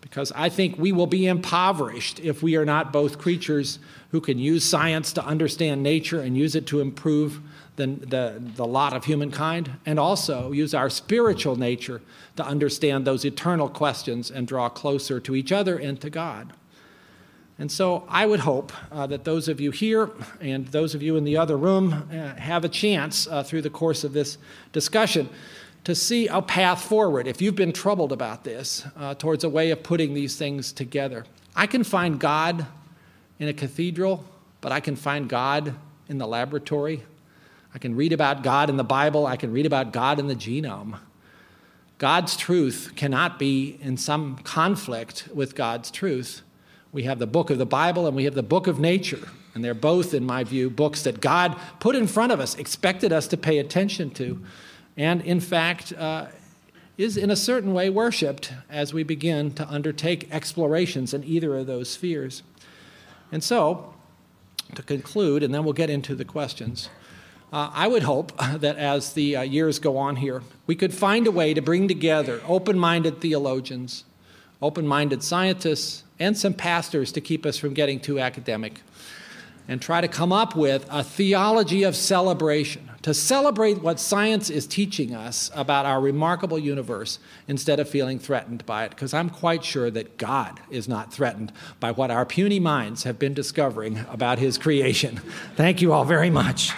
Because 0.00 0.30
I 0.36 0.48
think 0.48 0.78
we 0.78 0.92
will 0.92 1.08
be 1.08 1.26
impoverished 1.26 2.20
if 2.20 2.44
we 2.44 2.54
are 2.54 2.64
not 2.64 2.92
both 2.92 3.18
creatures 3.18 3.80
who 4.10 4.20
can 4.20 4.38
use 4.38 4.64
science 4.64 5.12
to 5.14 5.24
understand 5.24 5.82
nature 5.82 6.20
and 6.20 6.36
use 6.36 6.54
it 6.54 6.66
to 6.68 6.80
improve 6.80 7.40
the, 7.76 7.86
the, 7.86 8.42
the 8.56 8.66
lot 8.66 8.92
of 8.94 9.04
humankind, 9.04 9.70
and 9.84 9.98
also 9.98 10.52
use 10.52 10.74
our 10.74 10.90
spiritual 10.90 11.56
nature 11.56 12.00
to 12.36 12.44
understand 12.44 13.06
those 13.06 13.24
eternal 13.24 13.68
questions 13.68 14.30
and 14.30 14.48
draw 14.48 14.68
closer 14.68 15.20
to 15.20 15.34
each 15.34 15.52
other 15.52 15.78
and 15.78 16.00
to 16.00 16.10
God. 16.10 16.52
And 17.58 17.72
so 17.72 18.04
I 18.08 18.26
would 18.26 18.40
hope 18.40 18.72
uh, 18.92 19.06
that 19.06 19.24
those 19.24 19.48
of 19.48 19.60
you 19.60 19.70
here 19.70 20.10
and 20.40 20.66
those 20.68 20.94
of 20.94 21.02
you 21.02 21.16
in 21.16 21.24
the 21.24 21.38
other 21.38 21.56
room 21.56 22.08
uh, 22.10 22.34
have 22.38 22.64
a 22.64 22.68
chance 22.68 23.26
uh, 23.26 23.42
through 23.42 23.62
the 23.62 23.70
course 23.70 24.04
of 24.04 24.12
this 24.12 24.36
discussion 24.72 25.28
to 25.84 25.94
see 25.94 26.26
a 26.26 26.42
path 26.42 26.82
forward. 26.82 27.26
If 27.26 27.40
you've 27.40 27.54
been 27.54 27.72
troubled 27.72 28.12
about 28.12 28.44
this, 28.44 28.84
uh, 28.96 29.14
towards 29.14 29.44
a 29.44 29.48
way 29.48 29.70
of 29.70 29.82
putting 29.82 30.12
these 30.12 30.36
things 30.36 30.72
together. 30.72 31.24
I 31.54 31.66
can 31.66 31.84
find 31.84 32.20
God 32.20 32.66
in 33.38 33.48
a 33.48 33.54
cathedral, 33.54 34.24
but 34.60 34.72
I 34.72 34.80
can 34.80 34.96
find 34.96 35.28
God 35.28 35.74
in 36.08 36.18
the 36.18 36.26
laboratory 36.26 37.04
I 37.76 37.78
can 37.78 37.94
read 37.94 38.14
about 38.14 38.42
God 38.42 38.70
in 38.70 38.78
the 38.78 38.84
Bible, 38.84 39.26
I 39.26 39.36
can 39.36 39.52
read 39.52 39.66
about 39.66 39.92
God 39.92 40.18
in 40.18 40.28
the 40.28 40.34
genome. 40.34 40.98
God's 41.98 42.34
truth 42.34 42.92
cannot 42.96 43.38
be 43.38 43.76
in 43.82 43.98
some 43.98 44.36
conflict 44.36 45.28
with 45.34 45.54
God's 45.54 45.90
truth. 45.90 46.40
We 46.90 47.02
have 47.02 47.18
the 47.18 47.26
book 47.26 47.50
of 47.50 47.58
the 47.58 47.66
Bible 47.66 48.06
and 48.06 48.16
we 48.16 48.24
have 48.24 48.32
the 48.32 48.42
book 48.42 48.66
of 48.66 48.80
nature, 48.80 49.28
and 49.54 49.62
they're 49.62 49.74
both, 49.74 50.14
in 50.14 50.24
my 50.24 50.42
view, 50.42 50.70
books 50.70 51.02
that 51.02 51.20
God 51.20 51.54
put 51.78 51.94
in 51.94 52.06
front 52.06 52.32
of 52.32 52.40
us, 52.40 52.54
expected 52.54 53.12
us 53.12 53.28
to 53.28 53.36
pay 53.36 53.58
attention 53.58 54.08
to, 54.12 54.42
and 54.96 55.20
in 55.20 55.38
fact, 55.38 55.92
uh, 55.92 56.28
is 56.96 57.18
in 57.18 57.30
a 57.30 57.36
certain 57.36 57.74
way 57.74 57.90
worshiped 57.90 58.54
as 58.70 58.94
we 58.94 59.02
begin 59.02 59.52
to 59.52 59.68
undertake 59.68 60.32
explorations 60.32 61.12
in 61.12 61.22
either 61.24 61.54
of 61.58 61.66
those 61.66 61.90
spheres. 61.90 62.42
And 63.30 63.44
so, 63.44 63.92
to 64.74 64.82
conclude, 64.82 65.42
and 65.42 65.54
then 65.54 65.62
we'll 65.62 65.74
get 65.74 65.90
into 65.90 66.14
the 66.14 66.24
questions. 66.24 66.88
Uh, 67.52 67.70
I 67.72 67.86
would 67.88 68.02
hope 68.02 68.32
that 68.60 68.76
as 68.76 69.12
the 69.12 69.36
uh, 69.36 69.42
years 69.42 69.78
go 69.78 69.96
on 69.96 70.16
here, 70.16 70.42
we 70.66 70.74
could 70.74 70.92
find 70.92 71.26
a 71.26 71.30
way 71.30 71.54
to 71.54 71.62
bring 71.62 71.88
together 71.88 72.40
open 72.46 72.78
minded 72.78 73.20
theologians, 73.20 74.04
open 74.60 74.86
minded 74.86 75.22
scientists, 75.22 76.02
and 76.18 76.36
some 76.36 76.54
pastors 76.54 77.12
to 77.12 77.20
keep 77.20 77.44
us 77.44 77.58
from 77.58 77.74
getting 77.74 78.00
too 78.00 78.18
academic 78.18 78.80
and 79.68 79.82
try 79.82 80.00
to 80.00 80.08
come 80.08 80.32
up 80.32 80.54
with 80.54 80.86
a 80.90 81.02
theology 81.02 81.82
of 81.82 81.96
celebration 81.96 82.88
to 83.02 83.14
celebrate 83.14 83.82
what 83.82 84.00
science 84.00 84.50
is 84.50 84.66
teaching 84.66 85.14
us 85.14 85.50
about 85.54 85.86
our 85.86 86.00
remarkable 86.00 86.58
universe 86.58 87.18
instead 87.48 87.78
of 87.78 87.88
feeling 87.88 88.18
threatened 88.18 88.64
by 88.66 88.84
it. 88.84 88.90
Because 88.90 89.14
I'm 89.14 89.30
quite 89.30 89.64
sure 89.64 89.90
that 89.90 90.18
God 90.18 90.60
is 90.70 90.88
not 90.88 91.12
threatened 91.12 91.52
by 91.78 91.92
what 91.92 92.10
our 92.10 92.26
puny 92.26 92.60
minds 92.60 93.04
have 93.04 93.18
been 93.18 93.34
discovering 93.34 94.04
about 94.10 94.38
His 94.38 94.58
creation. 94.58 95.16
Thank 95.56 95.80
you 95.82 95.92
all 95.92 96.04
very 96.04 96.30
much. 96.30 96.72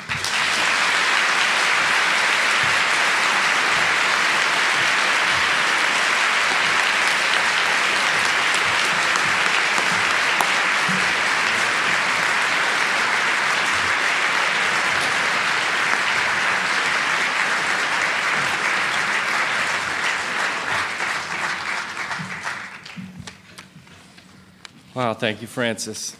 Thank 25.18 25.42
you, 25.42 25.48
Francis. 25.48 26.16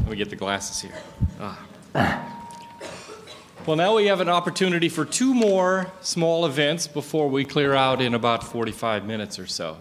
Let 0.00 0.10
me 0.10 0.16
get 0.16 0.28
the 0.28 0.36
glasses 0.36 0.82
here. 0.82 0.94
Ah. 1.40 1.66
Well, 3.66 3.76
now 3.76 3.96
we 3.96 4.06
have 4.06 4.20
an 4.20 4.28
opportunity 4.28 4.88
for 4.88 5.04
two 5.04 5.32
more 5.32 5.90
small 6.00 6.44
events 6.44 6.86
before 6.86 7.28
we 7.28 7.44
clear 7.44 7.74
out 7.74 8.02
in 8.02 8.14
about 8.14 8.44
45 8.44 9.06
minutes 9.06 9.38
or 9.38 9.46
so. 9.46 9.78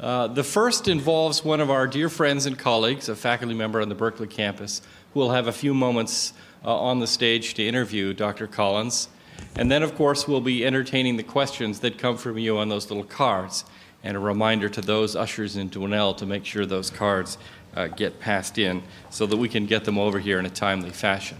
Uh, 0.00 0.26
the 0.26 0.44
first 0.44 0.88
involves 0.88 1.44
one 1.44 1.60
of 1.60 1.70
our 1.70 1.86
dear 1.86 2.08
friends 2.08 2.44
and 2.44 2.58
colleagues, 2.58 3.08
a 3.08 3.16
faculty 3.16 3.54
member 3.54 3.80
on 3.80 3.88
the 3.88 3.94
Berkeley 3.94 4.26
campus, 4.26 4.82
who 5.14 5.20
will 5.20 5.30
have 5.30 5.46
a 5.46 5.52
few 5.52 5.72
moments 5.72 6.32
uh, 6.64 6.76
on 6.76 6.98
the 7.00 7.06
stage 7.06 7.54
to 7.54 7.66
interview 7.66 8.12
Dr. 8.12 8.46
Collins. 8.46 9.08
And 9.56 9.70
then, 9.70 9.82
of 9.82 9.94
course, 9.94 10.26
we'll 10.26 10.40
be 10.40 10.66
entertaining 10.66 11.16
the 11.16 11.22
questions 11.22 11.80
that 11.80 11.98
come 11.98 12.16
from 12.16 12.38
you 12.38 12.58
on 12.58 12.68
those 12.68 12.90
little 12.90 13.04
cards. 13.04 13.64
And 14.04 14.16
a 14.16 14.20
reminder 14.20 14.68
to 14.68 14.80
those 14.80 15.14
ushers 15.14 15.56
in 15.56 15.70
Dwinelle 15.70 16.16
to 16.16 16.26
make 16.26 16.44
sure 16.44 16.66
those 16.66 16.90
cards 16.90 17.38
uh, 17.74 17.86
get 17.88 18.20
passed 18.20 18.58
in 18.58 18.82
so 19.10 19.26
that 19.26 19.36
we 19.36 19.48
can 19.48 19.66
get 19.66 19.84
them 19.84 19.98
over 19.98 20.18
here 20.18 20.38
in 20.38 20.46
a 20.46 20.50
timely 20.50 20.90
fashion. 20.90 21.38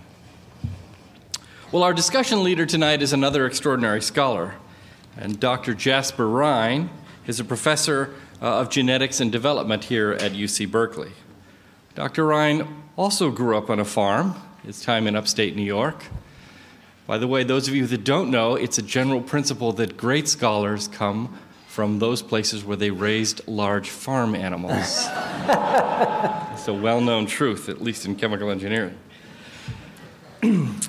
Well, 1.72 1.82
our 1.82 1.94
discussion 1.94 2.44
leader 2.44 2.66
tonight 2.66 3.02
is 3.02 3.12
another 3.12 3.46
extraordinary 3.46 4.02
scholar, 4.02 4.54
and 5.16 5.40
Dr. 5.40 5.74
Jasper 5.74 6.28
Rine 6.28 6.90
is 7.26 7.40
a 7.40 7.44
professor 7.44 8.14
uh, 8.40 8.60
of 8.60 8.68
genetics 8.68 9.20
and 9.20 9.32
development 9.32 9.84
here 9.84 10.12
at 10.12 10.32
UC 10.32 10.70
Berkeley. 10.70 11.12
Dr. 11.94 12.26
Rine 12.26 12.82
also 12.96 13.30
grew 13.30 13.56
up 13.56 13.70
on 13.70 13.80
a 13.80 13.84
farm, 13.84 14.34
his 14.64 14.82
time 14.82 15.06
in 15.06 15.16
upstate 15.16 15.56
New 15.56 15.62
York. 15.62 16.04
By 17.06 17.18
the 17.18 17.26
way, 17.26 17.44
those 17.44 17.68
of 17.68 17.74
you 17.74 17.86
that 17.86 18.04
don't 18.04 18.30
know, 18.30 18.54
it's 18.54 18.78
a 18.78 18.82
general 18.82 19.20
principle 19.20 19.72
that 19.72 19.96
great 19.96 20.28
scholars 20.28 20.88
come 20.88 21.38
from 21.72 21.98
those 21.98 22.20
places 22.20 22.62
where 22.62 22.76
they 22.76 22.90
raised 22.90 23.40
large 23.48 23.88
farm 23.88 24.34
animals. 24.34 24.76
it's 26.52 26.68
a 26.68 26.78
well 26.78 27.00
known 27.00 27.24
truth, 27.24 27.70
at 27.70 27.80
least 27.80 28.04
in 28.04 28.14
chemical 28.14 28.50
engineering. 28.50 28.94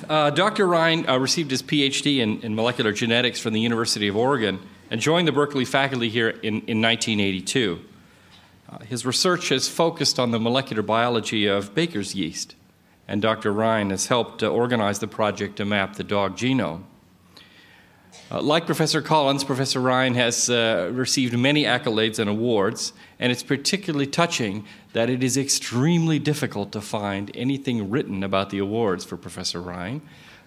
uh, 0.09 0.29
Dr. 0.31 0.67
Rine 0.67 1.07
uh, 1.07 1.17
received 1.17 1.51
his 1.51 1.63
PhD 1.63 2.17
in, 2.17 2.41
in, 2.41 2.53
molecular 2.53 2.91
genetics 2.91 3.39
from 3.39 3.53
the 3.53 3.61
University 3.61 4.09
of 4.09 4.17
Oregon 4.17 4.59
and 4.91 4.99
joined 4.99 5.25
the 5.25 5.31
Berkeley 5.31 5.63
faculty 5.63 6.09
here 6.09 6.27
in, 6.27 6.55
in 6.67 6.81
1982. 6.81 7.79
Uh, 8.69 8.79
his 8.79 9.05
research 9.05 9.47
has 9.47 9.69
focused 9.69 10.19
on 10.19 10.31
the 10.31 10.39
molecular 10.39 10.81
biology 10.81 11.45
of 11.45 11.73
baker's 11.73 12.13
yeast, 12.13 12.55
and 13.07 13.21
Dr. 13.21 13.53
Rine 13.53 13.89
has 13.89 14.07
helped 14.07 14.43
organize 14.43 14.99
the 14.99 15.07
project 15.07 15.55
to 15.55 15.63
map 15.63 15.95
the 15.95 16.03
dog 16.03 16.35
genome. 16.35 16.83
Uh, 18.33 18.41
like 18.41 18.65
Professor 18.65 18.99
Collins, 18.99 19.43
Professor 19.43 19.79
Rine 19.79 20.15
has 20.15 20.49
uh, 20.49 20.89
received 20.91 21.37
many 21.37 21.65
accolades 21.65 22.17
and 22.17 22.27
awards, 22.27 22.91
and 23.19 23.31
it's 23.31 23.43
particularly 23.43 24.07
touching 24.07 24.65
that 24.93 25.07
it 25.07 25.21
is 25.21 25.37
extremely 25.37 26.17
difficult 26.17 26.71
to 26.71 26.81
find 26.81 27.29
anything 27.35 27.91
written 27.91 28.23
about 28.23 28.49
the 28.49 28.57
awards 28.57 29.05
for 29.05 29.17
Professor 29.17 29.61
Rine, 29.61 30.01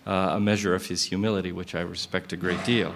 uh, 0.04 0.30
a 0.32 0.40
measure 0.40 0.74
of 0.74 0.86
his 0.86 1.04
humility, 1.04 1.52
which 1.52 1.76
I 1.76 1.80
respect 1.82 2.32
a 2.32 2.36
great 2.36 2.64
deal. 2.64 2.92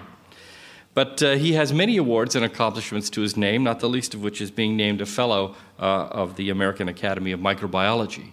But 0.93 1.23
uh, 1.23 1.35
he 1.35 1.53
has 1.53 1.71
many 1.71 1.95
awards 1.95 2.35
and 2.35 2.43
accomplishments 2.43 3.09
to 3.11 3.21
his 3.21 3.37
name, 3.37 3.63
not 3.63 3.79
the 3.79 3.87
least 3.87 4.13
of 4.13 4.21
which 4.21 4.41
is 4.41 4.51
being 4.51 4.75
named 4.75 4.99
a 4.99 5.05
Fellow 5.05 5.55
uh, 5.79 6.07
of 6.11 6.35
the 6.35 6.49
American 6.49 6.89
Academy 6.89 7.31
of 7.31 7.39
Microbiology. 7.39 8.31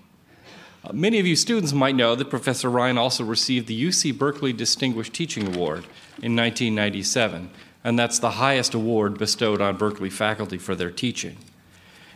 Uh, 0.82 0.92
many 0.92 1.20
of 1.20 1.26
you 1.26 1.36
students 1.36 1.72
might 1.72 1.94
know 1.94 2.16
that 2.16 2.30
Professor 2.30 2.68
Rine 2.68 2.98
also 2.98 3.22
received 3.22 3.68
the 3.68 3.80
UC 3.80 4.18
Berkeley 4.18 4.52
Distinguished 4.52 5.12
Teaching 5.12 5.54
Award 5.54 5.84
in 6.22 6.36
1997, 6.36 7.50
and 7.84 7.98
that's 7.98 8.18
the 8.18 8.32
highest 8.32 8.74
award 8.74 9.18
bestowed 9.18 9.60
on 9.60 9.76
Berkeley 9.76 10.10
faculty 10.10 10.58
for 10.58 10.74
their 10.74 10.90
teaching. 10.90 11.36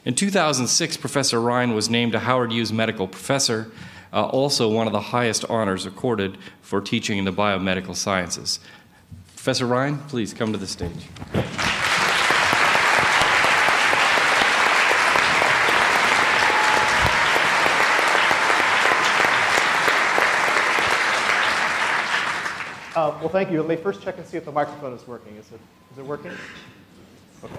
In 0.05 0.15
2006, 0.15 0.97
Professor 0.97 1.41
Rine 1.41 1.75
was 1.75 1.89
named 1.89 2.15
a 2.15 2.21
Howard 2.21 2.53
Hughes 2.53 2.73
Medical 2.73 3.07
Professor, 3.07 3.71
uh, 4.13 4.27
also 4.27 4.69
one 4.69 4.87
of 4.87 4.93
the 4.93 5.01
highest 5.01 5.45
honors 5.49 5.87
accorded 5.87 6.37
for 6.61 6.81
teaching 6.81 7.19
in 7.19 7.25
the 7.25 7.33
biomedical 7.33 7.95
sciences. 7.95 8.59
Professor 9.37 9.67
Rine, 9.67 9.99
please 10.09 10.35
come 10.35 10.53
to 10.53 10.59
the 10.59 10.67
stage. 10.67 11.09
Well, 23.23 23.31
thank 23.31 23.53
you. 23.53 23.61
Let 23.63 23.69
me 23.69 23.77
first 23.77 24.03
check 24.03 24.19
and 24.19 24.27
see 24.27 24.37
if 24.37 24.45
the 24.45 24.51
microphone 24.51 24.93
is 24.93 25.07
working. 25.07 25.37
Is 25.37 25.47
it, 25.53 25.61
is 25.93 25.99
it 25.99 26.05
working? 26.05 26.33
Okay. 27.45 27.55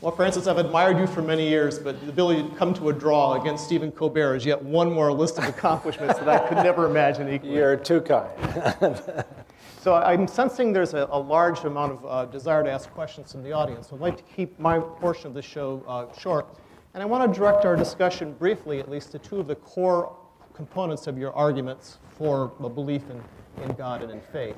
Well, 0.00 0.10
Francis, 0.10 0.48
I've 0.48 0.58
admired 0.58 0.98
you 0.98 1.06
for 1.06 1.22
many 1.22 1.48
years, 1.48 1.78
but 1.78 2.00
the 2.00 2.08
ability 2.08 2.48
to 2.48 2.56
come 2.56 2.74
to 2.74 2.88
a 2.88 2.92
draw 2.92 3.40
against 3.40 3.64
Stephen 3.64 3.92
Colbert 3.92 4.34
is 4.34 4.44
yet 4.44 4.60
one 4.60 4.92
more 4.92 5.12
list 5.12 5.38
of 5.38 5.44
accomplishments 5.44 6.18
that 6.18 6.28
I 6.28 6.48
could 6.48 6.58
never 6.58 6.86
imagine 6.86 7.32
equaling. 7.32 7.54
You're 7.54 7.76
too 7.76 8.00
kind. 8.00 8.28
so 9.80 9.94
I'm 9.94 10.26
sensing 10.26 10.72
there's 10.72 10.94
a, 10.94 11.06
a 11.12 11.18
large 11.18 11.62
amount 11.64 11.92
of 11.92 12.06
uh, 12.06 12.24
desire 12.24 12.64
to 12.64 12.70
ask 12.70 12.90
questions 12.90 13.30
from 13.30 13.44
the 13.44 13.52
audience. 13.52 13.90
So 13.90 13.94
I'd 13.94 14.02
like 14.02 14.16
to 14.16 14.34
keep 14.34 14.58
my 14.58 14.80
portion 14.80 15.28
of 15.28 15.34
the 15.34 15.42
show 15.42 15.84
uh, 15.86 16.12
short. 16.18 16.46
And 16.94 17.02
I 17.04 17.06
want 17.06 17.32
to 17.32 17.38
direct 17.38 17.64
our 17.64 17.76
discussion 17.76 18.32
briefly, 18.32 18.80
at 18.80 18.90
least, 18.90 19.12
to 19.12 19.20
two 19.20 19.38
of 19.38 19.46
the 19.46 19.54
core 19.54 20.16
components 20.54 21.06
of 21.06 21.16
your 21.16 21.32
arguments 21.34 21.98
for 22.16 22.50
a 22.58 22.68
belief 22.68 23.02
in 23.10 23.22
in 23.62 23.72
God 23.72 24.02
and 24.02 24.12
in 24.12 24.20
faith. 24.20 24.56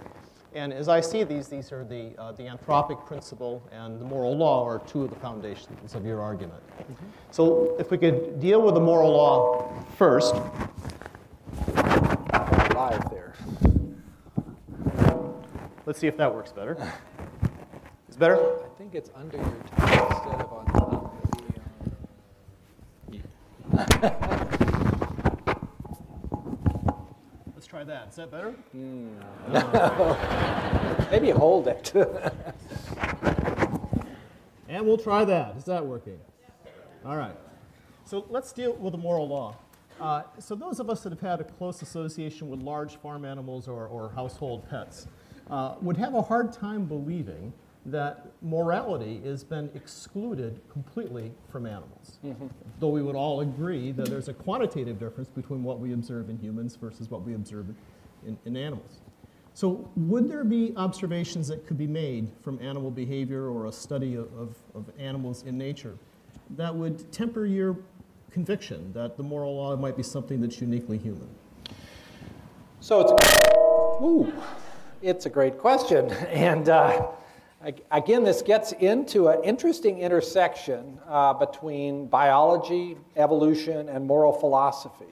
And 0.53 0.73
as 0.73 0.89
I 0.89 1.01
see 1.01 1.23
these, 1.23 1.47
these 1.47 1.71
are 1.71 1.85
the, 1.85 2.13
uh, 2.19 2.33
the 2.33 2.43
anthropic 2.43 3.07
principle 3.07 3.63
and 3.71 4.01
the 4.01 4.05
moral 4.05 4.37
law 4.37 4.67
are 4.67 4.81
two 4.81 5.05
of 5.05 5.11
the 5.11 5.17
foundations 5.17 5.95
of 5.95 6.05
your 6.05 6.21
argument. 6.21 6.61
Mm-hmm. 6.79 7.07
So 7.31 7.77
if 7.79 7.93
we 7.93 7.99
could 7.99 8.41
deal 8.41 8.61
with 8.61 8.75
the 8.75 8.81
moral 8.81 9.13
law 9.13 9.73
first. 9.97 10.35
Live 12.75 13.11
there. 13.11 13.35
Let's 15.87 16.01
see 16.01 16.09
if 16.09 16.17
that 16.17 16.35
works 16.35 16.51
better. 16.51 16.77
Is 18.09 18.17
better? 18.17 18.37
I 18.37 18.69
think 18.77 18.95
it's 18.97 19.11
under 19.15 19.37
your 19.37 19.47
tongue 19.77 20.09
instead 20.11 20.41
of 20.41 20.53
on 20.53 20.67
top. 20.67 21.17
Yeah. 24.03 24.41
Try 27.71 27.85
that. 27.85 28.09
Is 28.09 28.17
that 28.17 28.33
better? 28.33 28.53
Mm. 28.77 29.11
Oh. 29.55 31.07
Maybe 31.13 31.31
hold 31.31 31.69
it. 31.69 31.95
and 34.69 34.85
we'll 34.85 34.99
try 34.99 35.25
that. 35.25 35.57
Is 35.57 35.67
that 35.67 35.87
working? 35.87 36.19
All 37.07 37.17
right. 37.17 37.37
So 38.05 38.27
let's 38.29 38.53
deal 38.53 38.73
with 38.73 38.91
the 38.91 38.99
moral 38.99 39.29
law. 39.29 39.55
Uh, 40.01 40.23
so 40.41 40.57
those 40.57 40.81
of 40.81 40.91
us 40.91 41.05
that 41.05 41.13
have 41.13 41.21
had 41.21 41.41
a 41.41 41.45
close 41.45 41.81
association 41.81 42.49
with 42.49 42.61
large 42.61 42.97
farm 42.97 43.25
animals 43.25 43.69
or, 43.69 43.87
or 43.87 44.11
household 44.17 44.69
pets 44.69 45.07
uh, 45.49 45.77
would 45.81 45.97
have 45.97 46.15
a 46.15 46.23
hard 46.23 46.53
time 46.53 46.87
believing 46.87 47.53
that 47.87 48.27
morality 48.43 49.21
has 49.25 49.43
been 49.43 49.71
excluded 49.75 50.61
completely 50.71 51.33
from 51.49 51.67
animals. 51.67 52.19
Mm-hmm. 52.25 52.47
Though 52.79 52.89
we 52.89 53.03
would 53.03 53.17
all 53.17 53.41
agree 53.41 53.91
that 53.93 54.09
there's 54.09 54.29
a 54.29 54.35
quantitative 54.35 54.99
difference 54.99 55.29
between 55.29 55.63
what 55.63 55.81
we 55.81 55.95
observe 55.95 56.29
in 56.29 56.39
humans 56.39 56.77
versus 56.77 57.11
what 57.11 57.23
we 57.23 57.35
observe 57.35 57.67
in, 58.27 58.39
in 58.45 58.57
animals. 58.57 59.01
So, 59.55 59.91
would 59.97 60.29
there 60.29 60.45
be 60.45 60.73
observations 60.77 61.49
that 61.49 61.67
could 61.67 61.77
be 61.77 61.87
made 61.87 62.31
from 62.43 62.61
animal 62.63 62.91
behavior 62.91 63.49
or 63.49 63.67
a 63.67 63.73
study 63.73 64.15
of, 64.15 64.33
of, 64.39 64.57
of 64.75 64.91
animals 64.99 65.43
in 65.43 65.59
nature 65.59 65.97
that 66.57 66.75
would 66.75 67.11
temper 67.13 67.47
your 67.47 67.77
conviction 68.31 68.93
that 68.93 69.17
the 69.17 69.23
moral 69.23 69.57
law 69.57 69.75
might 69.77 69.97
be 69.97 70.03
something 70.03 70.41
that's 70.41 70.61
uniquely 70.61 70.99
human? 70.99 71.29
So, 72.81 73.01
it's, 73.01 73.13
ooh, 74.03 74.33
it's 75.03 75.27
a 75.27 75.31
great 75.31 75.59
question. 75.59 76.11
And 76.31 76.69
uh, 76.69 77.09
Again, 77.91 78.25
this 78.25 78.41
gets 78.41 78.73
into 78.73 79.29
an 79.29 79.45
interesting 79.45 79.99
intersection 79.99 80.99
uh, 81.07 81.35
between 81.35 82.07
biology, 82.07 82.97
evolution, 83.17 83.91
and 83.91 84.07
moral 84.07 84.33
philosophy 84.33 85.05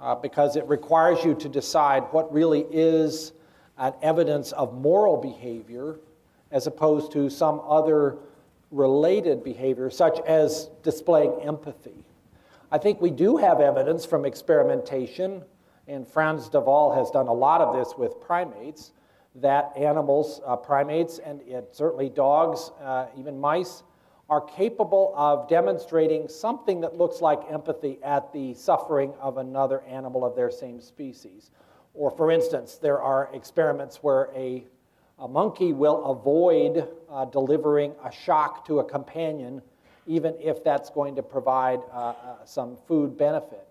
uh, 0.00 0.14
because 0.14 0.54
it 0.54 0.64
requires 0.68 1.24
you 1.24 1.34
to 1.34 1.48
decide 1.48 2.04
what 2.12 2.32
really 2.32 2.66
is 2.70 3.32
an 3.78 3.94
evidence 4.00 4.52
of 4.52 4.74
moral 4.74 5.16
behavior 5.16 5.98
as 6.52 6.68
opposed 6.68 7.10
to 7.12 7.28
some 7.28 7.60
other 7.66 8.16
related 8.70 9.42
behavior, 9.42 9.90
such 9.90 10.20
as 10.20 10.70
displaying 10.84 11.32
empathy. 11.42 12.04
I 12.70 12.78
think 12.78 13.00
we 13.00 13.10
do 13.10 13.36
have 13.36 13.60
evidence 13.60 14.06
from 14.06 14.24
experimentation, 14.24 15.42
and 15.88 16.06
Frans 16.06 16.48
de 16.48 16.60
Waal 16.60 16.94
has 16.94 17.10
done 17.10 17.26
a 17.26 17.32
lot 17.32 17.60
of 17.60 17.74
this 17.74 17.98
with 17.98 18.20
primates 18.20 18.92
that 19.36 19.72
animals, 19.76 20.40
uh, 20.44 20.56
primates, 20.56 21.18
and 21.18 21.40
it, 21.42 21.68
certainly 21.72 22.08
dogs, 22.08 22.70
uh, 22.82 23.06
even 23.16 23.40
mice, 23.40 23.82
are 24.28 24.40
capable 24.40 25.12
of 25.16 25.48
demonstrating 25.48 26.28
something 26.28 26.80
that 26.80 26.96
looks 26.96 27.20
like 27.20 27.40
empathy 27.50 27.98
at 28.02 28.32
the 28.32 28.54
suffering 28.54 29.12
of 29.20 29.38
another 29.38 29.82
animal 29.82 30.24
of 30.24 30.36
their 30.36 30.50
same 30.50 30.80
species. 30.80 31.50
Or, 31.94 32.10
for 32.10 32.30
instance, 32.30 32.76
there 32.76 33.00
are 33.00 33.28
experiments 33.32 33.96
where 34.02 34.30
a, 34.34 34.64
a 35.18 35.26
monkey 35.26 35.72
will 35.72 36.04
avoid 36.04 36.88
uh, 37.10 37.24
delivering 37.24 37.92
a 38.04 38.12
shock 38.12 38.66
to 38.66 38.78
a 38.78 38.84
companion 38.84 39.62
even 40.06 40.34
if 40.40 40.64
that's 40.64 40.90
going 40.90 41.14
to 41.14 41.22
provide 41.22 41.80
uh, 41.92 41.96
uh, 41.96 42.44
some 42.44 42.76
food 42.88 43.16
benefit. 43.16 43.66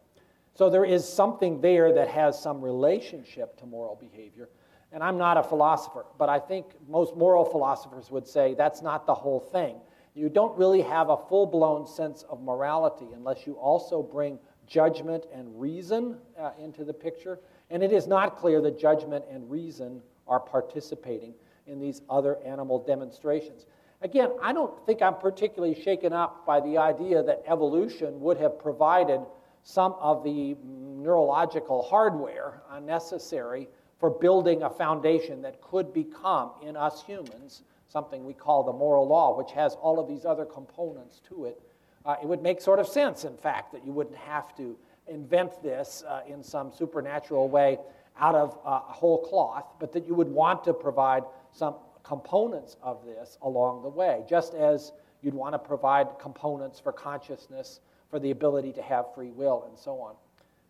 So 0.55 0.69
there 0.69 0.85
is 0.85 1.07
something 1.07 1.61
there 1.61 1.93
that 1.93 2.07
has 2.07 2.41
some 2.41 2.61
relationship 2.61 3.57
to 3.59 3.65
moral 3.65 3.95
behavior. 3.95 4.49
And 4.91 5.03
I'm 5.03 5.17
not 5.17 5.37
a 5.37 5.43
philosopher, 5.43 6.05
but 6.17 6.29
I 6.29 6.39
think 6.39 6.65
most 6.87 7.15
moral 7.15 7.45
philosophers 7.45 8.09
would 8.09 8.27
say 8.27 8.55
that's 8.55 8.81
not 8.81 9.05
the 9.05 9.13
whole 9.13 9.39
thing. 9.39 9.75
You 10.15 10.29
don't 10.29 10.57
really 10.57 10.81
have 10.81 11.09
a 11.09 11.17
full 11.17 11.45
blown 11.45 11.85
sense 11.85 12.23
of 12.23 12.41
morality 12.41 13.07
unless 13.15 13.45
you 13.45 13.53
also 13.53 14.01
bring 14.01 14.39
judgment 14.65 15.25
and 15.33 15.59
reason 15.59 16.17
uh, 16.39 16.51
into 16.59 16.83
the 16.83 16.93
picture. 16.93 17.39
And 17.69 17.83
it 17.83 17.91
is 17.91 18.07
not 18.07 18.37
clear 18.37 18.61
that 18.61 18.79
judgment 18.79 19.25
and 19.31 19.49
reason 19.49 20.01
are 20.27 20.39
participating 20.39 21.33
in 21.67 21.79
these 21.79 22.01
other 22.09 22.37
animal 22.43 22.83
demonstrations. 22.83 23.67
Again, 24.01 24.31
I 24.41 24.53
don't 24.53 24.85
think 24.85 25.01
I'm 25.01 25.15
particularly 25.15 25.79
shaken 25.79 26.13
up 26.13 26.45
by 26.45 26.61
the 26.61 26.77
idea 26.77 27.21
that 27.23 27.43
evolution 27.47 28.19
would 28.21 28.37
have 28.37 28.57
provided 28.57 29.21
some 29.63 29.93
of 29.99 30.23
the 30.23 30.55
neurological 30.63 31.83
hardware 31.83 32.61
necessary 32.81 33.67
for 33.99 34.09
building 34.09 34.63
a 34.63 34.69
foundation 34.69 35.41
that 35.41 35.61
could 35.61 35.93
become, 35.93 36.51
in 36.61 36.77
us 36.77 37.03
humans, 37.03 37.63
something 37.87 38.25
we 38.25 38.33
call 38.33 38.63
the 38.63 38.73
moral 38.73 39.07
law, 39.07 39.37
which 39.37 39.51
has 39.51 39.75
all 39.75 39.99
of 39.99 40.07
these 40.07 40.25
other 40.25 40.45
components 40.45 41.21
to 41.27 41.45
it. 41.45 41.61
Uh, 42.05 42.15
it 42.21 42.27
would 42.27 42.41
make 42.41 42.61
sort 42.61 42.79
of 42.79 42.87
sense, 42.87 43.25
in 43.25 43.35
fact, 43.35 43.73
that 43.73 43.85
you 43.85 43.91
wouldn't 43.91 44.15
have 44.15 44.55
to 44.55 44.77
invent 45.07 45.61
this 45.61 46.03
uh, 46.07 46.21
in 46.27 46.43
some 46.43 46.71
supernatural 46.71 47.49
way 47.49 47.77
out 48.19 48.35
of 48.35 48.57
uh, 48.63 48.79
whole 48.79 49.25
cloth, 49.25 49.65
but 49.79 49.91
that 49.91 50.05
you 50.07 50.13
would 50.13 50.29
want 50.29 50.63
to 50.63 50.73
provide 50.73 51.23
some 51.51 51.75
components 52.03 52.77
of 52.81 53.03
this 53.05 53.37
along 53.41 53.81
the 53.81 53.89
way, 53.89 54.23
just 54.29 54.53
as 54.53 54.93
you'd 55.21 55.33
want 55.33 55.53
to 55.53 55.59
provide 55.59 56.07
components 56.19 56.79
for 56.79 56.91
consciousness, 56.91 57.81
for 58.09 58.19
the 58.19 58.31
ability 58.31 58.71
to 58.71 58.81
have 58.81 59.13
free 59.13 59.31
will, 59.31 59.65
and 59.67 59.77
so 59.77 59.99
on. 59.99 60.15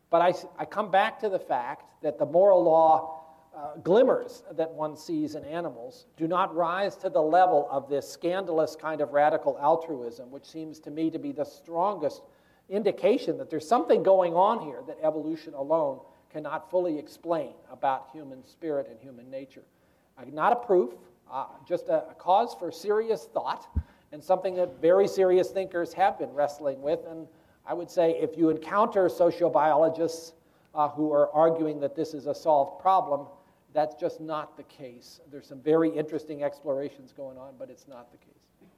But 0.10 0.22
I, 0.22 0.34
I 0.62 0.66
come 0.66 0.90
back 0.90 1.20
to 1.20 1.30
the 1.30 1.40
fact 1.40 1.86
that 2.02 2.18
the 2.18 2.26
moral 2.26 2.64
law 2.64 3.19
uh, 3.60 3.76
glimmers 3.84 4.44
that 4.54 4.72
one 4.72 4.96
sees 4.96 5.36
in 5.36 5.44
animals 5.44 6.06
do 6.16 6.28
not 6.28 6.56
rise 6.56 6.96
to 6.96 7.10
the 7.10 7.22
level 7.22 7.68
of 7.70 7.90
this 7.90 8.10
scandalous 8.10 8.76
kind 8.76 9.02
of 9.02 9.12
radical 9.12 9.58
altruism, 9.60 10.32
which 10.32 10.46
seems 10.46 10.80
to 10.80 10.90
me 10.90 11.10
to 11.10 11.20
be 11.20 11.34
the 11.34 11.44
strongest 11.44 12.22
indication 12.70 13.38
that 13.38 13.50
there's 13.50 13.68
something 13.68 14.02
going 14.02 14.34
on 14.34 14.62
here 14.62 14.82
that 14.88 14.98
evolution 15.04 15.54
alone 15.56 16.00
cannot 16.32 16.70
fully 16.72 16.98
explain 16.98 17.52
about 17.70 18.08
human 18.14 18.46
spirit 18.48 18.88
and 18.90 18.98
human 19.02 19.30
nature. 19.30 19.64
Uh, 20.18 20.24
not 20.32 20.54
a 20.54 20.56
proof, 20.56 20.94
uh, 21.30 21.46
just 21.68 21.90
a, 21.90 22.08
a 22.10 22.14
cause 22.18 22.56
for 22.58 22.72
serious 22.72 23.28
thought 23.34 23.68
and 24.12 24.24
something 24.24 24.56
that 24.56 24.80
very 24.80 25.08
serious 25.08 25.50
thinkers 25.50 25.92
have 25.92 26.18
been 26.18 26.32
wrestling 26.34 26.82
with. 26.82 27.00
And 27.10 27.28
I 27.66 27.74
would 27.74 27.90
say 27.92 28.12
if 28.12 28.38
you 28.38 28.52
encounter 28.52 29.10
sociobiologists 29.10 30.34
uh, 30.74 30.88
who 30.88 31.12
are 31.12 31.30
arguing 31.34 31.80
that 31.82 31.96
this 31.96 32.14
is 32.14 32.28
a 32.28 32.34
solved 32.34 32.82
problem, 32.82 33.28
that's 33.74 33.96
just 33.96 34.20
not 34.20 34.58
the 34.58 34.64
case. 34.64 35.20
There's 35.32 35.48
some 35.48 35.62
very 35.62 35.90
interesting 35.90 36.44
explorations 36.44 37.14
going 37.16 37.38
on, 37.38 37.54
but 37.58 37.70
it's 37.70 37.88
not 37.88 38.12
the 38.12 38.18
case. 38.18 38.70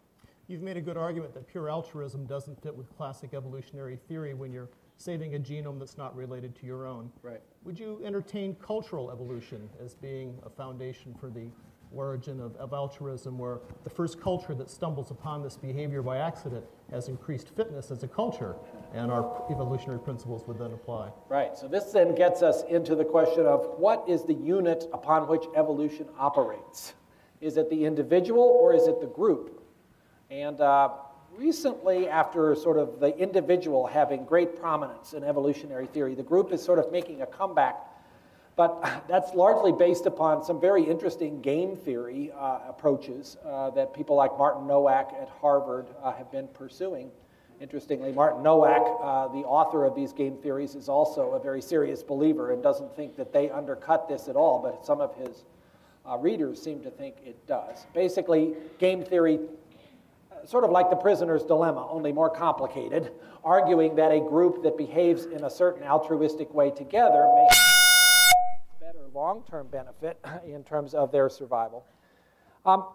You've 0.47 0.61
made 0.61 0.75
a 0.75 0.81
good 0.81 0.97
argument 0.97 1.33
that 1.35 1.47
pure 1.47 1.69
altruism 1.69 2.25
doesn't 2.25 2.61
fit 2.61 2.75
with 2.75 2.93
classic 2.97 3.33
evolutionary 3.33 3.97
theory 4.09 4.33
when 4.33 4.51
you're 4.51 4.69
saving 4.97 5.35
a 5.35 5.39
genome 5.39 5.79
that's 5.79 5.97
not 5.97 6.15
related 6.15 6.55
to 6.57 6.65
your 6.65 6.85
own. 6.85 7.09
Right. 7.23 7.41
Would 7.63 7.79
you 7.79 8.01
entertain 8.03 8.55
cultural 8.55 9.11
evolution 9.11 9.69
as 9.83 9.95
being 9.95 10.37
a 10.45 10.49
foundation 10.49 11.15
for 11.19 11.29
the 11.29 11.47
origin 11.93 12.39
of, 12.39 12.55
of 12.57 12.73
altruism, 12.73 13.37
where 13.37 13.59
the 13.83 13.89
first 13.89 14.21
culture 14.21 14.53
that 14.55 14.69
stumbles 14.69 15.11
upon 15.11 15.41
this 15.43 15.57
behavior 15.57 16.01
by 16.01 16.17
accident 16.17 16.65
has 16.89 17.07
increased 17.07 17.49
fitness 17.55 17.91
as 17.91 18.03
a 18.03 18.07
culture, 18.07 18.55
and 18.93 19.11
our 19.11 19.43
evolutionary 19.49 19.99
principles 19.99 20.45
would 20.47 20.57
then 20.57 20.71
apply. 20.71 21.09
Right. 21.29 21.57
So 21.57 21.67
this 21.67 21.85
then 21.85 22.15
gets 22.15 22.41
us 22.41 22.63
into 22.69 22.95
the 22.95 23.05
question 23.05 23.45
of 23.45 23.65
what 23.77 24.03
is 24.07 24.23
the 24.23 24.33
unit 24.33 24.85
upon 24.93 25.27
which 25.27 25.45
evolution 25.55 26.07
operates? 26.17 26.93
Is 27.39 27.57
it 27.57 27.69
the 27.69 27.85
individual 27.85 28.43
or 28.43 28.73
is 28.73 28.87
it 28.87 28.99
the 28.99 29.07
group? 29.07 29.63
And 30.29 30.61
uh, 30.61 30.89
recently, 31.35 32.07
after 32.07 32.55
sort 32.55 32.77
of 32.77 32.99
the 32.99 33.17
individual 33.17 33.87
having 33.87 34.25
great 34.25 34.59
prominence 34.59 35.13
in 35.13 35.23
evolutionary 35.23 35.87
theory, 35.87 36.15
the 36.15 36.23
group 36.23 36.51
is 36.51 36.61
sort 36.61 36.79
of 36.79 36.91
making 36.91 37.21
a 37.21 37.25
comeback 37.25 37.87
but 38.55 39.07
that's 39.07 39.33
largely 39.33 39.71
based 39.71 40.05
upon 40.05 40.43
some 40.43 40.59
very 40.59 40.83
interesting 40.83 41.41
game 41.41 41.75
theory 41.75 42.31
uh, 42.37 42.59
approaches 42.67 43.37
uh, 43.45 43.69
that 43.71 43.93
people 43.93 44.15
like 44.15 44.37
Martin 44.37 44.67
Nowak 44.67 45.13
at 45.19 45.29
Harvard 45.29 45.87
uh, 46.03 46.11
have 46.11 46.31
been 46.31 46.47
pursuing. 46.49 47.09
Interestingly, 47.61 48.11
Martin 48.11 48.41
Nowak, 48.41 48.81
uh, 48.81 49.27
the 49.27 49.45
author 49.45 49.85
of 49.85 49.93
these 49.93 50.13
game 50.13 50.35
theories, 50.37 50.73
is 50.73 50.89
also 50.89 51.33
a 51.33 51.39
very 51.39 51.61
serious 51.61 52.01
believer 52.01 52.51
and 52.53 52.63
doesn't 52.63 52.95
think 52.95 53.15
that 53.17 53.31
they 53.31 53.51
undercut 53.51 54.09
this 54.09 54.27
at 54.27 54.35
all, 54.35 54.59
but 54.59 54.83
some 54.83 54.99
of 54.99 55.13
his 55.15 55.43
uh, 56.09 56.17
readers 56.17 56.59
seem 56.59 56.81
to 56.81 56.89
think 56.89 57.17
it 57.23 57.37
does. 57.45 57.85
Basically, 57.93 58.55
game 58.79 59.03
theory, 59.03 59.39
uh, 60.31 60.43
sort 60.43 60.63
of 60.63 60.71
like 60.71 60.89
the 60.89 60.95
prisoner's 60.95 61.43
dilemma, 61.43 61.87
only 61.91 62.11
more 62.11 62.31
complicated, 62.31 63.11
arguing 63.43 63.95
that 63.95 64.11
a 64.11 64.19
group 64.19 64.63
that 64.63 64.75
behaves 64.75 65.25
in 65.25 65.43
a 65.43 65.49
certain 65.49 65.83
altruistic 65.83 66.51
way 66.55 66.71
together 66.71 67.29
may 67.35 67.47
have 67.51 68.79
better 68.79 69.05
long 69.13 69.43
term 69.47 69.67
benefit 69.67 70.17
in 70.47 70.63
terms 70.63 70.95
of 70.95 71.11
their 71.11 71.29
survival. 71.29 71.85
Um, 72.65 72.87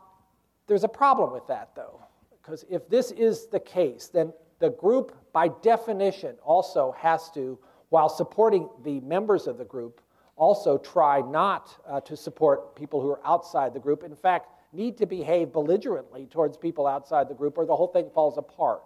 there's 0.67 0.83
a 0.83 0.89
problem 0.89 1.33
with 1.33 1.47
that, 1.47 1.71
though, 1.77 2.01
because 2.43 2.65
if 2.69 2.89
this 2.89 3.13
is 3.13 3.47
the 3.47 3.61
case, 3.61 4.09
then 4.09 4.33
the 4.59 4.71
group, 4.71 5.15
by 5.33 5.49
definition, 5.49 6.37
also 6.43 6.95
has 6.99 7.31
to, 7.33 7.59
while 7.91 8.09
supporting 8.09 8.69
the 8.85 9.01
members 9.01 9.47
of 9.47 9.59
the 9.59 9.65
group, 9.65 10.01
also 10.37 10.79
try 10.79 11.21
not 11.21 11.75
uh, 11.89 12.01
to 12.01 12.17
support 12.17 12.75
people 12.77 13.01
who 13.01 13.11
are 13.11 13.21
outside 13.25 13.73
the 13.73 13.81
group. 13.81 14.03
In 14.03 14.15
fact, 14.15 14.51
need 14.73 14.99
to 14.99 15.07
behave 15.07 15.53
belligerently 15.53 16.27
towards 16.27 16.57
people 16.57 16.87
outside 16.87 17.29
the 17.29 17.35
group, 17.35 17.57
or 17.57 17.65
the 17.65 17.77
whole 17.77 17.89
thing 17.89 18.11
falls 18.15 18.37
apart. 18.37 18.83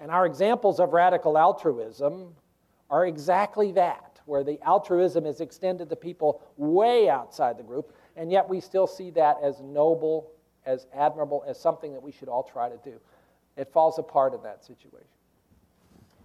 And 0.00 0.10
our 0.10 0.26
examples 0.26 0.80
of 0.80 0.92
radical 0.92 1.38
altruism 1.38 2.34
are 2.90 3.06
exactly 3.06 3.72
that 3.72 4.20
where 4.26 4.42
the 4.42 4.58
altruism 4.62 5.26
is 5.26 5.40
extended 5.40 5.88
to 5.90 5.96
people 5.96 6.40
way 6.56 7.08
outside 7.08 7.58
the 7.58 7.62
group, 7.62 7.94
and 8.16 8.30
yet 8.32 8.48
we 8.48 8.60
still 8.60 8.86
see 8.86 9.10
that 9.10 9.36
as 9.42 9.60
noble, 9.60 10.30
as 10.66 10.86
admirable, 10.94 11.44
as 11.46 11.60
something 11.60 11.92
that 11.92 12.02
we 12.02 12.10
should 12.10 12.28
all 12.28 12.42
try 12.42 12.68
to 12.68 12.78
do. 12.82 12.98
It 13.56 13.72
falls 13.72 13.98
apart 13.98 14.34
in 14.34 14.42
that 14.42 14.64
situation. 14.64 15.06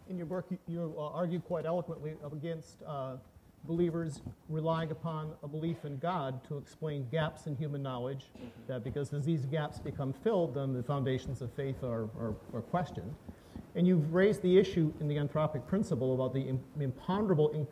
In 0.10 0.18
your 0.18 0.26
book, 0.26 0.46
you, 0.68 0.96
uh, 0.98 1.10
argue 1.10 1.40
quite 1.40 1.66
eloquently 1.66 2.14
against 2.26 2.82
uh, 2.88 3.18
believers 3.66 4.22
relying 4.48 4.90
upon 4.92 5.34
a 5.44 5.48
belief 5.48 5.86
in 5.86 5.98
God 5.98 6.44
to 6.48 6.58
explain 6.58 7.08
gaps 7.12 7.46
in 7.46 7.56
human 7.56 7.84
knowledge, 7.84 8.26
mm-hmm. 8.36 8.48
that 8.68 8.84
because 8.84 9.14
as 9.14 9.26
these 9.26 9.46
gaps 9.46 9.80
become 9.80 10.14
filled, 10.14 10.56
then 10.56 10.74
the 10.74 10.82
foundations 10.82 11.42
of 11.42 11.52
faith 11.54 11.84
are, 11.84 12.06
are, 12.20 12.34
are 12.54 12.62
questioned. 12.62 13.14
And 13.76 13.88
you've 13.88 14.14
raised 14.14 14.42
the 14.42 14.58
issue 14.58 14.92
in 15.00 15.08
the 15.08 15.16
anthropic 15.18 15.68
principle 15.68 16.16
about 16.16 16.34
the 16.34 16.58
imponderable 16.80 17.68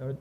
or 0.00 0.16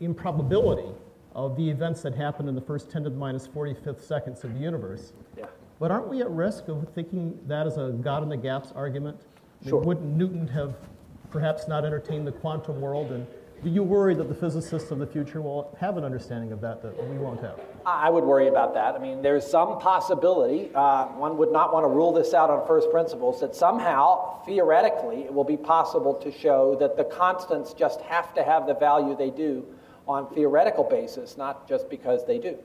improbability 0.00 0.92
of 1.34 1.56
the 1.56 1.68
events 1.68 2.02
that 2.02 2.14
happened 2.14 2.48
in 2.48 2.54
the 2.54 2.60
first 2.60 2.90
10 2.90 3.04
to 3.04 3.10
the 3.10 3.16
minus 3.16 3.46
45th 3.46 4.00
seconds 4.00 4.44
of 4.44 4.54
the 4.54 4.60
universe. 4.60 5.12
Yeah. 5.36 5.46
But 5.78 5.90
aren't 5.90 6.08
we 6.08 6.20
at 6.20 6.30
risk 6.30 6.68
of 6.68 6.88
thinking 6.94 7.38
that 7.46 7.66
as 7.66 7.76
a 7.76 7.90
God 8.00 8.22
in 8.22 8.28
the 8.28 8.36
gaps 8.36 8.72
argument? 8.74 9.20
Sure. 9.66 9.80
wouldn't 9.80 10.16
Newton 10.16 10.46
have 10.48 10.76
perhaps 11.30 11.66
not 11.66 11.84
entertained 11.84 12.26
the 12.26 12.32
quantum 12.32 12.80
world? 12.80 13.10
And 13.10 13.26
do 13.62 13.70
you 13.70 13.82
worry 13.82 14.14
that 14.14 14.28
the 14.28 14.34
physicists 14.34 14.90
of 14.92 14.98
the 14.98 15.06
future 15.06 15.40
will 15.40 15.76
have 15.80 15.96
an 15.96 16.04
understanding 16.04 16.52
of 16.52 16.60
that 16.60 16.80
that 16.82 17.08
we 17.08 17.18
won't 17.18 17.40
have? 17.40 17.58
I 17.84 18.08
would 18.08 18.22
worry 18.22 18.48
about 18.48 18.74
that. 18.74 18.94
I 18.94 18.98
mean, 18.98 19.20
there's 19.20 19.44
some 19.44 19.80
possibility, 19.80 20.70
uh, 20.74 21.06
one 21.06 21.36
would 21.38 21.50
not 21.52 21.72
want 21.72 21.84
to 21.84 21.88
rule 21.88 22.12
this 22.12 22.34
out 22.34 22.50
on 22.50 22.66
first 22.66 22.90
principles, 22.90 23.40
that 23.40 23.56
somehow, 23.56 24.44
theoretically, 24.44 25.22
it 25.22 25.34
will 25.34 25.44
be 25.44 25.56
possible 25.56 26.14
to 26.14 26.30
show 26.30 26.76
that 26.78 26.96
the 26.96 27.04
constants 27.04 27.72
just 27.72 28.00
have 28.02 28.32
to 28.34 28.44
have 28.44 28.66
the 28.66 28.74
value 28.74 29.16
they 29.16 29.30
do 29.30 29.66
on 30.06 30.32
theoretical 30.34 30.84
basis, 30.84 31.36
not 31.36 31.68
just 31.68 31.90
because 31.90 32.24
they 32.26 32.38
do. 32.38 32.56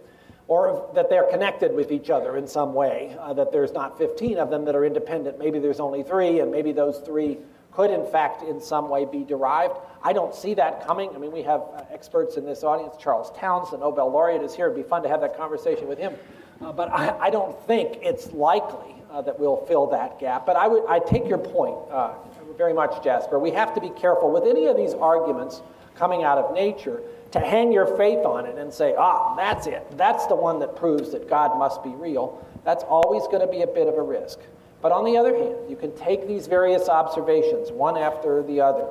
Or 0.48 0.90
that 0.94 1.10
they're 1.10 1.30
connected 1.32 1.74
with 1.74 1.92
each 1.92 2.10
other 2.10 2.36
in 2.36 2.48
some 2.48 2.74
way, 2.74 3.16
uh, 3.20 3.34
that 3.34 3.52
there's 3.52 3.72
not 3.72 3.98
15 3.98 4.38
of 4.38 4.50
them 4.50 4.66
that 4.66 4.76
are 4.76 4.84
independent. 4.84 5.40
Maybe 5.40 5.60
there's 5.60 5.80
only 5.80 6.04
three, 6.04 6.42
and 6.42 6.52
maybe 6.52 6.74
those 6.74 7.00
three 7.00 7.38
could, 7.72 7.90
in 7.90 8.06
fact, 8.06 8.44
in 8.44 8.62
some 8.62 8.90
way 8.90 9.06
be 9.06 9.24
derived. 9.24 9.76
I 10.04 10.14
don't 10.14 10.36
see 10.36 10.54
that 10.56 10.86
coming. 10.86 11.10
I 11.16 11.18
mean, 11.18 11.32
we 11.32 11.42
have 11.44 11.62
uh, 11.62 11.84
experts 11.92 12.38
in 12.38 12.46
this 12.46 12.64
audience. 12.64 12.96
Charles 13.00 13.32
Townes, 13.38 13.72
the 13.72 13.78
Nobel 13.78 14.12
laureate, 14.12 14.44
is 14.44 14.54
here. 14.54 14.66
It'd 14.66 14.76
be 14.76 14.88
fun 14.88 15.02
to 15.04 15.10
have 15.10 15.22
that 15.22 15.38
conversation 15.38 15.88
with 15.88 15.98
him. 15.98 16.14
Uh, 16.62 16.72
but 16.72 16.92
I, 16.92 17.18
I, 17.20 17.30
don't 17.30 17.60
think 17.66 18.00
it's 18.02 18.32
likely 18.32 18.96
uh, 19.12 19.22
that 19.22 19.40
we'll 19.40 19.66
fill 19.66 19.88
that 19.88 20.20
gap. 20.20 20.46
But 20.46 20.56
I, 20.56 20.68
would, 20.68 20.86
I 20.88 21.00
take 21.00 21.28
your 21.28 21.40
point 21.40 21.76
uh, 21.92 22.14
very 22.58 22.74
much, 22.74 23.04
Jasper. 23.04 23.40
We 23.40 23.52
have 23.52 23.74
to 23.74 23.82
be 23.82 23.90
careful 23.90 24.32
with 24.32 24.44
any 24.44 24.68
of 24.68 24.78
these 24.78 24.94
arguments 24.94 25.62
coming 25.96 26.24
out 26.24 26.38
of 26.38 26.54
nature 26.54 27.02
to 27.32 27.40
hang 27.40 27.72
your 27.72 27.86
faith 27.98 28.26
on 28.26 28.46
it 28.46 28.58
and 28.58 28.72
say, 28.72 28.94
ah, 28.98 29.36
that's 29.36 29.68
it. 29.68 29.86
That's 29.98 30.28
the 30.28 30.36
one 30.36 30.60
that 30.60 30.76
proves 30.76 31.12
that 31.12 31.28
God 31.28 31.58
must 31.58 31.84
be 31.84 31.90
real. 31.90 32.46
That's 32.64 32.84
always 32.84 33.24
going 33.24 33.42
to 33.42 33.48
be 33.48 33.62
a 33.64 33.68
bit 33.68 33.88
of 33.88 33.96
a 33.96 34.02
risk. 34.02 34.40
But 34.82 34.92
on 34.92 35.06
the 35.06 35.18
other 35.18 35.36
hand, 35.36 35.70
you 35.70 35.76
can 35.76 35.96
take 35.96 36.28
these 36.28 36.46
various 36.46 36.90
observations, 36.90 37.72
one 37.72 37.98
after 37.98 38.44
the 38.44 38.62
other, 38.62 38.90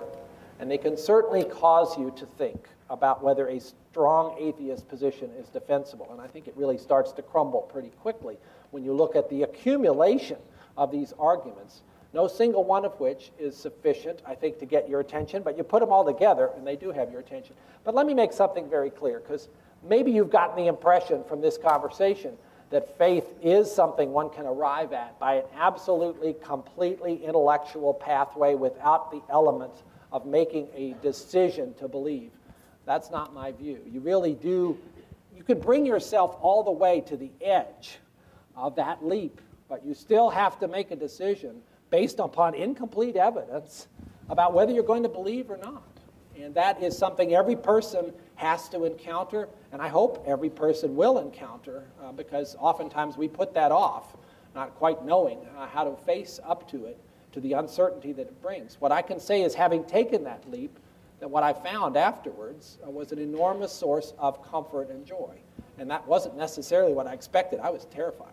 and 0.58 0.70
they 0.70 0.78
can 0.78 0.96
certainly 0.96 1.44
cause 1.44 1.98
you 1.98 2.12
to 2.16 2.26
think 2.38 2.66
about 2.88 3.22
whether 3.22 3.48
a 3.48 3.60
strong 3.60 4.36
atheist 4.40 4.88
position 4.88 5.30
is 5.38 5.48
defensible. 5.48 6.08
And 6.10 6.20
I 6.20 6.26
think 6.26 6.48
it 6.48 6.54
really 6.56 6.78
starts 6.78 7.12
to 7.12 7.22
crumble 7.22 7.62
pretty 7.62 7.90
quickly 8.00 8.38
when 8.70 8.82
you 8.82 8.92
look 8.92 9.16
at 9.16 9.28
the 9.28 9.42
accumulation 9.42 10.38
of 10.76 10.90
these 10.90 11.12
arguments, 11.18 11.82
no 12.14 12.28
single 12.28 12.64
one 12.64 12.84
of 12.84 12.98
which 13.00 13.32
is 13.38 13.56
sufficient, 13.56 14.20
I 14.26 14.34
think, 14.34 14.58
to 14.58 14.66
get 14.66 14.88
your 14.88 15.00
attention, 15.00 15.42
but 15.42 15.56
you 15.56 15.64
put 15.64 15.80
them 15.80 15.90
all 15.90 16.04
together 16.04 16.50
and 16.56 16.66
they 16.66 16.76
do 16.76 16.90
have 16.90 17.10
your 17.10 17.20
attention. 17.20 17.56
But 17.84 17.94
let 17.94 18.06
me 18.06 18.14
make 18.14 18.32
something 18.32 18.68
very 18.68 18.90
clear, 18.90 19.20
because 19.20 19.48
maybe 19.82 20.10
you've 20.10 20.30
gotten 20.30 20.56
the 20.56 20.68
impression 20.68 21.24
from 21.24 21.40
this 21.40 21.56
conversation 21.56 22.36
that 22.70 22.96
faith 22.96 23.34
is 23.42 23.70
something 23.70 24.12
one 24.12 24.30
can 24.30 24.46
arrive 24.46 24.92
at 24.92 25.18
by 25.18 25.34
an 25.34 25.44
absolutely, 25.56 26.34
completely 26.42 27.22
intellectual 27.24 27.92
pathway 27.92 28.54
without 28.54 29.10
the 29.10 29.20
elements 29.30 29.82
of 30.10 30.24
making 30.26 30.68
a 30.74 30.94
decision 31.02 31.74
to 31.74 31.88
believe. 31.88 32.30
That's 32.86 33.10
not 33.10 33.34
my 33.34 33.52
view. 33.52 33.80
You 33.90 34.00
really 34.00 34.34
do, 34.34 34.78
you 35.36 35.42
can 35.42 35.60
bring 35.60 35.84
yourself 35.86 36.36
all 36.40 36.62
the 36.62 36.72
way 36.72 37.00
to 37.02 37.16
the 37.16 37.30
edge 37.40 37.98
of 38.56 38.76
that 38.76 39.04
leap, 39.04 39.40
but 39.68 39.84
you 39.84 39.94
still 39.94 40.30
have 40.30 40.58
to 40.60 40.68
make 40.68 40.90
a 40.90 40.96
decision 40.96 41.62
based 41.92 42.18
upon 42.18 42.54
incomplete 42.54 43.16
evidence 43.16 43.86
about 44.30 44.54
whether 44.54 44.72
you're 44.72 44.82
going 44.82 45.02
to 45.02 45.10
believe 45.10 45.50
or 45.50 45.58
not. 45.58 45.84
And 46.40 46.54
that 46.54 46.82
is 46.82 46.96
something 46.96 47.34
every 47.34 47.54
person 47.54 48.14
has 48.36 48.68
to 48.70 48.86
encounter, 48.86 49.48
and 49.70 49.82
I 49.82 49.88
hope 49.88 50.24
every 50.26 50.48
person 50.48 50.96
will 50.96 51.18
encounter, 51.18 51.84
uh, 52.02 52.10
because 52.12 52.56
oftentimes 52.58 53.18
we 53.18 53.28
put 53.28 53.52
that 53.54 53.70
off, 53.70 54.16
not 54.54 54.74
quite 54.76 55.04
knowing 55.04 55.38
uh, 55.56 55.66
how 55.66 55.84
to 55.84 55.94
face 56.04 56.40
up 56.44 56.68
to 56.70 56.86
it, 56.86 56.98
to 57.32 57.40
the 57.40 57.52
uncertainty 57.52 58.12
that 58.12 58.22
it 58.22 58.42
brings. 58.42 58.80
What 58.80 58.90
I 58.90 59.02
can 59.02 59.20
say 59.20 59.42
is, 59.42 59.54
having 59.54 59.84
taken 59.84 60.24
that 60.24 60.50
leap, 60.50 60.78
that 61.20 61.28
what 61.28 61.42
I 61.42 61.52
found 61.52 61.98
afterwards 61.98 62.78
uh, 62.84 62.90
was 62.90 63.12
an 63.12 63.18
enormous 63.18 63.70
source 63.70 64.14
of 64.18 64.42
comfort 64.50 64.88
and 64.88 65.06
joy. 65.06 65.36
And 65.78 65.90
that 65.90 66.06
wasn't 66.06 66.36
necessarily 66.36 66.94
what 66.94 67.06
I 67.06 67.12
expected. 67.12 67.60
I 67.60 67.70
was 67.70 67.84
terrified. 67.84 68.32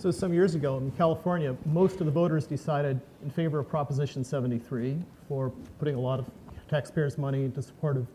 So, 0.00 0.10
some 0.10 0.32
years 0.32 0.54
ago 0.54 0.78
in 0.78 0.90
California, 0.92 1.54
most 1.66 2.00
of 2.00 2.06
the 2.06 2.10
voters 2.10 2.46
decided 2.46 2.98
in 3.22 3.28
favor 3.28 3.58
of 3.58 3.68
Proposition 3.68 4.24
73 4.24 4.96
for 5.28 5.50
putting 5.78 5.94
a 5.94 6.00
lot 6.00 6.18
of 6.18 6.30
taxpayers' 6.70 7.18
money 7.18 7.44
into 7.44 7.60
support 7.60 7.98
of 7.98 8.06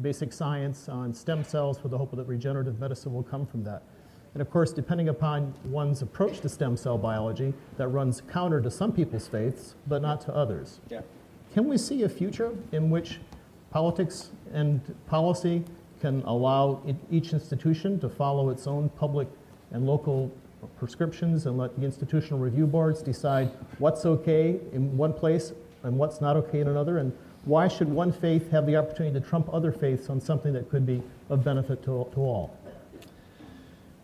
basic 0.00 0.32
science 0.32 0.88
on 0.88 1.12
stem 1.12 1.44
cells 1.44 1.82
with 1.82 1.92
the 1.92 1.98
hope 1.98 2.16
that 2.16 2.26
regenerative 2.26 2.80
medicine 2.80 3.12
will 3.12 3.22
come 3.22 3.44
from 3.44 3.62
that. 3.62 3.82
And 4.32 4.40
of 4.40 4.50
course, 4.50 4.72
depending 4.72 5.10
upon 5.10 5.52
one's 5.66 6.00
approach 6.00 6.40
to 6.40 6.48
stem 6.48 6.78
cell 6.78 6.96
biology, 6.96 7.52
that 7.76 7.88
runs 7.88 8.22
counter 8.22 8.62
to 8.62 8.70
some 8.70 8.90
people's 8.90 9.28
faiths, 9.28 9.74
but 9.86 10.00
not 10.00 10.22
to 10.22 10.34
others. 10.34 10.80
Yeah. 10.88 11.02
Can 11.52 11.68
we 11.68 11.76
see 11.76 12.04
a 12.04 12.08
future 12.08 12.52
in 12.72 12.88
which 12.88 13.20
politics 13.70 14.30
and 14.54 14.80
policy 15.06 15.62
can 16.00 16.22
allow 16.22 16.80
each 17.10 17.34
institution 17.34 18.00
to 18.00 18.08
follow 18.08 18.48
its 18.48 18.66
own 18.66 18.88
public 18.88 19.28
and 19.72 19.84
local 19.84 20.32
prescriptions 20.78 21.46
and 21.46 21.56
let 21.56 21.76
the 21.78 21.84
institutional 21.84 22.38
review 22.38 22.66
boards 22.66 23.02
decide 23.02 23.50
what's 23.78 24.04
okay 24.04 24.60
in 24.72 24.96
one 24.96 25.12
place 25.12 25.52
and 25.82 25.96
what's 25.96 26.20
not 26.20 26.36
okay 26.36 26.60
in 26.60 26.68
another? 26.68 26.98
And 26.98 27.12
why 27.44 27.68
should 27.68 27.88
one 27.88 28.12
faith 28.12 28.50
have 28.50 28.66
the 28.66 28.76
opportunity 28.76 29.18
to 29.20 29.26
trump 29.26 29.52
other 29.52 29.70
faiths 29.70 30.08
on 30.08 30.20
something 30.20 30.52
that 30.54 30.70
could 30.70 30.86
be 30.86 31.02
of 31.28 31.44
benefit 31.44 31.82
to, 31.82 32.08
to 32.14 32.20
all? 32.20 32.56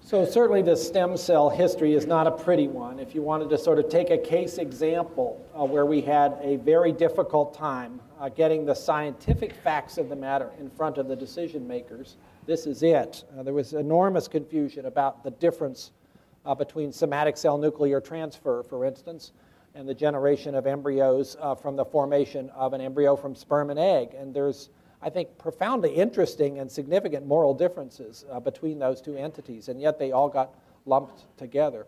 So, 0.03 0.24
certainly, 0.24 0.61
the 0.61 0.77
stem 0.77 1.16
cell 1.16 1.49
history 1.49 1.95
is 1.95 2.05
not 2.05 2.27
a 2.27 2.32
pretty 2.32 2.66
one. 2.66 2.99
If 2.99 3.15
you 3.15 3.23
wanted 3.23 3.49
to 3.51 3.57
sort 3.57 3.78
of 3.78 3.89
take 3.89 4.11
a 4.11 4.19
case 4.19 4.59
example 4.59 5.47
uh, 5.57 5.65
where 5.65 5.87
we 5.87 6.01
had 6.01 6.37
a 6.43 6.57
very 6.57 6.91
difficult 6.91 7.55
time 7.55 8.01
uh, 8.19 8.28
getting 8.28 8.66
the 8.66 8.74
scientific 8.74 9.53
facts 9.53 9.99
of 9.99 10.09
the 10.09 10.16
matter 10.16 10.51
in 10.59 10.69
front 10.69 10.99
of 10.99 11.07
the 11.07 11.15
decision 11.15 11.66
makers, 11.69 12.16
this 12.45 12.66
is 12.66 12.82
it. 12.82 13.23
Uh, 13.39 13.45
there 13.45 13.55
was 13.55 13.73
enormous 13.73 14.27
confusion 14.27 14.87
about 14.87 15.23
the 15.23 15.31
difference 15.31 15.93
uh, 16.45 16.55
between 16.55 16.93
somatic 16.93 17.37
cell 17.37 17.59
nuclear 17.59 18.01
transfer, 18.01 18.62
for 18.62 18.85
instance, 18.85 19.33
and 19.75 19.89
the 19.89 19.95
generation 19.95 20.55
of 20.55 20.67
embryos 20.67 21.37
uh, 21.41 21.55
from 21.55 21.77
the 21.77 21.85
formation 21.85 22.51
of 22.51 22.73
an 22.73 22.81
embryo 22.81 23.17
from 23.17 23.35
sperm 23.35 23.71
and 23.71 23.79
egg. 23.79 24.15
And 24.15 24.35
there's 24.35 24.71
I 25.03 25.09
think, 25.09 25.39
profoundly 25.39 25.95
interesting 25.95 26.59
and 26.59 26.71
significant 26.71 27.27
moral 27.27 27.55
differences 27.55 28.25
uh, 28.31 28.39
between 28.39 28.79
those 28.79 29.01
two 29.01 29.17
entities, 29.17 29.69
and 29.69 29.81
yet 29.81 29.99
they 29.99 30.12
all 30.12 30.29
got 30.29 30.55
lumped 30.85 31.25
together. 31.39 31.87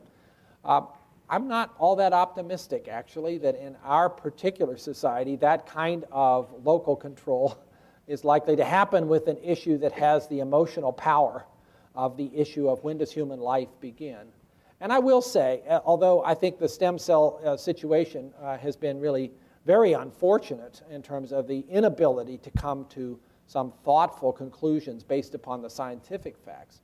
Uh, 0.64 0.82
I'm 1.28 1.46
not 1.46 1.74
all 1.78 1.96
that 1.96 2.12
optimistic, 2.12 2.88
actually, 2.88 3.38
that 3.38 3.56
in 3.56 3.76
our 3.84 4.08
particular 4.08 4.76
society, 4.78 5.36
that 5.36 5.66
kind 5.66 6.04
of 6.10 6.52
local 6.64 6.96
control 6.96 7.58
is 8.06 8.24
likely 8.24 8.56
to 8.56 8.64
happen 8.64 9.08
with 9.08 9.28
an 9.28 9.38
issue 9.42 9.78
that 9.78 9.92
has 9.92 10.26
the 10.28 10.40
emotional 10.40 10.92
power 10.92 11.44
of 11.94 12.16
the 12.16 12.30
issue 12.34 12.68
of 12.68 12.82
when 12.82 12.98
does 12.98 13.12
human 13.12 13.40
life 13.40 13.68
begin. 13.80 14.26
And 14.82 14.92
I 14.92 14.98
will 14.98 15.22
say, 15.22 15.62
uh, 15.68 15.78
although 15.84 16.24
I 16.24 16.34
think 16.34 16.58
the 16.58 16.68
stem 16.68 16.98
cell 16.98 17.40
uh, 17.44 17.56
situation 17.56 18.34
uh, 18.42 18.58
has 18.58 18.74
been 18.74 18.98
really 18.98 19.30
very 19.64 19.92
unfortunate 19.92 20.82
in 20.90 21.02
terms 21.02 21.32
of 21.32 21.46
the 21.46 21.60
inability 21.70 22.36
to 22.38 22.50
come 22.50 22.86
to 22.86 23.16
some 23.46 23.72
thoughtful 23.84 24.32
conclusions 24.32 25.04
based 25.04 25.36
upon 25.36 25.62
the 25.62 25.70
scientific 25.70 26.36
facts. 26.36 26.80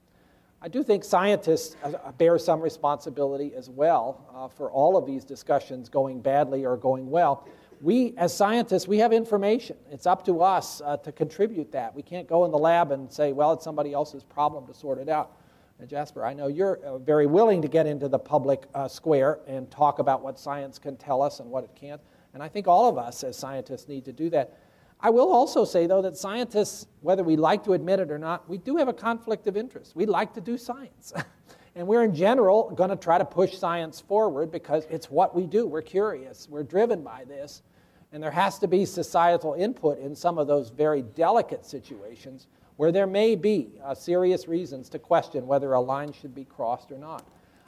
I 0.63 0.69
do 0.69 0.85
think 0.85 1.03
scientists 1.03 1.77
uh, 1.83 2.13
bear 2.13 2.39
some 2.39 2.61
responsibility 2.61 3.53
as 3.57 3.69
well 3.69 4.31
uh, 4.33 4.47
for 4.47 4.71
all 4.71 4.97
of 4.97 5.05
these 5.05 5.25
discussions 5.25 5.89
going 5.89 6.21
badly 6.21 6.65
or 6.65 6.77
going 6.77 7.11
well. 7.11 7.49
We, 7.81 8.15
as 8.17 8.33
scientists, 8.33 8.87
we 8.87 8.99
have 8.99 9.13
information. 9.13 9.77
It's 9.91 10.07
up 10.07 10.25
to 10.27 10.41
us 10.43 10.81
uh, 10.85 10.99
to 10.99 11.11
contribute 11.11 11.73
that. 11.73 11.97
We 11.97 12.03
can't 12.03 12.29
go 12.29 12.45
in 12.45 12.53
the 12.53 12.59
lab 12.59 12.93
and 12.93 13.13
say, 13.13 13.33
well, 13.33 13.53
it's 13.55 13.65
somebody 13.65 13.93
else's 13.93 14.23
problem 14.23 14.69
to 14.69 14.75
sort 14.75 14.99
it 14.99 15.09
out. 15.09 15.33
And 15.81 15.89
Jasper, 15.89 16.25
I 16.25 16.35
know 16.35 16.49
you're 16.49 16.79
uh, 16.85 16.99
very 16.99 17.27
willing 17.27 17.63
to 17.63 17.69
get 17.69 17.87
into 17.87 18.09
the 18.09 18.19
public 18.19 18.65
uh, 18.75 18.89
square 18.89 19.39
and 19.47 19.71
talk 19.71 20.01
about 20.01 20.23
what 20.23 20.39
science 20.39 20.79
can 20.79 20.97
tell 20.97 21.23
us 21.23 21.39
and 21.39 21.49
what 21.49 21.63
it 21.63 21.71
can't. 21.77 22.01
And 22.35 22.43
I 22.43 22.49
think 22.49 22.67
all 22.67 22.89
of 22.89 22.99
us 22.99 23.23
as 23.23 23.37
scientists 23.37 23.89
need 23.89 24.05
to 24.07 24.13
do 24.13 24.29
that. 24.31 24.59
I 25.01 25.11
will 25.11 25.31
also 25.31 25.65
say, 25.65 25.87
though, 25.87 26.03
that 26.03 26.17
scientists, 26.17 26.89
whether 27.03 27.23
we 27.23 27.37
like 27.37 27.63
to 27.65 27.75
admit 27.75 28.01
it 28.01 28.11
or 28.11 28.19
not, 28.19 28.49
we 28.49 28.59
do 28.59 28.77
have 28.77 28.89
a 28.89 28.93
conflict 28.93 29.47
of 29.47 29.57
interest. 29.57 29.95
We 29.95 30.07
like 30.07 30.35
to 30.35 30.41
do 30.41 30.59
science. 30.59 31.13
and 31.77 31.87
we're, 31.87 32.03
in 32.03 32.15
general, 32.15 32.71
going 32.71 32.91
to 32.91 32.97
try 32.97 33.17
to 33.19 33.25
push 33.25 33.57
science 33.57 34.01
forward 34.01 34.51
because 34.51 34.85
it's 34.91 35.09
what 35.09 35.37
we 35.37 35.47
do. 35.47 35.67
We're 35.67 35.83
curious, 35.83 36.49
we're 36.51 36.65
driven 36.65 37.03
by 37.05 37.25
this. 37.25 37.63
And 38.11 38.21
there 38.23 38.33
has 38.33 38.59
to 38.61 38.67
be 38.67 38.85
societal 38.85 39.55
input 39.55 40.01
in 40.01 40.17
some 40.17 40.39
of 40.39 40.49
those 40.49 40.71
very 40.71 41.03
delicate 41.03 41.65
situations 41.65 42.49
where 42.79 42.93
there 42.93 43.09
may 43.09 43.35
be 43.35 43.73
uh, 43.85 43.93
serious 43.93 44.47
reasons 44.47 44.89
to 44.89 45.01
question 45.01 45.49
whether 45.49 45.73
a 45.73 45.81
line 45.81 46.13
should 46.13 46.33
be 46.33 46.45
crossed 46.45 46.93
or 46.93 46.97
not. 46.97 47.27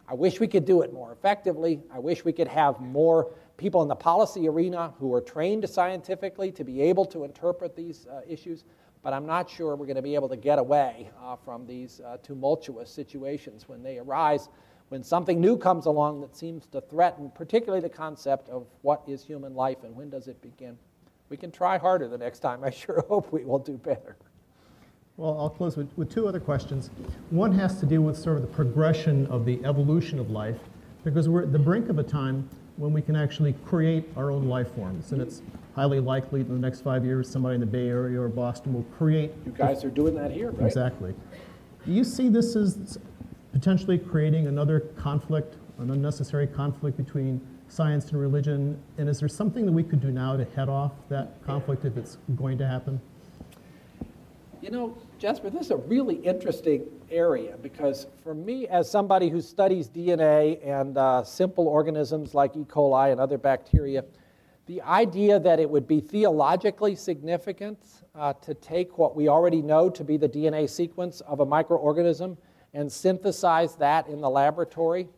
I 0.09 0.15
wish 0.15 0.39
we 0.39 0.47
could 0.47 0.65
do 0.65 0.83
it 0.83 0.93
more 0.93 1.11
effectively. 1.11 1.81
I 1.93 1.99
wish 1.99 2.25
we 2.25 2.33
could 2.33 2.47
have 2.47 2.79
more 2.81 3.33
people 3.57 3.83
in 3.83 3.89
the 3.89 3.97
policy 3.97 4.49
arena 4.49 4.95
who 5.01 5.13
are 5.13 5.21
trained 5.21 5.69
scientifically 5.69 6.53
to 6.53 6.63
be 6.63 6.81
able 6.83 7.05
to 7.07 7.25
interpret 7.25 7.75
these 7.75 8.07
uh, 8.07 8.21
issues, 8.29 8.63
but 9.03 9.13
I'm 9.13 9.27
not 9.27 9.51
sure 9.51 9.75
we're 9.75 9.87
going 9.87 9.97
to 9.97 10.03
be 10.03 10.15
able 10.15 10.29
to 10.29 10.37
get 10.37 10.61
away 10.61 11.11
uh, 11.21 11.35
from 11.35 11.67
these 11.67 12.01
uh, 12.07 12.19
tumultuous 12.23 12.89
situations 12.89 13.69
when 13.69 13.83
they 13.83 13.99
arise, 13.99 14.49
when 14.91 15.03
something 15.03 15.41
new 15.41 15.57
comes 15.57 15.87
along 15.87 16.21
that 16.21 16.37
seems 16.37 16.67
to 16.67 16.81
threaten, 16.81 17.33
particularly 17.35 17.83
the 17.83 17.89
concept 17.89 18.49
of 18.49 18.65
what 18.83 19.03
is 19.09 19.25
human 19.25 19.57
life 19.57 19.83
and 19.83 19.93
when 19.97 20.09
does 20.09 20.29
it 20.29 20.41
begin. 20.41 20.79
We 21.31 21.37
can 21.37 21.51
try 21.51 21.79
harder 21.79 22.07
the 22.07 22.19
next 22.19 22.39
time. 22.39 22.63
I 22.63 22.71
sure 22.71 23.05
hope 23.09 23.33
we 23.33 23.45
will 23.45 23.59
do 23.59 23.77
better. 23.77 24.17
Well, 25.21 25.39
I'll 25.39 25.51
close 25.51 25.77
with, 25.77 25.91
with 25.99 26.11
two 26.11 26.27
other 26.27 26.41
questions. 26.41 26.89
One 27.29 27.53
has 27.53 27.79
to 27.81 27.87
deal 27.87 28.01
with 28.01 28.17
sort 28.17 28.37
of 28.37 28.43
the 28.43 28.49
progression 28.49 29.27
of 29.27 29.45
the 29.45 29.63
evolution 29.67 30.19
of 30.19 30.31
life, 30.31 30.59
because 31.05 31.29
we're 31.29 31.43
at 31.43 31.53
the 31.53 31.59
brink 31.59 31.91
of 31.91 31.99
a 31.99 32.03
time 32.03 32.49
when 32.79 32.95
we 32.95 33.03
can 33.03 33.15
actually 33.15 33.53
create 33.67 34.09
our 34.17 34.31
own 34.31 34.47
life 34.47 34.75
forms. 34.75 35.13
And 35.13 35.21
it's 35.21 35.43
highly 35.77 36.01
likely 36.01 36.41
in 36.41 36.49
the 36.49 36.55
next 36.55 36.81
five 36.81 37.05
years 37.05 37.29
somebody 37.29 37.57
in 37.57 37.61
the 37.61 37.67
Bay 37.67 37.89
Area 37.89 38.19
or 38.19 38.29
Boston 38.29 38.73
will 38.73 38.87
create. 38.97 39.33
You 39.45 39.53
guys 39.53 39.85
are 39.85 39.91
doing 39.91 40.15
that 40.15 40.31
here, 40.31 40.53
right? 40.53 40.67
Exactly. 40.67 41.15
Do 41.85 41.93
you 41.93 42.03
see 42.03 42.31
this 42.31 42.57
as 42.57 42.99
potentially 43.53 43.99
creating 43.99 44.47
another 44.47 44.81
conflict, 44.81 45.57
an 45.79 45.91
unnecessary 45.91 46.47
conflict 46.47 46.97
between 46.97 47.47
science 47.69 48.11
and 48.11 48.19
religion? 48.19 48.83
And 48.97 49.07
is 49.07 49.21
there 49.21 49.29
something 49.29 49.67
that 49.67 49.73
we 49.73 49.83
could 49.83 50.01
do 50.01 50.11
now 50.11 50.39
to 50.39 50.47
head 50.57 50.71
off 50.71 50.93
that 51.11 51.45
conflict 51.45 51.85
if 51.85 51.99
it's 51.99 52.17
going 52.37 52.57
to 52.57 52.67
happen? 52.67 53.03
You 54.61 54.71
know, 54.71 54.99
Jasper, 55.19 55.49
this 55.49 55.67
is 55.67 55.71
a 55.71 55.77
really 55.77 56.17
interesting 56.17 56.85
area 57.11 57.57
because 57.63 58.07
for 58.23 58.35
me, 58.35 58.69
as 58.69 58.91
somebody 58.91 59.31
who 59.31 59.41
studies 59.41 59.89
DNA 59.89 60.61
and 60.63 60.99
uh, 60.99 61.25
simple 61.25 61.67
organisms 61.67 62.35
like 62.35 62.55
E. 62.57 62.65
coli 62.65 63.11
and 63.11 63.19
other 63.19 63.39
bacteria, 63.39 64.05
the 64.67 64.83
idea 64.83 65.41
that 65.41 65.61
it 65.61 65.71
would 65.71 65.89
be 65.89 65.99
theologically 65.99 66.95
significant 66.95 67.79
uh, 68.15 68.35
to 68.35 68.53
take 68.53 68.99
what 68.99 69.17
we 69.17 69.29
already 69.29 69.63
know 69.63 69.89
to 69.89 70.05
be 70.05 70.19
the 70.19 70.29
DNA 70.29 70.69
sequence 70.69 71.23
of 71.23 71.41
a 71.41 71.47
microorganism 71.47 72.37
and 72.75 72.93
synthesize 72.93 73.77
that 73.77 74.09
in 74.09 74.21
the 74.21 74.29
laboratory, 74.29 75.09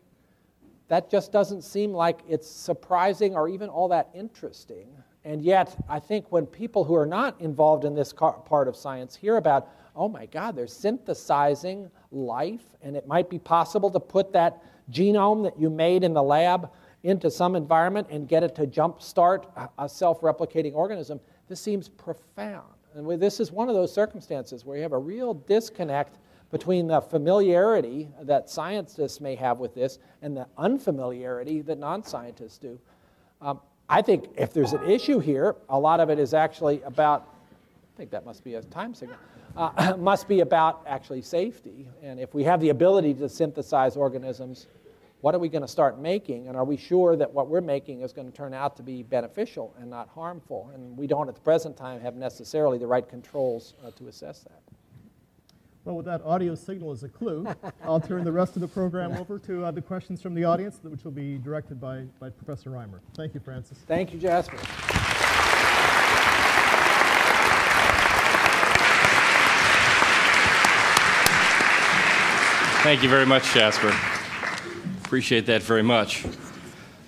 that 0.87 1.09
just 1.09 1.33
doesn't 1.33 1.63
seem 1.63 1.91
like 1.91 2.21
it's 2.29 2.49
surprising 2.49 3.35
or 3.35 3.49
even 3.49 3.67
all 3.67 3.89
that 3.89 4.09
interesting. 4.15 4.87
And 5.25 5.41
yet, 5.41 5.75
I 5.87 5.99
think 5.99 6.31
when 6.31 6.45
people 6.45 6.83
who 6.83 6.95
are 6.95 7.05
not 7.05 7.39
involved 7.39 7.85
in 7.85 7.95
this 7.95 8.13
part 8.13 8.67
of 8.67 8.75
science 8.75 9.15
hear 9.15 9.37
about, 9.37 9.69
oh 9.95 10.09
my 10.09 10.25
God, 10.25 10.55
they're 10.55 10.67
synthesizing 10.67 11.89
life, 12.11 12.75
and 12.81 12.95
it 12.95 13.07
might 13.07 13.29
be 13.29 13.39
possible 13.39 13.89
to 13.91 13.99
put 13.99 14.33
that 14.33 14.61
genome 14.91 15.43
that 15.43 15.57
you 15.57 15.69
made 15.69 16.03
in 16.03 16.13
the 16.13 16.23
lab 16.23 16.69
into 17.03 17.29
some 17.29 17.55
environment 17.55 18.07
and 18.09 18.27
get 18.27 18.43
it 18.43 18.55
to 18.55 18.65
jumpstart 18.67 19.45
a 19.77 19.87
self 19.87 20.21
replicating 20.21 20.73
organism, 20.73 21.19
this 21.47 21.59
seems 21.59 21.89
profound. 21.89 22.67
And 22.95 23.09
this 23.21 23.39
is 23.39 23.51
one 23.51 23.69
of 23.69 23.75
those 23.75 23.93
circumstances 23.93 24.65
where 24.65 24.77
you 24.77 24.83
have 24.83 24.93
a 24.93 24.97
real 24.97 25.33
disconnect 25.33 26.17
between 26.51 26.87
the 26.87 27.01
familiarity 27.01 28.09
that 28.21 28.49
scientists 28.49 29.19
may 29.19 29.35
have 29.35 29.59
with 29.59 29.73
this 29.73 29.99
and 30.21 30.37
the 30.37 30.47
unfamiliarity 30.57 31.61
that 31.61 31.79
non 31.79 32.03
scientists 32.03 32.57
do. 32.57 32.79
Um, 33.41 33.59
I 33.93 34.01
think 34.01 34.31
if 34.35 34.53
there's 34.53 34.73
an 34.73 34.89
issue 34.89 35.19
here, 35.19 35.55
a 35.69 35.77
lot 35.77 35.99
of 35.99 36.09
it 36.09 36.17
is 36.17 36.33
actually 36.33 36.81
about, 36.81 37.27
I 37.93 37.95
think 37.95 38.09
that 38.09 38.25
must 38.25 38.43
be 38.43 38.55
a 38.55 38.61
time 38.63 38.95
signal, 38.95 39.19
uh, 39.55 39.95
must 39.99 40.27
be 40.27 40.39
about 40.39 40.81
actually 40.87 41.21
safety. 41.21 41.87
And 42.01 42.19
if 42.19 42.33
we 42.33 42.43
have 42.43 42.59
the 42.59 42.69
ability 42.69 43.13
to 43.13 43.29
synthesize 43.29 43.95
organisms, 43.95 44.65
what 45.21 45.35
are 45.35 45.37
we 45.37 45.47
going 45.47 45.61
to 45.61 45.67
start 45.67 45.99
making? 45.99 46.47
And 46.47 46.57
are 46.57 46.65
we 46.65 46.75
sure 46.75 47.15
that 47.15 47.31
what 47.31 47.49
we're 47.49 47.61
making 47.61 48.01
is 48.01 48.13
going 48.13 48.25
to 48.25 48.35
turn 48.35 48.51
out 48.51 48.75
to 48.77 48.81
be 48.81 49.03
beneficial 49.03 49.75
and 49.79 49.91
not 49.91 50.09
harmful? 50.09 50.71
And 50.73 50.97
we 50.97 51.05
don't 51.05 51.29
at 51.29 51.35
the 51.35 51.41
present 51.41 51.77
time 51.77 52.01
have 52.01 52.15
necessarily 52.15 52.79
the 52.79 52.87
right 52.87 53.07
controls 53.07 53.75
uh, 53.85 53.91
to 53.91 54.07
assess 54.07 54.39
that. 54.39 54.72
Well, 55.85 55.97
with 55.97 56.05
that 56.05 56.21
audio 56.23 56.55
signal 56.55 56.91
as 56.91 57.03
a 57.03 57.09
clue, 57.09 57.45
I'll 57.83 57.99
turn 57.99 58.23
the 58.23 58.31
rest 58.31 58.55
of 58.55 58.61
the 58.61 58.69
program 58.69 59.17
over 59.17 59.37
to 59.39 59.65
uh, 59.65 59.71
the 59.71 59.81
questions 59.81 60.21
from 60.21 60.33
the 60.33 60.45
audience, 60.45 60.79
which 60.81 61.03
will 61.03 61.11
be 61.11 61.37
directed 61.37 61.81
by, 61.81 62.05
by 62.21 62.29
Professor 62.29 62.69
Reimer. 62.69 63.01
Thank 63.17 63.33
you, 63.33 63.41
Francis. 63.41 63.77
Thank 63.85 64.13
you, 64.13 64.19
Jasper. 64.19 64.55
Thank 72.83 73.03
you 73.03 73.09
very 73.09 73.25
much, 73.25 73.53
Jasper. 73.53 73.93
Appreciate 75.03 75.45
that 75.47 75.63
very 75.63 75.83
much. 75.83 76.25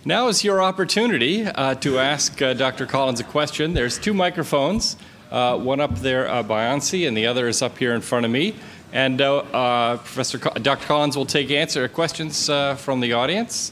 Now 0.03 0.27
is 0.27 0.43
your 0.43 0.61
opportunity 0.61 1.45
uh, 1.45 1.76
to 1.76 1.99
ask 1.99 2.41
uh, 2.41 2.53
Dr. 2.53 2.85
Collins 2.85 3.22
a 3.22 3.23
question. 3.23 3.73
There's 3.73 3.97
two 3.97 4.14
microphones. 4.14 4.97
Uh, 5.31 5.57
one 5.57 5.80
up 5.80 5.95
there 5.95 6.30
uh, 6.30 6.43
by 6.43 6.65
Ansi, 6.65 7.07
and 7.07 7.18
the 7.18 7.27
other 7.27 7.47
is 7.47 7.61
up 7.61 7.77
here 7.77 7.93
in 7.93 8.02
front 8.02 8.26
of 8.26 8.31
me. 8.31 8.56
And 8.93 9.19
uh, 9.19 9.38
uh 9.38 9.97
Professor 9.97 10.38
Co- 10.38 10.52
Dr. 10.61 10.85
Collins 10.85 11.18
will 11.18 11.26
take 11.26 11.52
answer 11.52 11.88
questions 11.88 12.49
uh, 12.49 12.76
from 12.76 12.99
the 12.99 13.14
audience, 13.14 13.72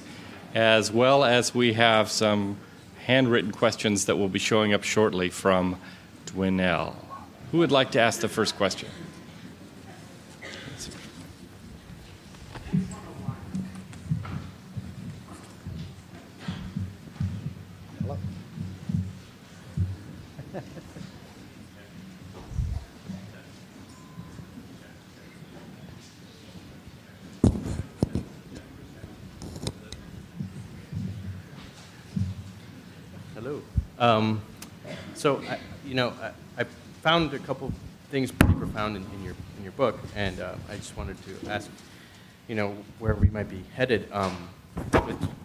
as 0.56 0.92
well 0.92 1.24
as 1.24 1.54
we 1.54 1.74
have 1.74 2.10
some 2.10 2.58
handwritten 3.06 3.52
questions 3.52 4.06
that 4.06 4.18
will 4.18 4.30
be 4.30 4.40
showing 4.40 4.74
up 4.74 4.84
shortly 4.84 5.30
from 5.30 5.78
Dwinelle. 6.26 6.96
Who 7.52 7.60
would 7.60 7.72
like 7.72 7.92
to 7.92 8.00
ask 8.00 8.22
the 8.22 8.30
first 8.30 8.58
question? 8.58 8.90
Um, 34.04 34.42
so, 35.14 35.42
I, 35.50 35.60
you 35.86 35.94
know, 35.94 36.12
I, 36.22 36.62
I, 36.62 36.66
found 37.02 37.34
a 37.34 37.40
couple 37.40 37.72
things 38.12 38.34
pretty 38.34 38.54
profound 38.56 38.98
in, 38.98 39.06
in 39.14 39.24
your 39.24 39.34
in 39.58 39.64
your 39.64 39.72
book, 39.72 39.98
and 40.14 40.42
uh, 40.42 40.56
I 40.70 40.76
just 40.76 40.98
wanted 40.98 41.16
to 41.24 41.50
ask, 41.50 41.70
you 42.50 42.56
know, 42.56 42.76
where 43.00 43.16
we 43.16 43.30
might 43.30 43.50
be 43.50 43.64
headed. 43.76 44.12
Um, 44.12 44.50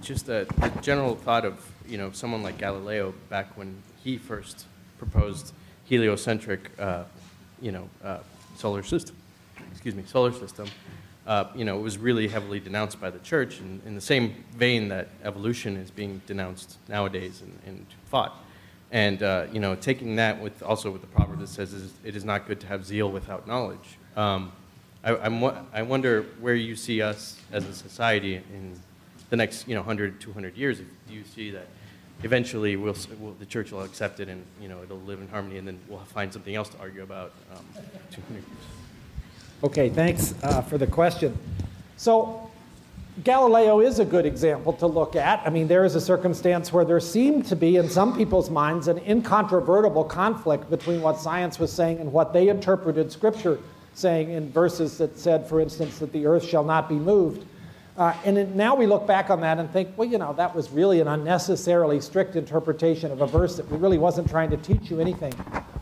just 0.02 0.26
the, 0.26 0.52
a, 0.60 0.70
general 0.82 1.14
thought 1.14 1.44
of, 1.44 1.64
you 1.86 1.98
know, 1.98 2.10
someone 2.10 2.42
like 2.42 2.58
Galileo 2.58 3.14
back 3.28 3.56
when 3.56 3.80
he 4.02 4.18
first 4.18 4.66
proposed 4.98 5.52
heliocentric, 5.84 6.68
uh, 6.80 7.04
you 7.62 7.70
know, 7.70 7.88
uh, 8.02 8.18
solar 8.56 8.82
system. 8.82 9.14
Excuse 9.70 9.94
me, 9.94 10.02
solar 10.04 10.32
system. 10.32 10.66
Uh, 11.28 11.44
you 11.54 11.64
know, 11.64 11.78
it 11.78 11.82
was 11.82 11.96
really 11.96 12.26
heavily 12.26 12.58
denounced 12.58 13.00
by 13.00 13.10
the 13.10 13.20
church 13.20 13.60
in, 13.60 13.80
in 13.86 13.94
the 13.94 14.00
same 14.00 14.44
vein 14.56 14.88
that 14.88 15.10
evolution 15.22 15.76
is 15.76 15.92
being 15.92 16.20
denounced 16.26 16.76
nowadays 16.88 17.40
and, 17.40 17.56
and 17.64 17.86
fought. 18.06 18.34
And 18.90 19.22
uh, 19.22 19.46
you 19.52 19.60
know, 19.60 19.74
taking 19.74 20.16
that 20.16 20.40
with 20.40 20.62
also 20.62 20.90
with 20.90 21.02
the 21.02 21.08
proverb 21.08 21.40
that 21.40 21.48
says 21.48 21.92
it 22.04 22.16
is 22.16 22.24
not 22.24 22.46
good 22.46 22.60
to 22.60 22.66
have 22.66 22.86
zeal 22.86 23.10
without 23.10 23.46
knowledge. 23.46 23.98
Um, 24.16 24.52
I, 25.04 25.16
I'm, 25.16 25.44
I 25.72 25.82
wonder 25.82 26.22
where 26.40 26.54
you 26.54 26.74
see 26.74 27.02
us 27.02 27.38
as 27.52 27.66
a 27.66 27.74
society 27.74 28.36
in 28.36 28.78
the 29.30 29.36
next 29.36 29.68
you 29.68 29.74
know 29.74 29.80
100, 29.80 30.20
200 30.20 30.56
years. 30.56 30.78
Do 30.78 31.14
you 31.14 31.24
see 31.24 31.50
that 31.50 31.66
eventually 32.22 32.76
we'll, 32.76 32.96
we'll, 33.18 33.34
the 33.34 33.46
church 33.46 33.70
will 33.70 33.82
accept 33.82 34.20
it 34.20 34.28
and 34.28 34.42
you 34.60 34.68
know 34.68 34.82
it'll 34.82 35.00
live 35.00 35.20
in 35.20 35.28
harmony, 35.28 35.58
and 35.58 35.68
then 35.68 35.78
we'll 35.88 35.98
find 36.00 36.32
something 36.32 36.54
else 36.54 36.68
to 36.70 36.78
argue 36.78 37.02
about? 37.02 37.32
Um, 37.54 37.64
okay, 39.64 39.90
thanks 39.90 40.34
uh, 40.42 40.62
for 40.62 40.78
the 40.78 40.86
question. 40.86 41.36
So 41.96 42.47
Galileo 43.24 43.80
is 43.80 43.98
a 43.98 44.04
good 44.04 44.26
example 44.26 44.72
to 44.74 44.86
look 44.86 45.16
at. 45.16 45.44
I 45.44 45.50
mean, 45.50 45.66
there 45.66 45.84
is 45.84 45.96
a 45.96 46.00
circumstance 46.00 46.72
where 46.72 46.84
there 46.84 47.00
seemed 47.00 47.46
to 47.46 47.56
be, 47.56 47.76
in 47.76 47.88
some 47.88 48.16
people's 48.16 48.48
minds, 48.48 48.86
an 48.86 48.98
incontrovertible 48.98 50.04
conflict 50.04 50.70
between 50.70 51.02
what 51.02 51.18
science 51.18 51.58
was 51.58 51.72
saying 51.72 51.98
and 51.98 52.12
what 52.12 52.32
they 52.32 52.48
interpreted 52.48 53.10
Scripture 53.10 53.58
saying 53.94 54.30
in 54.30 54.52
verses 54.52 54.98
that 54.98 55.18
said, 55.18 55.48
for 55.48 55.60
instance, 55.60 55.98
that 55.98 56.12
the 56.12 56.26
earth 56.26 56.44
shall 56.44 56.62
not 56.62 56.88
be 56.88 56.94
moved. 56.94 57.44
Uh, 57.96 58.14
and 58.24 58.54
now 58.54 58.76
we 58.76 58.86
look 58.86 59.08
back 59.08 59.28
on 59.28 59.40
that 59.40 59.58
and 59.58 59.68
think, 59.72 59.88
well, 59.96 60.06
you 60.06 60.18
know, 60.18 60.32
that 60.34 60.54
was 60.54 60.70
really 60.70 61.00
an 61.00 61.08
unnecessarily 61.08 62.00
strict 62.00 62.36
interpretation 62.36 63.10
of 63.10 63.22
a 63.22 63.26
verse 63.26 63.56
that 63.56 63.64
really 63.64 63.98
wasn't 63.98 64.28
trying 64.30 64.50
to 64.50 64.56
teach 64.58 64.88
you 64.88 65.00
anything 65.00 65.34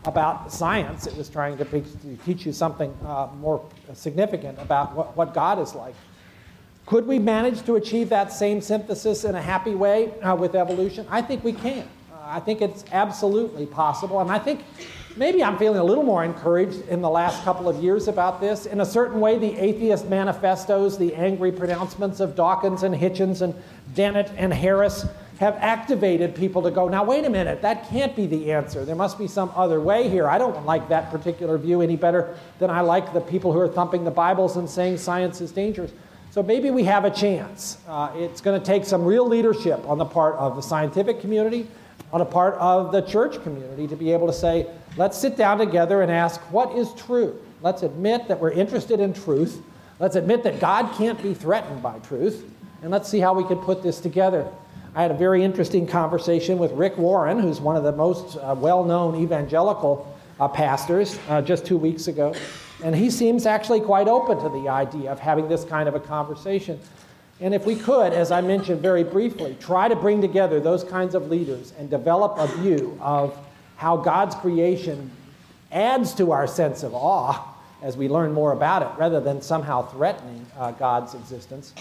about 0.05 0.51
science. 0.51 1.05
It 1.05 1.15
was 1.15 1.29
trying 1.29 1.57
to 1.57 1.83
teach 2.25 2.47
you 2.47 2.51
something 2.51 2.91
uh, 3.05 3.27
more 3.37 3.63
significant 3.93 4.57
about 4.59 4.95
what, 4.95 5.15
what 5.15 5.35
God 5.35 5.59
is 5.59 5.75
like. 5.75 5.93
Could 6.87 7.05
we 7.05 7.19
manage 7.19 7.63
to 7.63 7.75
achieve 7.75 8.07
that 8.09 8.31
same 8.31 8.61
synthesis 8.61 9.25
in 9.25 9.35
a 9.35 9.41
happy 9.41 9.75
way 9.75 10.17
uh, 10.21 10.33
with 10.33 10.55
evolution? 10.55 11.05
I 11.09 11.21
think 11.21 11.43
we 11.43 11.51
can. 11.51 11.85
Uh, 12.09 12.15
I 12.23 12.39
think 12.39 12.61
it's 12.61 12.85
absolutely 12.93 13.65
possible. 13.65 14.21
And 14.21 14.31
I 14.31 14.39
think 14.39 14.63
maybe 15.17 15.43
I'm 15.43 15.57
feeling 15.57 15.79
a 15.79 15.83
little 15.83 16.05
more 16.05 16.23
encouraged 16.23 16.87
in 16.87 17.01
the 17.01 17.09
last 17.09 17.43
couple 17.43 17.67
of 17.67 17.83
years 17.83 18.07
about 18.07 18.39
this. 18.39 18.67
In 18.67 18.79
a 18.79 18.85
certain 18.85 19.19
way, 19.19 19.37
the 19.37 19.53
atheist 19.57 20.07
manifestos, 20.07 20.97
the 20.97 21.13
angry 21.13 21.51
pronouncements 21.51 22.21
of 22.21 22.37
Dawkins 22.37 22.83
and 22.83 22.95
Hitchens 22.95 23.41
and 23.41 23.53
Dennett 23.93 24.31
and 24.37 24.53
Harris 24.53 25.05
have 25.39 25.55
activated 25.55 26.35
people 26.35 26.61
to 26.61 26.71
go, 26.71 26.87
now, 26.87 27.03
wait 27.03 27.25
a 27.25 27.29
minute, 27.29 27.61
that 27.63 27.89
can't 27.89 28.15
be 28.15 28.27
the 28.27 28.53
answer. 28.53 28.85
There 28.85 28.95
must 28.95 29.19
be 29.19 29.27
some 29.27 29.51
other 29.55 29.81
way 29.81 30.07
here. 30.07 30.29
I 30.29 30.37
don't 30.37 30.65
like 30.65 30.87
that 30.87 31.11
particular 31.11 31.57
view 31.57 31.81
any 31.81 31.97
better 31.97 32.37
than 32.59 32.69
I 32.69 32.79
like 32.79 33.11
the 33.11 33.19
people 33.19 33.51
who 33.51 33.59
are 33.59 33.67
thumping 33.67 34.05
the 34.05 34.09
Bibles 34.09 34.55
and 34.55 34.69
saying 34.69 34.99
science 34.99 35.41
is 35.41 35.51
dangerous. 35.51 35.91
So 36.37 36.43
maybe 36.43 36.69
we 36.69 36.83
have 36.83 37.03
a 37.03 37.09
chance. 37.09 37.79
Uh, 37.87 38.11
it's 38.13 38.41
going 38.41 38.61
to 38.61 38.63
take 38.63 38.85
some 38.85 39.03
real 39.03 39.27
leadership 39.27 39.83
on 39.89 39.97
the 39.97 40.05
part 40.05 40.35
of 40.35 40.55
the 40.55 40.61
scientific 40.61 41.19
community, 41.19 41.67
on 42.13 42.19
the 42.19 42.25
part 42.25 42.53
of 42.59 42.91
the 42.91 43.01
church 43.01 43.41
community 43.41 43.87
to 43.87 43.95
be 43.95 44.13
able 44.13 44.27
to 44.27 44.33
say, 44.33 44.67
let's 44.97 45.17
sit 45.17 45.35
down 45.35 45.57
together 45.57 46.03
and 46.03 46.11
ask, 46.11 46.39
what 46.51 46.77
is 46.77 46.93
true? 46.93 47.41
Let's 47.63 47.81
admit 47.81 48.27
that 48.27 48.39
we're 48.39 48.51
interested 48.51 48.99
in 48.99 49.13
truth. 49.13 49.63
Let's 49.97 50.15
admit 50.15 50.43
that 50.43 50.59
God 50.59 50.95
can't 50.95 51.19
be 51.23 51.33
threatened 51.33 51.81
by 51.81 51.97
truth. 51.97 52.45
And 52.83 52.91
let's 52.91 53.09
see 53.09 53.19
how 53.19 53.33
we 53.33 53.43
can 53.43 53.57
put 53.57 53.81
this 53.81 53.99
together. 53.99 54.47
I 54.93 55.01
had 55.01 55.09
a 55.09 55.17
very 55.17 55.43
interesting 55.43 55.87
conversation 55.87 56.59
with 56.59 56.71
Rick 56.73 56.99
Warren, 56.99 57.39
who's 57.39 57.59
one 57.59 57.75
of 57.75 57.83
the 57.83 57.93
most 57.93 58.37
uh, 58.37 58.53
well 58.55 58.83
known 58.83 59.15
evangelical 59.15 60.15
uh, 60.39 60.47
pastors, 60.47 61.17
uh, 61.29 61.41
just 61.41 61.65
two 61.65 61.77
weeks 61.77 62.07
ago. 62.07 62.35
And 62.83 62.95
he 62.95 63.09
seems 63.09 63.45
actually 63.45 63.81
quite 63.81 64.07
open 64.07 64.37
to 64.43 64.49
the 64.49 64.69
idea 64.69 65.11
of 65.11 65.19
having 65.19 65.47
this 65.47 65.63
kind 65.63 65.89
of 65.89 65.95
a 65.95 65.99
conversation. 65.99 66.79
And 67.39 67.53
if 67.53 67.65
we 67.65 67.75
could, 67.75 68.13
as 68.13 68.31
I 68.31 68.41
mentioned 68.41 68.81
very 68.81 69.03
briefly, 69.03 69.57
try 69.59 69.87
to 69.87 69.95
bring 69.95 70.21
together 70.21 70.59
those 70.59 70.83
kinds 70.83 71.15
of 71.15 71.29
leaders 71.29 71.73
and 71.77 71.89
develop 71.89 72.37
a 72.37 72.47
view 72.57 72.97
of 73.01 73.37
how 73.75 73.97
God's 73.97 74.35
creation 74.35 75.11
adds 75.71 76.13
to 76.15 76.31
our 76.31 76.47
sense 76.47 76.83
of 76.83 76.93
awe 76.93 77.53
as 77.81 77.95
we 77.95 78.09
learn 78.09 78.33
more 78.33 78.53
about 78.53 78.81
it, 78.81 78.89
rather 78.97 79.19
than 79.19 79.41
somehow 79.41 79.83
threatening 79.83 80.45
uh, 80.57 80.71
God's 80.71 81.13
existence, 81.13 81.73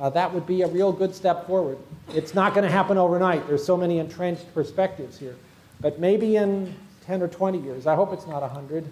uh, 0.00 0.10
that 0.10 0.32
would 0.32 0.46
be 0.46 0.62
a 0.62 0.66
real 0.66 0.90
good 0.90 1.14
step 1.14 1.46
forward. 1.46 1.78
It's 2.08 2.34
not 2.34 2.54
going 2.54 2.64
to 2.64 2.70
happen 2.70 2.98
overnight. 2.98 3.46
There's 3.46 3.64
so 3.64 3.76
many 3.76 3.98
entrenched 3.98 4.52
perspectives 4.52 5.16
here. 5.16 5.36
But 5.80 6.00
maybe 6.00 6.36
in 6.36 6.74
10 7.06 7.22
or 7.22 7.28
20 7.28 7.58
years, 7.58 7.86
I 7.86 7.94
hope 7.94 8.12
it's 8.12 8.26
not 8.26 8.42
100, 8.42 8.90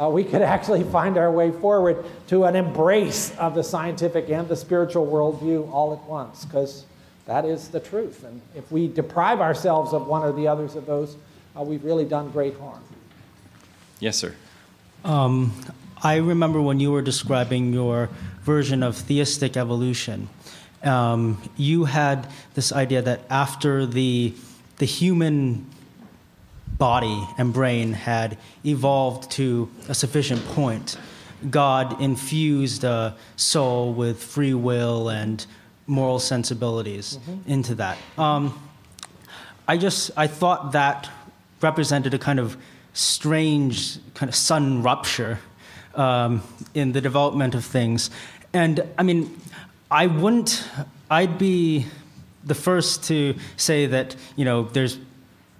uh, 0.00 0.08
we 0.08 0.24
could 0.24 0.42
actually 0.56 0.84
find 0.84 1.16
our 1.16 1.30
way 1.30 1.50
forward 1.50 2.04
to 2.28 2.44
an 2.44 2.56
embrace 2.56 3.36
of 3.36 3.54
the 3.54 3.64
scientific 3.64 4.28
and 4.30 4.48
the 4.48 4.56
spiritual 4.56 5.06
worldview 5.06 5.70
all 5.72 5.92
at 5.92 6.02
once. 6.04 6.44
Because 6.44 6.84
that 7.26 7.44
is 7.44 7.68
the 7.68 7.80
truth. 7.80 8.24
And 8.24 8.40
if 8.54 8.70
we 8.70 8.88
deprive 8.88 9.40
ourselves 9.40 9.92
of 9.92 10.06
one 10.06 10.22
or 10.22 10.32
the 10.32 10.46
others 10.48 10.76
of 10.76 10.86
those, 10.86 11.16
uh, 11.58 11.62
we've 11.62 11.84
really 11.84 12.04
done 12.04 12.30
great 12.30 12.56
harm. 12.58 12.82
Yes, 13.98 14.16
sir. 14.16 14.34
Um, 15.04 15.52
I 16.02 16.16
remember 16.16 16.60
when 16.60 16.78
you 16.78 16.92
were 16.92 17.02
describing 17.02 17.72
your 17.72 18.10
version 18.42 18.82
of 18.82 18.96
theistic 18.96 19.56
evolution, 19.56 20.28
um, 20.82 21.40
you 21.56 21.84
had 21.84 22.28
this 22.54 22.72
idea 22.72 23.02
that 23.02 23.20
after 23.30 23.86
the, 23.86 24.34
the 24.76 24.86
human 24.86 25.66
body 26.78 27.26
and 27.38 27.52
brain 27.52 27.92
had 27.92 28.38
evolved 28.64 29.30
to 29.32 29.68
a 29.88 29.94
sufficient 29.94 30.44
point, 30.48 30.96
God 31.50 32.00
infused 32.00 32.84
a 32.84 33.16
soul 33.36 33.92
with 33.92 34.22
free 34.22 34.54
will 34.54 35.08
and 35.08 35.44
moral 35.86 36.18
sensibilities 36.18 37.18
mm-hmm. 37.18 37.50
into 37.50 37.74
that. 37.76 37.98
Um, 38.18 38.58
I 39.68 39.76
just 39.76 40.10
I 40.16 40.26
thought 40.26 40.72
that 40.72 41.10
represented 41.60 42.14
a 42.14 42.18
kind 42.18 42.38
of 42.38 42.56
strange 42.92 43.98
kind 44.14 44.28
of 44.28 44.34
sudden 44.34 44.82
rupture 44.82 45.38
um, 45.94 46.42
in 46.74 46.92
the 46.92 47.00
development 47.00 47.54
of 47.54 47.64
things, 47.64 48.10
and 48.52 48.84
I 48.98 49.02
mean, 49.02 49.40
I 49.90 50.06
wouldn't. 50.06 50.68
I'd 51.10 51.38
be 51.38 51.86
the 52.44 52.54
first 52.54 53.04
to 53.04 53.34
say 53.56 53.86
that 53.86 54.16
you 54.36 54.44
know 54.44 54.64
there's 54.64 54.98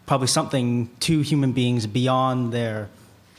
probably 0.06 0.28
something 0.28 0.88
to 1.00 1.20
human 1.20 1.52
beings 1.52 1.86
beyond 1.86 2.52
their 2.52 2.88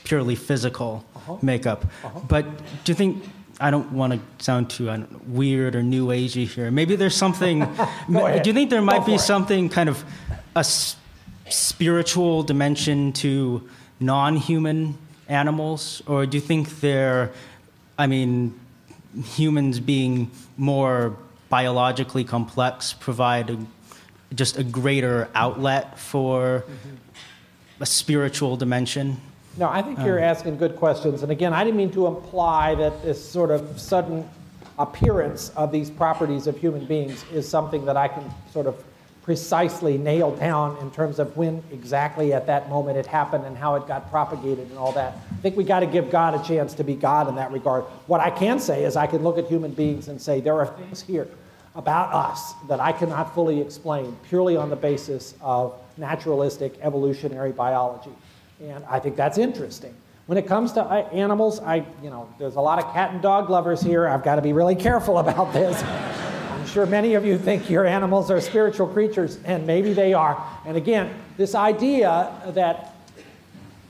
purely 0.04 0.34
physical 0.34 1.04
uh-huh. 1.16 1.36
makeup. 1.42 1.84
Uh-huh. 2.04 2.20
But 2.28 2.44
do 2.84 2.92
you 2.92 2.94
think 2.94 3.24
I 3.60 3.70
don't 3.70 3.90
want 3.92 4.12
to 4.12 4.44
sound 4.44 4.70
too 4.70 5.06
weird 5.26 5.74
or 5.74 5.82
new 5.82 6.08
agey 6.08 6.46
here. 6.46 6.70
Maybe 6.70 6.94
there's 6.94 7.16
something. 7.16 7.60
do 8.08 8.42
you 8.44 8.52
think 8.52 8.70
there 8.70 8.82
might 8.82 9.04
be 9.04 9.18
something 9.18 9.68
kind 9.68 9.88
of 9.88 10.04
a 10.54 10.60
s- 10.60 10.96
spiritual 11.48 12.44
dimension 12.44 13.12
to 13.14 13.68
non-human 13.98 14.96
animals, 15.28 16.02
or 16.06 16.24
do 16.24 16.36
you 16.36 16.40
think 16.40 16.80
they're, 16.80 17.32
I 17.98 18.06
mean, 18.06 18.58
humans 19.24 19.80
being 19.80 20.30
more 20.56 21.16
biologically 21.48 22.24
complex 22.24 22.92
provide 22.92 23.50
a, 23.50 23.58
just 24.34 24.58
a 24.58 24.64
greater 24.64 25.28
outlet 25.34 25.98
for 25.98 26.64
a 27.80 27.86
spiritual 27.86 28.56
dimension? 28.56 29.20
No, 29.56 29.68
I 29.68 29.82
think 29.82 29.98
you're 30.00 30.18
um, 30.18 30.24
asking 30.24 30.58
good 30.58 30.76
questions. 30.76 31.22
And 31.22 31.32
again, 31.32 31.52
I 31.52 31.64
didn't 31.64 31.76
mean 31.76 31.90
to 31.92 32.06
imply 32.06 32.74
that 32.76 33.02
this 33.02 33.22
sort 33.22 33.50
of 33.50 33.80
sudden 33.80 34.28
appearance 34.78 35.50
of 35.50 35.72
these 35.72 35.90
properties 35.90 36.46
of 36.46 36.56
human 36.56 36.84
beings 36.86 37.24
is 37.32 37.48
something 37.48 37.84
that 37.86 37.96
I 37.96 38.06
can 38.06 38.22
sort 38.52 38.66
of 38.66 38.82
precisely 39.22 39.98
nail 39.98 40.34
down 40.36 40.78
in 40.78 40.90
terms 40.90 41.18
of 41.18 41.36
when 41.36 41.62
exactly 41.70 42.32
at 42.32 42.46
that 42.46 42.70
moment 42.70 42.96
it 42.96 43.04
happened 43.04 43.44
and 43.44 43.56
how 43.58 43.74
it 43.74 43.86
got 43.86 44.08
propagated 44.10 44.68
and 44.70 44.78
all 44.78 44.92
that. 44.92 45.18
I 45.30 45.34
think 45.42 45.56
we 45.56 45.64
got 45.64 45.80
to 45.80 45.86
give 45.86 46.10
God 46.10 46.34
a 46.34 46.42
chance 46.46 46.72
to 46.74 46.84
be 46.84 46.94
God 46.94 47.28
in 47.28 47.34
that 47.34 47.52
regard. 47.52 47.84
What 48.06 48.20
I 48.20 48.30
can 48.30 48.58
say 48.58 48.84
is 48.84 48.96
I 48.96 49.06
can 49.06 49.22
look 49.22 49.36
at 49.36 49.46
human 49.46 49.72
beings 49.72 50.08
and 50.08 50.22
say 50.22 50.40
there 50.40 50.58
are 50.58 50.66
things 50.66 51.02
here 51.02 51.28
about 51.74 52.12
us 52.12 52.54
that 52.68 52.80
I 52.80 52.92
cannot 52.92 53.34
fully 53.34 53.60
explain 53.60 54.16
purely 54.28 54.56
on 54.56 54.70
the 54.70 54.76
basis 54.76 55.34
of 55.40 55.74
naturalistic 55.96 56.78
evolutionary 56.80 57.52
biology. 57.52 58.10
And 58.60 58.84
I 58.86 58.98
think 58.98 59.16
that's 59.16 59.38
interesting. 59.38 59.94
When 60.26 60.36
it 60.36 60.46
comes 60.46 60.72
to 60.72 60.82
uh, 60.82 61.08
animals, 61.12 61.60
I, 61.60 61.86
you 62.02 62.10
know, 62.10 62.28
there's 62.38 62.56
a 62.56 62.60
lot 62.60 62.82
of 62.82 62.92
cat 62.92 63.12
and 63.12 63.22
dog 63.22 63.48
lovers 63.48 63.80
here. 63.80 64.06
I've 64.06 64.24
got 64.24 64.36
to 64.36 64.42
be 64.42 64.52
really 64.52 64.74
careful 64.74 65.18
about 65.18 65.52
this. 65.52 65.82
I'm 66.50 66.66
sure 66.66 66.84
many 66.84 67.14
of 67.14 67.24
you 67.24 67.38
think 67.38 67.70
your 67.70 67.86
animals 67.86 68.30
are 68.30 68.40
spiritual 68.40 68.88
creatures, 68.88 69.38
and 69.44 69.66
maybe 69.66 69.94
they 69.94 70.12
are. 70.12 70.44
And 70.66 70.76
again, 70.76 71.14
this 71.36 71.54
idea 71.54 72.30
that 72.48 72.94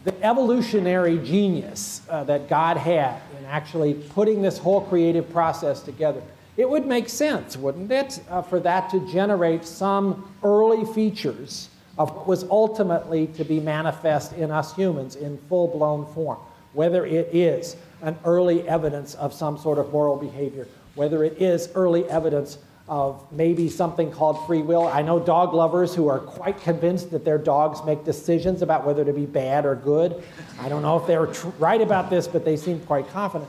the 0.05 0.25
evolutionary 0.25 1.19
genius 1.19 2.03
uh, 2.09 2.25
that 2.25 2.49
God 2.49 2.77
had 2.77 3.21
in 3.39 3.45
actually 3.47 3.95
putting 3.95 4.43
this 4.43 4.59
whole 4.59 4.83
creative 4.83 5.29
process 5.33 5.83
together, 5.83 6.23
it 6.59 6.69
would 6.69 6.85
make 6.85 7.09
sense, 7.09 7.57
wouldn't 7.57 7.91
it, 7.91 8.21
uh, 8.29 8.43
for 8.43 8.59
that 8.59 8.91
to 8.91 8.99
generate 9.11 9.65
some 9.65 10.35
early 10.43 10.85
features 10.93 11.71
of 11.97 12.15
what 12.15 12.27
was 12.27 12.43
ultimately 12.51 13.29
to 13.29 13.45
be 13.45 13.61
manifest 13.61 14.33
in 14.33 14.51
us 14.51 14.75
humans 14.75 15.15
in 15.15 15.39
full 15.49 15.69
blown 15.69 16.05
form, 16.15 16.39
whether 16.73 17.07
it 17.07 17.33
is 17.33 17.77
an 18.03 18.19
early 18.25 18.69
evidence 18.69 19.15
of 19.15 19.33
some 19.33 19.57
sort 19.57 19.79
of 19.79 19.93
moral 19.93 20.17
behavior, 20.17 20.67
whether 20.97 21.23
it 21.23 21.41
is 21.41 21.71
early 21.77 22.05
evidence 22.11 22.59
of 22.89 23.25
maybe 23.31 23.69
something 23.69 24.11
called 24.11 24.45
free 24.47 24.63
will. 24.63 24.89
I 24.89 25.03
know 25.03 25.21
dog 25.21 25.55
lovers 25.55 25.95
who 25.95 26.09
are 26.09 26.19
quite 26.19 26.61
convinced 26.61 27.13
that 27.13 27.25
their 27.25 27.39
dogs 27.39 27.85
make 27.85 28.05
decisions 28.05 28.63
about 28.63 28.85
whether 28.85 29.05
to 29.05 29.13
be 29.13 29.27
bad 29.27 29.65
or 29.65 29.77
good. 29.77 30.25
I 30.59 30.69
don't 30.69 30.83
know 30.83 30.99
if 30.99 31.07
they're 31.07 31.27
tr- 31.27 31.49
right 31.59 31.81
about 31.81 32.11
this, 32.11 32.27
but 32.27 32.45
they 32.45 32.57
seem 32.57 32.81
quite 32.81 33.09
confident. 33.11 33.49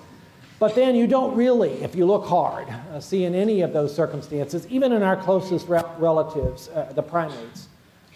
But 0.59 0.75
then 0.75 0.93
you 0.93 1.07
don't 1.07 1.35
really, 1.37 1.71
if 1.83 1.95
you 1.95 2.05
look 2.05 2.25
hard, 2.25 2.67
uh, 2.67 2.99
see 2.99 3.23
in 3.23 3.33
any 3.33 3.61
of 3.61 3.71
those 3.71 3.95
circumstances, 3.95 4.67
even 4.67 4.91
in 4.91 5.03
our 5.03 5.15
closest 5.15 5.69
re- 5.69 5.81
relatives, 5.97 6.67
uh, 6.67 6.91
the 6.93 7.01
primates, 7.01 7.69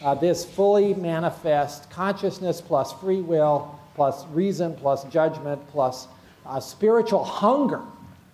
uh, 0.03 0.13
this 0.13 0.43
fully 0.43 0.93
manifest 0.93 1.89
consciousness 1.89 2.59
plus 2.59 2.91
free 2.93 3.21
will 3.21 3.79
plus 3.95 4.25
reason 4.27 4.75
plus 4.75 5.05
judgment 5.05 5.65
plus 5.69 6.07
uh, 6.45 6.59
spiritual 6.59 7.23
hunger. 7.23 7.81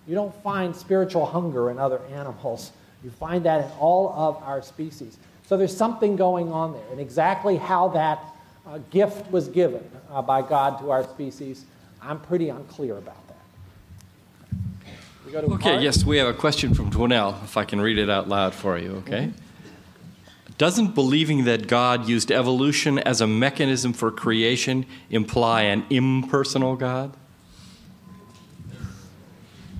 You 0.08 0.16
don't 0.16 0.34
find 0.42 0.74
spiritual 0.74 1.24
hunger 1.24 1.70
in 1.70 1.78
other 1.78 2.00
animals. 2.12 2.72
You 3.04 3.10
find 3.10 3.44
that 3.44 3.64
in 3.64 3.70
all 3.78 4.12
of 4.14 4.42
our 4.42 4.60
species. 4.60 5.18
So 5.46 5.56
there's 5.56 5.76
something 5.76 6.16
going 6.16 6.50
on 6.50 6.72
there. 6.72 6.82
And 6.90 7.00
exactly 7.00 7.56
how 7.56 7.88
that 7.88 8.18
uh, 8.66 8.78
gift 8.90 9.30
was 9.30 9.46
given 9.46 9.88
uh, 10.10 10.20
by 10.20 10.42
God 10.42 10.80
to 10.80 10.90
our 10.90 11.04
species, 11.04 11.64
I'm 12.02 12.18
pretty 12.18 12.48
unclear 12.48 12.98
about. 12.98 13.29
Okay, 15.32 15.80
yes, 15.80 16.04
we 16.04 16.18
have 16.18 16.26
a 16.26 16.34
question 16.34 16.74
from 16.74 16.90
Dwinelle, 16.90 17.42
if 17.44 17.56
I 17.56 17.64
can 17.64 17.80
read 17.80 17.98
it 17.98 18.10
out 18.10 18.28
loud 18.28 18.52
for 18.52 18.78
you, 18.78 18.96
okay? 18.96 19.28
Mm-hmm. 19.28 20.52
Doesn't 20.58 20.94
believing 20.94 21.44
that 21.44 21.68
God 21.68 22.08
used 22.08 22.32
evolution 22.32 22.98
as 22.98 23.20
a 23.20 23.26
mechanism 23.26 23.92
for 23.92 24.10
creation 24.10 24.86
imply 25.08 25.62
an 25.62 25.84
impersonal 25.88 26.74
God? 26.74 27.16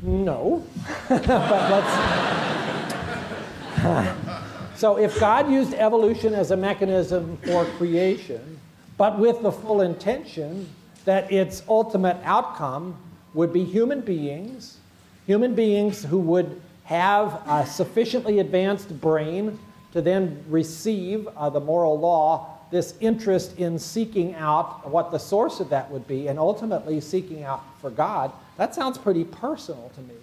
No. 0.03 0.65
so, 4.77 4.99
if 4.99 5.19
God 5.19 5.51
used 5.51 5.75
evolution 5.75 6.33
as 6.33 6.53
a 6.53 6.57
mechanism 6.57 7.37
for 7.39 7.65
creation, 7.77 8.61
but 8.97 9.19
with 9.19 9.43
the 9.43 9.53
full 9.53 9.83
intention 9.83 10.69
that 11.05 11.31
its 11.33 11.63
ultimate 11.69 12.17
outcome 12.25 12.97
would 13.35 13.53
be 13.53 13.65
human 13.65 14.01
beings, 14.01 14.80
human 15.31 15.55
beings 15.55 16.03
who 16.03 16.19
would 16.19 16.61
have 16.83 17.41
a 17.47 17.65
sufficiently 17.65 18.41
advanced 18.41 19.01
brain 19.01 19.57
to 19.93 20.03
then 20.03 20.45
receive 20.49 21.29
uh, 21.37 21.49
the 21.49 21.61
moral 21.61 21.97
law, 21.97 22.59
this 22.73 22.95
interest 22.99 23.57
in 23.57 23.79
seeking 23.79 24.35
out 24.35 24.91
what 24.91 25.13
the 25.13 25.19
source 25.19 25.61
of 25.61 25.71
that 25.71 25.89
would 25.89 26.05
be 26.09 26.27
and 26.27 26.37
ultimately 26.37 27.01
seeking 27.01 27.45
out 27.45 27.63
for 27.81 27.91
God, 27.91 28.33
that 28.57 28.75
sounds 28.75 28.99
pretty 28.99 29.23
personal 29.23 29.93
to 29.95 30.01
me. 30.01 30.17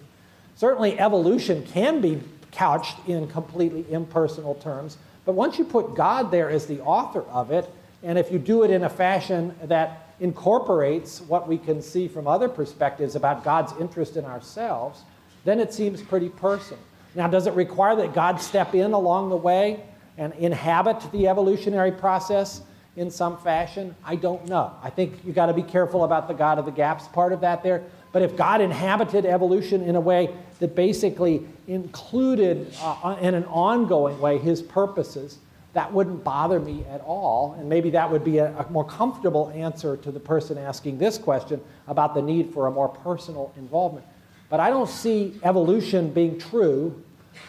Certainly, 0.57 0.99
evolution 0.99 1.65
can 1.67 2.01
be 2.01 2.21
couched 2.51 2.97
in 3.07 3.29
completely 3.29 3.85
impersonal 3.89 4.55
terms, 4.55 4.97
but 5.23 5.35
once 5.35 5.57
you 5.57 5.63
put 5.63 5.95
God 5.95 6.31
there 6.31 6.49
as 6.49 6.65
the 6.65 6.81
author 6.81 7.21
of 7.31 7.49
it, 7.51 7.73
and 8.03 8.19
if 8.19 8.29
you 8.29 8.39
do 8.39 8.63
it 8.63 8.71
in 8.71 8.84
a 8.84 8.89
fashion 8.89 9.55
that 9.63 10.06
incorporates 10.19 11.22
what 11.22 11.48
we 11.48 11.57
can 11.57 11.81
see 11.81 12.07
from 12.07 12.27
other 12.27 12.49
perspectives 12.49 13.15
about 13.15 13.44
God's 13.44 13.73
interest 13.80 14.18
in 14.18 14.26
ourselves, 14.26 15.03
then 15.45 15.60
it 15.60 15.73
seems 15.73 16.02
pretty 16.02 16.30
personal. 16.30 16.80
Now, 17.15 17.27
does 17.27 17.48
it 17.48 17.53
require 17.53 17.95
that 17.95 18.14
God 18.14 18.41
step 18.41 18.76
in 18.76 18.94
along 18.94 19.30
the 19.30 19.38
way 19.38 19.84
and 20.18 20.34
inhabit 20.34 21.11
the 21.11 21.27
evolutionary 21.27 21.91
process 21.91 22.61
in 22.95 23.10
some 23.10 23.38
fashion? 23.38 23.95
I 24.03 24.15
don't 24.15 24.45
know. 24.48 24.73
I 24.84 24.89
think 24.89 25.19
you've 25.23 25.35
got 25.35 25.48
to 25.48 25.53
be 25.53 25.64
careful 25.64 26.03
about 26.03 26.27
the 26.27 26.34
God 26.34 26.60
of 26.60 26.65
the 26.65 26.72
gaps 26.72 27.07
part 27.07 27.31
of 27.31 27.41
that 27.41 27.64
there. 27.64 27.84
But 28.11 28.22
if 28.23 28.35
God 28.35 28.61
inhabited 28.61 29.26
evolution 29.26 29.81
in 29.84 29.95
a 29.95 30.02
way 30.02 30.34
that 30.60 30.76
basically 30.76 31.45
included 31.68 32.73
uh, 32.81 33.18
in 33.22 33.35
an 33.35 33.45
ongoing 33.45 34.19
way 34.19 34.38
his 34.38 34.61
purposes, 34.61 35.38
that 35.78 35.94
wouldn't 35.94 36.24
bother 36.24 36.60
me 36.60 36.84
at 36.90 37.02
all. 37.02 37.56
And 37.60 37.70
maybe 37.70 37.91
that 37.91 38.10
would 38.10 38.24
be 38.24 38.40
a, 38.40 38.48
a, 38.58 38.68
more 38.72 38.84
comfortable 38.84 39.52
answer 39.54 39.95
to 39.98 40.10
the 40.12 40.20
person 40.20 40.58
asking 40.58 40.98
this 40.98 41.20
question 41.20 41.62
about 41.88 42.16
the 42.16 42.22
need 42.24 42.52
for 42.52 42.66
a 42.66 42.72
more 42.72 42.90
personal 42.90 43.54
involvement. 43.56 44.04
But 44.49 44.60
I 44.60 44.72
don't 44.72 44.90
see 44.90 45.40
evolution 45.44 46.10
being 46.12 46.40
true 46.40 46.99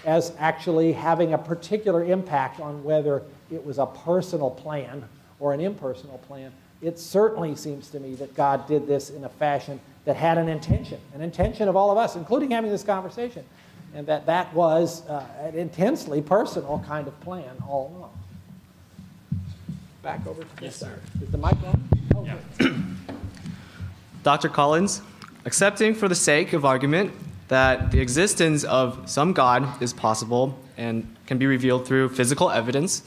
as 0.04 0.34
actually 0.38 0.92
having 0.92 1.32
a 1.32 1.38
particular 1.38 2.04
impact 2.04 2.60
on 2.60 2.84
whether 2.84 3.22
it 3.50 3.64
was 3.64 3.78
a 3.78 3.86
personal 3.86 4.50
plan 4.50 5.08
or 5.40 5.54
an 5.54 5.60
impersonal 5.62 6.18
plan. 6.18 6.52
It 6.82 6.98
certainly 6.98 7.56
seems 7.56 7.88
to 7.92 7.98
me 7.98 8.14
that 8.16 8.34
God 8.34 8.66
did 8.68 8.86
this 8.86 9.08
in 9.08 9.24
a 9.24 9.30
fashion 9.30 9.80
that 10.04 10.16
had 10.16 10.36
an 10.36 10.50
intention, 10.50 11.00
an 11.14 11.22
intention 11.22 11.66
of 11.66 11.76
all 11.76 11.90
of 11.90 11.96
us, 11.96 12.14
including 12.14 12.50
having 12.50 12.70
this 12.70 12.84
conversation. 12.84 13.46
and 13.94 14.06
that 14.06 14.26
that 14.26 14.52
was 14.52 15.06
uh, 15.08 15.24
an 15.40 15.54
intensely 15.54 16.20
personal 16.20 16.84
kind 16.86 17.08
of 17.08 17.18
plan 17.20 17.56
all 17.66 17.90
along. 17.96 18.17
Back 20.08 20.26
over 20.26 20.42
to 20.42 20.56
this 20.56 20.76
sir. 20.76 20.98
Is 21.20 21.28
the 21.28 21.36
mic 21.36 21.52
on? 21.66 21.86
Oh, 22.16 22.24
yeah. 22.24 22.72
Dr. 24.22 24.48
Collins, 24.58 25.02
accepting 25.44 25.94
for 25.94 26.08
the 26.08 26.14
sake 26.14 26.54
of 26.54 26.64
argument 26.64 27.12
that 27.48 27.90
the 27.90 28.00
existence 28.00 28.64
of 28.64 29.02
some 29.04 29.34
God 29.34 29.82
is 29.82 29.92
possible 29.92 30.58
and 30.78 31.14
can 31.26 31.36
be 31.36 31.44
revealed 31.44 31.86
through 31.86 32.08
physical 32.08 32.50
evidence, 32.50 33.02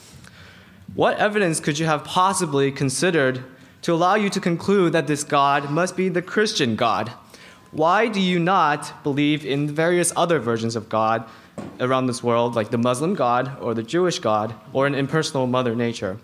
what 0.93 1.17
evidence 1.17 1.59
could 1.59 1.79
you 1.79 1.87
have 1.87 2.03
possibly 2.03 2.71
considered 2.71 3.43
to 3.81 3.93
allow 3.93 4.13
you 4.13 4.29
to 4.29 4.39
conclude 4.39 4.93
that 4.93 5.07
this 5.07 5.23
God 5.23 5.71
must 5.71 5.97
be 5.97 6.07
the 6.07 6.21
Christian 6.21 6.75
God? 6.75 7.11
Why 7.71 8.09
do 8.09 8.21
you 8.21 8.37
not 8.37 9.01
believe 9.01 9.43
in 9.43 9.67
various 9.67 10.13
other 10.15 10.37
versions 10.37 10.75
of 10.75 10.87
God 10.87 11.27
around 11.79 12.05
this 12.05 12.23
world, 12.23 12.55
like 12.55 12.69
the 12.69 12.77
Muslim 12.77 13.15
God 13.15 13.57
or 13.59 13.73
the 13.73 13.81
Jewish 13.81 14.19
God 14.19 14.53
or 14.71 14.85
an 14.85 14.93
impersonal 14.93 15.47
Mother 15.47 15.73
Nature? 15.73 16.19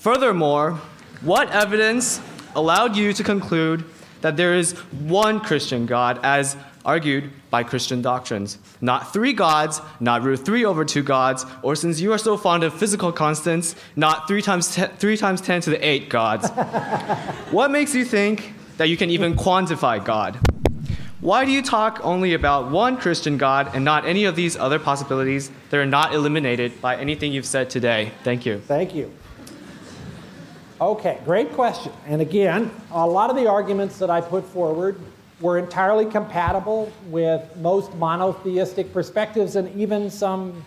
Furthermore, 0.00 0.80
what 1.20 1.50
evidence 1.50 2.22
allowed 2.56 2.96
you 2.96 3.12
to 3.12 3.22
conclude 3.22 3.84
that 4.22 4.34
there 4.34 4.54
is 4.54 4.72
one 4.72 5.40
Christian 5.40 5.84
God 5.84 6.18
as 6.22 6.56
argued 6.86 7.30
by 7.50 7.64
Christian 7.64 8.00
doctrines. 8.00 8.56
Not 8.80 9.12
three 9.12 9.34
gods, 9.34 9.82
not 10.00 10.22
root 10.22 10.38
three 10.38 10.64
over 10.64 10.86
two 10.86 11.02
gods, 11.02 11.44
or 11.62 11.76
since 11.76 12.00
you 12.00 12.14
are 12.14 12.18
so 12.18 12.38
fond 12.38 12.64
of 12.64 12.72
physical 12.72 13.12
constants, 13.12 13.76
not 13.94 14.26
three 14.26 14.40
times, 14.40 14.74
ten, 14.74 14.88
three 14.96 15.18
times 15.18 15.42
10 15.42 15.60
to 15.62 15.70
the 15.70 15.86
eight 15.86 16.08
gods. 16.08 16.48
what 17.50 17.70
makes 17.70 17.94
you 17.94 18.06
think 18.06 18.54
that 18.78 18.88
you 18.88 18.96
can 18.96 19.10
even 19.10 19.34
quantify 19.34 20.02
God? 20.02 20.38
Why 21.20 21.44
do 21.44 21.50
you 21.50 21.60
talk 21.60 22.00
only 22.02 22.32
about 22.32 22.70
one 22.70 22.96
Christian 22.96 23.36
God 23.36 23.70
and 23.74 23.84
not 23.84 24.06
any 24.06 24.24
of 24.24 24.34
these 24.34 24.56
other 24.56 24.78
possibilities 24.78 25.50
that 25.68 25.76
are 25.76 25.84
not 25.84 26.14
eliminated 26.14 26.80
by 26.80 26.96
anything 26.96 27.34
you've 27.34 27.44
said 27.44 27.68
today? 27.68 28.12
Thank 28.24 28.46
you. 28.46 28.60
Thank 28.60 28.94
you. 28.94 29.12
Okay, 30.80 31.18
great 31.26 31.52
question. 31.52 31.92
And 32.06 32.22
again, 32.22 32.70
a 32.90 33.06
lot 33.06 33.28
of 33.28 33.36
the 33.36 33.46
arguments 33.46 33.98
that 33.98 34.08
I 34.08 34.22
put 34.22 34.46
forward 34.46 34.98
were 35.38 35.58
entirely 35.58 36.06
compatible 36.06 36.90
with 37.08 37.54
most 37.58 37.94
monotheistic 37.96 38.90
perspectives 38.90 39.56
and 39.56 39.68
even 39.78 40.08
some 40.08 40.64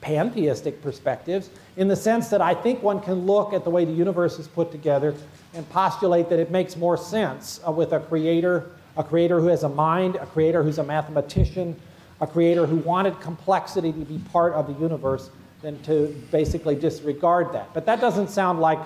pantheistic 0.00 0.80
perspectives, 0.80 1.50
in 1.76 1.88
the 1.88 1.96
sense 1.96 2.28
that 2.28 2.40
I 2.40 2.54
think 2.54 2.82
one 2.82 3.00
can 3.00 3.26
look 3.26 3.52
at 3.52 3.64
the 3.64 3.68
way 3.68 3.84
the 3.84 3.92
universe 3.92 4.38
is 4.38 4.48
put 4.48 4.72
together 4.72 5.14
and 5.52 5.68
postulate 5.68 6.30
that 6.30 6.38
it 6.38 6.50
makes 6.50 6.74
more 6.74 6.96
sense 6.96 7.60
uh, 7.66 7.70
with 7.70 7.92
a 7.92 8.00
creator, 8.00 8.70
a 8.96 9.04
creator 9.04 9.40
who 9.40 9.48
has 9.48 9.62
a 9.62 9.68
mind, 9.68 10.16
a 10.16 10.26
creator 10.26 10.62
who's 10.62 10.78
a 10.78 10.84
mathematician, 10.84 11.78
a 12.22 12.26
creator 12.26 12.64
who 12.64 12.76
wanted 12.76 13.20
complexity 13.20 13.92
to 13.92 14.06
be 14.06 14.16
part 14.32 14.54
of 14.54 14.66
the 14.66 14.80
universe, 14.80 15.28
than 15.60 15.78
to 15.82 16.06
basically 16.30 16.74
disregard 16.74 17.52
that. 17.52 17.74
But 17.74 17.84
that 17.84 18.00
doesn't 18.00 18.30
sound 18.30 18.60
like 18.60 18.78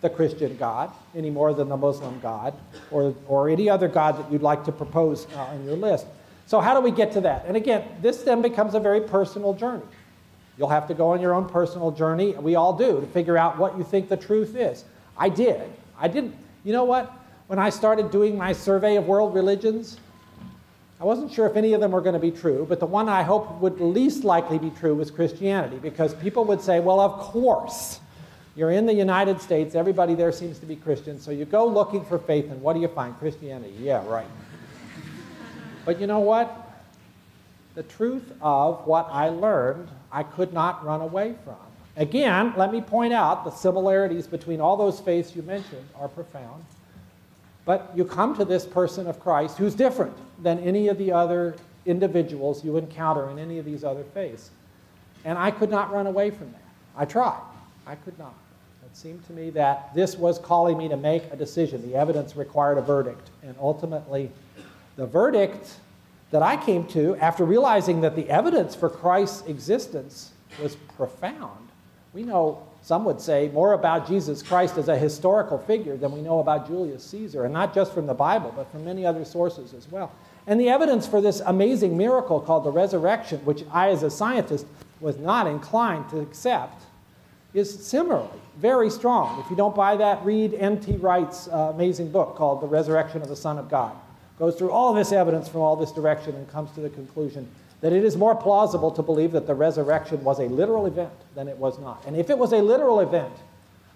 the 0.00 0.10
Christian 0.10 0.56
God 0.56 0.90
any 1.14 1.30
more 1.30 1.52
than 1.52 1.68
the 1.68 1.76
Muslim 1.76 2.18
God 2.20 2.54
or, 2.90 3.14
or 3.28 3.48
any 3.48 3.68
other 3.68 3.88
God 3.88 4.18
that 4.18 4.32
you'd 4.32 4.42
like 4.42 4.64
to 4.64 4.72
propose 4.72 5.26
uh, 5.34 5.40
on 5.40 5.64
your 5.64 5.76
list. 5.76 6.06
So, 6.46 6.60
how 6.60 6.74
do 6.74 6.80
we 6.80 6.90
get 6.90 7.12
to 7.12 7.20
that? 7.22 7.44
And 7.46 7.56
again, 7.56 7.84
this 8.00 8.22
then 8.22 8.42
becomes 8.42 8.74
a 8.74 8.80
very 8.80 9.00
personal 9.00 9.54
journey. 9.54 9.84
You'll 10.58 10.68
have 10.68 10.88
to 10.88 10.94
go 10.94 11.10
on 11.10 11.20
your 11.20 11.32
own 11.32 11.48
personal 11.48 11.90
journey, 11.90 12.34
we 12.34 12.54
all 12.54 12.76
do, 12.76 13.00
to 13.00 13.06
figure 13.06 13.38
out 13.38 13.56
what 13.56 13.78
you 13.78 13.84
think 13.84 14.08
the 14.08 14.16
truth 14.16 14.56
is. 14.56 14.84
I 15.16 15.28
did. 15.28 15.70
I 15.98 16.08
didn't. 16.08 16.34
You 16.64 16.72
know 16.72 16.84
what? 16.84 17.12
When 17.46 17.58
I 17.58 17.70
started 17.70 18.10
doing 18.10 18.36
my 18.36 18.52
survey 18.52 18.96
of 18.96 19.06
world 19.06 19.34
religions, 19.34 19.98
I 21.00 21.04
wasn't 21.04 21.32
sure 21.32 21.46
if 21.46 21.56
any 21.56 21.72
of 21.72 21.80
them 21.80 21.92
were 21.92 22.02
going 22.02 22.14
to 22.14 22.20
be 22.20 22.30
true, 22.30 22.66
but 22.68 22.78
the 22.78 22.86
one 22.86 23.08
I 23.08 23.22
hoped 23.22 23.60
would 23.62 23.80
least 23.80 24.22
likely 24.22 24.58
be 24.58 24.70
true 24.70 24.94
was 24.94 25.10
Christianity, 25.10 25.78
because 25.78 26.14
people 26.14 26.44
would 26.44 26.60
say, 26.60 26.80
well, 26.80 27.00
of 27.00 27.12
course. 27.20 28.00
You're 28.56 28.72
in 28.72 28.86
the 28.86 28.94
United 28.94 29.40
States, 29.40 29.74
everybody 29.74 30.14
there 30.14 30.32
seems 30.32 30.58
to 30.58 30.66
be 30.66 30.76
Christian, 30.76 31.20
so 31.20 31.30
you 31.30 31.44
go 31.44 31.66
looking 31.66 32.04
for 32.04 32.18
faith, 32.18 32.50
and 32.50 32.60
what 32.60 32.74
do 32.74 32.80
you 32.80 32.88
find? 32.88 33.16
Christianity. 33.18 33.74
Yeah, 33.78 34.04
right. 34.06 34.26
But 35.84 36.00
you 36.00 36.06
know 36.06 36.18
what? 36.18 36.68
The 37.74 37.84
truth 37.84 38.32
of 38.42 38.86
what 38.86 39.08
I 39.10 39.28
learned, 39.28 39.88
I 40.10 40.24
could 40.24 40.52
not 40.52 40.84
run 40.84 41.00
away 41.00 41.34
from. 41.44 41.56
Again, 41.96 42.52
let 42.56 42.72
me 42.72 42.80
point 42.80 43.12
out 43.12 43.44
the 43.44 43.50
similarities 43.50 44.26
between 44.26 44.60
all 44.60 44.76
those 44.76 45.00
faiths 45.00 45.36
you 45.36 45.42
mentioned 45.42 45.88
are 45.96 46.08
profound. 46.08 46.64
But 47.64 47.92
you 47.94 48.04
come 48.04 48.36
to 48.36 48.44
this 48.44 48.66
person 48.66 49.06
of 49.06 49.20
Christ 49.20 49.58
who's 49.58 49.74
different 49.74 50.16
than 50.42 50.58
any 50.60 50.88
of 50.88 50.98
the 50.98 51.12
other 51.12 51.54
individuals 51.86 52.64
you 52.64 52.76
encounter 52.76 53.30
in 53.30 53.38
any 53.38 53.58
of 53.58 53.64
these 53.64 53.84
other 53.84 54.04
faiths. 54.14 54.50
And 55.24 55.38
I 55.38 55.50
could 55.50 55.70
not 55.70 55.92
run 55.92 56.06
away 56.06 56.30
from 56.30 56.50
that. 56.52 56.62
I 56.96 57.04
tried. 57.04 57.40
I 57.90 57.96
could 57.96 58.16
not. 58.20 58.34
It 58.86 58.96
seemed 58.96 59.26
to 59.26 59.32
me 59.32 59.50
that 59.50 59.92
this 59.94 60.16
was 60.16 60.38
calling 60.38 60.78
me 60.78 60.88
to 60.88 60.96
make 60.96 61.24
a 61.32 61.36
decision. 61.36 61.82
The 61.82 61.96
evidence 61.96 62.36
required 62.36 62.78
a 62.78 62.82
verdict. 62.82 63.30
And 63.42 63.56
ultimately, 63.60 64.30
the 64.94 65.06
verdict 65.06 65.74
that 66.30 66.40
I 66.40 66.56
came 66.56 66.86
to 66.88 67.16
after 67.16 67.44
realizing 67.44 68.00
that 68.02 68.14
the 68.14 68.30
evidence 68.30 68.76
for 68.76 68.88
Christ's 68.88 69.44
existence 69.48 70.30
was 70.62 70.76
profound. 70.96 71.68
We 72.12 72.22
know, 72.22 72.62
some 72.80 73.04
would 73.06 73.20
say, 73.20 73.48
more 73.48 73.72
about 73.72 74.06
Jesus 74.06 74.40
Christ 74.40 74.78
as 74.78 74.86
a 74.86 74.96
historical 74.96 75.58
figure 75.58 75.96
than 75.96 76.12
we 76.12 76.20
know 76.20 76.38
about 76.38 76.68
Julius 76.68 77.02
Caesar, 77.06 77.44
and 77.44 77.52
not 77.52 77.74
just 77.74 77.92
from 77.92 78.06
the 78.06 78.14
Bible, 78.14 78.52
but 78.54 78.70
from 78.70 78.84
many 78.84 79.04
other 79.04 79.24
sources 79.24 79.74
as 79.74 79.90
well. 79.90 80.12
And 80.46 80.60
the 80.60 80.68
evidence 80.68 81.08
for 81.08 81.20
this 81.20 81.40
amazing 81.40 81.96
miracle 81.96 82.40
called 82.40 82.62
the 82.62 82.70
resurrection, 82.70 83.40
which 83.44 83.64
I, 83.72 83.90
as 83.90 84.04
a 84.04 84.10
scientist, 84.10 84.64
was 85.00 85.16
not 85.16 85.48
inclined 85.48 86.08
to 86.10 86.20
accept, 86.20 86.84
is 87.54 87.84
similarly 87.84 88.28
very 88.56 88.90
strong. 88.90 89.40
If 89.40 89.50
you 89.50 89.56
don't 89.56 89.74
buy 89.74 89.96
that, 89.96 90.24
read 90.24 90.54
N.T. 90.54 90.96
Wright's 90.96 91.48
uh, 91.48 91.72
amazing 91.74 92.10
book 92.10 92.36
called 92.36 92.60
The 92.60 92.66
Resurrection 92.66 93.22
of 93.22 93.28
the 93.28 93.36
Son 93.36 93.58
of 93.58 93.70
God. 93.70 93.96
Goes 94.38 94.56
through 94.56 94.70
all 94.70 94.92
this 94.92 95.12
evidence 95.12 95.48
from 95.48 95.60
all 95.60 95.76
this 95.76 95.92
direction 95.92 96.34
and 96.34 96.48
comes 96.50 96.70
to 96.72 96.80
the 96.80 96.90
conclusion 96.90 97.48
that 97.80 97.92
it 97.92 98.04
is 98.04 98.16
more 98.16 98.34
plausible 98.34 98.90
to 98.90 99.02
believe 99.02 99.32
that 99.32 99.46
the 99.46 99.54
resurrection 99.54 100.22
was 100.22 100.38
a 100.38 100.44
literal 100.44 100.86
event 100.86 101.12
than 101.34 101.48
it 101.48 101.56
was 101.56 101.78
not. 101.78 102.04
And 102.06 102.16
if 102.16 102.28
it 102.28 102.38
was 102.38 102.52
a 102.52 102.58
literal 102.58 103.00
event 103.00 103.32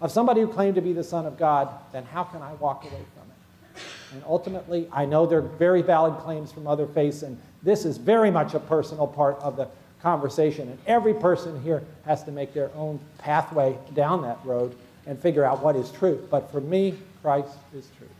of 0.00 0.10
somebody 0.10 0.40
who 0.40 0.48
claimed 0.48 0.74
to 0.76 0.80
be 0.80 0.92
the 0.92 1.04
Son 1.04 1.26
of 1.26 1.38
God, 1.38 1.68
then 1.92 2.04
how 2.04 2.24
can 2.24 2.42
I 2.42 2.54
walk 2.54 2.84
away 2.84 3.02
from 3.14 3.28
it? 3.28 3.82
And 4.12 4.22
ultimately, 4.26 4.88
I 4.92 5.04
know 5.04 5.26
there 5.26 5.38
are 5.38 5.42
very 5.42 5.82
valid 5.82 6.18
claims 6.20 6.52
from 6.52 6.66
other 6.66 6.86
faiths, 6.86 7.22
and 7.22 7.38
this 7.62 7.84
is 7.84 7.98
very 7.98 8.30
much 8.30 8.54
a 8.54 8.60
personal 8.60 9.06
part 9.06 9.38
of 9.40 9.56
the 9.56 9.68
conversation. 10.04 10.68
And 10.68 10.78
every 10.86 11.14
person 11.14 11.60
here 11.62 11.82
has 12.04 12.22
to 12.24 12.30
make 12.30 12.52
their 12.52 12.70
own 12.76 13.00
pathway 13.18 13.76
down 13.94 14.22
that 14.22 14.38
road 14.44 14.76
and 15.06 15.18
figure 15.18 15.44
out 15.44 15.62
what 15.62 15.74
is 15.76 15.90
truth. 15.90 16.20
But 16.30 16.52
for 16.52 16.60
me, 16.60 16.94
Christ 17.22 17.56
is 17.74 17.88
truth. 17.98 18.10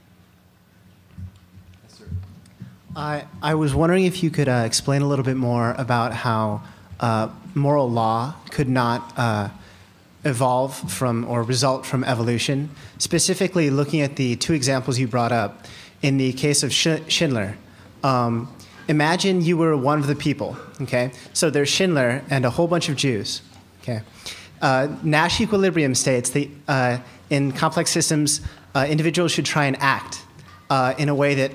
Yes, 1.83 1.99
sir. 1.99 2.07
I, 2.97 3.25
I 3.43 3.55
was 3.55 3.75
wondering 3.75 4.05
if 4.05 4.23
you 4.23 4.31
could 4.31 4.49
uh, 4.49 4.65
explain 4.65 5.03
a 5.03 5.07
little 5.07 5.25
bit 5.25 5.37
more 5.37 5.75
about 5.77 6.15
how 6.15 6.63
uh, 7.01 7.29
moral 7.55 7.91
law 7.91 8.35
could 8.51 8.69
not 8.69 9.13
uh, 9.19 9.51
evolve 10.25 10.91
from 10.91 11.27
or 11.27 11.43
result 11.43 11.85
from 11.85 12.03
evolution, 12.05 12.71
specifically 12.97 13.69
looking 13.69 14.01
at 14.01 14.17
the 14.17 14.37
two 14.37 14.55
examples 14.55 14.99
you 14.99 15.07
brought 15.07 15.33
up. 15.33 15.67
In 16.01 16.17
the 16.17 16.33
case 16.33 16.63
of 16.63 16.73
Schindler, 16.73 17.57
um, 18.03 18.55
imagine 18.89 19.41
you 19.41 19.57
were 19.57 19.77
one 19.77 19.99
of 19.99 20.07
the 20.07 20.15
people, 20.15 20.57
okay? 20.83 21.13
So 21.33 21.51
there's 21.51 21.69
Schindler 21.69 22.23
and 22.31 22.45
a 22.45 22.51
whole 22.51 22.69
bunch 22.69 22.89
of 22.89 22.97
Jews, 22.97 23.43
okay? 23.83 24.03
Uh, 24.61 24.89
Nash 25.03 25.41
equilibrium 25.41 25.95
states 25.95 26.31
that 26.31 26.49
uh, 26.69 26.99
in 27.31 27.53
complex 27.53 27.91
systems, 27.91 28.41
uh, 28.75 28.87
individuals 28.89 29.33
should 29.33 29.45
try 29.45 29.67
and 29.67 29.77
act 29.81 30.23
uh, 30.71 30.95
in 30.99 31.09
a 31.09 31.15
way 31.15 31.35
that 31.35 31.53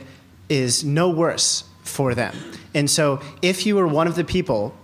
is 0.47 0.83
no 0.83 1.09
worse 1.09 1.63
for 1.83 2.15
them. 2.15 2.35
And 2.73 2.89
so 2.89 3.19
if 3.41 3.65
you 3.65 3.75
were 3.75 3.87
one 3.87 4.07
of 4.07 4.15
the 4.15 4.23
people, 4.23 4.75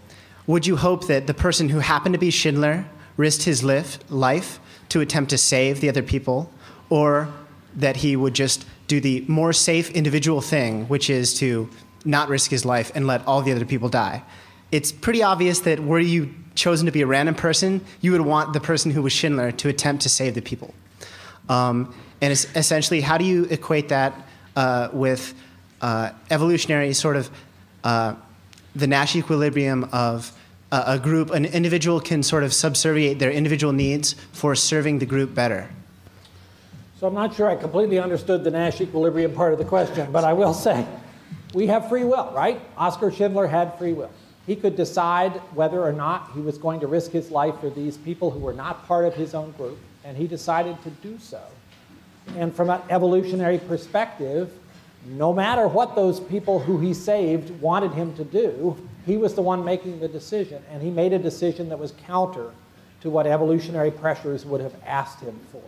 would 0.47 0.65
you 0.65 0.75
hope 0.75 1.07
that 1.07 1.27
the 1.27 1.33
person 1.33 1.69
who 1.69 1.79
happened 1.79 2.13
to 2.13 2.19
be 2.19 2.31
Schindler 2.31 2.85
risked 3.17 3.43
his 3.43 3.63
life 3.63 4.59
to 4.89 5.01
attempt 5.01 5.29
to 5.31 5.37
save 5.37 5.81
the 5.81 5.89
other 5.89 6.03
people, 6.03 6.51
or 6.89 7.27
that 7.75 7.97
he 7.97 8.15
would 8.15 8.33
just 8.33 8.65
do 8.87 8.99
the 8.99 9.25
more 9.27 9.53
safe 9.53 9.89
individual 9.91 10.41
thing, 10.41 10.85
which 10.87 11.09
is 11.09 11.33
to 11.39 11.69
not 12.05 12.29
risk 12.29 12.51
his 12.51 12.65
life 12.65 12.91
and 12.95 13.07
let 13.07 13.25
all 13.27 13.41
the 13.41 13.51
other 13.51 13.65
people 13.65 13.89
die. 13.89 14.23
It's 14.71 14.91
pretty 14.91 15.23
obvious 15.23 15.59
that 15.61 15.79
were 15.79 15.99
you 15.99 16.33
chosen 16.55 16.85
to 16.85 16.91
be 16.91 17.01
a 17.01 17.07
random 17.07 17.35
person, 17.35 17.81
you 18.01 18.11
would 18.13 18.21
want 18.21 18.53
the 18.53 18.59
person 18.59 18.91
who 18.91 19.01
was 19.01 19.13
Schindler 19.13 19.51
to 19.51 19.69
attempt 19.69 20.03
to 20.03 20.09
save 20.09 20.35
the 20.35 20.41
people. 20.41 20.73
Um, 21.49 21.93
and 22.21 22.31
essentially, 22.31 23.01
how 23.01 23.17
do 23.17 23.25
you 23.25 23.45
equate 23.45 23.89
that 23.89 24.13
uh, 24.55 24.89
with 24.93 25.33
uh, 25.81 26.11
evolutionary 26.31 26.93
sort 26.93 27.17
of 27.17 27.29
uh, 27.83 28.15
the 28.75 28.87
Nash 28.87 29.15
equilibrium 29.15 29.87
of 29.91 30.31
a 30.71 30.99
group, 30.99 31.29
an 31.29 31.45
individual 31.45 32.01
can 32.01 32.21
sort 32.21 32.43
of 32.43 32.53
subserviate 32.53 33.19
their 33.19 33.31
individual 33.31 33.71
needs 33.71 34.13
for 34.33 34.55
serving 34.55 34.99
the 34.99 35.05
group 35.05 35.33
better? 35.33 35.69
So 36.99 37.07
I'm 37.07 37.13
not 37.13 37.35
sure 37.35 37.49
I 37.49 37.55
completely 37.55 37.99
understood 37.99 38.43
the 38.43 38.51
Nash 38.51 38.81
equilibrium 38.81 39.33
part 39.33 39.53
of 39.53 39.59
the 39.59 39.65
question, 39.65 40.11
but 40.11 40.23
I 40.23 40.33
will 40.33 40.53
say 40.53 40.85
we 41.55 41.67
have 41.67 41.87
free 41.87 42.03
will, 42.03 42.31
right? 42.35 42.59
Oskar 42.77 43.09
Schindler 43.11 43.47
had 43.47 43.77
free 43.77 43.93
will. 43.93 44.11
He 44.45 44.57
could 44.57 44.75
decide 44.75 45.31
whether 45.53 45.81
or 45.81 45.93
not 45.93 46.31
he 46.33 46.41
was 46.41 46.57
going 46.57 46.81
to 46.81 46.87
risk 46.87 47.11
his 47.11 47.31
life 47.31 47.59
for 47.61 47.69
these 47.69 47.97
people 47.97 48.29
who 48.29 48.39
were 48.39 48.53
not 48.53 48.85
part 48.85 49.05
of 49.05 49.15
his 49.15 49.33
own 49.33 49.51
group, 49.53 49.79
and 50.03 50.17
he 50.17 50.27
decided 50.27 50.79
to 50.83 50.89
do 50.89 51.17
so. 51.17 51.41
And 52.35 52.53
from 52.53 52.69
an 52.69 52.81
evolutionary 52.89 53.57
perspective, 53.57 54.51
no 55.05 55.31
matter 55.31 55.67
what 55.67 55.95
those 55.95 56.19
people 56.19 56.59
who 56.59 56.77
he 56.77 56.93
saved 56.93 57.49
wanted 57.61 57.93
him 57.93 58.13
to 58.17 58.25
do, 58.25 58.75
he 59.05 59.15
was 59.15 59.33
the 59.33 59.41
one 59.41 59.63
making 59.63 60.01
the 60.01 60.09
decision, 60.09 60.61
and 60.69 60.83
he 60.83 60.89
made 60.89 61.13
a 61.13 61.19
decision 61.19 61.69
that 61.69 61.79
was 61.79 61.93
counter 62.05 62.51
to 62.99 63.09
what 63.09 63.25
evolutionary 63.25 63.91
pressures 63.91 64.45
would 64.45 64.59
have 64.59 64.75
asked 64.85 65.21
him 65.21 65.39
for. 65.53 65.63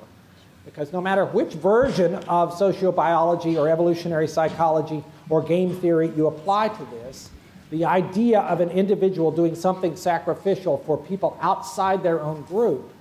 Because 0.66 0.92
no 0.92 1.00
matter 1.00 1.24
which 1.24 1.54
version 1.54 2.16
of 2.16 2.54
sociobiology 2.54 3.58
or 3.58 3.70
evolutionary 3.70 4.28
psychology 4.28 5.02
or 5.30 5.42
game 5.42 5.76
theory 5.76 6.10
you 6.16 6.28
apply 6.28 6.70
to 6.70 6.86
this, 6.86 7.30
the 7.70 7.86
idea 7.86 8.40
of 8.42 8.62
an 8.62 8.70
individual 8.70 9.32
doing 9.32 9.56
something 9.56 9.96
sacrificial 9.96 10.78
for 10.86 10.98
people 10.98 11.38
outside 11.42 12.02
their 12.02 12.22
own 12.22 12.44
group 12.44 12.92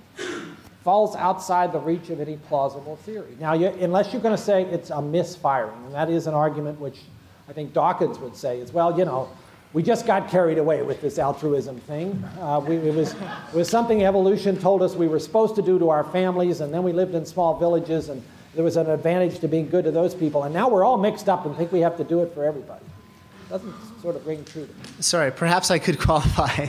falls 0.83 1.15
outside 1.17 1.71
the 1.71 1.79
reach 1.79 2.09
of 2.09 2.19
any 2.21 2.37
plausible 2.37 2.95
theory. 2.97 3.35
Now, 3.39 3.53
you, 3.53 3.67
unless 3.67 4.13
you're 4.13 4.21
going 4.21 4.35
to 4.35 4.41
say 4.41 4.63
it's 4.63 4.89
a 4.89 5.01
misfiring, 5.01 5.85
and 5.85 5.93
that 5.93 6.09
is 6.09 6.27
an 6.27 6.33
argument 6.33 6.79
which 6.79 7.01
I 7.49 7.53
think 7.53 7.73
Dawkins 7.73 8.19
would 8.19 8.35
say 8.35 8.59
is, 8.59 8.71
well, 8.71 8.97
you 8.97 9.05
know, 9.05 9.29
we 9.73 9.83
just 9.83 10.07
got 10.07 10.29
carried 10.29 10.57
away 10.57 10.81
with 10.81 11.01
this 11.01 11.19
altruism 11.19 11.77
thing. 11.81 12.23
Uh, 12.39 12.61
we, 12.65 12.77
it, 12.77 12.95
was, 12.95 13.13
it 13.13 13.53
was 13.53 13.69
something 13.69 14.05
evolution 14.05 14.57
told 14.57 14.81
us 14.81 14.95
we 14.95 15.09
were 15.09 15.19
supposed 15.19 15.55
to 15.55 15.61
do 15.61 15.77
to 15.77 15.89
our 15.89 16.05
families, 16.05 16.61
and 16.61 16.73
then 16.73 16.83
we 16.83 16.93
lived 16.93 17.15
in 17.15 17.25
small 17.25 17.59
villages, 17.59 18.07
and 18.07 18.23
there 18.57 18.63
was 18.63 18.75
an 18.75 18.89
advantage 18.89 19.37
to 19.37 19.47
being 19.47 19.69
good 19.69 19.85
to 19.85 19.91
those 19.91 20.15
people. 20.15 20.41
And 20.41 20.51
now 20.51 20.67
we're 20.67 20.83
all 20.83 20.97
mixed 20.97 21.29
up 21.29 21.45
and 21.45 21.55
think 21.55 21.71
we 21.71 21.81
have 21.81 21.95
to 21.97 22.03
do 22.03 22.23
it 22.23 22.33
for 22.33 22.43
everybody. 22.43 22.83
It 22.83 23.49
Doesn't 23.49 24.01
sort 24.01 24.15
of 24.15 24.25
ring 24.25 24.43
true 24.45 24.65
to 24.65 24.73
me. 24.73 24.79
Sorry, 24.99 25.31
perhaps 25.31 25.69
I 25.69 25.77
could 25.77 25.99
qualify. 26.07 26.65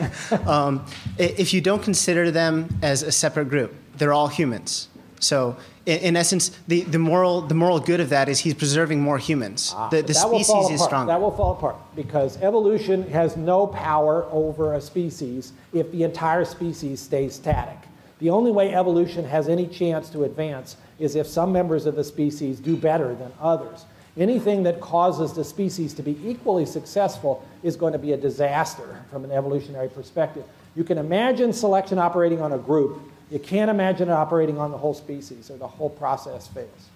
um, 0.47 0.85
if 1.17 1.55
you 1.55 1.63
don't 1.63 1.83
consider 1.83 2.31
them 2.31 2.69
as 2.83 3.03
a 3.03 3.11
separate 3.11 3.49
group, 3.49 3.75
they're 3.97 4.13
all 4.13 4.29
humans. 4.29 4.89
So, 5.19 5.57
in, 5.87 5.99
in, 6.01 6.17
essence, 6.17 6.51
the, 6.69 6.83
the, 6.83 6.99
moral, 6.99 7.41
the 7.41 7.55
moral 7.55 7.81
good 7.81 8.01
of 8.01 8.11
that 8.11 8.29
is 8.29 8.39
he's 8.41 8.53
preserving 8.53 9.01
more 9.01 9.17
humans. 9.17 9.73
Ah, 9.75 9.89
the 9.89 10.03
the 10.03 10.13
species 10.13 10.69
is 10.71 10.83
stronger. 10.83 11.11
That 11.11 11.21
will 11.23 11.35
fall 11.35 11.53
apart 11.53 11.77
because 11.97 12.37
evolution 12.43 13.09
has 13.11 13.35
no 13.35 13.67
power 13.67 14.27
over 14.31 14.75
a 14.75 14.81
species 14.81 15.55
if 15.73 15.91
the 15.91 16.03
entire 16.03 16.45
species 16.45 17.01
stays 17.01 17.35
static. 17.35 17.79
The 18.19 18.29
only 18.31 18.53
way 18.53 18.75
evolution 18.75 19.25
has 19.25 19.49
any 19.49 19.67
chance 19.67 20.11
to 20.11 20.25
advance 20.25 20.77
is 20.99 21.17
if 21.17 21.27
some 21.27 21.53
members 21.53 21.87
of 21.87 21.95
the 21.95 22.05
species 22.05 22.61
do 22.61 22.77
better 22.77 23.15
than 23.15 23.33
others. 23.41 23.85
Anything 24.17 24.65
that 24.65 24.81
causes 24.81 25.33
the 25.33 25.45
species 25.45 25.95
to 25.95 26.03
be 26.03 26.19
equally 26.25 26.67
successful 26.67 27.47
is 27.63 27.77
going 27.77 27.93
to 27.93 27.99
be 27.99 28.13
a 28.13 28.17
disaster 28.17 29.03
from 29.11 29.25
an 29.25 29.31
evolutionary 29.31 29.89
perspective. 29.89 30.45
You 30.75 30.83
can 30.83 30.99
imagine 30.99 31.53
selection 31.53 31.99
operating 31.99 32.41
on 32.41 32.53
a 32.53 32.59
group 32.59 33.01
you 33.31 33.39
can't 33.39 33.71
imagine 33.71 34.09
it 34.09 34.13
operating 34.13 34.59
on 34.59 34.71
the 34.71 34.79
whole 34.79 34.95
species, 34.95 35.51
or 35.51 35.59
the 35.59 35.69
whole 35.69 35.91
process 35.91 36.49
fails. 36.49 36.89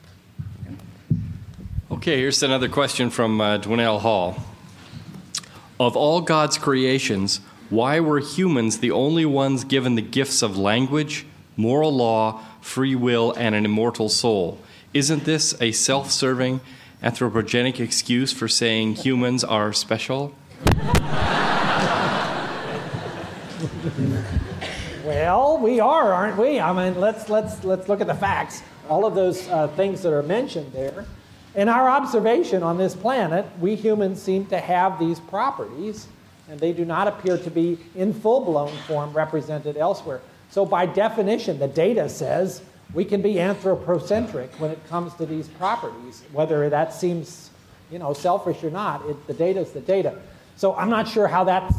Okay, 1.90 2.18
here's 2.18 2.42
another 2.42 2.70
question 2.70 3.10
from 3.10 3.40
uh, 3.40 3.58
Dwinelle 3.58 4.00
Hall. 4.00 4.36
Of 5.78 5.94
all 5.94 6.22
God's 6.22 6.56
creations, 6.56 7.38
why 7.68 8.00
were 8.00 8.18
humans 8.18 8.78
the 8.78 8.90
only 8.90 9.26
ones 9.26 9.64
given 9.64 9.94
the 9.94 10.02
gifts 10.02 10.40
of 10.40 10.56
language, 10.56 11.26
moral 11.56 11.92
law, 11.92 12.40
free 12.62 12.94
will, 12.94 13.34
and 13.36 13.54
an 13.54 13.66
immortal 13.66 14.08
soul? 14.08 14.58
Isn't 14.94 15.24
this 15.24 15.54
a 15.60 15.72
self 15.72 16.10
serving, 16.10 16.60
anthropogenic 17.02 17.78
excuse 17.80 18.32
for 18.32 18.48
saying 18.48 18.94
humans 18.94 19.44
are 19.44 19.74
special? 19.74 20.34
Well, 25.04 25.58
we 25.58 25.80
are, 25.80 26.12
aren't 26.12 26.38
we? 26.38 26.60
I 26.60 26.72
mean, 26.72 27.00
let's, 27.00 27.28
let's, 27.28 27.64
let's 27.64 27.88
look 27.88 28.00
at 28.00 28.06
the 28.06 28.14
facts. 28.14 28.62
All 28.88 29.04
of 29.04 29.14
those 29.14 29.48
uh, 29.48 29.68
things 29.68 30.00
that 30.02 30.12
are 30.12 30.22
mentioned 30.22 30.72
there. 30.72 31.04
In 31.54 31.68
our 31.68 31.88
observation 31.90 32.62
on 32.62 32.78
this 32.78 32.94
planet, 32.94 33.44
we 33.60 33.74
humans 33.74 34.22
seem 34.22 34.46
to 34.46 34.58
have 34.58 34.98
these 34.98 35.20
properties, 35.20 36.06
and 36.48 36.58
they 36.58 36.72
do 36.72 36.84
not 36.84 37.08
appear 37.08 37.36
to 37.36 37.50
be 37.50 37.78
in 37.94 38.14
full 38.14 38.44
blown 38.44 38.74
form 38.86 39.12
represented 39.12 39.76
elsewhere. 39.76 40.20
So, 40.52 40.66
by 40.66 40.84
definition, 40.84 41.58
the 41.58 41.66
data 41.66 42.10
says 42.10 42.60
we 42.92 43.06
can 43.06 43.22
be 43.22 43.40
anthropocentric 43.40 44.52
when 44.60 44.70
it 44.70 44.86
comes 44.86 45.14
to 45.14 45.24
these 45.24 45.48
properties, 45.48 46.24
whether 46.30 46.68
that 46.68 46.92
seems 46.92 47.48
you 47.90 47.98
know, 47.98 48.12
selfish 48.12 48.62
or 48.62 48.70
not. 48.70 49.02
It, 49.06 49.26
the 49.26 49.32
data 49.32 49.60
is 49.60 49.72
the 49.72 49.80
data. 49.80 50.18
So, 50.56 50.76
I'm 50.76 50.90
not 50.90 51.08
sure 51.08 51.26
how 51.26 51.44
that 51.44 51.72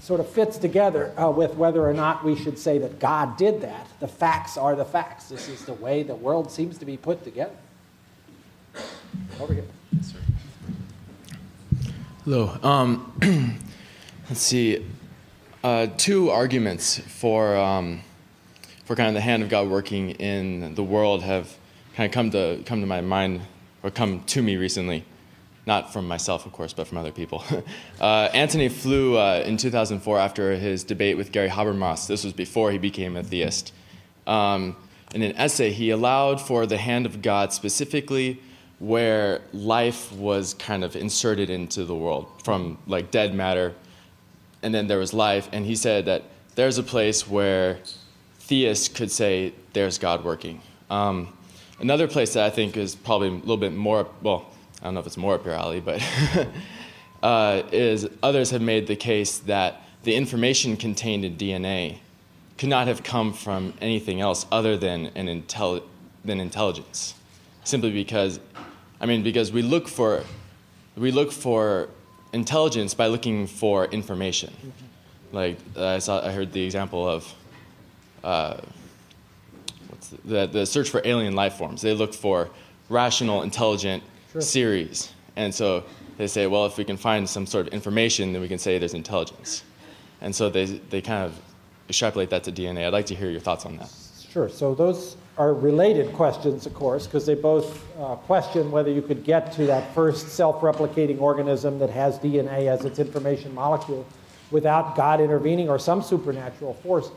sort 0.00 0.18
of 0.18 0.28
fits 0.28 0.58
together 0.58 1.14
uh, 1.16 1.30
with 1.30 1.54
whether 1.54 1.88
or 1.88 1.94
not 1.94 2.24
we 2.24 2.34
should 2.34 2.58
say 2.58 2.78
that 2.78 2.98
God 2.98 3.36
did 3.36 3.60
that. 3.60 3.86
The 4.00 4.08
facts 4.08 4.56
are 4.56 4.74
the 4.74 4.84
facts. 4.84 5.28
This 5.28 5.48
is 5.48 5.64
the 5.64 5.74
way 5.74 6.02
the 6.02 6.16
world 6.16 6.50
seems 6.50 6.78
to 6.78 6.84
be 6.84 6.96
put 6.96 7.22
together. 7.22 7.54
Over 9.40 9.54
here. 9.54 9.64
Hello. 12.24 12.58
Um, 12.64 13.12
let's 14.28 14.40
see. 14.40 14.84
Uh, 15.62 15.86
two 15.96 16.30
arguments 16.30 16.98
for 16.98 17.56
um, 17.56 18.00
for 18.86 18.96
kind 18.96 19.08
of 19.08 19.14
the 19.14 19.20
hand 19.20 19.42
of 19.42 19.50
God 19.50 19.68
working 19.68 20.10
in 20.12 20.74
the 20.74 20.82
world 20.82 21.22
have 21.22 21.54
kind 21.94 22.08
of 22.08 22.14
come 22.14 22.30
to 22.30 22.62
come 22.64 22.80
to 22.80 22.86
my 22.86 23.02
mind 23.02 23.42
or 23.82 23.90
come 23.90 24.22
to 24.24 24.40
me 24.40 24.56
recently 24.56 25.04
not 25.66 25.92
from 25.92 26.06
myself, 26.06 26.46
of 26.46 26.52
course, 26.52 26.72
but 26.72 26.86
from 26.86 26.96
other 26.96 27.10
people. 27.10 27.44
uh, 28.00 28.28
Antony 28.32 28.68
Flew 28.68 29.18
uh, 29.18 29.42
in 29.44 29.56
2004 29.56 30.18
after 30.18 30.54
his 30.54 30.84
debate 30.84 31.16
with 31.16 31.32
Gary 31.32 31.48
Habermas. 31.48 32.06
This 32.06 32.22
was 32.22 32.32
before 32.32 32.70
he 32.70 32.78
became 32.78 33.16
a 33.16 33.22
theist. 33.22 33.72
Um, 34.26 34.76
in 35.12 35.22
an 35.22 35.36
essay, 35.36 35.72
he 35.72 35.90
allowed 35.90 36.40
for 36.40 36.66
the 36.66 36.78
hand 36.78 37.04
of 37.04 37.20
God 37.20 37.52
specifically 37.52 38.40
where 38.78 39.40
life 39.52 40.12
was 40.12 40.54
kind 40.54 40.84
of 40.84 40.94
inserted 40.94 41.50
into 41.50 41.84
the 41.84 41.94
world 41.94 42.26
from 42.44 42.78
like 42.86 43.10
dead 43.10 43.34
matter, 43.34 43.74
and 44.62 44.72
then 44.74 44.86
there 44.86 44.98
was 44.98 45.12
life. 45.12 45.48
And 45.50 45.64
he 45.64 45.74
said 45.74 46.04
that 46.04 46.24
there's 46.54 46.78
a 46.78 46.82
place 46.82 47.26
where 47.26 47.78
theists 48.48 48.88
could 48.88 49.10
say 49.10 49.52
there's 49.72 49.98
God 49.98 50.24
working. 50.24 50.60
Um, 50.90 51.32
another 51.80 52.08
place 52.08 52.34
that 52.34 52.44
I 52.44 52.50
think 52.50 52.76
is 52.76 52.94
probably 52.94 53.28
a 53.28 53.32
little 53.32 53.56
bit 53.56 53.72
more 53.72 54.08
well 54.22 54.46
I 54.80 54.84
don't 54.84 54.94
know 54.94 55.00
if 55.00 55.06
it's 55.06 55.16
more 55.16 55.34
up 55.34 55.44
your 55.44 55.54
alley, 55.54 55.80
but 55.80 56.00
uh, 57.22 57.62
is 57.72 58.08
others 58.22 58.50
have 58.50 58.62
made 58.62 58.86
the 58.86 58.96
case 58.96 59.38
that 59.40 59.82
the 60.02 60.14
information 60.14 60.76
contained 60.76 61.24
in 61.24 61.36
DNA 61.36 61.98
could 62.58 62.68
not 62.68 62.86
have 62.86 63.02
come 63.02 63.32
from 63.32 63.74
anything 63.80 64.20
else 64.20 64.46
other 64.52 64.76
than 64.76 65.06
an 65.16 65.26
intel- 65.26 65.82
than 66.24 66.40
intelligence, 66.40 67.14
simply 67.64 67.90
because, 67.90 68.38
I 69.00 69.06
mean, 69.06 69.22
because 69.22 69.50
we 69.50 69.62
look 69.62 69.88
for 69.88 70.22
we 70.96 71.10
look 71.10 71.32
for 71.32 71.88
intelligence 72.32 72.94
by 72.94 73.06
looking 73.06 73.46
for 73.46 73.86
information. 73.86 74.52
Like 75.32 75.58
uh, 75.76 75.86
I 75.86 75.98
saw, 75.98 76.24
I 76.24 76.30
heard 76.30 76.52
the 76.52 76.62
example 76.62 77.08
of. 77.08 77.32
Uh, 78.26 78.60
the, 80.24 80.46
the 80.46 80.66
search 80.66 80.90
for 80.90 81.00
alien 81.04 81.36
life 81.36 81.54
forms. 81.54 81.80
They 81.80 81.94
look 81.94 82.12
for 82.12 82.50
rational, 82.88 83.42
intelligent 83.42 84.02
sure. 84.32 84.40
series. 84.40 85.12
And 85.36 85.54
so 85.54 85.84
they 86.18 86.26
say, 86.26 86.48
well, 86.48 86.66
if 86.66 86.76
we 86.76 86.84
can 86.84 86.96
find 86.96 87.28
some 87.28 87.46
sort 87.46 87.68
of 87.68 87.72
information, 87.72 88.32
then 88.32 88.42
we 88.42 88.48
can 88.48 88.58
say 88.58 88.78
there's 88.78 88.94
intelligence. 88.94 89.62
And 90.20 90.34
so 90.34 90.50
they, 90.50 90.64
they 90.64 91.00
kind 91.00 91.24
of 91.24 91.40
extrapolate 91.88 92.30
that 92.30 92.42
to 92.44 92.52
DNA. 92.52 92.84
I'd 92.84 92.92
like 92.92 93.06
to 93.06 93.14
hear 93.14 93.30
your 93.30 93.40
thoughts 93.40 93.64
on 93.64 93.76
that. 93.76 93.92
Sure. 94.28 94.48
So 94.48 94.74
those 94.74 95.16
are 95.38 95.54
related 95.54 96.12
questions, 96.12 96.66
of 96.66 96.74
course, 96.74 97.06
because 97.06 97.26
they 97.26 97.36
both 97.36 97.86
uh, 98.00 98.16
question 98.16 98.72
whether 98.72 98.90
you 98.90 99.02
could 99.02 99.22
get 99.22 99.52
to 99.52 99.66
that 99.66 99.94
first 99.94 100.30
self 100.30 100.62
replicating 100.62 101.20
organism 101.20 101.78
that 101.78 101.90
has 101.90 102.18
DNA 102.18 102.66
as 102.66 102.84
its 102.84 102.98
information 102.98 103.54
molecule 103.54 104.04
without 104.50 104.96
God 104.96 105.20
intervening 105.20 105.68
or 105.68 105.78
some 105.78 106.02
supernatural 106.02 106.74
force. 106.74 107.10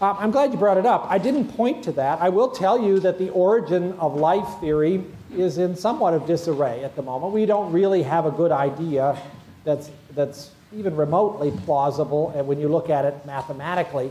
Um, 0.00 0.16
I'm 0.18 0.30
glad 0.30 0.50
you 0.50 0.58
brought 0.58 0.78
it 0.78 0.86
up. 0.86 1.06
I 1.10 1.18
didn't 1.18 1.48
point 1.48 1.84
to 1.84 1.92
that. 1.92 2.22
I 2.22 2.30
will 2.30 2.48
tell 2.48 2.82
you 2.82 3.00
that 3.00 3.18
the 3.18 3.28
origin 3.30 3.92
of 3.94 4.14
life 4.16 4.48
theory 4.58 5.04
is 5.36 5.58
in 5.58 5.76
somewhat 5.76 6.14
of 6.14 6.26
disarray 6.26 6.82
at 6.82 6.96
the 6.96 7.02
moment. 7.02 7.34
We 7.34 7.44
don't 7.44 7.70
really 7.70 8.02
have 8.02 8.24
a 8.24 8.30
good 8.30 8.50
idea 8.50 9.20
that's, 9.64 9.90
that's 10.14 10.52
even 10.74 10.96
remotely 10.96 11.50
plausible, 11.66 12.32
and 12.34 12.46
when 12.46 12.58
you 12.58 12.68
look 12.68 12.88
at 12.88 13.04
it 13.04 13.26
mathematically, 13.26 14.10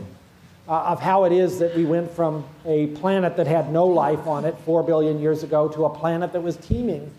uh, 0.68 0.82
of 0.82 1.00
how 1.00 1.24
it 1.24 1.32
is 1.32 1.58
that 1.58 1.74
we 1.74 1.84
went 1.84 2.08
from 2.08 2.44
a 2.64 2.86
planet 2.88 3.36
that 3.36 3.48
had 3.48 3.72
no 3.72 3.84
life 3.86 4.28
on 4.28 4.44
it 4.44 4.56
4 4.64 4.84
billion 4.84 5.18
years 5.18 5.42
ago 5.42 5.66
to 5.68 5.86
a 5.86 5.90
planet 5.90 6.32
that 6.32 6.40
was 6.40 6.56
teeming 6.56 7.10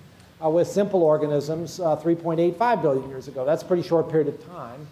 uh, 0.42 0.50
with 0.50 0.68
simple 0.68 1.04
organisms 1.04 1.82
uh, 1.82 1.98
3.85 1.98 2.82
billion 2.82 3.10
years 3.10 3.28
ago. 3.28 3.44
That's 3.44 3.64
a 3.64 3.66
pretty 3.66 3.84
short 3.84 4.10
period 4.10 4.30
of 4.30 4.46
time. 4.48 4.88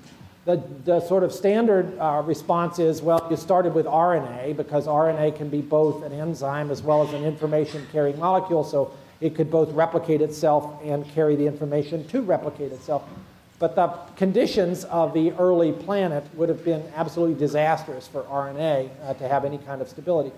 The, 0.49 0.63
the 0.83 0.99
sort 1.01 1.23
of 1.23 1.31
standard 1.31 1.95
uh, 1.99 2.23
response 2.25 2.79
is 2.79 3.03
well, 3.03 3.27
you 3.29 3.37
started 3.37 3.75
with 3.75 3.85
RNA 3.85 4.57
because 4.57 4.87
RNA 4.87 5.37
can 5.37 5.47
be 5.47 5.61
both 5.61 6.03
an 6.03 6.11
enzyme 6.11 6.71
as 6.71 6.81
well 6.81 7.07
as 7.07 7.13
an 7.13 7.23
information 7.23 7.85
carrying 7.91 8.17
molecule, 8.17 8.63
so 8.63 8.91
it 9.21 9.35
could 9.35 9.51
both 9.51 9.71
replicate 9.73 10.21
itself 10.21 10.81
and 10.83 11.07
carry 11.09 11.35
the 11.35 11.45
information 11.45 12.03
to 12.07 12.23
replicate 12.23 12.71
itself. 12.71 13.07
But 13.59 13.75
the 13.75 13.89
conditions 14.15 14.85
of 14.85 15.13
the 15.13 15.33
early 15.33 15.71
planet 15.71 16.23
would 16.33 16.49
have 16.49 16.65
been 16.65 16.83
absolutely 16.95 17.37
disastrous 17.37 18.07
for 18.07 18.23
RNA 18.23 18.89
uh, 19.03 19.13
to 19.13 19.27
have 19.27 19.45
any 19.45 19.59
kind 19.59 19.83
of 19.83 19.87
stability. 19.87 20.31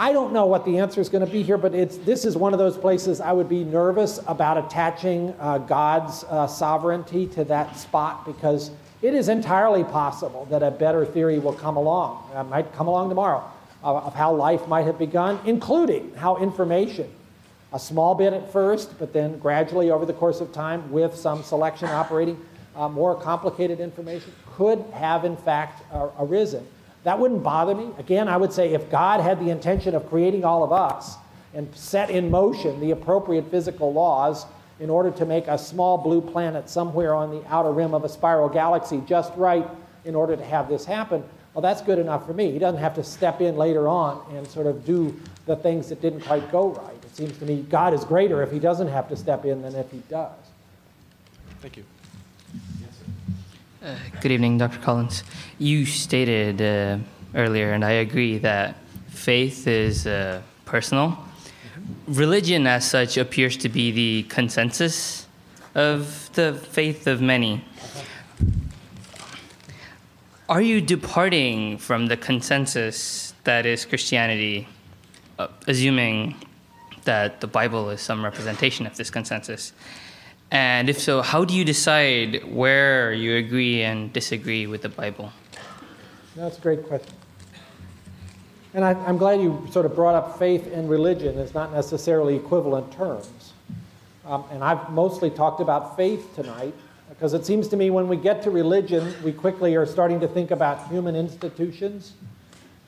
I 0.00 0.14
don't 0.14 0.32
know 0.32 0.46
what 0.46 0.64
the 0.64 0.78
answer 0.78 0.98
is 1.02 1.10
going 1.10 1.26
to 1.26 1.30
be 1.30 1.42
here, 1.42 1.58
but 1.58 1.74
it's, 1.74 1.98
this 1.98 2.24
is 2.24 2.34
one 2.34 2.54
of 2.54 2.58
those 2.58 2.78
places 2.78 3.20
I 3.20 3.32
would 3.32 3.50
be 3.50 3.64
nervous 3.64 4.18
about 4.26 4.56
attaching 4.56 5.34
uh, 5.38 5.58
God's 5.58 6.24
uh, 6.24 6.46
sovereignty 6.46 7.26
to 7.26 7.44
that 7.44 7.76
spot 7.76 8.24
because 8.24 8.70
it 9.02 9.12
is 9.12 9.28
entirely 9.28 9.84
possible 9.84 10.46
that 10.46 10.62
a 10.62 10.70
better 10.70 11.04
theory 11.04 11.38
will 11.38 11.52
come 11.52 11.76
along, 11.76 12.30
uh, 12.34 12.42
might 12.44 12.72
come 12.72 12.88
along 12.88 13.10
tomorrow, 13.10 13.44
of 13.82 14.14
how 14.14 14.34
life 14.34 14.66
might 14.66 14.86
have 14.86 14.98
begun, 14.98 15.38
including 15.44 16.14
how 16.14 16.38
information 16.38 17.12
a 17.74 17.78
small 17.78 18.14
bit 18.14 18.32
at 18.32 18.50
first, 18.50 18.98
but 18.98 19.12
then 19.12 19.38
gradually 19.38 19.90
over 19.90 20.06
the 20.06 20.14
course 20.14 20.40
of 20.40 20.50
time, 20.50 20.90
with 20.90 21.14
some 21.14 21.42
selection 21.42 21.88
operating, 21.90 22.42
uh, 22.74 22.88
more 22.88 23.14
complicated 23.14 23.80
information 23.80 24.32
could 24.56 24.80
have 24.94 25.26
in 25.26 25.36
fact 25.36 25.82
uh, 25.92 26.08
arisen. 26.20 26.66
That 27.04 27.18
wouldn't 27.18 27.42
bother 27.42 27.74
me. 27.74 27.90
Again, 27.98 28.28
I 28.28 28.36
would 28.36 28.52
say 28.52 28.74
if 28.74 28.90
God 28.90 29.20
had 29.20 29.40
the 29.40 29.50
intention 29.50 29.94
of 29.94 30.08
creating 30.08 30.44
all 30.44 30.62
of 30.62 30.72
us 30.72 31.16
and 31.54 31.74
set 31.74 32.10
in 32.10 32.30
motion 32.30 32.78
the 32.80 32.90
appropriate 32.90 33.50
physical 33.50 33.92
laws 33.92 34.46
in 34.78 34.90
order 34.90 35.10
to 35.10 35.26
make 35.26 35.46
a 35.46 35.58
small 35.58 35.98
blue 35.98 36.20
planet 36.20 36.68
somewhere 36.68 37.14
on 37.14 37.30
the 37.30 37.46
outer 37.48 37.72
rim 37.72 37.94
of 37.94 38.04
a 38.04 38.08
spiral 38.08 38.48
galaxy 38.48 39.02
just 39.06 39.32
right 39.36 39.66
in 40.04 40.14
order 40.14 40.36
to 40.36 40.44
have 40.44 40.68
this 40.68 40.84
happen, 40.84 41.22
well, 41.52 41.62
that's 41.62 41.82
good 41.82 41.98
enough 41.98 42.26
for 42.26 42.32
me. 42.32 42.50
He 42.52 42.58
doesn't 42.58 42.80
have 42.80 42.94
to 42.94 43.04
step 43.04 43.40
in 43.40 43.56
later 43.56 43.88
on 43.88 44.24
and 44.34 44.46
sort 44.46 44.66
of 44.66 44.84
do 44.84 45.18
the 45.46 45.56
things 45.56 45.88
that 45.88 46.00
didn't 46.00 46.20
quite 46.20 46.50
go 46.52 46.70
right. 46.70 46.94
It 47.04 47.16
seems 47.16 47.36
to 47.38 47.44
me 47.44 47.66
God 47.68 47.92
is 47.92 48.04
greater 48.04 48.42
if 48.42 48.52
he 48.52 48.58
doesn't 48.58 48.88
have 48.88 49.08
to 49.08 49.16
step 49.16 49.44
in 49.44 49.62
than 49.62 49.74
if 49.74 49.90
he 49.90 49.98
does. 50.08 50.30
Thank 51.60 51.76
you. 51.76 51.84
Good 54.20 54.32
evening, 54.32 54.58
Dr. 54.58 54.78
Collins. 54.80 55.24
You 55.58 55.86
stated 55.86 56.60
uh, 56.60 56.98
earlier, 57.34 57.72
and 57.72 57.82
I 57.82 57.92
agree, 57.92 58.36
that 58.36 58.76
faith 59.08 59.66
is 59.66 60.06
uh, 60.06 60.42
personal. 60.66 61.16
Religion, 62.06 62.66
as 62.66 62.86
such, 62.86 63.16
appears 63.16 63.56
to 63.56 63.70
be 63.70 63.90
the 63.90 64.24
consensus 64.24 65.26
of 65.74 66.28
the 66.34 66.52
faith 66.52 67.06
of 67.06 67.22
many. 67.22 67.64
Are 70.50 70.60
you 70.60 70.82
departing 70.82 71.78
from 71.78 72.08
the 72.08 72.18
consensus 72.18 73.32
that 73.44 73.64
is 73.64 73.86
Christianity, 73.86 74.68
uh, 75.38 75.48
assuming 75.66 76.34
that 77.04 77.40
the 77.40 77.46
Bible 77.46 77.88
is 77.88 78.02
some 78.02 78.22
representation 78.22 78.84
of 78.86 78.98
this 78.98 79.08
consensus? 79.08 79.72
And 80.50 80.88
if 80.88 80.98
so, 80.98 81.22
how 81.22 81.44
do 81.44 81.54
you 81.54 81.64
decide 81.64 82.44
where 82.52 83.12
you 83.12 83.36
agree 83.36 83.82
and 83.82 84.12
disagree 84.12 84.66
with 84.66 84.82
the 84.82 84.88
Bible? 84.88 85.32
That's 86.34 86.58
a 86.58 86.60
great 86.60 86.84
question. 86.86 87.14
And 88.74 88.84
I, 88.84 88.92
am 89.08 89.16
glad 89.16 89.40
you 89.40 89.66
sort 89.70 89.86
of 89.86 89.94
brought 89.94 90.14
up 90.14 90.38
faith 90.38 90.72
and 90.72 90.88
religion 90.88 91.38
as 91.38 91.54
not 91.54 91.72
necessarily 91.72 92.36
equivalent 92.36 92.92
terms. 92.92 93.52
Um, 94.24 94.44
and 94.50 94.62
I've 94.62 94.90
mostly 94.90 95.30
talked 95.30 95.60
about 95.60 95.96
faith 95.96 96.34
tonight 96.34 96.74
because 97.08 97.34
it 97.34 97.44
seems 97.44 97.68
to 97.68 97.76
me 97.76 97.90
when 97.90 98.08
we 98.08 98.16
get 98.16 98.42
to 98.42 98.50
religion, 98.50 99.14
we 99.24 99.32
quickly 99.32 99.74
are 99.74 99.86
starting 99.86 100.20
to 100.20 100.28
think 100.28 100.50
about 100.50 100.88
human 100.88 101.16
institutions. 101.16 102.14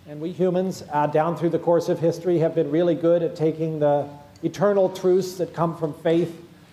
And 0.09 0.21
we 0.21 0.33
humans, 0.33 0.85
uh, 0.93 1.07
down 1.07 1.37
through 1.37 1.51
the 1.51 1.59
course 1.59 1.89
of 1.89 1.99
history, 1.99 2.39
have 2.39 2.55
been 2.55 2.71
really 2.71 2.95
good 2.95 3.23
at 3.23 3.37
taking 3.37 3.79
the 3.79 4.09
eternal 4.43 4.89
truths 4.89 5.35
that 5.35 5.53
come 5.53 5.77
from 5.77 5.95
faith 5.95 6.33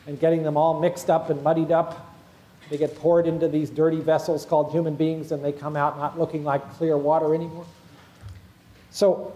and 0.10 0.20
getting 0.20 0.42
them 0.42 0.58
all 0.58 0.80
mixed 0.80 1.08
up 1.10 1.30
and 1.30 1.42
muddied 1.44 1.72
up. 1.72 2.16
They 2.72 2.78
get 2.78 2.96
poured 2.98 3.28
into 3.28 3.48
these 3.48 3.70
dirty 3.70 4.00
vessels 4.02 4.44
called 4.44 4.72
human 4.72 4.96
beings, 4.96 5.32
and 5.32 5.46
they 5.46 5.52
come 5.52 5.76
out 5.76 5.98
not 5.98 6.18
looking 6.20 6.44
like 6.44 6.68
clear 6.74 6.98
water 6.98 7.36
anymore. 7.36 7.66
So, 8.90 9.34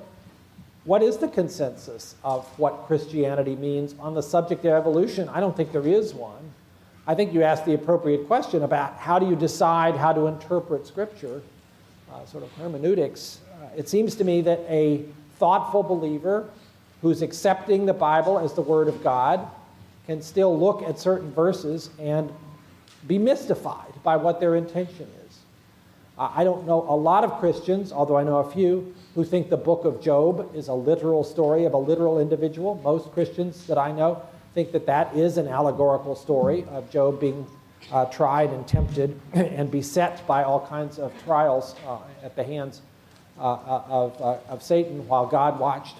what 0.85 1.03
is 1.03 1.17
the 1.17 1.27
consensus 1.27 2.15
of 2.23 2.45
what 2.59 2.87
Christianity 2.87 3.55
means 3.55 3.93
on 3.99 4.15
the 4.15 4.23
subject 4.23 4.65
of 4.65 4.73
evolution? 4.73 5.29
I 5.29 5.39
don't 5.39 5.55
think 5.55 5.71
there 5.71 5.87
is 5.87 6.13
one. 6.13 6.51
I 7.05 7.13
think 7.13 7.33
you 7.33 7.43
asked 7.43 7.65
the 7.65 7.75
appropriate 7.75 8.25
question 8.27 8.63
about 8.63 8.97
how 8.97 9.19
do 9.19 9.27
you 9.27 9.35
decide 9.35 9.95
how 9.95 10.11
to 10.11 10.25
interpret 10.25 10.87
Scripture, 10.87 11.41
uh, 12.11 12.25
sort 12.25 12.43
of 12.43 12.51
hermeneutics. 12.53 13.39
Uh, 13.61 13.67
it 13.77 13.87
seems 13.87 14.15
to 14.15 14.23
me 14.23 14.41
that 14.41 14.59
a 14.67 15.05
thoughtful 15.37 15.83
believer 15.83 16.49
who's 17.01 17.21
accepting 17.21 17.85
the 17.85 17.93
Bible 17.93 18.39
as 18.39 18.53
the 18.53 18.61
Word 18.61 18.87
of 18.87 19.03
God 19.03 19.47
can 20.07 20.21
still 20.21 20.57
look 20.57 20.81
at 20.83 20.99
certain 20.99 21.31
verses 21.31 21.89
and 21.99 22.31
be 23.07 23.17
mystified 23.17 23.93
by 24.03 24.17
what 24.17 24.39
their 24.39 24.55
intention 24.55 25.07
is. 25.27 25.39
I 26.17 26.43
don't 26.43 26.67
know 26.67 26.85
a 26.87 26.95
lot 26.95 27.23
of 27.23 27.39
Christians, 27.39 27.91
although 27.91 28.17
I 28.17 28.23
know 28.23 28.37
a 28.37 28.51
few, 28.51 28.93
who 29.15 29.23
think 29.23 29.49
the 29.49 29.57
book 29.57 29.83
of 29.83 30.01
Job 30.01 30.55
is 30.55 30.67
a 30.67 30.73
literal 30.73 31.23
story 31.23 31.65
of 31.65 31.73
a 31.73 31.77
literal 31.77 32.19
individual. 32.19 32.75
Most 32.83 33.11
Christians 33.13 33.65
that 33.65 33.77
I 33.77 33.91
know 33.91 34.21
think 34.53 34.71
that 34.73 34.85
that 34.85 35.15
is 35.15 35.37
an 35.37 35.47
allegorical 35.47 36.15
story 36.15 36.65
of 36.69 36.89
Job 36.91 37.19
being 37.19 37.47
uh, 37.91 38.05
tried 38.05 38.51
and 38.51 38.67
tempted 38.67 39.19
and 39.33 39.71
beset 39.71 40.25
by 40.27 40.43
all 40.43 40.65
kinds 40.67 40.99
of 40.99 41.11
trials 41.23 41.75
uh, 41.87 41.97
at 42.23 42.35
the 42.35 42.43
hands 42.43 42.81
uh, 43.39 43.53
uh 43.53 43.83
of, 43.89 44.21
uh, 44.21 44.37
of 44.49 44.61
Satan 44.61 45.07
while 45.07 45.25
God 45.25 45.59
watched. 45.59 45.97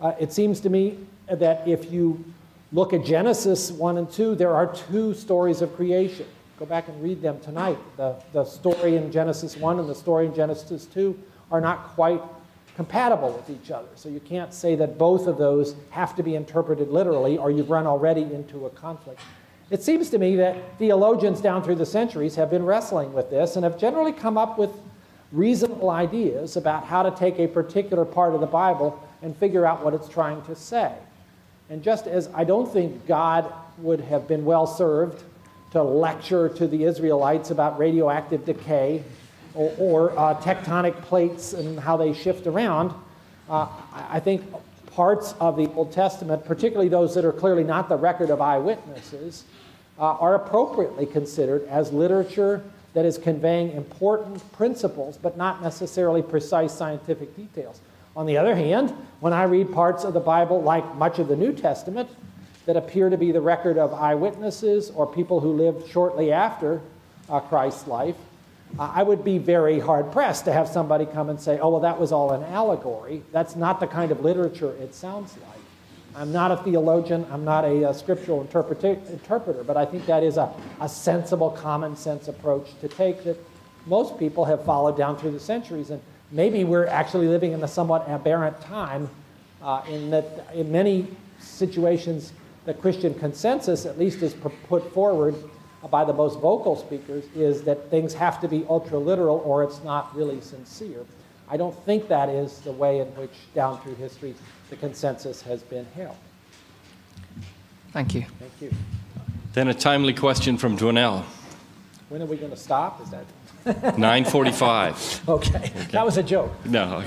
Uh, 0.00 0.12
it 0.18 0.32
seems 0.32 0.58
to 0.60 0.68
me 0.68 0.98
that 1.28 1.66
if 1.68 1.92
you 1.92 2.24
look 2.72 2.92
at 2.92 3.04
Genesis 3.04 3.70
1 3.70 3.98
and 3.98 4.10
2, 4.10 4.34
there 4.34 4.54
are 4.54 4.72
two 4.72 5.14
stories 5.14 5.62
of 5.62 5.74
creation. 5.74 6.26
Go 6.58 6.66
back 6.66 6.88
and 6.88 7.02
read 7.02 7.22
them 7.22 7.38
tonight. 7.40 7.78
The, 7.96 8.16
the 8.32 8.44
story 8.44 8.96
in 8.96 9.12
Genesis 9.12 9.56
1 9.56 9.78
and 9.78 9.88
the 9.88 9.94
story 9.94 10.26
in 10.26 10.34
Genesis 10.34 10.86
2 10.86 11.18
are 11.50 11.60
not 11.60 11.88
quite 11.88 12.20
compatible 12.74 13.32
with 13.32 13.50
each 13.50 13.70
other. 13.70 13.88
So 13.94 14.08
you 14.08 14.20
can't 14.20 14.52
say 14.52 14.74
that 14.76 14.98
both 14.98 15.26
of 15.26 15.38
those 15.38 15.74
have 15.90 16.14
to 16.16 16.22
be 16.22 16.34
interpreted 16.34 16.90
literally 16.90 17.38
or 17.38 17.50
you've 17.50 17.70
run 17.70 17.86
already 17.86 18.22
into 18.22 18.66
a 18.66 18.70
conflict. 18.70 19.20
It 19.70 19.82
seems 19.82 20.10
to 20.10 20.18
me 20.18 20.36
that 20.36 20.78
theologians 20.78 21.40
down 21.40 21.62
through 21.62 21.74
the 21.76 21.86
centuries 21.86 22.34
have 22.36 22.50
been 22.50 22.64
wrestling 22.64 23.12
with 23.12 23.30
this 23.30 23.56
and 23.56 23.64
have 23.64 23.78
generally 23.78 24.12
come 24.12 24.38
up 24.38 24.58
with 24.58 24.70
reasonable 25.32 25.90
ideas 25.90 26.56
about 26.56 26.84
how 26.84 27.02
to 27.02 27.10
take 27.10 27.38
a 27.38 27.46
particular 27.46 28.04
part 28.04 28.34
of 28.34 28.40
the 28.40 28.46
Bible 28.46 29.02
and 29.22 29.36
figure 29.36 29.66
out 29.66 29.84
what 29.84 29.92
it's 29.92 30.08
trying 30.08 30.40
to 30.42 30.54
say. 30.54 30.94
And 31.70 31.82
just 31.82 32.06
as 32.06 32.28
I 32.34 32.44
don't 32.44 32.70
think 32.70 33.06
God 33.06 33.52
would 33.78 34.00
have 34.00 34.26
been 34.26 34.44
well 34.44 34.66
served 34.66 35.22
to 35.72 35.82
lecture 35.82 36.48
to 36.48 36.66
the 36.66 36.84
Israelites 36.84 37.50
about 37.50 37.78
radioactive 37.78 38.44
decay 38.44 39.04
or, 39.54 39.74
or 39.78 40.18
uh, 40.18 40.40
tectonic 40.40 41.00
plates 41.02 41.52
and 41.52 41.78
how 41.78 41.96
they 41.96 42.14
shift 42.14 42.46
around, 42.46 42.92
uh, 43.50 43.68
I 43.92 44.20
think 44.20 44.44
parts 44.86 45.34
of 45.40 45.56
the 45.56 45.70
Old 45.74 45.92
Testament, 45.92 46.44
particularly 46.44 46.88
those 46.88 47.14
that 47.14 47.24
are 47.24 47.32
clearly 47.32 47.64
not 47.64 47.88
the 47.88 47.96
record 47.96 48.30
of 48.30 48.40
eyewitnesses, 48.40 49.44
uh, 49.98 50.02
are 50.02 50.34
appropriately 50.36 51.06
considered 51.06 51.66
as 51.68 51.92
literature 51.92 52.64
that 52.94 53.04
is 53.04 53.18
conveying 53.18 53.72
important 53.72 54.40
principles, 54.52 55.18
but 55.18 55.36
not 55.36 55.62
necessarily 55.62 56.22
precise 56.22 56.72
scientific 56.72 57.36
details. 57.36 57.80
On 58.18 58.26
the 58.26 58.36
other 58.36 58.56
hand, 58.56 58.92
when 59.20 59.32
I 59.32 59.44
read 59.44 59.72
parts 59.72 60.02
of 60.02 60.12
the 60.12 60.18
Bible, 60.18 60.60
like 60.60 60.96
much 60.96 61.20
of 61.20 61.28
the 61.28 61.36
New 61.36 61.52
Testament, 61.52 62.10
that 62.66 62.76
appear 62.76 63.10
to 63.10 63.16
be 63.16 63.30
the 63.30 63.40
record 63.40 63.78
of 63.78 63.94
eyewitnesses 63.94 64.90
or 64.90 65.06
people 65.06 65.38
who 65.38 65.52
lived 65.52 65.88
shortly 65.88 66.32
after 66.32 66.80
uh, 67.30 67.38
Christ's 67.38 67.86
life, 67.86 68.16
uh, 68.76 68.90
I 68.92 69.04
would 69.04 69.22
be 69.22 69.38
very 69.38 69.78
hard 69.78 70.10
pressed 70.10 70.46
to 70.46 70.52
have 70.52 70.66
somebody 70.66 71.06
come 71.06 71.30
and 71.30 71.40
say, 71.40 71.60
oh, 71.60 71.68
well, 71.68 71.80
that 71.82 72.00
was 72.00 72.10
all 72.10 72.32
an 72.32 72.42
allegory. 72.42 73.22
That's 73.30 73.54
not 73.54 73.78
the 73.78 73.86
kind 73.86 74.10
of 74.10 74.20
literature 74.20 74.72
it 74.80 74.96
sounds 74.96 75.36
like. 75.36 75.60
I'm 76.16 76.32
not 76.32 76.50
a 76.50 76.56
theologian, 76.56 77.24
I'm 77.30 77.44
not 77.44 77.64
a, 77.64 77.90
a 77.90 77.94
scriptural 77.94 78.40
interpreter, 78.40 79.62
but 79.62 79.76
I 79.76 79.84
think 79.84 80.06
that 80.06 80.24
is 80.24 80.38
a, 80.38 80.52
a 80.80 80.88
sensible, 80.88 81.52
common 81.52 81.94
sense 81.94 82.26
approach 82.26 82.68
to 82.80 82.88
take 82.88 83.22
that 83.22 83.36
most 83.86 84.18
people 84.18 84.44
have 84.44 84.64
followed 84.64 84.96
down 84.96 85.16
through 85.16 85.30
the 85.30 85.40
centuries. 85.40 85.90
And 85.90 86.02
maybe 86.30 86.64
we're 86.64 86.86
actually 86.86 87.28
living 87.28 87.52
in 87.52 87.62
a 87.62 87.68
somewhat 87.68 88.08
aberrant 88.08 88.60
time 88.60 89.08
uh, 89.62 89.82
in 89.88 90.10
that 90.10 90.46
in 90.54 90.70
many 90.70 91.06
situations 91.40 92.32
the 92.64 92.74
Christian 92.74 93.14
consensus, 93.14 93.86
at 93.86 93.98
least 93.98 94.22
is 94.22 94.34
put 94.34 94.92
forward 94.92 95.34
by 95.90 96.04
the 96.04 96.12
most 96.12 96.38
vocal 96.38 96.76
speakers, 96.76 97.24
is 97.34 97.62
that 97.62 97.90
things 97.90 98.12
have 98.12 98.40
to 98.42 98.48
be 98.48 98.66
ultra 98.68 98.98
literal 98.98 99.42
or 99.44 99.64
it's 99.64 99.82
not 99.82 100.14
really 100.14 100.40
sincere. 100.40 101.04
I 101.48 101.56
don't 101.56 101.74
think 101.86 102.08
that 102.08 102.28
is 102.28 102.58
the 102.60 102.72
way 102.72 103.00
in 103.00 103.06
which 103.16 103.30
down 103.54 103.80
through 103.80 103.94
history 103.94 104.34
the 104.68 104.76
consensus 104.76 105.40
has 105.42 105.62
been 105.62 105.86
held. 105.94 106.16
Thank 107.92 108.14
you. 108.14 108.26
Thank 108.38 108.52
you. 108.60 108.70
Then 109.54 109.68
a 109.68 109.74
timely 109.74 110.12
question 110.12 110.58
from 110.58 110.76
Dwinelle. 110.76 111.24
When 112.10 112.20
are 112.20 112.26
we 112.26 112.36
going 112.36 112.50
to 112.50 112.56
stop? 112.56 113.00
Is 113.02 113.10
that 113.10 113.24
9:45. 113.64 115.28
okay. 115.28 115.56
okay. 115.58 115.72
That 115.90 116.04
was 116.04 116.16
a 116.16 116.22
joke. 116.22 116.52
No. 116.64 117.02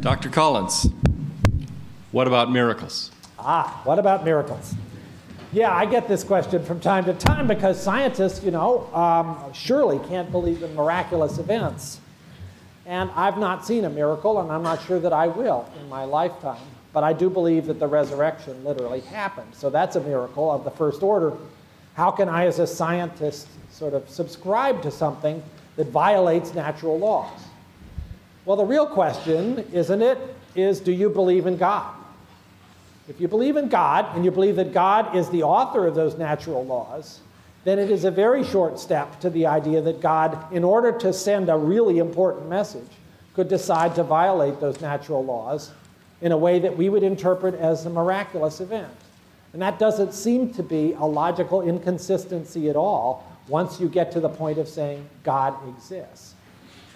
Dr. 0.00 0.30
Collins, 0.30 0.88
what 2.10 2.26
about 2.26 2.50
miracles? 2.50 3.10
Ah, 3.38 3.80
what 3.84 3.98
about 3.98 4.24
miracles? 4.24 4.74
Yeah, 5.52 5.72
I 5.72 5.84
get 5.84 6.08
this 6.08 6.24
question 6.24 6.64
from 6.64 6.80
time 6.80 7.04
to 7.04 7.12
time 7.12 7.46
because 7.46 7.80
scientists, 7.80 8.42
you 8.42 8.50
know, 8.50 8.92
um, 8.94 9.52
surely 9.52 9.98
can't 10.08 10.30
believe 10.30 10.62
in 10.62 10.74
miraculous 10.74 11.38
events. 11.38 12.00
And 12.86 13.10
I've 13.14 13.38
not 13.38 13.66
seen 13.66 13.84
a 13.84 13.90
miracle, 13.90 14.40
and 14.40 14.50
I'm 14.50 14.62
not 14.62 14.82
sure 14.82 14.98
that 14.98 15.12
I 15.12 15.28
will 15.28 15.70
in 15.78 15.88
my 15.88 16.04
lifetime. 16.04 16.60
But 16.92 17.04
I 17.04 17.12
do 17.12 17.30
believe 17.30 17.66
that 17.66 17.78
the 17.78 17.86
resurrection 17.86 18.64
literally 18.64 19.00
happened. 19.00 19.54
So 19.54 19.70
that's 19.70 19.96
a 19.96 20.00
miracle 20.00 20.50
of 20.50 20.64
the 20.64 20.70
first 20.70 21.02
order. 21.02 21.32
How 21.94 22.10
can 22.10 22.28
I, 22.28 22.46
as 22.46 22.58
a 22.58 22.66
scientist, 22.66 23.48
sort 23.70 23.94
of 23.94 24.08
subscribe 24.08 24.82
to 24.82 24.90
something 24.90 25.42
that 25.76 25.88
violates 25.88 26.54
natural 26.54 26.98
laws? 26.98 27.40
Well, 28.44 28.56
the 28.56 28.64
real 28.64 28.86
question, 28.86 29.58
isn't 29.72 30.02
it, 30.02 30.18
is 30.54 30.80
do 30.80 30.92
you 30.92 31.08
believe 31.08 31.46
in 31.46 31.56
God? 31.56 31.94
If 33.08 33.20
you 33.20 33.28
believe 33.28 33.56
in 33.56 33.68
God 33.68 34.14
and 34.14 34.24
you 34.24 34.30
believe 34.30 34.56
that 34.56 34.72
God 34.72 35.16
is 35.16 35.28
the 35.30 35.42
author 35.42 35.86
of 35.86 35.94
those 35.94 36.16
natural 36.16 36.64
laws, 36.64 37.20
then 37.64 37.78
it 37.78 37.90
is 37.90 38.04
a 38.04 38.10
very 38.10 38.44
short 38.44 38.78
step 38.78 39.20
to 39.20 39.30
the 39.30 39.46
idea 39.46 39.80
that 39.82 40.00
God, 40.00 40.52
in 40.52 40.64
order 40.64 40.92
to 40.98 41.12
send 41.12 41.48
a 41.48 41.56
really 41.56 41.98
important 41.98 42.48
message, 42.48 42.88
could 43.34 43.48
decide 43.48 43.94
to 43.94 44.02
violate 44.02 44.60
those 44.60 44.80
natural 44.80 45.24
laws 45.24 45.70
in 46.20 46.32
a 46.32 46.36
way 46.36 46.58
that 46.58 46.76
we 46.76 46.88
would 46.88 47.02
interpret 47.02 47.54
as 47.54 47.86
a 47.86 47.90
miraculous 47.90 48.60
event. 48.60 48.92
And 49.52 49.60
that 49.60 49.78
doesn't 49.78 50.14
seem 50.14 50.52
to 50.54 50.62
be 50.62 50.94
a 50.94 51.04
logical 51.04 51.62
inconsistency 51.62 52.70
at 52.70 52.76
all 52.76 53.26
once 53.48 53.80
you 53.80 53.88
get 53.88 54.12
to 54.12 54.20
the 54.20 54.28
point 54.28 54.58
of 54.58 54.68
saying 54.68 55.08
God 55.24 55.56
exists. 55.68 56.34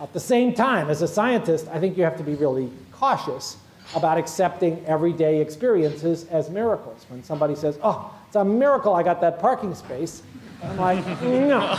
At 0.00 0.12
the 0.12 0.20
same 0.20 0.54
time, 0.54 0.90
as 0.90 1.02
a 1.02 1.08
scientist, 1.08 1.68
I 1.68 1.80
think 1.80 1.96
you 1.96 2.04
have 2.04 2.16
to 2.18 2.22
be 2.22 2.34
really 2.34 2.70
cautious 2.92 3.56
about 3.94 4.18
accepting 4.18 4.84
everyday 4.86 5.40
experiences 5.40 6.26
as 6.26 6.50
miracles. 6.50 7.06
When 7.08 7.22
somebody 7.22 7.54
says, 7.54 7.78
Oh, 7.82 8.12
it's 8.26 8.36
a 8.36 8.44
miracle 8.44 8.94
I 8.94 9.02
got 9.02 9.20
that 9.20 9.38
parking 9.38 9.74
space, 9.74 10.22
I'm 10.62 10.76
like, 10.76 11.06
No, 11.22 11.60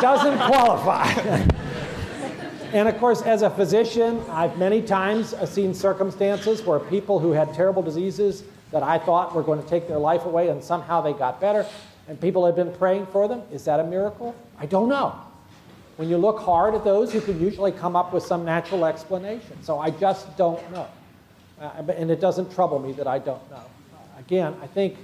doesn't 0.00 0.38
qualify. 0.38 1.12
and 2.72 2.88
of 2.88 2.96
course, 2.98 3.22
as 3.22 3.42
a 3.42 3.50
physician, 3.50 4.22
I've 4.30 4.56
many 4.58 4.82
times 4.82 5.34
seen 5.48 5.74
circumstances 5.74 6.62
where 6.62 6.80
people 6.80 7.18
who 7.18 7.32
had 7.32 7.52
terrible 7.52 7.82
diseases 7.82 8.44
that 8.72 8.82
I 8.82 8.98
thought 8.98 9.34
were 9.34 9.42
going 9.42 9.62
to 9.62 9.68
take 9.68 9.86
their 9.88 9.98
life 9.98 10.24
away 10.24 10.48
and 10.48 10.62
somehow 10.62 11.00
they 11.00 11.12
got 11.12 11.40
better, 11.40 11.66
and 12.08 12.20
people 12.20 12.44
had 12.46 12.56
been 12.56 12.72
praying 12.72 13.06
for 13.06 13.28
them. 13.28 13.42
Is 13.50 13.64
that 13.64 13.80
a 13.80 13.84
miracle? 13.84 14.34
I 14.58 14.66
don't 14.66 14.88
know. 14.88 15.14
When 15.96 16.08
you 16.10 16.18
look 16.18 16.40
hard 16.40 16.74
at 16.74 16.84
those, 16.84 17.14
you 17.14 17.20
can 17.20 17.40
usually 17.40 17.72
come 17.72 17.96
up 17.96 18.12
with 18.12 18.22
some 18.22 18.44
natural 18.44 18.84
explanation. 18.84 19.62
So 19.62 19.78
I 19.78 19.90
just 19.90 20.36
don't 20.36 20.60
know. 20.70 20.86
Uh, 21.58 21.82
and 21.96 22.10
it 22.10 22.20
doesn't 22.20 22.52
trouble 22.54 22.78
me 22.78 22.92
that 22.92 23.06
I 23.06 23.18
don't 23.18 23.50
know. 23.50 23.56
Uh, 23.56 24.18
again, 24.18 24.54
I 24.62 24.66
think 24.66 24.98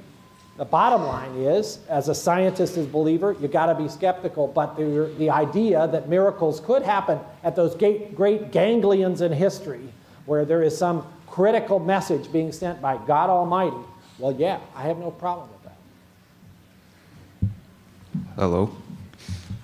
the 0.59 0.67
bottom 0.67 1.05
line 1.05 1.35
is, 1.37 1.79
as 1.89 2.11
a 2.11 2.15
scientist, 2.15 2.77
as 2.77 2.85
a 2.85 2.89
believer, 2.89 3.35
you 3.41 3.49
got 3.49 3.67
to 3.67 3.75
be 3.75 3.89
skeptical. 3.89 4.47
But 4.49 4.77
the, 4.77 5.11
the 5.17 5.31
idea 5.31 5.89
that 5.89 6.11
miracles 6.11 6.61
could 6.61 6.83
happen 6.83 7.19
at 7.43 7.57
those 7.57 7.75
great, 7.75 8.15
great 8.15 8.53
ganglions 8.53 9.23
in 9.23 9.33
history, 9.33 9.91
where 10.27 10.45
there 10.45 10.63
is 10.63 10.77
some 10.77 11.07
critical 11.33 11.79
message 11.79 12.31
being 12.31 12.53
sent 12.53 12.83
by 12.83 12.99
God 12.99 13.31
Almighty, 13.31 13.77
well, 14.19 14.33
yeah, 14.33 14.61
I 14.77 14.83
have 14.83 14.99
no 14.99 15.11
problem 15.11 15.49
with 15.51 15.63
that. 15.65 17.51
Hello. 18.37 18.71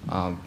Um, 0.09 0.41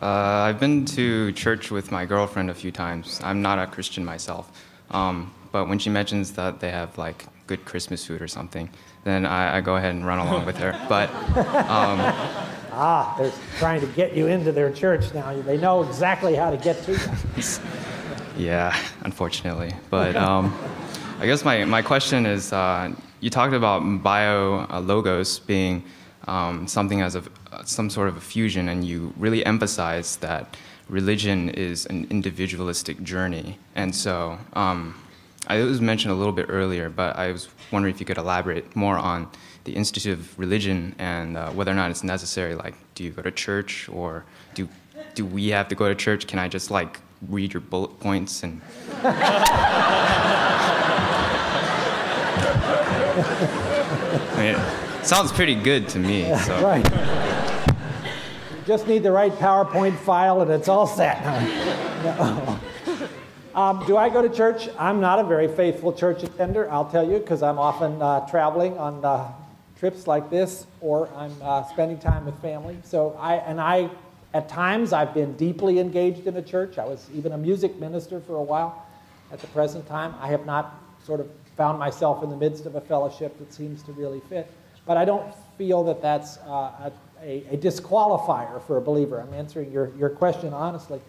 uh, 0.00 0.06
I've 0.06 0.60
been 0.60 0.84
to 0.84 1.32
church 1.32 1.72
with 1.72 1.90
my 1.90 2.04
girlfriend 2.04 2.48
a 2.48 2.54
few 2.54 2.70
times. 2.70 3.20
I'm 3.24 3.42
not 3.42 3.58
a 3.58 3.66
Christian 3.66 4.04
myself. 4.04 4.64
Um, 4.92 5.34
but 5.50 5.68
when 5.68 5.80
she 5.80 5.90
mentions 5.90 6.30
that 6.32 6.60
they 6.60 6.70
have 6.70 6.96
like 6.96 7.26
good 7.48 7.64
Christmas 7.64 8.06
food 8.06 8.22
or 8.22 8.28
something, 8.28 8.70
then 9.02 9.26
I, 9.26 9.56
I 9.56 9.60
go 9.60 9.74
ahead 9.74 9.96
and 9.96 10.06
run 10.06 10.20
along 10.20 10.46
with 10.46 10.58
her. 10.58 10.80
But 10.88 11.10
um, 11.10 11.98
ah, 12.72 13.16
they're 13.18 13.32
trying 13.58 13.80
to 13.80 13.88
get 13.88 14.14
you 14.14 14.28
into 14.28 14.52
their 14.52 14.70
church 14.70 15.12
now. 15.12 15.34
They 15.42 15.56
know 15.56 15.82
exactly 15.82 16.36
how 16.36 16.52
to 16.52 16.56
get 16.56 16.80
to 16.84 16.92
you. 16.92 17.42
yeah, 18.40 18.76
unfortunately. 19.02 19.72
But 19.90 20.16
um, 20.16 20.56
I 21.18 21.26
guess 21.26 21.44
my, 21.44 21.64
my 21.64 21.82
question 21.82 22.26
is 22.26 22.52
uh, 22.52 22.92
you 23.20 23.30
talked 23.30 23.54
about 23.54 23.80
bio 24.02 24.66
uh, 24.70 24.80
logos 24.80 25.38
being 25.38 25.84
um, 26.26 26.66
something 26.66 27.02
as 27.02 27.16
a, 27.16 27.22
some 27.64 27.90
sort 27.90 28.08
of 28.08 28.16
a 28.16 28.20
fusion, 28.20 28.68
and 28.68 28.84
you 28.84 29.12
really 29.16 29.44
emphasize 29.44 30.16
that 30.16 30.56
religion 30.88 31.50
is 31.50 31.86
an 31.86 32.06
individualistic 32.10 33.02
journey. 33.02 33.58
And 33.74 33.94
so, 33.94 34.38
um, 34.54 34.94
I 35.46 35.62
was 35.62 35.80
mentioned 35.80 36.12
a 36.12 36.14
little 36.14 36.32
bit 36.32 36.46
earlier, 36.48 36.88
but 36.90 37.16
I 37.16 37.32
was 37.32 37.48
wondering 37.72 37.94
if 37.94 38.00
you 38.00 38.06
could 38.06 38.18
elaborate 38.18 38.76
more 38.76 38.98
on 38.98 39.28
the 39.64 39.74
Institute 39.74 40.18
of 40.18 40.38
Religion 40.38 40.94
and 40.98 41.36
uh, 41.36 41.50
whether 41.50 41.70
or 41.70 41.74
not 41.74 41.90
it's 41.90 42.04
necessary. 42.04 42.54
Like, 42.54 42.74
do 42.94 43.04
you 43.04 43.10
go 43.10 43.22
to 43.22 43.30
church, 43.30 43.88
or 43.88 44.24
do 44.54 44.68
do 45.14 45.24
we 45.24 45.48
have 45.48 45.68
to 45.68 45.74
go 45.74 45.88
to 45.88 45.94
church? 45.94 46.26
Can 46.26 46.38
I 46.38 46.48
just 46.48 46.70
like 46.70 47.00
read 47.28 47.52
your 47.52 47.60
bullet 47.60 48.00
points 48.00 48.42
and? 48.42 48.60
I 54.32 54.36
mean, 54.36 54.56
Sounds 55.02 55.32
pretty 55.32 55.54
good 55.54 55.88
to 55.88 55.98
me. 55.98 56.24
So. 56.44 56.60
right. 56.62 56.86
You 57.66 58.62
just 58.66 58.86
need 58.86 59.02
the 59.02 59.10
right 59.10 59.32
PowerPoint 59.32 59.98
file 59.98 60.42
and 60.42 60.50
it's 60.50 60.68
all 60.68 60.86
set. 60.86 61.24
um, 63.54 63.82
do 63.86 63.96
I 63.96 64.10
go 64.10 64.20
to 64.20 64.28
church? 64.28 64.68
I'm 64.78 65.00
not 65.00 65.18
a 65.18 65.24
very 65.24 65.48
faithful 65.48 65.92
church 65.92 66.22
attender, 66.22 66.70
I'll 66.70 66.90
tell 66.90 67.08
you, 67.08 67.18
because 67.18 67.42
I'm 67.42 67.58
often 67.58 68.00
uh, 68.02 68.28
traveling 68.28 68.76
on 68.76 69.02
uh, 69.04 69.32
trips 69.78 70.06
like 70.06 70.28
this 70.28 70.66
or 70.82 71.08
I'm 71.16 71.34
uh, 71.40 71.64
spending 71.64 71.98
time 71.98 72.26
with 72.26 72.38
family. 72.42 72.76
So 72.84 73.16
I, 73.18 73.36
and 73.36 73.58
I, 73.58 73.88
at 74.32 74.48
times, 74.48 74.92
I've 74.92 75.12
been 75.12 75.32
deeply 75.36 75.78
engaged 75.78 76.26
in 76.26 76.36
a 76.36 76.42
church. 76.42 76.78
I 76.78 76.84
was 76.84 77.08
even 77.14 77.32
a 77.32 77.38
music 77.38 77.78
minister 77.80 78.20
for 78.20 78.36
a 78.36 78.42
while. 78.42 78.86
At 79.32 79.40
the 79.40 79.46
present 79.48 79.86
time, 79.86 80.14
I 80.20 80.28
have 80.28 80.46
not 80.46 80.82
sort 81.04 81.20
of 81.20 81.28
found 81.56 81.78
myself 81.78 82.22
in 82.22 82.30
the 82.30 82.36
midst 82.36 82.66
of 82.66 82.74
a 82.74 82.80
fellowship 82.80 83.38
that 83.38 83.52
seems 83.52 83.82
to 83.84 83.92
really 83.92 84.20
fit. 84.28 84.50
But 84.86 84.96
I 84.96 85.04
don't 85.04 85.34
feel 85.58 85.84
that 85.84 86.00
that's 86.00 86.38
uh, 86.38 86.90
a, 87.22 87.44
a, 87.50 87.56
disqualifier 87.56 88.62
for 88.66 88.78
a 88.78 88.80
believer. 88.80 89.20
I'm 89.20 89.34
answering 89.34 89.70
your, 89.70 89.90
your 89.98 90.08
question 90.08 90.54
honestly. 90.54 91.00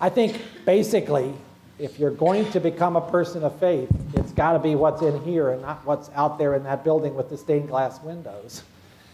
I 0.00 0.08
think 0.08 0.40
basically, 0.64 1.34
if 1.78 1.98
you're 1.98 2.10
going 2.10 2.50
to 2.52 2.60
become 2.60 2.96
a 2.96 3.10
person 3.10 3.44
of 3.44 3.58
faith, 3.60 3.90
it's 4.14 4.32
got 4.32 4.54
to 4.54 4.58
be 4.58 4.74
what's 4.74 5.02
in 5.02 5.22
here 5.24 5.50
and 5.50 5.62
not 5.62 5.84
what's 5.84 6.10
out 6.14 6.38
there 6.38 6.54
in 6.54 6.62
that 6.64 6.84
building 6.84 7.14
with 7.14 7.28
the 7.28 7.36
stained 7.36 7.68
glass 7.68 8.02
windows. 8.02 8.62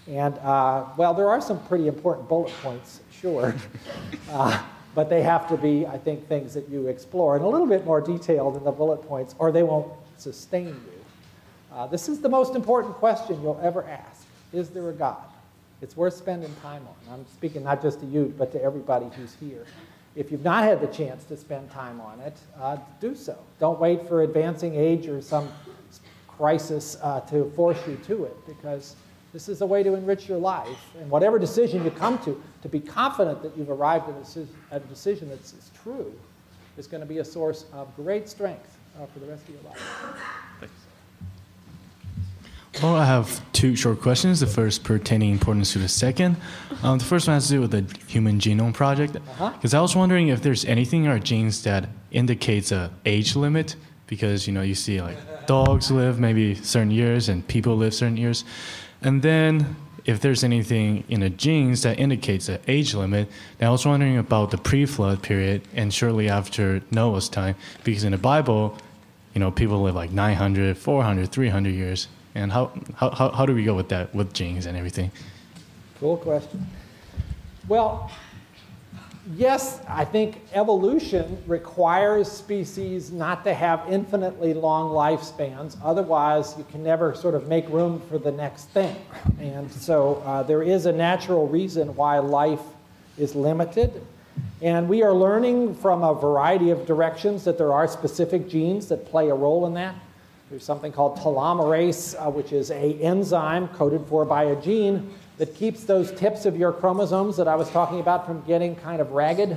And 0.07 0.39
uh, 0.39 0.85
well, 0.97 1.15
there 1.15 1.28
are 1.28 1.41
some 1.41 1.65
pretty 1.66 1.89
important 1.89 2.28
bullet 2.28 2.53
points, 2.62 3.01
sure. 3.24 3.55
Uh, 4.30 4.60
but 4.94 5.09
they 5.09 5.22
have 5.22 5.48
to 5.48 5.56
be, 5.56 5.86
I 5.86 5.98
think, 5.98 6.26
things 6.28 6.55
that 6.55 6.68
you 6.68 6.88
explore 6.88 7.36
in 7.36 7.42
a 7.42 7.48
little 7.48 7.66
bit 7.66 7.84
more 7.84 8.01
detail 8.01 8.51
than 8.51 8.64
the 8.64 8.72
bullet 8.72 9.02
points, 9.02 9.34
or 9.38 9.52
they 9.52 9.62
won't 9.62 9.92
sustain 10.16 10.68
you. 10.68 11.05
Uh, 11.72 11.86
this 11.86 12.09
is 12.09 12.20
the 12.20 12.28
most 12.28 12.56
important 12.56 12.94
question 12.94 13.40
you'll 13.42 13.60
ever 13.62 13.84
ask 13.84 14.26
Is 14.52 14.70
there 14.70 14.88
a 14.88 14.92
God? 14.92 15.24
It's 15.82 15.96
worth 15.96 16.14
spending 16.14 16.52
time 16.62 16.82
on. 16.88 17.14
I'm 17.14 17.26
speaking 17.26 17.62
not 17.62 17.80
just 17.82 18.01
to 18.01 18.06
you, 18.06 18.34
but 18.36 18.51
to 18.52 18.62
everybody 18.62 19.06
who's 19.16 19.34
here. 19.34 19.66
If 20.16 20.32
you've 20.32 20.44
not 20.44 20.64
had 20.64 20.80
the 20.80 20.88
chance 20.88 21.24
to 21.24 21.36
spend 21.36 21.70
time 21.70 22.01
on 22.01 22.18
it, 22.20 22.36
uh, 22.59 22.78
do 23.01 23.14
so. 23.14 23.38
Don't 23.60 23.78
wait 23.78 24.09
for 24.09 24.22
advancing 24.22 24.74
age 24.74 25.06
or 25.06 25.20
some 25.20 25.48
crisis 26.26 26.96
uh, 27.02 27.20
to 27.20 27.51
force 27.55 27.78
you 27.86 27.96
to 28.06 28.24
it, 28.24 28.36
because 28.46 28.96
this 29.35 29.48
is 29.48 29.61
a 29.62 29.66
way 29.66 29.82
to 29.82 29.94
enrich 29.94 30.28
your 30.28 30.39
life. 30.39 30.94
And 30.98 31.11
whatever 31.11 31.40
decision 31.40 31.85
you 31.85 31.90
come 31.90 32.19
to, 32.20 32.40
to 32.62 32.69
be 32.69 32.78
confident 32.78 33.43
that 33.43 33.55
you've 33.59 33.69
arrived 33.69 34.09
at 34.09 34.15
a 34.70 34.81
decision 34.86 35.28
that's 35.28 35.70
true, 35.82 36.15
is 36.78 36.86
going 36.86 37.01
to 37.01 37.06
be 37.06 37.19
a 37.19 37.24
source 37.24 37.66
of 37.73 37.94
great 37.97 38.28
strength 38.28 38.78
uh, 38.97 39.06
for 39.06 39.19
the 39.19 39.27
rest 39.27 39.43
of 39.48 39.55
your 39.55 39.62
life. 39.65 39.82
Well, 42.82 42.97
I 42.97 43.05
have 43.05 43.40
two 43.52 43.77
short 43.77 44.01
questions. 44.01 44.40
The 44.40 44.47
first 44.47 44.82
pertaining 44.82 45.31
importance 45.31 45.73
to 45.73 45.78
the 45.78 45.89
second. 45.89 46.36
Um, 46.82 46.98
the 46.98 47.05
first 47.05 47.28
one 47.28 47.35
has 47.35 47.47
to 47.47 47.55
do 47.55 47.61
with 47.61 47.70
the 47.70 47.85
Human 48.09 48.40
Genome 48.40 48.74
Project. 48.74 49.12
Because 49.12 49.74
uh-huh. 49.74 49.78
I 49.78 49.81
was 49.81 49.94
wondering 49.94 50.28
if 50.28 50.43
there's 50.43 50.65
anything 50.65 51.05
in 51.05 51.11
our 51.11 51.20
genes 51.20 51.62
that 51.65 51.89
indicates 52.11 52.73
a 52.73 52.90
age 53.05 53.36
limit. 53.36 53.77
Because 54.06 54.47
you 54.47 54.52
know 54.52 54.62
you 54.62 54.74
see 54.74 55.01
like 55.01 55.16
dogs 55.47 55.90
live 55.90 56.19
maybe 56.20 56.55
certain 56.56 56.90
years 56.90 57.28
and 57.28 57.47
people 57.47 57.77
live 57.77 57.94
certain 57.94 58.16
years, 58.16 58.44
and 59.05 59.22
then 59.22 59.76
if 60.05 60.20
there's 60.20 60.44
anything 60.44 61.05
in 61.09 61.20
the 61.20 61.31
genes 61.31 61.82
that 61.82 61.98
indicates 61.98 62.48
an 62.48 62.59
age 62.68 62.94
limit. 62.94 63.28
Now 63.60 63.68
I 63.68 63.70
was 63.70 63.86
wondering 63.86 64.18
about 64.18 64.51
the 64.51 64.59
pre-flood 64.59 65.22
period 65.22 65.62
and 65.74 65.93
shortly 65.93 66.28
after 66.28 66.82
Noah's 66.90 67.28
time, 67.28 67.56
because 67.85 68.05
in 68.05 68.12
the 68.12 68.18
Bible, 68.18 68.76
you 69.35 69.40
know, 69.40 69.51
people 69.51 69.82
live 69.82 69.94
like 69.94 70.12
900, 70.12 70.76
400, 70.76 71.32
300 71.32 71.70
years. 71.70 72.09
And 72.35 72.52
how, 72.52 72.72
how, 72.97 73.10
how 73.10 73.47
do 73.47 73.55
we 73.55 73.64
go 73.64 73.74
with 73.74 73.89
that, 73.90 74.14
with 74.14 74.35
genes 74.35 74.66
and 74.66 74.76
everything? 74.76 75.10
Cool 76.01 76.16
question. 76.16 76.66
Well, 77.66 78.10
yes, 79.32 79.80
I 79.88 80.05
think 80.05 80.42
evolution 80.52 81.42
requires 81.46 82.30
species 82.30 83.10
not 83.10 83.44
to 83.44 83.55
have 83.55 83.84
infinitely 83.88 84.55
long 84.55 84.90
lifespans. 84.90 85.76
Otherwise, 85.82 86.55
you 86.59 86.64
can 86.70 86.82
never 86.82 87.14
sort 87.14 87.34
of 87.34 87.48
make 87.48 87.68
room 87.68 88.01
for 88.09 88.18
the 88.18 88.32
next 88.32 88.66
thing. 88.70 88.96
And 89.38 89.70
so 89.70 90.22
uh, 90.26 90.42
there 90.42 90.62
is 90.62 90.86
a 90.86 90.92
natural 90.92 91.48
reason 91.48 91.94
why 91.96 92.18
life 92.18 92.62
is 93.18 93.34
limited. 93.34 94.05
And 94.60 94.88
we 94.88 95.02
are 95.02 95.12
learning 95.12 95.74
from 95.76 96.02
a 96.02 96.14
variety 96.14 96.70
of 96.70 96.86
directions 96.86 97.44
that 97.44 97.59
there 97.59 97.72
are 97.72 97.86
specific 97.86 98.48
genes 98.48 98.88
that 98.88 99.06
play 99.06 99.30
a 99.30 99.34
role 99.34 99.66
in 99.66 99.74
that. 99.74 99.94
There's 100.51 100.64
something 100.64 100.92
called 100.92 101.18
telomerase, 101.18 102.14
uh, 102.14 102.30
which 102.30 102.52
is 102.52 102.70
a 102.70 102.94
enzyme 103.01 103.68
coded 103.68 104.06
for 104.06 104.24
by 104.24 104.44
a 104.44 104.60
gene 104.60 105.12
that 105.39 105.55
keeps 105.55 105.85
those 105.85 106.12
tips 106.12 106.47
of 106.47 106.56
your 106.56 106.73
chromosomes 106.73 107.36
that 107.36 107.48
I 107.48 107.56
was 107.56 107.69
talking 107.70 108.01
about 108.01 108.27
from 108.27 108.43
getting 108.43 108.77
kind 108.77 109.01
of 109.01 109.12
ragged. 109.12 109.56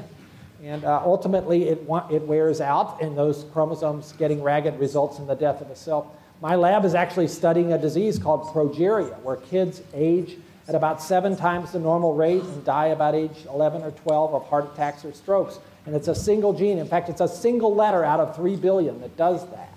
And 0.64 0.84
uh, 0.84 1.02
ultimately, 1.06 1.70
it, 1.70 1.88
it 2.12 2.22
wears 2.24 2.62
out, 2.62 3.02
and 3.02 3.18
those 3.18 3.46
chromosomes 3.54 4.14
getting 4.14 4.42
ragged 4.42 4.80
results 4.80 5.20
in 5.20 5.28
the 5.28 5.36
death 5.36 5.62
of 5.62 5.70
a 5.70 5.76
cell. 5.76 6.16
My 6.42 6.56
lab 6.56 6.84
is 6.84 6.96
actually 6.96 7.28
studying 7.28 7.74
a 7.74 7.78
disease 7.78 8.18
called 8.18 8.54
progeria, 8.54 9.20
where 9.22 9.38
kids 9.38 9.82
age 9.94 10.38
at 10.68 10.76
about 10.76 11.02
seven 11.02 11.36
times 11.36 11.72
the 11.72 11.80
normal 11.80 12.14
rate 12.14 12.44
and 12.44 12.66
die 12.66 12.88
about 12.88 13.16
age 13.16 13.46
11 13.50 13.84
or 13.84 13.92
12 13.92 14.34
of 14.34 14.48
heart 14.48 14.74
attacks 14.74 15.06
or 15.06 15.14
strokes. 15.14 15.60
And 15.86 15.96
it's 15.96 16.10
a 16.10 16.16
single 16.16 16.54
gene. 16.54 16.78
In 16.80 16.88
fact, 16.88 17.08
it's 17.08 17.22
a 17.22 17.28
single 17.28 17.74
letter 17.74 18.04
out 18.04 18.20
of 18.20 18.36
3 18.36 18.58
billion 18.58 19.00
that 19.02 19.16
does 19.16 19.50
that. 19.52 19.74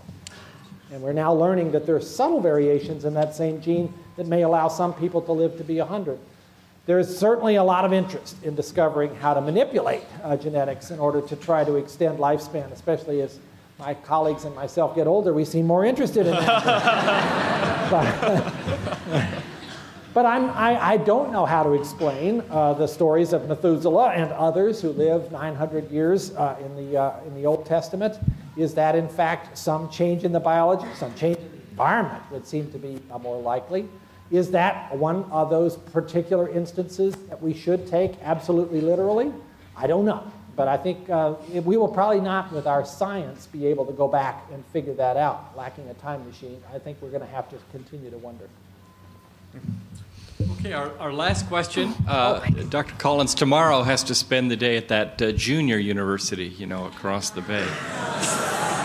And 0.92 1.00
we're 1.02 1.12
now 1.12 1.32
learning 1.32 1.70
that 1.72 1.86
there 1.86 1.94
are 1.94 2.00
subtle 2.00 2.40
variations 2.40 3.04
in 3.04 3.14
that 3.14 3.34
same 3.36 3.60
gene 3.60 3.94
that 4.20 4.26
may 4.26 4.42
allow 4.42 4.68
some 4.68 4.92
people 4.92 5.22
to 5.22 5.32
live 5.32 5.56
to 5.56 5.64
be 5.64 5.78
100. 5.78 6.18
There's 6.84 7.16
certainly 7.16 7.54
a 7.54 7.64
lot 7.64 7.86
of 7.86 7.94
interest 7.94 8.36
in 8.44 8.54
discovering 8.54 9.14
how 9.14 9.32
to 9.32 9.40
manipulate 9.40 10.04
uh, 10.22 10.36
genetics 10.36 10.90
in 10.90 10.98
order 10.98 11.22
to 11.22 11.36
try 11.36 11.64
to 11.64 11.76
extend 11.76 12.18
lifespan, 12.18 12.70
especially 12.70 13.22
as 13.22 13.38
my 13.78 13.94
colleagues 13.94 14.44
and 14.44 14.54
myself 14.54 14.94
get 14.94 15.06
older, 15.06 15.32
we 15.32 15.46
seem 15.46 15.66
more 15.66 15.86
interested 15.86 16.26
in 16.26 16.34
that. 16.34 17.90
but, 19.10 19.42
but 20.12 20.26
I, 20.26 20.92
I 20.92 20.96
don't 20.98 21.32
know 21.32 21.46
how 21.46 21.62
to 21.62 21.72
explain 21.72 22.42
uh, 22.50 22.74
the 22.74 22.86
stories 22.86 23.32
of 23.32 23.48
Methuselah 23.48 24.10
and 24.10 24.30
others 24.32 24.82
who 24.82 24.90
lived 24.90 25.32
900 25.32 25.90
years 25.90 26.34
uh, 26.34 26.58
in, 26.62 26.76
the, 26.76 26.98
uh, 26.98 27.20
in 27.26 27.34
the 27.34 27.46
Old 27.46 27.64
Testament. 27.64 28.18
Is 28.58 28.74
that, 28.74 28.94
in 28.94 29.08
fact, 29.08 29.56
some 29.56 29.88
change 29.88 30.24
in 30.24 30.32
the 30.32 30.40
biology, 30.40 30.86
some 30.94 31.14
change 31.14 31.38
in 31.38 31.50
the 31.52 31.70
environment 31.70 32.22
would 32.30 32.46
seem 32.46 32.70
to 32.72 32.78
be 32.78 33.00
more 33.22 33.40
likely? 33.40 33.88
Is 34.30 34.52
that 34.52 34.96
one 34.96 35.24
of 35.32 35.50
those 35.50 35.76
particular 35.76 36.48
instances 36.48 37.16
that 37.28 37.42
we 37.42 37.52
should 37.52 37.86
take 37.86 38.12
absolutely 38.22 38.80
literally? 38.80 39.32
I 39.76 39.86
don't 39.86 40.04
know. 40.04 40.30
But 40.56 40.68
I 40.68 40.76
think 40.76 41.08
uh, 41.08 41.34
we 41.64 41.76
will 41.76 41.88
probably 41.88 42.20
not, 42.20 42.52
with 42.52 42.66
our 42.66 42.84
science, 42.84 43.46
be 43.46 43.66
able 43.66 43.86
to 43.86 43.92
go 43.92 44.06
back 44.06 44.44
and 44.52 44.64
figure 44.66 44.94
that 44.94 45.16
out, 45.16 45.56
lacking 45.56 45.88
a 45.88 45.94
time 45.94 46.26
machine. 46.26 46.60
I 46.72 46.78
think 46.78 46.98
we're 47.00 47.10
going 47.10 47.22
to 47.22 47.34
have 47.34 47.48
to 47.50 47.56
continue 47.72 48.10
to 48.10 48.18
wonder. 48.18 48.48
Okay, 50.58 50.72
our, 50.72 50.92
our 50.98 51.12
last 51.12 51.48
question. 51.48 51.94
Uh, 52.06 52.40
Dr. 52.68 52.94
Collins 52.96 53.34
tomorrow 53.34 53.82
has 53.82 54.04
to 54.04 54.14
spend 54.14 54.50
the 54.50 54.56
day 54.56 54.76
at 54.76 54.88
that 54.88 55.22
uh, 55.22 55.32
junior 55.32 55.78
university, 55.78 56.48
you 56.48 56.66
know, 56.66 56.86
across 56.86 57.30
the 57.30 57.42
bay. 57.42 57.66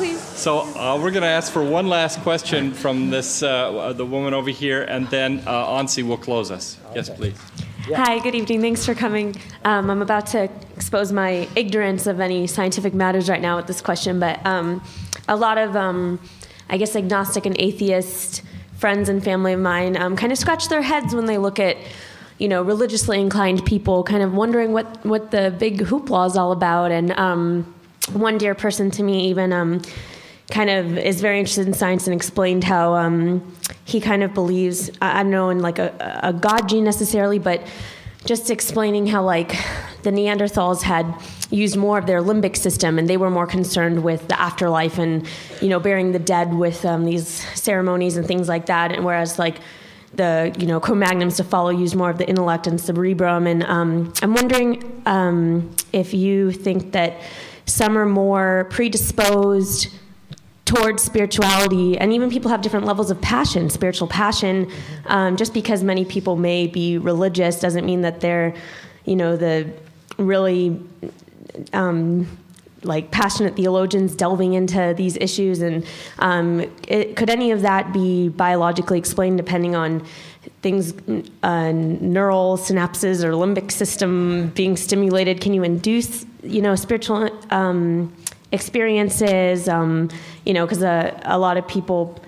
So 0.00 0.60
uh, 0.60 0.98
we're 0.98 1.10
going 1.10 1.22
to 1.22 1.28
ask 1.28 1.52
for 1.52 1.62
one 1.62 1.88
last 1.88 2.20
question 2.20 2.72
from 2.72 3.10
this 3.10 3.42
uh, 3.42 3.92
the 3.92 4.06
woman 4.06 4.32
over 4.32 4.48
here, 4.48 4.82
and 4.82 5.06
then 5.08 5.42
uh, 5.46 5.66
Ansi 5.66 6.02
will 6.02 6.16
close 6.16 6.50
us. 6.50 6.78
Okay. 6.86 6.96
Yes, 6.96 7.10
please. 7.10 7.38
Yeah. 7.86 8.04
Hi, 8.04 8.18
good 8.18 8.34
evening. 8.34 8.62
Thanks 8.62 8.86
for 8.86 8.94
coming. 8.94 9.36
Um, 9.64 9.90
I'm 9.90 10.00
about 10.00 10.26
to 10.28 10.44
expose 10.74 11.12
my 11.12 11.46
ignorance 11.54 12.06
of 12.06 12.18
any 12.18 12.46
scientific 12.46 12.94
matters 12.94 13.28
right 13.28 13.42
now 13.42 13.56
with 13.56 13.66
this 13.66 13.82
question, 13.82 14.18
but 14.18 14.44
um, 14.46 14.82
a 15.28 15.36
lot 15.36 15.58
of, 15.58 15.76
um, 15.76 16.18
I 16.70 16.78
guess, 16.78 16.96
agnostic 16.96 17.44
and 17.44 17.56
atheist 17.58 18.42
friends 18.76 19.10
and 19.10 19.22
family 19.22 19.52
of 19.52 19.60
mine 19.60 19.98
um, 19.98 20.16
kind 20.16 20.32
of 20.32 20.38
scratch 20.38 20.68
their 20.68 20.80
heads 20.80 21.14
when 21.14 21.26
they 21.26 21.36
look 21.36 21.58
at 21.58 21.76
you 22.38 22.48
know, 22.48 22.62
religiously 22.62 23.20
inclined 23.20 23.66
people 23.66 24.02
kind 24.02 24.22
of 24.22 24.32
wondering 24.32 24.72
what, 24.72 25.04
what 25.04 25.30
the 25.30 25.54
big 25.58 25.80
hoopla 25.80 26.26
is 26.26 26.38
all 26.38 26.52
about. 26.52 26.90
And 26.90 27.12
um, 27.12 27.74
one 28.12 28.38
dear 28.38 28.54
person 28.54 28.90
to 28.92 29.02
me 29.02 29.28
even 29.28 29.52
um, 29.52 29.82
kind 30.50 30.68
of 30.68 30.98
is 30.98 31.20
very 31.20 31.38
interested 31.38 31.66
in 31.66 31.72
science 31.72 32.06
and 32.06 32.14
explained 32.14 32.64
how 32.64 32.94
um, 32.94 33.54
he 33.84 34.00
kind 34.00 34.22
of 34.22 34.34
believes 34.34 34.90
I 35.00 35.22
don't 35.22 35.30
know 35.30 35.50
in 35.50 35.60
like 35.60 35.78
a, 35.78 36.20
a 36.22 36.32
god 36.32 36.68
gene 36.68 36.84
necessarily, 36.84 37.38
but 37.38 37.62
just 38.24 38.50
explaining 38.50 39.06
how 39.06 39.22
like 39.22 39.50
the 40.02 40.10
Neanderthals 40.10 40.82
had 40.82 41.06
used 41.50 41.76
more 41.76 41.98
of 41.98 42.06
their 42.06 42.20
limbic 42.20 42.56
system 42.56 42.98
and 42.98 43.08
they 43.08 43.16
were 43.16 43.30
more 43.30 43.46
concerned 43.46 44.04
with 44.04 44.28
the 44.28 44.38
afterlife 44.38 44.98
and 44.98 45.26
you 45.62 45.68
know 45.68 45.80
burying 45.80 46.12
the 46.12 46.18
dead 46.18 46.52
with 46.52 46.84
um, 46.84 47.04
these 47.04 47.28
ceremonies 47.58 48.16
and 48.16 48.26
things 48.26 48.48
like 48.48 48.66
that, 48.66 48.92
and 48.92 49.04
whereas 49.04 49.38
like 49.38 49.58
the 50.14 50.54
you 50.58 50.66
know 50.66 50.80
Cro-Magnons 50.80 51.36
to 51.36 51.44
follow 51.44 51.70
used 51.70 51.94
more 51.94 52.10
of 52.10 52.18
the 52.18 52.28
intellect 52.28 52.66
and 52.66 52.80
cerebrum. 52.80 53.46
And 53.46 53.62
um, 53.64 54.12
I'm 54.22 54.34
wondering 54.34 55.02
um, 55.06 55.70
if 55.92 56.12
you 56.12 56.50
think 56.50 56.92
that 56.92 57.20
some 57.66 57.96
are 57.96 58.06
more 58.06 58.66
predisposed 58.70 59.88
towards 60.64 61.02
spirituality, 61.02 61.98
and 61.98 62.12
even 62.12 62.30
people 62.30 62.50
have 62.50 62.62
different 62.62 62.86
levels 62.86 63.10
of 63.10 63.20
passion, 63.20 63.68
spiritual 63.68 64.06
passion. 64.06 64.70
Um, 65.06 65.36
just 65.36 65.52
because 65.52 65.82
many 65.82 66.04
people 66.04 66.36
may 66.36 66.68
be 66.68 66.96
religious 66.96 67.58
doesn't 67.58 67.84
mean 67.84 68.02
that 68.02 68.20
they're, 68.20 68.54
you 69.04 69.16
know, 69.16 69.36
the 69.36 69.72
really 70.16 70.80
um, 71.72 72.28
like 72.82 73.10
passionate 73.10 73.56
theologians 73.56 74.14
delving 74.14 74.54
into 74.54 74.94
these 74.96 75.16
issues. 75.16 75.60
And 75.60 75.84
um, 76.18 76.60
it, 76.88 77.16
could 77.16 77.30
any 77.30 77.50
of 77.50 77.62
that 77.62 77.92
be 77.92 78.28
biologically 78.28 78.98
explained 78.98 79.36
depending 79.36 79.74
on 79.74 80.06
things, 80.62 80.92
uh, 81.42 81.72
neural 81.72 82.56
synapses 82.58 83.24
or 83.24 83.32
limbic 83.32 83.70
system 83.70 84.48
being 84.54 84.76
stimulated? 84.76 85.40
Can 85.40 85.54
you 85.54 85.62
induce, 85.62 86.26
you 86.42 86.60
know, 86.60 86.74
spiritual 86.74 87.30
um, 87.50 88.14
experiences, 88.52 89.68
um, 89.68 90.10
you 90.44 90.52
know, 90.52 90.66
because 90.66 90.82
a, 90.82 91.18
a 91.24 91.38
lot 91.38 91.56
of 91.56 91.66
people, 91.66 92.20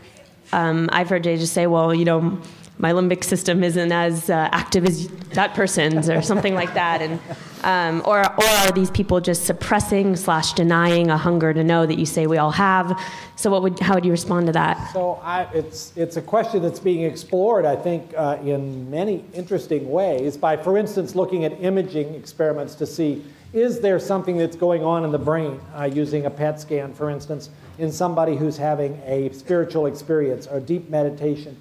um, 0.52 0.88
I've 0.92 1.08
heard 1.08 1.24
Jay 1.24 1.36
just 1.36 1.52
say, 1.52 1.66
well, 1.66 1.94
you 1.94 2.04
know, 2.04 2.40
my 2.82 2.92
limbic 2.92 3.22
system 3.22 3.62
isn't 3.62 3.92
as 3.92 4.28
uh, 4.28 4.48
active 4.50 4.84
as 4.84 5.06
that 5.34 5.54
person's 5.54 6.10
or 6.10 6.20
something 6.20 6.52
like 6.52 6.74
that. 6.74 7.00
And, 7.00 7.20
um, 7.62 8.02
or, 8.04 8.18
or 8.18 8.44
are 8.44 8.72
these 8.72 8.90
people 8.90 9.20
just 9.20 9.44
suppressing 9.44 10.16
slash 10.16 10.52
denying 10.54 11.08
a 11.08 11.16
hunger 11.16 11.54
to 11.54 11.62
know 11.62 11.86
that 11.86 11.96
you 11.96 12.04
say 12.04 12.26
we 12.26 12.38
all 12.38 12.50
have? 12.50 13.00
So 13.36 13.52
what 13.52 13.62
would, 13.62 13.78
how 13.78 13.94
would 13.94 14.04
you 14.04 14.10
respond 14.10 14.46
to 14.48 14.52
that? 14.54 14.92
So 14.92 15.20
I, 15.22 15.44
it's, 15.54 15.92
it's 15.96 16.16
a 16.16 16.22
question 16.22 16.60
that's 16.60 16.80
being 16.80 17.04
explored, 17.04 17.64
I 17.64 17.76
think, 17.76 18.12
uh, 18.16 18.38
in 18.42 18.90
many 18.90 19.24
interesting 19.32 19.88
ways 19.88 20.36
by, 20.36 20.56
for 20.56 20.76
instance, 20.76 21.14
looking 21.14 21.44
at 21.44 21.52
imaging 21.62 22.14
experiments 22.14 22.74
to 22.74 22.86
see 22.86 23.24
is 23.52 23.80
there 23.80 24.00
something 24.00 24.38
that's 24.38 24.56
going 24.56 24.82
on 24.82 25.04
in 25.04 25.12
the 25.12 25.18
brain 25.18 25.60
uh, 25.76 25.84
using 25.84 26.24
a 26.24 26.30
PET 26.30 26.58
scan, 26.58 26.94
for 26.94 27.10
instance, 27.10 27.50
in 27.78 27.92
somebody 27.92 28.34
who's 28.34 28.56
having 28.56 28.98
a 29.04 29.30
spiritual 29.32 29.86
experience 29.86 30.46
or 30.46 30.58
deep 30.58 30.88
meditation? 30.88 31.54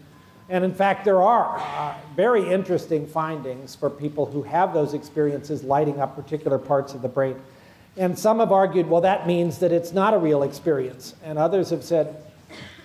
And 0.51 0.65
in 0.65 0.73
fact, 0.73 1.05
there 1.05 1.21
are 1.21 1.57
uh, 1.57 1.95
very 2.13 2.51
interesting 2.51 3.07
findings 3.07 3.73
for 3.73 3.89
people 3.89 4.25
who 4.25 4.43
have 4.43 4.73
those 4.73 4.93
experiences 4.93 5.63
lighting 5.63 6.01
up 6.01 6.13
particular 6.13 6.57
parts 6.57 6.93
of 6.93 7.01
the 7.01 7.07
brain. 7.07 7.41
And 7.95 8.19
some 8.19 8.39
have 8.39 8.51
argued, 8.51 8.89
well, 8.89 8.99
that 8.99 9.25
means 9.25 9.59
that 9.59 9.71
it's 9.71 9.93
not 9.93 10.13
a 10.13 10.17
real 10.17 10.43
experience. 10.43 11.15
And 11.23 11.39
others 11.39 11.69
have 11.69 11.85
said, 11.85 12.21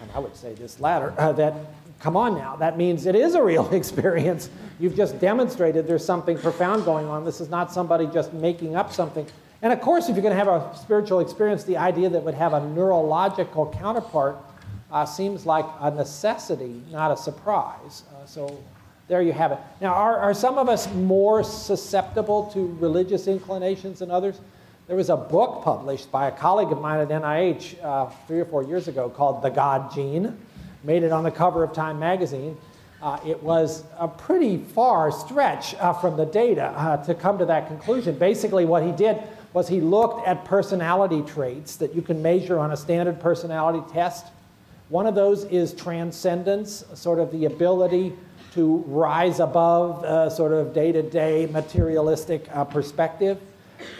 and 0.01 0.09
I 0.14 0.20
would 0.20 0.36
say 0.36 0.55
this 0.55 0.78
latter, 0.78 1.12
uh, 1.18 1.32
that 1.32 1.55
come 1.98 2.16
on 2.16 2.36
now, 2.36 2.55
that 2.55 2.78
means 2.78 3.05
it 3.05 3.16
is 3.16 3.34
a 3.34 3.43
real 3.43 3.68
experience. 3.74 4.48
You've 4.78 4.94
just 4.94 5.18
demonstrated 5.18 5.88
there's 5.88 6.05
something 6.05 6.38
profound 6.38 6.84
going 6.84 7.09
on. 7.09 7.24
This 7.24 7.40
is 7.40 7.48
not 7.48 7.72
somebody 7.72 8.06
just 8.06 8.32
making 8.32 8.76
up 8.76 8.93
something. 8.93 9.26
And 9.60 9.72
of 9.72 9.80
course, 9.80 10.09
if 10.09 10.14
you're 10.14 10.22
going 10.22 10.36
to 10.36 10.44
have 10.44 10.47
a 10.47 10.76
spiritual 10.76 11.18
experience, 11.18 11.64
the 11.64 11.78
idea 11.78 12.10
that 12.10 12.22
would 12.22 12.34
have 12.34 12.52
a 12.52 12.64
neurological 12.64 13.74
counterpart 13.76 14.36
uh, 14.90 15.04
seems 15.04 15.46
like 15.46 15.66
a 15.80 15.90
necessity, 15.90 16.82
not 16.90 17.10
a 17.10 17.16
surprise. 17.16 18.04
Uh, 18.10 18.26
so 18.26 18.62
there 19.08 19.22
you 19.22 19.32
have 19.32 19.52
it. 19.52 19.58
Now, 19.80 19.94
are, 19.94 20.18
are 20.18 20.34
some 20.34 20.58
of 20.58 20.68
us 20.68 20.92
more 20.94 21.42
susceptible 21.44 22.50
to 22.52 22.76
religious 22.80 23.26
inclinations 23.26 24.00
than 24.00 24.10
others? 24.10 24.40
There 24.86 24.96
was 24.96 25.10
a 25.10 25.16
book 25.16 25.64
published 25.64 26.12
by 26.12 26.28
a 26.28 26.32
colleague 26.32 26.70
of 26.70 26.80
mine 26.80 27.00
at 27.00 27.08
NIH 27.08 27.82
uh, 27.84 28.06
three 28.26 28.40
or 28.40 28.44
four 28.44 28.62
years 28.62 28.86
ago 28.86 29.08
called 29.08 29.42
The 29.42 29.50
God 29.50 29.92
Gene 29.92 30.36
made 30.84 31.02
it 31.02 31.12
on 31.12 31.24
the 31.24 31.30
cover 31.30 31.64
of 31.64 31.72
Time 31.72 31.98
magazine. 31.98 32.56
Uh, 33.02 33.18
it 33.26 33.42
was 33.42 33.84
a 33.98 34.08
pretty 34.08 34.56
far 34.56 35.12
stretch 35.12 35.74
uh, 35.74 35.92
from 35.92 36.16
the 36.16 36.24
data 36.24 36.66
uh, 36.76 36.96
to 37.04 37.14
come 37.14 37.36
to 37.38 37.44
that 37.44 37.66
conclusion. 37.66 38.16
Basically, 38.16 38.64
what 38.64 38.82
he 38.82 38.92
did 38.92 39.22
was 39.52 39.68
he 39.68 39.80
looked 39.80 40.26
at 40.26 40.44
personality 40.44 41.22
traits 41.22 41.76
that 41.76 41.94
you 41.94 42.02
can 42.02 42.22
measure 42.22 42.58
on 42.58 42.72
a 42.72 42.76
standard 42.76 43.20
personality 43.20 43.82
test. 43.92 44.26
One 44.88 45.06
of 45.06 45.14
those 45.14 45.44
is 45.44 45.74
transcendence, 45.74 46.84
sort 46.94 47.18
of 47.18 47.32
the 47.32 47.46
ability 47.46 48.12
to 48.52 48.84
rise 48.86 49.40
above 49.40 50.04
uh, 50.04 50.30
sort 50.30 50.52
of 50.52 50.72
day 50.72 50.92
to 50.92 51.02
day 51.02 51.46
materialistic 51.46 52.48
uh, 52.52 52.64
perspective. 52.64 53.38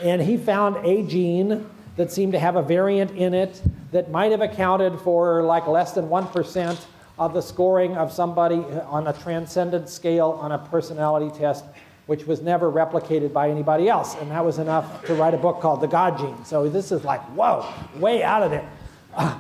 And 0.03 0.23
he 0.23 0.37
found 0.37 0.85
a 0.87 1.03
gene 1.03 1.69
that 1.97 2.13
seemed 2.13 2.33
to 2.33 2.39
have 2.39 2.57
a 2.57 2.63
variant 2.63 3.11
in 3.13 3.35
it 3.35 3.61
that 3.91 4.11
might 4.11 4.31
have 4.31 4.43
accounted 4.43 4.99
for 5.01 5.43
like 5.43 5.67
less 5.67 5.93
than 5.93 6.09
1% 6.09 6.85
of 7.19 7.35
the 7.35 7.41
scoring 7.41 7.97
of 7.97 8.13
somebody 8.13 8.57
on 8.87 9.09
a 9.09 9.13
transcendent 9.13 9.89
scale 9.89 10.39
on 10.41 10.53
a 10.53 10.59
personality 10.59 11.37
test, 11.37 11.65
which 12.07 12.27
was 12.27 12.43
never 12.43 12.71
replicated 12.71 13.33
by 13.33 13.51
anybody 13.51 13.89
else. 13.89 14.15
And 14.21 14.31
that 14.31 14.45
was 14.45 14.59
enough 14.59 15.05
to 15.07 15.15
write 15.15 15.35
a 15.35 15.39
book 15.39 15.61
called 15.61 15.81
The 15.81 15.89
God 15.89 16.19
Gene. 16.19 16.45
So 16.45 16.69
this 16.69 16.93
is 16.93 17.05
like, 17.05 17.21
whoa, 17.35 17.67
way 17.97 18.23
out 18.23 18.43
of 18.43 18.51
there. 18.51 18.71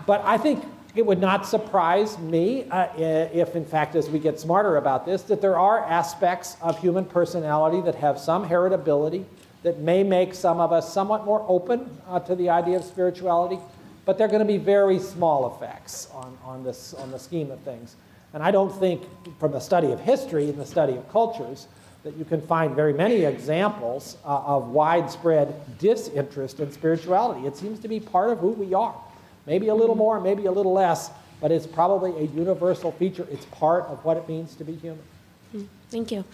But 0.07 0.23
I 0.25 0.39
think 0.39 0.65
it 0.99 1.07
would 1.07 1.21
not 1.21 1.47
surprise 1.47 2.19
me 2.19 2.65
uh, 2.71 2.89
if, 2.97 3.55
in 3.55 3.65
fact, 3.65 3.95
as 3.95 4.09
we 4.09 4.19
get 4.19 4.41
smarter 4.41 4.77
about 4.77 5.05
this, 5.05 5.23
that 5.23 5.41
there 5.41 5.59
are 5.59 5.85
aspects 5.85 6.57
of 6.61 6.79
human 6.79 7.05
personality 7.05 7.81
that 7.83 7.95
have 7.97 8.19
some 8.19 8.49
heritability 8.49 9.25
that 9.63 9.79
may 9.79 10.03
make 10.03 10.35
some 10.35 10.61
of 10.61 10.73
us 10.73 10.93
somewhat 10.93 11.25
more 11.25 11.45
open 11.49 11.91
uh, 12.09 12.21
to 12.21 12.35
the 12.35 12.49
idea 12.49 12.77
of 12.77 12.85
spirituality, 12.85 13.59
but 14.05 14.17
they're 14.17 14.29
going 14.29 14.41
to 14.41 14.45
be 14.45 14.59
very 14.59 14.99
small 14.99 15.55
effects 15.55 16.09
on, 16.13 16.39
on, 16.45 16.63
this, 16.63 16.95
on 16.95 17.11
the 17.11 17.19
scheme 17.19 17.51
of 17.51 17.59
things. 17.61 17.97
And 18.33 18.43
I 18.43 18.51
don't 18.51 18.73
think, 18.79 19.03
from 19.39 19.53
the 19.53 19.61
study 19.61 19.93
of 19.93 20.01
history 20.01 20.49
and 20.49 20.59
the 20.59 20.67
study 20.67 20.95
of 20.95 21.11
cultures, 21.11 21.69
that 22.05 22.17
you 22.17 22.25
can 22.25 22.41
find 22.41 22.77
very 22.77 22.93
many 22.93 23.25
examples 23.25 24.17
uh, 24.25 24.29
of 24.29 24.69
widespread 24.69 25.79
disinterest 25.79 26.61
in 26.61 26.71
spirituality. 26.71 27.47
It 27.47 27.57
seems 27.57 27.81
to 27.81 27.89
be 27.89 27.99
part 27.99 28.31
of 28.31 28.39
who 28.39 28.51
we 28.51 28.75
are. 28.75 28.95
Maybe 29.47 29.69
a 29.69 29.75
little 29.75 29.95
more, 29.95 30.21
maybe 30.21 30.47
a 30.47 30.53
little 30.53 30.73
less, 30.73 31.11
but 31.41 31.53
it's 31.53 31.67
probably 31.67 32.11
a 32.17 32.27
universal 32.29 32.93
feature. 32.93 33.27
It's 33.31 33.45
part 33.47 33.85
of 33.85 34.05
what 34.05 34.17
it 34.17 34.29
means 34.29 34.55
to 34.57 34.65
be 34.65 34.75
human. 34.75 35.03
Mm, 35.55 35.69
thank 35.91 36.11
you. 36.11 36.25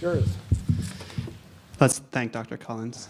Yours. 0.00 0.36
Let's 1.78 1.98
thank 1.98 2.32
Dr. 2.32 2.56
Collins. 2.56 3.08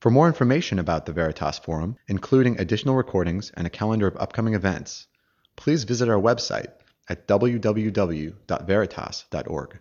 For 0.00 0.10
more 0.10 0.28
information 0.28 0.78
about 0.78 1.06
the 1.06 1.12
Veritas 1.12 1.58
Forum, 1.58 1.96
including 2.06 2.60
additional 2.60 2.94
recordings 2.94 3.50
and 3.54 3.66
a 3.66 3.70
calendar 3.70 4.06
of 4.06 4.16
upcoming 4.16 4.54
events, 4.54 5.08
please 5.56 5.82
visit 5.82 6.08
our 6.08 6.20
website 6.20 6.68
at 7.08 7.26
www.veritas.org. 7.26 9.78